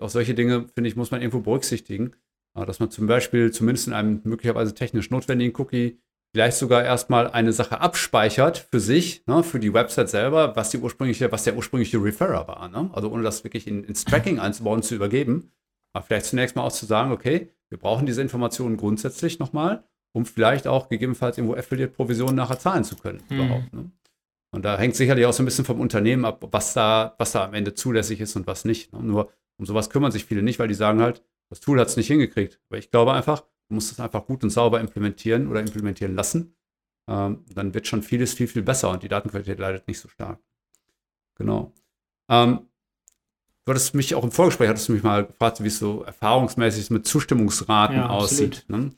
Auch 0.00 0.08
solche 0.08 0.34
Dinge, 0.34 0.66
finde 0.74 0.88
ich, 0.88 0.96
muss 0.96 1.10
man 1.10 1.20
irgendwo 1.20 1.40
berücksichtigen. 1.40 2.16
Dass 2.54 2.80
man 2.80 2.90
zum 2.90 3.06
Beispiel 3.06 3.52
zumindest 3.52 3.86
in 3.86 3.92
einem 3.92 4.22
möglicherweise 4.24 4.74
technisch 4.74 5.10
notwendigen 5.10 5.54
Cookie 5.60 6.00
vielleicht 6.32 6.56
sogar 6.58 6.84
erstmal 6.84 7.30
eine 7.30 7.52
Sache 7.52 7.80
abspeichert 7.80 8.58
für 8.70 8.80
sich, 8.80 9.26
ne, 9.26 9.42
für 9.42 9.58
die 9.58 9.74
Website 9.74 10.08
selber, 10.08 10.54
was 10.56 10.70
die 10.70 10.78
ursprüngliche, 10.78 11.30
was 11.32 11.44
der 11.44 11.56
ursprüngliche 11.56 12.02
Referrer 12.02 12.46
war. 12.46 12.68
Ne? 12.68 12.90
Also 12.92 13.10
ohne 13.10 13.22
das 13.22 13.44
wirklich 13.44 13.66
in, 13.66 13.84
ins 13.84 14.04
Tracking 14.04 14.38
einzubauen, 14.40 14.82
zu 14.82 14.94
übergeben. 14.94 15.52
Aber 15.92 16.04
vielleicht 16.04 16.26
zunächst 16.26 16.54
mal 16.54 16.62
auch 16.62 16.72
zu 16.72 16.86
sagen, 16.86 17.10
okay, 17.10 17.50
wir 17.68 17.78
brauchen 17.78 18.06
diese 18.06 18.22
Informationen 18.22 18.76
grundsätzlich 18.76 19.38
nochmal, 19.38 19.84
um 20.12 20.24
vielleicht 20.24 20.66
auch 20.66 20.88
gegebenenfalls 20.88 21.38
irgendwo 21.38 21.56
Affiliate-Provisionen 21.56 22.36
nachher 22.36 22.58
zahlen 22.58 22.84
zu 22.84 22.96
können. 22.96 23.22
Mhm. 23.28 23.36
Überhaupt, 23.36 23.72
ne? 23.72 23.90
Und 24.52 24.64
da 24.64 24.76
hängt 24.78 24.96
sicherlich 24.96 25.26
auch 25.26 25.32
so 25.32 25.42
ein 25.42 25.46
bisschen 25.46 25.64
vom 25.64 25.80
Unternehmen 25.80 26.24
ab, 26.24 26.44
was 26.50 26.74
da, 26.74 27.14
was 27.18 27.32
da 27.32 27.44
am 27.44 27.54
Ende 27.54 27.74
zulässig 27.74 28.20
ist 28.20 28.34
und 28.34 28.48
was 28.48 28.64
nicht. 28.64 28.92
Ne? 28.92 29.00
Nur 29.00 29.32
um 29.58 29.66
sowas 29.66 29.90
kümmern 29.90 30.10
sich 30.10 30.24
viele 30.24 30.42
nicht, 30.42 30.58
weil 30.58 30.68
die 30.68 30.74
sagen 30.74 31.00
halt, 31.00 31.22
das 31.50 31.60
Tool 31.60 31.78
hat 31.78 31.88
es 31.88 31.96
nicht 31.96 32.08
hingekriegt. 32.08 32.60
Aber 32.68 32.78
ich 32.78 32.90
glaube 32.90 33.12
einfach, 33.12 33.44
Du 33.70 33.74
musst 33.74 33.92
es 33.92 34.00
einfach 34.00 34.26
gut 34.26 34.42
und 34.42 34.50
sauber 34.50 34.80
implementieren 34.80 35.46
oder 35.46 35.60
implementieren 35.60 36.16
lassen. 36.16 36.56
Ähm, 37.08 37.44
dann 37.54 37.72
wird 37.72 37.86
schon 37.86 38.02
vieles 38.02 38.34
viel, 38.34 38.48
viel 38.48 38.62
besser 38.62 38.90
und 38.90 39.04
die 39.04 39.08
Datenqualität 39.08 39.60
leidet 39.60 39.86
nicht 39.86 40.00
so 40.00 40.08
stark. 40.08 40.40
Genau. 41.36 41.72
Ähm, 42.28 42.66
du 43.64 43.70
hattest 43.70 43.94
mich 43.94 44.16
auch 44.16 44.24
im 44.24 44.32
Vorgespräch, 44.32 44.68
hattest 44.68 44.88
du 44.88 44.92
mich 44.92 45.04
mal 45.04 45.24
gefragt, 45.24 45.62
wie 45.62 45.68
es 45.68 45.78
so 45.78 46.02
erfahrungsmäßig 46.02 46.90
mit 46.90 47.06
Zustimmungsraten 47.06 47.96
ja, 47.96 48.08
aussieht. 48.08 48.64
Ne? 48.66 48.90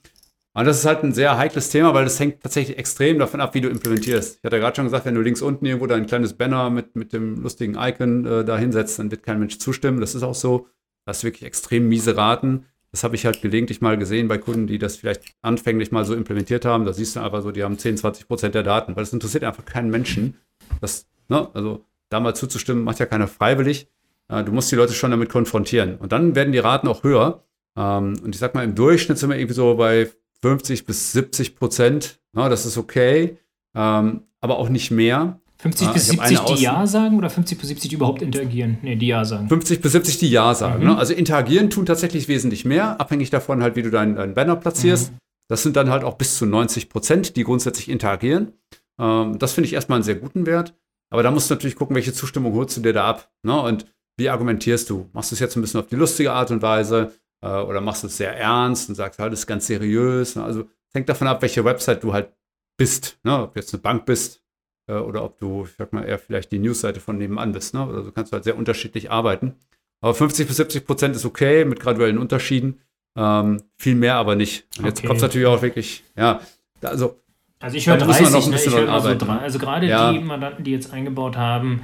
Und 0.54 0.64
das 0.64 0.78
ist 0.78 0.86
halt 0.86 1.04
ein 1.04 1.12
sehr 1.12 1.36
heikles 1.36 1.68
Thema, 1.68 1.92
weil 1.92 2.04
das 2.04 2.18
hängt 2.18 2.42
tatsächlich 2.42 2.78
extrem 2.78 3.18
davon 3.18 3.42
ab, 3.42 3.54
wie 3.54 3.60
du 3.60 3.68
implementierst. 3.68 4.38
Ich 4.38 4.44
hatte 4.44 4.58
gerade 4.58 4.74
schon 4.74 4.86
gesagt, 4.86 5.04
wenn 5.04 5.14
du 5.14 5.20
links 5.20 5.42
unten 5.42 5.66
irgendwo 5.66 5.86
dein 5.86 6.06
kleines 6.06 6.32
Banner 6.32 6.70
mit, 6.70 6.96
mit 6.96 7.12
dem 7.12 7.42
lustigen 7.42 7.76
Icon 7.78 8.24
äh, 8.24 8.44
da 8.44 8.56
hinsetzt, 8.56 8.98
dann 8.98 9.10
wird 9.10 9.22
kein 9.22 9.38
Mensch 9.38 9.58
zustimmen. 9.58 10.00
Das 10.00 10.14
ist 10.14 10.22
auch 10.22 10.34
so. 10.34 10.66
Das 11.04 11.18
ist 11.18 11.24
wirklich 11.24 11.44
extrem 11.44 11.88
miese 11.88 12.16
Raten. 12.16 12.66
Das 12.92 13.04
habe 13.04 13.16
ich 13.16 13.24
halt 13.24 13.40
gelegentlich 13.40 13.80
mal 13.80 13.96
gesehen 13.96 14.28
bei 14.28 14.38
Kunden, 14.38 14.66
die 14.66 14.78
das 14.78 14.96
vielleicht 14.96 15.34
anfänglich 15.40 15.90
mal 15.92 16.04
so 16.04 16.14
implementiert 16.14 16.66
haben. 16.66 16.84
Da 16.84 16.92
siehst 16.92 17.16
du 17.16 17.20
einfach 17.20 17.42
so, 17.42 17.50
die 17.50 17.64
haben 17.64 17.78
10, 17.78 17.96
20 17.96 18.28
Prozent 18.28 18.54
der 18.54 18.62
Daten, 18.62 18.94
weil 18.94 19.02
es 19.02 19.12
interessiert 19.12 19.44
einfach 19.44 19.64
keinen 19.64 19.90
Menschen. 19.90 20.36
Das, 20.80 21.06
ne, 21.28 21.48
also 21.54 21.86
da 22.10 22.20
mal 22.20 22.34
zuzustimmen, 22.34 22.84
macht 22.84 22.98
ja 22.98 23.06
keiner 23.06 23.28
freiwillig. 23.28 23.88
Äh, 24.28 24.44
du 24.44 24.52
musst 24.52 24.70
die 24.70 24.76
Leute 24.76 24.92
schon 24.92 25.10
damit 25.10 25.30
konfrontieren. 25.30 25.96
Und 25.96 26.12
dann 26.12 26.34
werden 26.34 26.52
die 26.52 26.58
Raten 26.58 26.86
auch 26.86 27.02
höher. 27.02 27.44
Ähm, 27.76 28.14
und 28.22 28.34
ich 28.34 28.38
sag 28.38 28.54
mal, 28.54 28.64
im 28.64 28.74
Durchschnitt 28.74 29.18
sind 29.18 29.30
wir 29.30 29.36
irgendwie 29.38 29.54
so 29.54 29.74
bei 29.76 30.10
50 30.42 30.84
bis 30.84 31.12
70 31.12 31.56
Prozent. 31.56 32.20
Ne, 32.34 32.48
das 32.48 32.66
ist 32.66 32.76
okay, 32.76 33.38
ähm, 33.74 34.24
aber 34.40 34.58
auch 34.58 34.68
nicht 34.68 34.90
mehr. 34.90 35.40
50 35.62 35.88
ah, 35.88 35.92
bis 35.92 36.08
70 36.08 36.40
die 36.40 36.62
Ja 36.62 36.86
sagen 36.88 37.16
oder 37.16 37.30
50 37.30 37.56
bis 37.56 37.68
70 37.68 37.92
überhaupt 37.92 38.20
interagieren? 38.20 38.78
Nee, 38.82 38.96
die 38.96 39.06
Ja 39.06 39.24
sagen. 39.24 39.48
50 39.48 39.80
bis 39.80 39.92
70 39.92 40.18
die 40.18 40.28
Ja 40.28 40.54
sagen. 40.56 40.82
Mhm. 40.82 40.90
Ne? 40.90 40.98
Also 40.98 41.14
interagieren 41.14 41.70
tun 41.70 41.86
tatsächlich 41.86 42.26
wesentlich 42.26 42.64
mehr, 42.64 43.00
abhängig 43.00 43.30
davon 43.30 43.62
halt, 43.62 43.76
wie 43.76 43.82
du 43.82 43.90
deinen 43.90 44.16
dein 44.16 44.34
Banner 44.34 44.56
platzierst. 44.56 45.12
Mhm. 45.12 45.16
Das 45.48 45.62
sind 45.62 45.76
dann 45.76 45.88
halt 45.88 46.02
auch 46.02 46.14
bis 46.14 46.36
zu 46.36 46.46
90 46.46 46.88
Prozent, 46.88 47.36
die 47.36 47.44
grundsätzlich 47.44 47.88
interagieren. 47.88 48.54
Ähm, 48.98 49.38
das 49.38 49.52
finde 49.52 49.68
ich 49.68 49.74
erstmal 49.74 49.96
einen 49.96 50.02
sehr 50.02 50.16
guten 50.16 50.46
Wert. 50.46 50.74
Aber 51.10 51.22
da 51.22 51.30
musst 51.30 51.48
du 51.48 51.54
natürlich 51.54 51.76
gucken, 51.76 51.94
welche 51.94 52.12
Zustimmung 52.12 52.54
holst 52.54 52.76
du 52.76 52.80
dir 52.80 52.92
da 52.92 53.04
ab. 53.04 53.30
Ne? 53.44 53.60
Und 53.60 53.86
wie 54.16 54.30
argumentierst 54.30 54.90
du? 54.90 55.08
Machst 55.12 55.30
du 55.30 55.36
es 55.36 55.40
jetzt 55.40 55.54
ein 55.54 55.60
bisschen 55.60 55.78
auf 55.78 55.86
die 55.86 55.96
lustige 55.96 56.32
Art 56.32 56.50
und 56.50 56.60
Weise 56.62 57.12
äh, 57.40 57.46
oder 57.46 57.80
machst 57.80 58.02
du 58.02 58.08
es 58.08 58.16
sehr 58.16 58.36
ernst 58.36 58.88
und 58.88 58.96
sagst 58.96 59.20
halt, 59.20 59.32
das 59.32 59.40
ist 59.40 59.46
ganz 59.46 59.68
seriös. 59.68 60.34
Ne? 60.34 60.42
Also 60.42 60.64
hängt 60.92 61.08
davon 61.08 61.28
ab, 61.28 61.40
welche 61.40 61.64
Website 61.64 62.02
du 62.02 62.12
halt 62.12 62.32
bist. 62.76 63.20
Ne? 63.22 63.44
Ob 63.44 63.54
du 63.54 63.60
jetzt 63.60 63.72
eine 63.72 63.80
Bank 63.80 64.06
bist 64.06 64.41
äh, 64.86 64.94
oder 64.94 65.24
ob 65.24 65.38
du, 65.38 65.64
ich 65.64 65.74
sag 65.76 65.92
mal, 65.92 66.04
eher 66.04 66.18
vielleicht 66.18 66.52
die 66.52 66.58
Newsseite 66.58 67.00
von 67.00 67.18
nebenan 67.18 67.52
bist. 67.52 67.74
Ne? 67.74 67.80
Also 67.80 68.02
du 68.02 68.12
kannst 68.12 68.32
halt 68.32 68.44
sehr 68.44 68.56
unterschiedlich 68.56 69.10
arbeiten. 69.10 69.54
Aber 70.00 70.14
50 70.14 70.48
bis 70.48 70.56
70 70.56 70.86
Prozent 70.86 71.16
ist 71.16 71.24
okay 71.24 71.64
mit 71.64 71.80
graduellen 71.80 72.18
Unterschieden. 72.18 72.80
Ähm, 73.16 73.62
viel 73.76 73.94
mehr 73.94 74.14
aber 74.14 74.34
nicht. 74.34 74.66
Und 74.78 74.86
jetzt 74.86 74.98
okay. 74.98 75.06
kommt 75.06 75.18
es 75.18 75.22
natürlich 75.22 75.46
auch 75.46 75.62
wirklich, 75.62 76.02
ja, 76.16 76.40
also. 76.82 77.18
Also 77.60 77.76
ich 77.76 77.86
höre 77.86 77.98
30, 77.98 78.30
noch 78.30 78.44
ein 78.44 78.50
ne? 78.50 78.56
ich 78.56 78.74
höre 78.74 79.00
so 79.00 79.14
drei, 79.14 79.38
also 79.38 79.58
gerade 79.60 79.86
ja. 79.86 80.12
die 80.12 80.18
Mandanten, 80.18 80.64
die 80.64 80.72
jetzt 80.72 80.92
eingebaut 80.92 81.36
haben, 81.36 81.82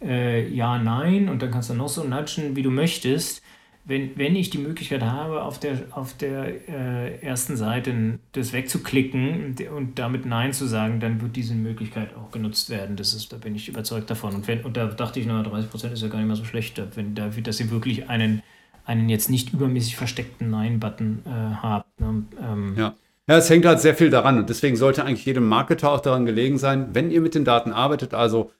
äh, 0.00 0.48
ja, 0.48 0.78
nein, 0.78 1.28
und 1.28 1.42
dann 1.42 1.50
kannst 1.50 1.68
du 1.68 1.74
noch 1.74 1.90
so 1.90 2.04
nudgen, 2.04 2.56
wie 2.56 2.62
du 2.62 2.70
möchtest 2.70 3.42
wenn, 3.90 4.16
wenn 4.16 4.36
ich 4.36 4.50
die 4.50 4.58
Möglichkeit 4.58 5.02
habe, 5.02 5.42
auf 5.42 5.58
der, 5.58 5.78
auf 5.90 6.16
der 6.16 6.68
äh, 6.68 7.16
ersten 7.22 7.56
Seite 7.56 8.20
das 8.30 8.52
wegzuklicken 8.52 9.56
und 9.76 9.98
damit 9.98 10.26
Nein 10.26 10.52
zu 10.52 10.66
sagen, 10.66 11.00
dann 11.00 11.20
wird 11.20 11.34
diese 11.34 11.54
Möglichkeit 11.54 12.14
auch 12.16 12.30
genutzt 12.30 12.70
werden. 12.70 12.94
Das 12.94 13.14
ist, 13.14 13.32
da 13.32 13.36
bin 13.36 13.56
ich 13.56 13.68
überzeugt 13.68 14.08
davon. 14.08 14.36
Und, 14.36 14.46
wenn, 14.46 14.62
und 14.62 14.76
da 14.76 14.86
dachte 14.86 15.18
ich, 15.18 15.26
na, 15.26 15.42
30% 15.42 15.92
ist 15.92 16.02
ja 16.02 16.08
gar 16.08 16.18
nicht 16.18 16.28
mehr 16.28 16.36
so 16.36 16.44
schlecht, 16.44 16.80
wenn, 16.94 17.16
dass 17.16 17.58
ihr 17.58 17.70
wirklich 17.72 18.08
einen, 18.08 18.44
einen 18.84 19.08
jetzt 19.08 19.28
nicht 19.28 19.52
übermäßig 19.52 19.96
versteckten 19.96 20.50
Nein-Button 20.50 21.22
äh, 21.26 21.56
habt. 21.60 22.00
Ne? 22.00 22.22
Ähm, 22.40 22.74
ja. 22.78 22.94
Ja, 23.28 23.38
es 23.38 23.50
hängt 23.50 23.66
halt 23.66 23.80
sehr 23.80 23.96
viel 23.96 24.10
daran 24.10 24.38
und 24.38 24.50
deswegen 24.50 24.76
sollte 24.76 25.04
eigentlich 25.04 25.26
jedem 25.26 25.48
Marketer 25.48 25.90
auch 25.90 26.00
daran 26.00 26.26
gelegen 26.26 26.58
sein, 26.58 26.94
wenn 26.94 27.10
ihr 27.10 27.20
mit 27.20 27.34
den 27.34 27.44
Daten 27.44 27.72
arbeitet, 27.72 28.14
also 28.14 28.50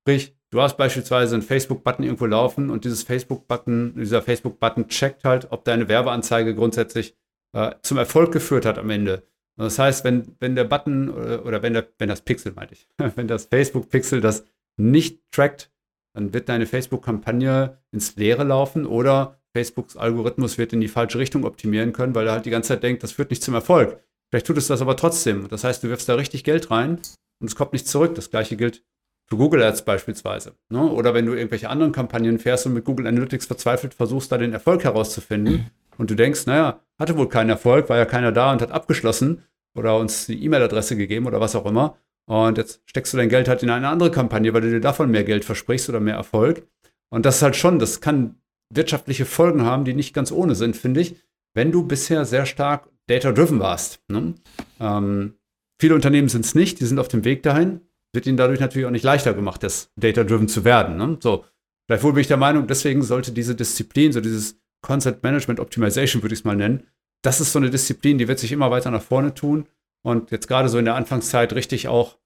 sprich, 0.00 0.35
Du 0.52 0.60
hast 0.60 0.76
beispielsweise 0.76 1.34
einen 1.34 1.42
Facebook-Button 1.42 2.04
irgendwo 2.04 2.26
laufen 2.26 2.70
und 2.70 2.84
dieses 2.84 3.02
Facebook-Button, 3.02 3.94
dieser 3.96 4.22
Facebook-Button 4.22 4.88
checkt 4.88 5.24
halt, 5.24 5.48
ob 5.50 5.64
deine 5.64 5.88
Werbeanzeige 5.88 6.54
grundsätzlich 6.54 7.16
äh, 7.52 7.74
zum 7.82 7.98
Erfolg 7.98 8.32
geführt 8.32 8.64
hat 8.64 8.78
am 8.78 8.90
Ende. 8.90 9.26
Das 9.56 9.78
heißt, 9.78 10.04
wenn, 10.04 10.36
wenn 10.38 10.54
der 10.54 10.64
Button 10.64 11.08
oder, 11.08 11.44
oder 11.44 11.62
wenn, 11.62 11.72
der, 11.72 11.88
wenn 11.98 12.08
das 12.08 12.20
Pixel, 12.20 12.52
meinte 12.52 12.74
ich, 12.74 12.88
wenn 13.16 13.26
das 13.26 13.46
Facebook-Pixel 13.46 14.20
das 14.20 14.44
nicht 14.76 15.20
trackt, 15.32 15.72
dann 16.14 16.32
wird 16.32 16.48
deine 16.48 16.66
Facebook-Kampagne 16.66 17.78
ins 17.90 18.16
Leere 18.16 18.44
laufen 18.44 18.86
oder 18.86 19.40
Facebooks 19.54 19.96
Algorithmus 19.96 20.58
wird 20.58 20.74
in 20.74 20.80
die 20.80 20.88
falsche 20.88 21.18
Richtung 21.18 21.44
optimieren 21.44 21.92
können, 21.92 22.14
weil 22.14 22.26
er 22.26 22.34
halt 22.34 22.46
die 22.46 22.50
ganze 22.50 22.68
Zeit 22.68 22.82
denkt, 22.82 23.02
das 23.02 23.12
führt 23.12 23.30
nicht 23.30 23.42
zum 23.42 23.54
Erfolg. 23.54 24.02
Vielleicht 24.30 24.46
tut 24.46 24.58
es 24.58 24.66
das 24.66 24.82
aber 24.82 24.96
trotzdem. 24.96 25.48
Das 25.48 25.64
heißt, 25.64 25.82
du 25.82 25.88
wirfst 25.88 26.08
da 26.08 26.14
richtig 26.14 26.44
Geld 26.44 26.70
rein 26.70 27.00
und 27.40 27.48
es 27.48 27.56
kommt 27.56 27.72
nicht 27.72 27.88
zurück. 27.88 28.14
Das 28.14 28.30
gleiche 28.30 28.56
gilt 28.56 28.84
für 29.28 29.36
Google 29.36 29.62
Ads 29.62 29.82
beispielsweise. 29.82 30.54
Ne? 30.68 30.80
Oder 30.80 31.14
wenn 31.14 31.26
du 31.26 31.34
irgendwelche 31.34 31.68
anderen 31.68 31.92
Kampagnen 31.92 32.38
fährst 32.38 32.66
und 32.66 32.74
mit 32.74 32.84
Google 32.84 33.06
Analytics 33.06 33.46
verzweifelt 33.46 33.94
versuchst, 33.94 34.30
da 34.30 34.38
den 34.38 34.52
Erfolg 34.52 34.84
herauszufinden 34.84 35.54
mhm. 35.54 35.66
und 35.98 36.10
du 36.10 36.14
denkst, 36.14 36.46
naja, 36.46 36.80
hatte 36.98 37.16
wohl 37.16 37.28
keinen 37.28 37.50
Erfolg, 37.50 37.88
war 37.88 37.96
ja 37.96 38.04
keiner 38.04 38.32
da 38.32 38.52
und 38.52 38.62
hat 38.62 38.70
abgeschlossen 38.70 39.42
oder 39.74 39.98
uns 39.98 40.26
die 40.26 40.42
E-Mail-Adresse 40.44 40.96
gegeben 40.96 41.26
oder 41.26 41.40
was 41.40 41.56
auch 41.56 41.66
immer. 41.66 41.96
Und 42.28 42.58
jetzt 42.58 42.82
steckst 42.86 43.12
du 43.12 43.16
dein 43.18 43.28
Geld 43.28 43.48
halt 43.48 43.62
in 43.62 43.70
eine 43.70 43.88
andere 43.88 44.10
Kampagne, 44.10 44.52
weil 44.52 44.62
du 44.62 44.70
dir 44.70 44.80
davon 44.80 45.10
mehr 45.10 45.24
Geld 45.24 45.44
versprichst 45.44 45.88
oder 45.88 46.00
mehr 46.00 46.16
Erfolg. 46.16 46.66
Und 47.10 47.26
das 47.26 47.36
ist 47.36 47.42
halt 47.42 47.56
schon, 47.56 47.78
das 47.78 48.00
kann 48.00 48.36
wirtschaftliche 48.72 49.26
Folgen 49.26 49.62
haben, 49.62 49.84
die 49.84 49.94
nicht 49.94 50.12
ganz 50.12 50.32
ohne 50.32 50.54
sind, 50.54 50.76
finde 50.76 51.00
ich, 51.00 51.16
wenn 51.54 51.70
du 51.70 51.84
bisher 51.84 52.24
sehr 52.24 52.46
stark 52.46 52.88
data-driven 53.06 53.60
warst. 53.60 54.00
Ne? 54.08 54.34
Ähm, 54.80 55.34
viele 55.80 55.94
Unternehmen 55.94 56.28
sind 56.28 56.44
es 56.44 56.56
nicht, 56.56 56.80
die 56.80 56.84
sind 56.84 56.98
auf 56.98 57.08
dem 57.08 57.24
Weg 57.24 57.44
dahin 57.44 57.80
wird 58.16 58.26
ihnen 58.26 58.36
dadurch 58.36 58.58
natürlich 58.58 58.86
auch 58.86 58.90
nicht 58.90 59.04
leichter 59.04 59.32
gemacht, 59.32 59.62
das 59.62 59.92
Data-Driven 59.94 60.48
zu 60.48 60.64
werden. 60.64 60.96
Ne? 60.96 61.18
So, 61.20 61.44
gleichwohl 61.86 62.14
bin 62.14 62.22
ich 62.22 62.26
der 62.26 62.36
Meinung, 62.36 62.66
deswegen 62.66 63.02
sollte 63.02 63.30
diese 63.30 63.54
Disziplin, 63.54 64.12
so 64.12 64.20
dieses 64.20 64.60
Concept 64.82 65.22
Management 65.22 65.60
Optimization, 65.60 66.22
würde 66.22 66.34
ich 66.34 66.40
es 66.40 66.44
mal 66.44 66.56
nennen, 66.56 66.82
das 67.22 67.40
ist 67.40 67.52
so 67.52 67.60
eine 67.60 67.70
Disziplin, 67.70 68.18
die 68.18 68.26
wird 68.26 68.40
sich 68.40 68.50
immer 68.50 68.72
weiter 68.72 68.90
nach 68.90 69.02
vorne 69.02 69.34
tun 69.34 69.66
und 70.04 70.32
jetzt 70.32 70.48
gerade 70.48 70.68
so 70.68 70.78
in 70.78 70.84
der 70.84 70.96
Anfangszeit 70.96 71.52
richtig 71.54 71.88
auch 71.88 72.18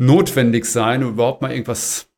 notwendig 0.00 0.64
sein, 0.64 1.02
um 1.02 1.10
überhaupt 1.10 1.42
mal 1.42 1.50
irgendwas 1.50 2.08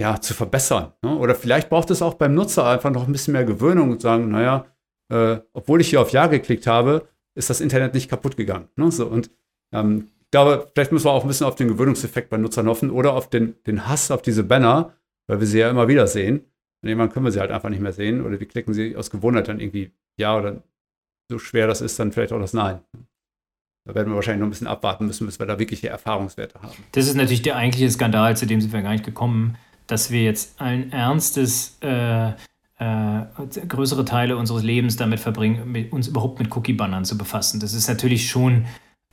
ja, 0.00 0.20
zu 0.20 0.34
verbessern. 0.34 0.92
Ne? 1.02 1.16
Oder 1.16 1.34
vielleicht 1.34 1.68
braucht 1.68 1.90
es 1.90 2.02
auch 2.02 2.14
beim 2.14 2.34
Nutzer 2.34 2.66
einfach 2.66 2.90
noch 2.90 3.06
ein 3.06 3.12
bisschen 3.12 3.32
mehr 3.32 3.44
Gewöhnung 3.44 3.90
und 3.90 4.00
sagen, 4.00 4.30
naja, 4.30 4.66
äh, 5.12 5.40
obwohl 5.52 5.80
ich 5.80 5.90
hier 5.90 6.00
auf 6.00 6.10
Ja 6.10 6.26
geklickt 6.26 6.66
habe, 6.66 7.08
ist 7.34 7.50
das 7.50 7.60
Internet 7.60 7.94
nicht 7.94 8.08
kaputt 8.08 8.36
gegangen. 8.36 8.68
Ne? 8.76 8.90
So, 8.90 9.06
und 9.06 9.30
ähm, 9.72 10.08
ich 10.30 10.32
glaube, 10.32 10.70
vielleicht 10.72 10.92
müssen 10.92 11.06
wir 11.06 11.10
auch 11.10 11.22
ein 11.22 11.28
bisschen 11.28 11.48
auf 11.48 11.56
den 11.56 11.66
Gewöhnungseffekt 11.66 12.30
bei 12.30 12.36
Nutzern 12.36 12.68
hoffen 12.68 12.90
oder 12.92 13.14
auf 13.14 13.28
den, 13.28 13.56
den 13.66 13.88
Hass 13.88 14.12
auf 14.12 14.22
diese 14.22 14.44
Banner, 14.44 14.94
weil 15.26 15.40
wir 15.40 15.46
sie 15.48 15.58
ja 15.58 15.68
immer 15.68 15.88
wieder 15.88 16.06
sehen. 16.06 16.44
Und 16.82 16.88
irgendwann 16.88 17.10
können 17.10 17.24
wir 17.24 17.32
sie 17.32 17.40
halt 17.40 17.50
einfach 17.50 17.68
nicht 17.68 17.80
mehr 17.80 17.92
sehen 17.92 18.24
oder 18.24 18.38
wir 18.38 18.46
klicken 18.46 18.72
sie 18.72 18.94
aus 18.94 19.10
Gewohnheit 19.10 19.48
dann 19.48 19.58
irgendwie 19.58 19.90
Ja 20.20 20.38
oder 20.38 20.62
so 21.28 21.40
schwer 21.40 21.66
das 21.66 21.80
ist, 21.80 21.98
dann 21.98 22.12
vielleicht 22.12 22.32
auch 22.32 22.38
das 22.38 22.52
Nein. 22.52 22.78
Da 23.88 23.96
werden 23.96 24.10
wir 24.10 24.14
wahrscheinlich 24.14 24.38
noch 24.38 24.46
ein 24.46 24.50
bisschen 24.50 24.68
abwarten 24.68 25.04
müssen, 25.08 25.26
bis 25.26 25.40
wir 25.40 25.46
da 25.46 25.58
wirkliche 25.58 25.88
Erfahrungswerte 25.88 26.62
haben. 26.62 26.76
Das 26.92 27.08
ist 27.08 27.16
natürlich 27.16 27.42
der 27.42 27.56
eigentliche 27.56 27.90
Skandal, 27.90 28.36
zu 28.36 28.46
dem 28.46 28.60
sind 28.60 28.72
wir 28.72 28.82
gar 28.82 28.92
nicht 28.92 29.04
gekommen, 29.04 29.56
dass 29.88 30.12
wir 30.12 30.22
jetzt 30.22 30.60
allen 30.60 30.92
Ernstes 30.92 31.76
äh, 31.80 32.28
äh, 32.28 33.22
größere 33.66 34.04
Teile 34.04 34.36
unseres 34.36 34.62
Lebens 34.62 34.94
damit 34.94 35.18
verbringen, 35.18 35.72
mit, 35.72 35.92
uns 35.92 36.06
überhaupt 36.06 36.38
mit 36.38 36.54
Cookie-Bannern 36.54 37.04
zu 37.04 37.18
befassen. 37.18 37.58
Das 37.58 37.74
ist 37.74 37.88
natürlich 37.88 38.30
schon 38.30 38.66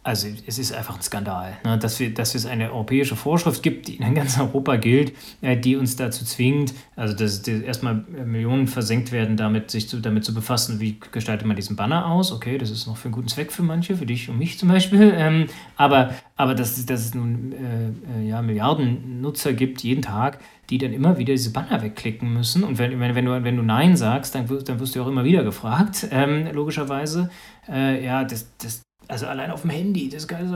also 0.07 0.29
es 0.47 0.57
ist 0.57 0.73
einfach 0.73 0.95
ein 0.95 1.01
Skandal, 1.01 1.57
ne, 1.65 1.77
dass, 1.77 1.99
wir, 1.99 2.13
dass 2.13 2.33
es 2.33 2.45
eine 2.45 2.71
europäische 2.71 3.17
Vorschrift 3.17 3.61
gibt, 3.61 3.89
die 3.89 3.97
in 3.97 4.15
ganz 4.15 4.39
Europa 4.39 4.77
gilt, 4.77 5.11
äh, 5.41 5.57
die 5.57 5.75
uns 5.75 5.97
dazu 5.97 6.23
zwingt, 6.23 6.73
also 6.95 7.13
dass, 7.13 7.41
dass 7.41 7.59
erstmal 7.59 8.05
Millionen 8.25 8.67
versenkt 8.67 9.11
werden, 9.11 9.35
damit 9.35 9.69
sich 9.69 9.89
zu, 9.89 9.99
damit 9.99 10.23
zu 10.23 10.33
befassen, 10.33 10.79
wie 10.79 10.97
gestaltet 11.11 11.45
man 11.45 11.57
diesen 11.57 11.75
Banner 11.75 12.05
aus. 12.05 12.31
Okay, 12.31 12.57
das 12.57 12.71
ist 12.71 12.87
noch 12.87 12.95
für 12.95 13.05
einen 13.05 13.15
guten 13.15 13.27
Zweck 13.27 13.51
für 13.51 13.63
manche, 13.63 13.97
für 13.97 14.05
dich 14.05 14.29
und 14.29 14.37
mich 14.37 14.57
zum 14.57 14.69
Beispiel. 14.69 15.13
Ähm, 15.17 15.47
aber, 15.77 16.11
aber 16.35 16.53
dass, 16.53 16.85
dass 16.85 17.05
es 17.05 17.15
nun 17.15 17.51
äh, 17.51 18.19
äh, 18.19 18.27
ja, 18.27 18.41
Milliarden 18.43 19.19
Nutzer 19.19 19.53
gibt 19.53 19.81
jeden 19.81 20.03
Tag, 20.03 20.39
die 20.69 20.77
dann 20.77 20.93
immer 20.93 21.17
wieder 21.17 21.33
diese 21.33 21.51
Banner 21.51 21.81
wegklicken 21.81 22.31
müssen. 22.31 22.63
Und 22.63 22.77
wenn, 22.77 22.99
wenn, 22.99 23.15
wenn, 23.15 23.25
du, 23.25 23.43
wenn 23.43 23.57
du 23.57 23.63
Nein 23.63 23.97
sagst, 23.97 24.35
dann 24.35 24.47
wirst, 24.47 24.69
dann 24.69 24.79
wirst 24.79 24.95
du 24.95 25.01
auch 25.01 25.07
immer 25.07 25.23
wieder 25.23 25.43
gefragt, 25.43 26.07
ähm, 26.11 26.47
logischerweise. 26.53 27.31
Äh, 27.67 28.05
ja, 28.05 28.23
das, 28.23 28.47
das, 28.59 28.86
also 29.07 29.27
allein 29.27 29.51
auf 29.51 29.61
dem 29.61 29.69
Handy, 29.69 30.09
das 30.09 30.27
kann 30.27 30.53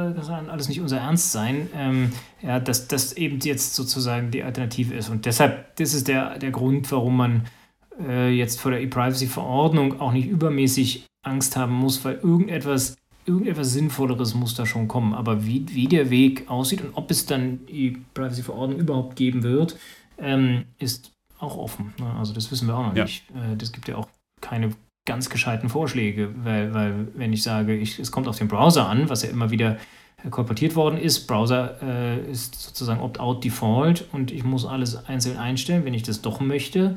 alles 0.50 0.68
nicht 0.68 0.82
unser 0.82 0.98
Ernst 0.98 1.32
sein, 1.32 1.70
ähm, 1.76 2.12
ja, 2.42 2.60
dass 2.60 2.88
das 2.88 3.14
eben 3.14 3.40
jetzt 3.40 3.76
sozusagen 3.76 4.32
die 4.32 4.44
Alternative 4.44 4.94
ist. 4.94 5.10
Und 5.10 5.26
deshalb, 5.26 5.76
das 5.78 5.94
ist 5.94 6.08
der, 6.08 6.38
der 6.40 6.52
Grund, 6.52 6.92
warum 6.92 7.18
man 7.18 7.48
äh, 8.00 8.30
jetzt 8.30 8.60
vor 8.60 8.72
der 8.72 8.82
E-Privacy-Verordnung 8.82 10.00
auch 10.00 10.12
nicht 10.12 10.28
übermäßig 10.28 11.06
Angst 11.24 11.56
haben 11.56 11.74
muss, 11.74 12.04
weil 12.04 12.16
irgendetwas, 12.16 12.96
irgendetwas 13.26 13.74
Sinnvolleres 13.74 14.34
muss 14.34 14.56
da 14.56 14.66
schon 14.66 14.88
kommen. 14.88 15.14
Aber 15.14 15.46
wie, 15.46 15.66
wie 15.70 15.88
der 15.88 16.10
Weg 16.10 16.50
aussieht 16.50 16.82
und 16.82 16.92
ob 16.96 17.12
es 17.12 17.26
dann 17.26 17.66
die 17.68 17.88
E-Privacy-Verordnung 17.88 18.80
überhaupt 18.80 19.16
geben 19.16 19.44
wird, 19.44 19.78
ähm, 20.18 20.66
ist 20.78 21.12
auch 21.40 21.58
offen. 21.58 21.94
Ne? 22.00 22.14
Also 22.18 22.34
das 22.34 22.52
wissen 22.52 22.68
wir 22.68 22.76
auch 22.76 22.88
noch 22.88 22.96
ja. 22.96 23.04
nicht. 23.04 23.30
Äh, 23.32 23.56
das 23.58 23.72
gibt 23.72 23.88
ja 23.88 23.96
auch 23.96 24.08
keine 24.42 24.72
ganz 25.06 25.30
gescheiten 25.30 25.70
Vorschläge, 25.70 26.34
weil, 26.44 26.74
weil 26.74 27.08
wenn 27.16 27.34
ich 27.34 27.44
sage, 27.44 27.76
ich, 27.76 28.00
es 28.00 28.12
kommt 28.12 28.28
auf 28.28 28.38
den 28.38 28.48
Browser 28.48 28.88
an, 28.88 29.10
was 29.10 29.24
ja 29.24 29.30
immer 29.30 29.50
wieder 29.50 29.78
kolportiert 30.30 30.76
worden 30.76 31.00
ist, 31.00 31.26
Browser 31.26 31.82
äh, 31.82 32.32
ist 32.32 32.56
sozusagen 32.62 33.02
Opt-out 33.02 33.44
Default 33.44 34.06
und 34.12 34.32
ich 34.32 34.44
muss 34.44 34.66
alles 34.66 34.96
einzeln 35.08 35.38
einstellen, 35.38 35.84
wenn 35.86 35.96
ich 35.96 36.04
das 36.04 36.22
doch 36.22 36.40
möchte. 36.40 36.96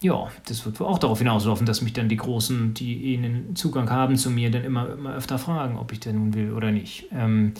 Ja, 0.00 0.28
das 0.46 0.64
wird 0.64 0.80
auch 0.80 0.98
darauf 0.98 1.18
hinauslaufen, 1.18 1.66
dass 1.66 1.82
mich 1.82 1.92
dann 1.92 2.08
die 2.08 2.16
Großen, 2.16 2.74
die 2.74 3.14
ihnen 3.14 3.54
Zugang 3.54 3.90
haben 3.90 4.16
zu 4.16 4.30
mir, 4.30 4.50
dann 4.50 4.64
immer, 4.64 4.92
immer 4.92 5.14
öfter 5.14 5.38
fragen, 5.38 5.76
ob 5.76 5.92
ich 5.92 6.00
denn 6.00 6.16
nun 6.16 6.34
will 6.34 6.52
oder 6.52 6.70
nicht. 6.70 7.06
Ähm, 7.12 7.54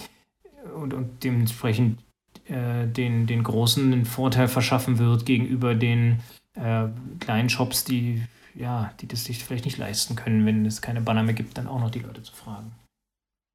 und, 0.77 0.95
und 0.95 1.25
dementsprechend 1.25 2.01
äh, 2.47 2.87
den, 2.87 3.27
den 3.27 3.43
Großen 3.43 3.93
einen 3.93 4.05
Vorteil 4.05 4.49
verschaffen 4.49 4.99
wird 4.99 5.27
gegenüber 5.27 5.75
den 5.75 6.21
äh, 6.55 6.87
kleinen 7.21 7.49
Shops, 7.49 7.85
die 7.85 8.23
ja, 8.55 8.93
die 9.01 9.09
das 9.09 9.25
sich 9.25 9.45
vielleicht 9.45 9.65
nicht 9.65 9.79
leisten 9.79 10.17
können, 10.17 10.47
wenn 10.47 10.67
es 10.67 10.83
keine 10.83 11.01
Banner 11.01 11.23
mehr 11.23 11.35
gibt, 11.35 11.59
dann 11.59 11.67
auch 11.67 11.81
noch 11.81 11.91
die 11.91 12.01
Leute 12.01 12.23
zu 12.23 12.33
fragen. 12.33 12.73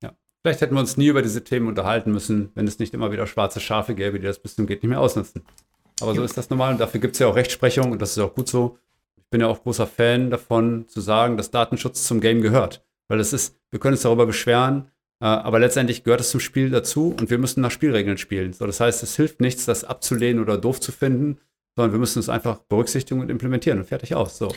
Ja, 0.03 0.13
vielleicht 0.43 0.61
hätten 0.61 0.75
wir 0.75 0.79
uns 0.79 0.97
nie 0.97 1.07
über 1.07 1.21
diese 1.21 1.43
Themen 1.43 1.67
unterhalten 1.67 2.11
müssen, 2.11 2.51
wenn 2.55 2.67
es 2.67 2.79
nicht 2.79 2.93
immer 2.93 3.11
wieder 3.11 3.27
schwarze 3.27 3.59
Schafe 3.59 3.95
gäbe, 3.95 4.19
die 4.19 4.25
das 4.25 4.39
bis 4.39 4.55
zum 4.55 4.67
Geht 4.67 4.83
nicht 4.83 4.89
mehr 4.89 5.01
ausnutzen. 5.01 5.43
Aber 5.99 6.13
so 6.13 6.23
ist 6.23 6.37
das 6.37 6.49
normal 6.49 6.73
und 6.73 6.79
dafür 6.79 6.99
gibt 6.99 7.15
es 7.15 7.19
ja 7.19 7.27
auch 7.27 7.35
Rechtsprechung 7.35 7.91
und 7.91 8.01
das 8.01 8.11
ist 8.11 8.19
auch 8.19 8.35
gut 8.35 8.47
so. 8.47 8.77
Ich 9.17 9.25
bin 9.29 9.41
ja 9.41 9.47
auch 9.47 9.63
großer 9.63 9.87
Fan 9.87 10.29
davon, 10.29 10.87
zu 10.87 11.01
sagen, 11.01 11.37
dass 11.37 11.51
Datenschutz 11.51 12.05
zum 12.05 12.21
Game 12.21 12.41
gehört. 12.41 12.85
Weil 13.07 13.19
es 13.19 13.33
ist, 13.33 13.57
wir 13.71 13.79
können 13.79 13.93
uns 13.93 14.03
darüber 14.03 14.25
beschweren, 14.25 14.91
äh, 15.19 15.25
aber 15.25 15.59
letztendlich 15.59 16.03
gehört 16.03 16.21
es 16.21 16.29
zum 16.29 16.39
Spiel 16.39 16.69
dazu 16.69 17.15
und 17.19 17.29
wir 17.29 17.37
müssen 17.37 17.61
nach 17.61 17.71
Spielregeln 17.71 18.17
spielen. 18.17 18.53
So, 18.53 18.65
das 18.65 18.79
heißt, 18.79 19.01
es 19.01 19.15
hilft 19.15 19.41
nichts, 19.41 19.65
das 19.65 19.83
abzulehnen 19.83 20.41
oder 20.41 20.57
doof 20.57 20.79
zu 20.79 20.91
finden, 20.91 21.39
sondern 21.75 21.93
wir 21.93 21.99
müssen 21.99 22.19
es 22.19 22.29
einfach 22.29 22.59
berücksichtigen 22.59 23.21
und 23.21 23.29
implementieren 23.29 23.79
und 23.79 23.85
fertig 23.85 24.15
aus. 24.15 24.37
So. 24.37 24.53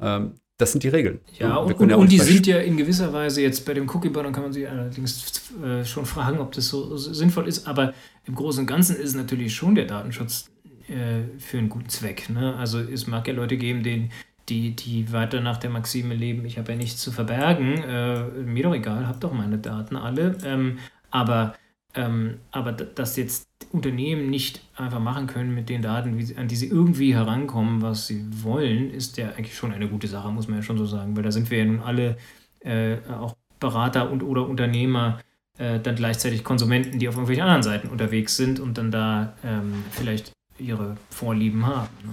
Ähm, 0.00 0.34
das 0.56 0.70
sind 0.70 0.84
die 0.84 0.88
Regeln. 0.88 1.20
Ja, 1.38 1.56
und, 1.56 1.74
und, 1.74 1.90
ja 1.90 1.96
und 1.96 2.12
die 2.12 2.18
sind 2.18 2.46
ja 2.46 2.58
in 2.58 2.76
gewisser 2.76 3.12
Weise 3.12 3.42
jetzt 3.42 3.66
bei 3.66 3.74
dem 3.74 3.88
Cookie-Banner 3.88 4.30
kann 4.30 4.44
man 4.44 4.52
sich 4.52 4.68
allerdings 4.68 5.42
äh, 5.62 5.84
schon 5.84 6.06
fragen, 6.06 6.38
ob 6.38 6.52
das 6.52 6.68
so, 6.68 6.96
so, 6.96 7.12
sinnvoll 7.12 7.48
ist, 7.48 7.66
aber 7.66 7.92
im 8.24 8.36
Großen 8.36 8.60
und 8.60 8.66
Ganzen 8.66 8.96
ist 8.96 9.14
natürlich 9.14 9.54
schon 9.54 9.74
der 9.74 9.86
Datenschutz 9.86 10.50
äh, 10.88 11.38
für 11.38 11.58
einen 11.58 11.68
guten 11.68 11.88
Zweck. 11.88 12.30
Ne? 12.30 12.54
Also 12.54 12.78
es 12.78 13.08
mag 13.08 13.26
ja 13.26 13.34
Leute 13.34 13.56
geben, 13.56 13.82
denen, 13.82 14.12
die, 14.48 14.76
die 14.76 15.10
weiter 15.12 15.40
nach 15.40 15.56
der 15.56 15.70
Maxime 15.70 16.14
leben, 16.14 16.44
ich 16.44 16.58
habe 16.58 16.72
ja 16.72 16.78
nichts 16.78 17.00
zu 17.00 17.10
verbergen, 17.10 17.82
äh, 17.82 18.24
mir 18.44 18.62
doch 18.62 18.74
egal, 18.74 19.08
hab 19.08 19.20
doch 19.20 19.32
meine 19.32 19.58
Daten 19.58 19.96
alle. 19.96 20.36
Ähm, 20.44 20.78
aber 21.10 21.54
ähm, 21.94 22.38
aber 22.50 22.72
dass 22.72 23.16
jetzt 23.16 23.48
Unternehmen 23.72 24.30
nicht 24.30 24.62
einfach 24.76 25.00
machen 25.00 25.26
können 25.26 25.54
mit 25.54 25.68
den 25.68 25.82
Daten, 25.82 26.18
wie, 26.18 26.36
an 26.36 26.48
die 26.48 26.56
sie 26.56 26.68
irgendwie 26.68 27.14
herankommen, 27.14 27.82
was 27.82 28.06
sie 28.06 28.24
wollen, 28.42 28.90
ist 28.90 29.16
ja 29.16 29.30
eigentlich 29.30 29.56
schon 29.56 29.72
eine 29.72 29.88
gute 29.88 30.08
Sache, 30.08 30.30
muss 30.30 30.48
man 30.48 30.58
ja 30.58 30.62
schon 30.62 30.78
so 30.78 30.86
sagen. 30.86 31.16
Weil 31.16 31.22
da 31.22 31.32
sind 31.32 31.50
wir 31.50 31.58
ja 31.58 31.64
nun 31.64 31.80
alle 31.80 32.16
äh, 32.60 32.96
auch 33.08 33.36
Berater 33.60 34.10
und 34.10 34.22
oder 34.22 34.48
Unternehmer, 34.48 35.20
äh, 35.58 35.80
dann 35.80 35.94
gleichzeitig 35.94 36.44
Konsumenten, 36.44 36.98
die 36.98 37.08
auf 37.08 37.14
irgendwelchen 37.14 37.44
anderen 37.44 37.62
Seiten 37.62 37.88
unterwegs 37.88 38.36
sind 38.36 38.60
und 38.60 38.76
dann 38.76 38.90
da 38.90 39.34
ähm, 39.44 39.84
vielleicht 39.90 40.32
ihre 40.58 40.96
Vorlieben 41.10 41.66
haben. 41.66 41.88
Ne? 42.04 42.12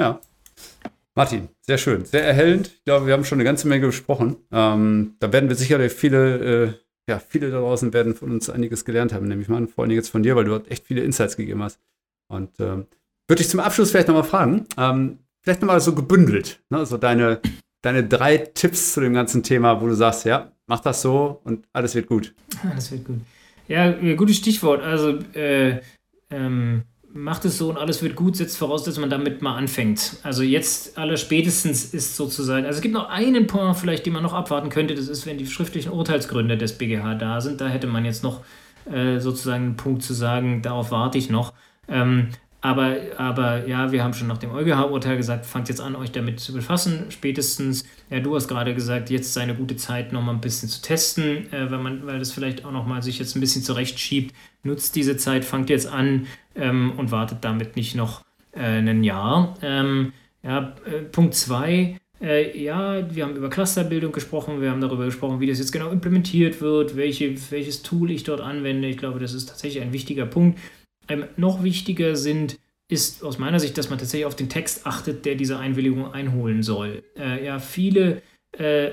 Ja. 0.00 0.20
Martin, 1.14 1.50
sehr 1.60 1.76
schön, 1.76 2.06
sehr 2.06 2.24
erhellend. 2.24 2.68
Ich 2.68 2.84
glaube, 2.84 3.06
wir 3.06 3.12
haben 3.12 3.24
schon 3.24 3.36
eine 3.36 3.44
ganze 3.44 3.68
Menge 3.68 3.86
besprochen. 3.86 4.36
Ähm, 4.50 5.16
da 5.20 5.30
werden 5.30 5.50
wir 5.50 5.56
sicherlich 5.56 5.92
viele 5.92 6.64
äh, 6.64 6.74
ja, 7.08 7.18
viele 7.18 7.50
da 7.50 7.60
draußen 7.60 7.92
werden 7.92 8.14
von 8.14 8.30
uns 8.30 8.48
einiges 8.48 8.84
gelernt 8.84 9.12
haben, 9.12 9.26
nehme 9.26 9.42
ich 9.42 9.48
mal. 9.48 9.66
Vor 9.66 9.84
allem 9.84 9.92
jetzt 9.92 10.10
von 10.10 10.22
dir, 10.22 10.36
weil 10.36 10.44
du 10.44 10.50
dort 10.50 10.70
echt 10.70 10.86
viele 10.86 11.02
Insights 11.02 11.36
gegeben 11.36 11.62
hast. 11.62 11.80
Und 12.28 12.60
ähm, 12.60 12.86
würde 13.28 13.42
ich 13.42 13.48
zum 13.48 13.60
Abschluss 13.60 13.90
vielleicht 13.90 14.08
nochmal 14.08 14.24
fragen, 14.24 14.66
ähm, 14.76 15.18
vielleicht 15.40 15.60
nochmal 15.60 15.80
so 15.80 15.94
gebündelt, 15.94 16.62
ne? 16.70 16.86
so 16.86 16.96
deine, 16.96 17.40
deine 17.82 18.04
drei 18.04 18.38
Tipps 18.38 18.92
zu 18.92 19.00
dem 19.00 19.14
ganzen 19.14 19.42
Thema, 19.42 19.80
wo 19.80 19.86
du 19.86 19.94
sagst, 19.94 20.24
ja, 20.24 20.52
mach 20.66 20.80
das 20.80 21.02
so 21.02 21.40
und 21.44 21.66
alles 21.72 21.94
wird 21.94 22.06
gut. 22.06 22.34
Alles 22.70 22.90
wird 22.92 23.04
gut. 23.04 23.20
Ja, 23.68 23.92
gutes 24.14 24.36
Stichwort. 24.36 24.82
Also, 24.82 25.18
äh, 25.34 25.80
ähm, 26.30 26.82
macht 27.14 27.44
es 27.44 27.58
so 27.58 27.70
und 27.70 27.76
alles 27.76 28.02
wird 28.02 28.16
gut, 28.16 28.36
setzt 28.36 28.56
voraus, 28.56 28.84
dass 28.84 28.98
man 28.98 29.10
damit 29.10 29.42
mal 29.42 29.56
anfängt. 29.56 30.16
Also 30.22 30.42
jetzt 30.42 30.96
aller 30.98 31.16
spätestens 31.16 31.92
ist 31.92 32.16
sozusagen, 32.16 32.64
also 32.66 32.76
es 32.76 32.82
gibt 32.82 32.94
noch 32.94 33.08
einen 33.08 33.46
Punkt 33.46 33.78
vielleicht, 33.78 34.06
den 34.06 34.14
man 34.14 34.22
noch 34.22 34.32
abwarten 34.32 34.70
könnte, 34.70 34.94
das 34.94 35.08
ist, 35.08 35.26
wenn 35.26 35.38
die 35.38 35.46
schriftlichen 35.46 35.92
Urteilsgründe 35.92 36.56
des 36.56 36.78
BGH 36.78 37.14
da 37.14 37.40
sind, 37.40 37.60
da 37.60 37.68
hätte 37.68 37.86
man 37.86 38.04
jetzt 38.04 38.22
noch 38.22 38.40
äh, 38.90 39.18
sozusagen 39.18 39.64
einen 39.64 39.76
Punkt 39.76 40.02
zu 40.02 40.14
sagen, 40.14 40.62
darauf 40.62 40.90
warte 40.90 41.18
ich 41.18 41.30
noch. 41.30 41.52
Ähm, 41.88 42.28
aber, 42.64 42.96
aber 43.16 43.66
ja, 43.66 43.90
wir 43.90 44.04
haben 44.04 44.14
schon 44.14 44.28
nach 44.28 44.38
dem 44.38 44.52
EuGH-Urteil 44.52 45.16
gesagt, 45.16 45.46
fangt 45.46 45.68
jetzt 45.68 45.80
an, 45.80 45.96
euch 45.96 46.12
damit 46.12 46.38
zu 46.38 46.52
befassen. 46.52 47.06
Spätestens, 47.10 47.84
ja, 48.08 48.20
du 48.20 48.36
hast 48.36 48.46
gerade 48.46 48.72
gesagt, 48.72 49.10
jetzt 49.10 49.34
sei 49.34 49.42
eine 49.42 49.56
gute 49.56 49.74
Zeit, 49.74 50.12
nochmal 50.12 50.36
ein 50.36 50.40
bisschen 50.40 50.68
zu 50.68 50.80
testen, 50.80 51.52
äh, 51.52 51.70
weil, 51.72 51.80
man, 51.80 52.06
weil 52.06 52.20
das 52.20 52.30
vielleicht 52.30 52.64
auch 52.64 52.70
nochmal 52.70 53.02
sich 53.02 53.18
jetzt 53.18 53.34
ein 53.34 53.40
bisschen 53.40 53.64
zurechtschiebt. 53.64 54.32
Nutzt 54.62 54.94
diese 54.94 55.16
Zeit, 55.16 55.44
fangt 55.44 55.70
jetzt 55.70 55.88
an 55.88 56.28
ähm, 56.54 56.92
und 56.96 57.10
wartet 57.10 57.38
damit 57.42 57.76
nicht 57.76 57.94
noch 57.94 58.24
äh, 58.52 58.60
ein 58.60 59.04
Jahr. 59.04 59.54
Ähm, 59.62 60.12
ja, 60.42 60.74
äh, 60.84 61.02
Punkt 61.02 61.34
2. 61.34 61.98
Äh, 62.20 62.62
ja, 62.62 63.14
wir 63.14 63.24
haben 63.24 63.36
über 63.36 63.50
Clusterbildung 63.50 64.12
gesprochen, 64.12 64.60
wir 64.60 64.70
haben 64.70 64.80
darüber 64.80 65.04
gesprochen, 65.04 65.40
wie 65.40 65.46
das 65.46 65.58
jetzt 65.58 65.72
genau 65.72 65.90
implementiert 65.90 66.60
wird, 66.60 66.96
welche, 66.96 67.34
welches 67.50 67.82
Tool 67.82 68.10
ich 68.10 68.22
dort 68.22 68.40
anwende. 68.40 68.88
Ich 68.88 68.96
glaube, 68.96 69.18
das 69.18 69.34
ist 69.34 69.48
tatsächlich 69.48 69.82
ein 69.82 69.92
wichtiger 69.92 70.26
Punkt. 70.26 70.58
Ähm, 71.08 71.24
noch 71.36 71.64
wichtiger 71.64 72.14
sind, 72.14 72.58
ist 72.88 73.24
aus 73.24 73.38
meiner 73.38 73.58
Sicht, 73.58 73.76
dass 73.76 73.90
man 73.90 73.98
tatsächlich 73.98 74.26
auf 74.26 74.36
den 74.36 74.48
Text 74.48 74.86
achtet, 74.86 75.24
der 75.24 75.34
diese 75.34 75.58
Einwilligung 75.58 76.12
einholen 76.12 76.62
soll. 76.62 77.02
Äh, 77.18 77.44
ja, 77.44 77.58
viele, 77.58 78.22
äh, 78.52 78.90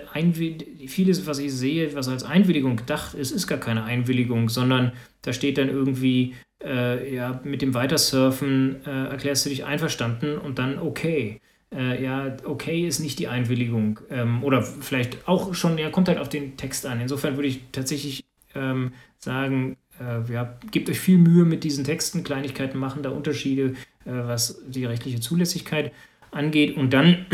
vieles, 0.88 1.28
was 1.28 1.40
ich 1.40 1.54
sehe, 1.54 1.94
was 1.96 2.08
als 2.08 2.24
Einwilligung 2.24 2.78
gedacht 2.78 3.14
ist, 3.14 3.32
ist 3.32 3.48
gar 3.48 3.58
keine 3.58 3.84
Einwilligung, 3.84 4.50
sondern 4.50 4.94
da 5.22 5.34
steht 5.34 5.58
dann 5.58 5.70
irgendwie, 5.70 6.36
äh, 6.64 7.14
ja, 7.14 7.42
mit 7.44 7.62
dem 7.62 7.74
Weitersurfen 7.74 8.86
äh, 8.86 9.10
erklärst 9.10 9.46
du 9.46 9.50
dich 9.50 9.66
einverstanden 9.66 10.38
und 10.38 10.60
dann 10.60 10.80
okay. 10.80 11.42
Äh, 11.76 12.04
ja, 12.04 12.36
okay 12.46 12.88
ist 12.88 13.00
nicht 13.00 13.20
die 13.20 13.28
Einwilligung. 13.28 14.00
Ähm, 14.10 14.44
oder 14.44 14.64
vielleicht 14.64 15.28
auch 15.28 15.54
schon, 15.54 15.78
ja, 15.78 15.90
kommt 15.90 16.08
halt 16.08 16.18
auf 16.18 16.30
den 16.30 16.58
Text 16.58 16.86
an. 16.86 17.00
Insofern 17.00 17.36
würde 17.36 17.50
ich 17.50 17.62
tatsächlich 17.72 18.26
ähm, 18.56 18.94
sagen, 19.18 19.78
äh, 20.00 20.32
ja, 20.32 20.58
gebt 20.72 20.90
euch 20.90 21.00
viel 21.00 21.18
Mühe 21.18 21.46
mit 21.46 21.64
diesen 21.64 21.84
Texten. 21.84 22.24
Kleinigkeiten 22.24 22.80
machen 22.80 23.04
da 23.04 23.10
Unterschiede, 23.10 23.76
äh, 24.06 24.12
was 24.12 24.64
die 24.68 24.86
rechtliche 24.86 25.20
Zulässigkeit 25.20 25.92
angeht. 26.32 26.76
Und 26.76 26.94
dann 26.94 27.26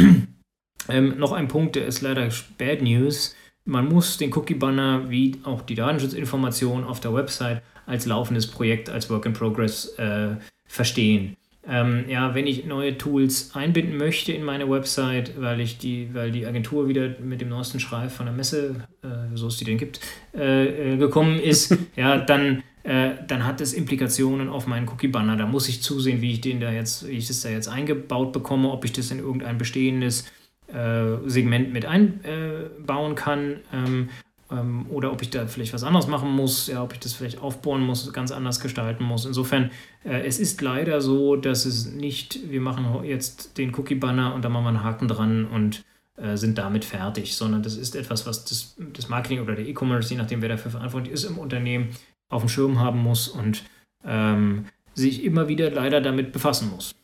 ähm, 0.90 1.18
noch 1.18 1.32
ein 1.32 1.48
Punkt, 1.48 1.76
der 1.76 1.86
ist 1.86 2.02
leider 2.02 2.30
Bad 2.58 2.82
News. 2.82 3.36
Man 3.66 3.88
muss 3.88 4.18
den 4.18 4.32
Cookie-Banner 4.34 5.10
wie 5.10 5.38
auch 5.44 5.62
die 5.62 5.76
Datensschutzinformationen 5.76 6.86
auf 6.86 7.00
der 7.00 7.14
Website 7.14 7.62
als 7.86 8.06
laufendes 8.06 8.48
Projekt, 8.48 8.90
als 8.90 9.10
Work 9.10 9.26
in 9.26 9.34
Progress 9.34 9.98
äh, 9.98 10.36
verstehen. 10.68 11.36
Ähm, 11.68 12.06
ja, 12.08 12.36
wenn 12.36 12.46
ich 12.46 12.66
neue 12.66 12.96
Tools 12.96 13.56
einbinden 13.56 13.98
möchte 13.98 14.32
in 14.32 14.44
meine 14.44 14.70
Website, 14.70 15.42
weil 15.42 15.60
ich 15.60 15.80
die, 15.80 16.10
weil 16.14 16.32
die 16.32 16.46
Agentur 16.46 16.88
wieder 16.88 17.16
mit 17.20 17.42
dem 17.42 17.50
neuesten 17.50 17.80
Schreib 17.80 18.12
von 18.12 18.28
der 18.28 18.36
Messe, 18.36 18.88
äh, 19.02 19.36
so 19.36 19.48
es 19.48 19.58
die 19.58 19.66
denn 19.66 19.80
gibt, 19.80 20.00
äh, 20.36 20.94
äh 20.94 20.98
gekommen 20.98 21.40
ist, 21.40 21.76
ja, 21.96 22.18
dann, 22.18 22.62
äh, 22.84 23.12
dann 23.28 23.46
hat 23.46 23.62
es 23.62 23.74
Implikationen 23.74 24.48
auf 24.48 24.68
meinen 24.68 24.88
Cookie-Banner. 24.88 25.38
Da 25.38 25.48
muss 25.48 25.68
ich 25.68 25.82
zusehen, 25.82 26.22
wie 26.22 26.34
ich 26.34 26.42
den 26.42 26.60
da 26.60 26.72
jetzt, 26.72 27.08
wie 27.08 27.14
ich 27.14 27.28
das 27.28 27.42
da 27.42 27.50
jetzt 27.50 27.68
eingebaut 27.68 28.32
bekomme, 28.32 28.70
ob 28.70 28.86
ich 28.86 28.94
das 28.94 29.10
in 29.10 29.18
irgendein 29.18 29.58
bestehendes 29.58 30.26
äh, 30.68 31.18
Segment 31.28 31.74
mit 31.74 31.86
einbauen 31.86 33.16
kann. 33.16 33.62
Ähm, 33.74 34.10
ähm, 34.52 34.86
oder 34.90 35.12
ob 35.12 35.22
ich 35.22 35.32
da 35.32 35.48
vielleicht 35.48 35.74
was 35.74 35.84
anderes 35.84 36.08
machen 36.08 36.30
muss, 36.30 36.68
ja, 36.68 36.84
ob 36.84 36.94
ich 36.94 37.00
das 37.00 37.14
vielleicht 37.14 37.42
aufbauen 37.42 37.82
muss, 37.82 38.12
ganz 38.14 38.32
anders 38.32 38.60
gestalten 38.60 39.04
muss. 39.04 39.26
Insofern, 39.26 39.72
äh, 40.04 40.22
es 40.26 40.40
ist 40.40 40.62
leider 40.62 41.02
so, 41.02 41.36
dass 41.36 41.66
es 41.66 41.88
nicht, 41.88 42.52
wir 42.52 42.62
machen 42.62 43.04
jetzt 43.04 43.58
den 43.58 43.74
Cookie-Banner 43.74 44.36
und 44.36 44.46
da 44.46 44.50
machen 44.50 44.66
wir 44.66 44.70
einen 44.70 44.84
Haken 44.84 45.08
dran 45.08 45.46
und 45.48 45.84
äh, 46.18 46.38
sind 46.38 46.58
damit 46.58 46.86
fertig, 46.86 47.36
sondern 47.36 47.64
das 47.64 47.76
ist 47.76 47.96
etwas, 47.96 48.28
was 48.28 48.46
das, 48.46 48.76
das 48.94 49.10
Marketing 49.10 49.42
oder 49.42 49.56
der 49.56 49.68
E-Commerce, 49.68 50.12
je 50.12 50.18
nachdem 50.18 50.42
wer 50.42 50.50
dafür 50.50 50.72
verantwortlich 50.72 51.14
ist 51.14 51.24
im 51.24 51.40
Unternehmen, 51.40 51.90
auf 52.30 52.44
dem 52.44 52.50
Schirm 52.50 52.80
haben 52.80 53.00
muss 53.00 53.28
und 53.28 53.64
ähm, 54.04 54.66
sich 54.94 55.24
immer 55.24 55.48
wieder 55.48 55.72
leider 55.72 56.02
damit 56.02 56.32
befassen 56.32 56.70
muss. 56.70 56.96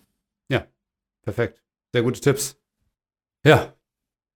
Ja, 0.49 0.66
perfekt. 1.24 1.62
Sehr 1.91 2.03
gute 2.03 2.22
Tipps. 2.22 2.61
Ja, 3.46 3.74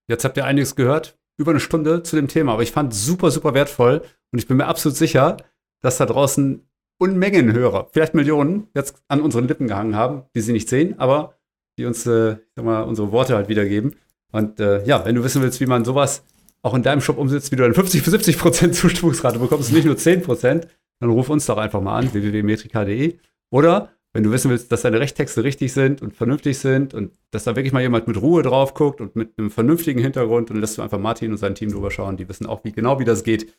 jetzt 0.08 0.24
habt 0.24 0.36
ihr 0.36 0.44
einiges 0.44 0.76
gehört 0.76 1.18
über 1.38 1.50
eine 1.50 1.60
Stunde 1.60 2.02
zu 2.02 2.16
dem 2.16 2.28
Thema, 2.28 2.52
aber 2.52 2.62
ich 2.62 2.72
fand 2.72 2.94
super, 2.94 3.30
super 3.30 3.54
wertvoll 3.54 4.02
und 4.32 4.38
ich 4.38 4.48
bin 4.48 4.56
mir 4.56 4.66
absolut 4.66 4.96
sicher, 4.96 5.36
dass 5.82 5.98
da 5.98 6.06
draußen 6.06 6.66
Unmengen 6.98 7.52
Hörer, 7.52 7.90
vielleicht 7.92 8.14
Millionen, 8.14 8.68
jetzt 8.74 9.02
an 9.08 9.20
unseren 9.20 9.46
Lippen 9.46 9.68
gehangen 9.68 9.96
haben, 9.96 10.22
die 10.34 10.40
sie 10.40 10.54
nicht 10.54 10.68
sehen, 10.68 10.98
aber 10.98 11.34
die 11.78 11.84
uns, 11.84 12.06
äh, 12.06 12.36
sag 12.54 12.64
mal, 12.64 12.82
unsere 12.84 13.12
Worte 13.12 13.34
halt 13.36 13.50
wiedergeben. 13.50 13.96
Und 14.32 14.60
äh, 14.60 14.82
ja, 14.84 15.04
wenn 15.04 15.14
du 15.14 15.22
wissen 15.22 15.42
willst, 15.42 15.60
wie 15.60 15.66
man 15.66 15.84
sowas 15.84 16.24
auch 16.62 16.72
in 16.74 16.82
deinem 16.82 17.02
Shop 17.02 17.18
umsetzt, 17.18 17.52
wie 17.52 17.56
du 17.56 17.64
dann 17.64 17.74
50 17.74 18.02
bis 18.02 18.10
70 18.10 18.38
Prozent 18.38 18.74
Zustimmungsrate 18.74 19.38
bekommst, 19.38 19.72
nicht 19.72 19.84
nur 19.84 19.98
10 19.98 20.22
Prozent, 20.22 20.68
dann 21.00 21.10
ruf 21.10 21.28
uns 21.28 21.44
doch 21.44 21.58
einfach 21.58 21.82
mal 21.82 21.98
an, 21.98 22.12
www.metrika.de. 22.14 23.18
Oder 23.50 23.92
wenn 24.16 24.22
du 24.22 24.30
wissen 24.30 24.50
willst, 24.50 24.72
dass 24.72 24.80
deine 24.80 24.98
Rechttexte 24.98 25.44
richtig 25.44 25.74
sind 25.74 26.00
und 26.00 26.16
vernünftig 26.16 26.58
sind 26.58 26.94
und 26.94 27.12
dass 27.32 27.44
da 27.44 27.54
wirklich 27.54 27.74
mal 27.74 27.82
jemand 27.82 28.08
mit 28.08 28.18
Ruhe 28.20 28.42
drauf 28.42 28.72
guckt 28.72 29.02
und 29.02 29.14
mit 29.14 29.38
einem 29.38 29.50
vernünftigen 29.50 30.00
Hintergrund, 30.00 30.48
dann 30.48 30.56
lässt 30.56 30.78
du 30.78 30.82
einfach 30.82 30.98
Martin 30.98 31.32
und 31.32 31.36
sein 31.36 31.54
Team 31.54 31.70
drüber 31.70 31.90
schauen. 31.90 32.16
Die 32.16 32.26
wissen 32.26 32.46
auch 32.46 32.64
wie, 32.64 32.72
genau, 32.72 32.98
wie 32.98 33.04
das 33.04 33.24
geht. 33.24 33.52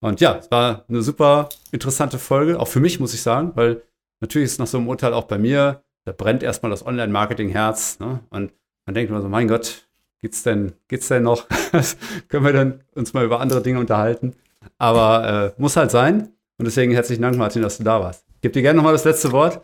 Und 0.00 0.20
ja, 0.20 0.36
es 0.36 0.50
war 0.50 0.84
eine 0.88 1.02
super 1.02 1.48
interessante 1.70 2.18
Folge, 2.18 2.58
auch 2.58 2.66
für 2.66 2.80
mich, 2.80 2.98
muss 2.98 3.14
ich 3.14 3.22
sagen, 3.22 3.52
weil 3.54 3.82
natürlich 4.20 4.46
ist 4.46 4.58
nach 4.58 4.66
so 4.66 4.78
einem 4.78 4.88
Urteil 4.88 5.14
auch 5.14 5.24
bei 5.24 5.38
mir, 5.38 5.84
da 6.04 6.10
brennt 6.10 6.42
erstmal 6.42 6.70
das 6.70 6.84
Online-Marketing-Herz. 6.84 8.00
Ne? 8.00 8.18
Und 8.30 8.52
man 8.86 8.94
denkt 8.94 9.10
immer 9.10 9.22
so, 9.22 9.28
mein 9.28 9.46
Gott, 9.46 9.86
geht's 10.20 10.42
denn, 10.42 10.72
geht's 10.88 11.06
denn 11.06 11.22
noch? 11.22 11.46
Können 12.28 12.44
wir 12.44 12.52
dann 12.52 12.80
uns 12.96 13.12
mal 13.12 13.24
über 13.24 13.38
andere 13.38 13.62
Dinge 13.62 13.78
unterhalten? 13.78 14.34
Aber 14.76 15.54
äh, 15.56 15.60
muss 15.60 15.76
halt 15.76 15.92
sein. 15.92 16.32
Und 16.58 16.64
deswegen 16.64 16.92
herzlichen 16.92 17.22
Dank, 17.22 17.36
Martin, 17.36 17.62
dass 17.62 17.78
du 17.78 17.84
da 17.84 18.00
warst. 18.00 18.24
Ich 18.34 18.40
gebe 18.40 18.52
dir 18.52 18.62
gerne 18.62 18.78
nochmal 18.78 18.94
das 18.94 19.04
letzte 19.04 19.30
Wort. 19.30 19.62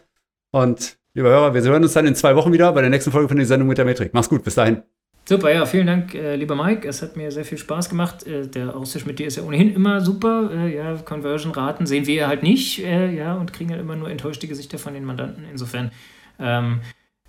Und 0.50 0.98
lieber 1.14 1.28
Hörer, 1.28 1.54
wir 1.54 1.62
hören 1.62 1.82
uns 1.82 1.92
dann 1.92 2.06
in 2.06 2.14
zwei 2.14 2.36
Wochen 2.36 2.52
wieder 2.52 2.72
bei 2.72 2.80
der 2.80 2.90
nächsten 2.90 3.10
Folge 3.10 3.28
von 3.28 3.36
der 3.36 3.46
Sendung 3.46 3.68
mit 3.68 3.78
der 3.78 3.84
Metrik. 3.84 4.14
Mach's 4.14 4.28
gut, 4.28 4.44
bis 4.44 4.54
dahin. 4.54 4.82
Super, 5.28 5.52
ja, 5.52 5.66
vielen 5.66 5.88
Dank, 5.88 6.14
äh, 6.14 6.36
lieber 6.36 6.54
Mike. 6.54 6.86
Es 6.86 7.02
hat 7.02 7.16
mir 7.16 7.32
sehr 7.32 7.44
viel 7.44 7.58
Spaß 7.58 7.88
gemacht. 7.88 8.24
Äh, 8.28 8.46
der 8.46 8.76
Austausch 8.76 9.06
mit 9.06 9.18
dir 9.18 9.26
ist 9.26 9.36
ja 9.36 9.42
ohnehin 9.42 9.74
immer 9.74 10.00
super. 10.00 10.50
Äh, 10.52 10.76
ja, 10.76 10.94
Conversion-Raten 10.94 11.84
sehen 11.84 12.06
wir 12.06 12.28
halt 12.28 12.44
nicht, 12.44 12.84
äh, 12.84 13.10
ja, 13.12 13.34
und 13.34 13.52
kriegen 13.52 13.70
ja 13.70 13.76
immer 13.76 13.96
nur 13.96 14.08
enttäuschte 14.08 14.46
Gesichter 14.46 14.78
von 14.78 14.94
den 14.94 15.04
Mandanten. 15.04 15.44
Insofern, 15.50 15.90
ähm, 16.38 16.80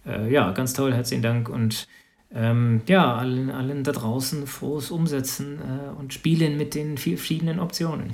äh, 0.06 0.32
ja, 0.32 0.52
ganz 0.52 0.74
toll, 0.74 0.94
herzlichen 0.94 1.24
Dank 1.24 1.50
und 1.50 1.88
ähm, 2.32 2.82
ja, 2.88 3.16
allen, 3.16 3.50
allen 3.50 3.84
da 3.84 3.94
draußen 3.94 4.46
frohes 4.46 4.92
Umsetzen 4.92 5.60
äh, 5.60 6.00
und 6.00 6.14
Spielen 6.14 6.56
mit 6.56 6.76
den 6.76 6.98
vier 7.00 7.18
verschiedenen 7.18 7.60
Optionen. 7.60 8.14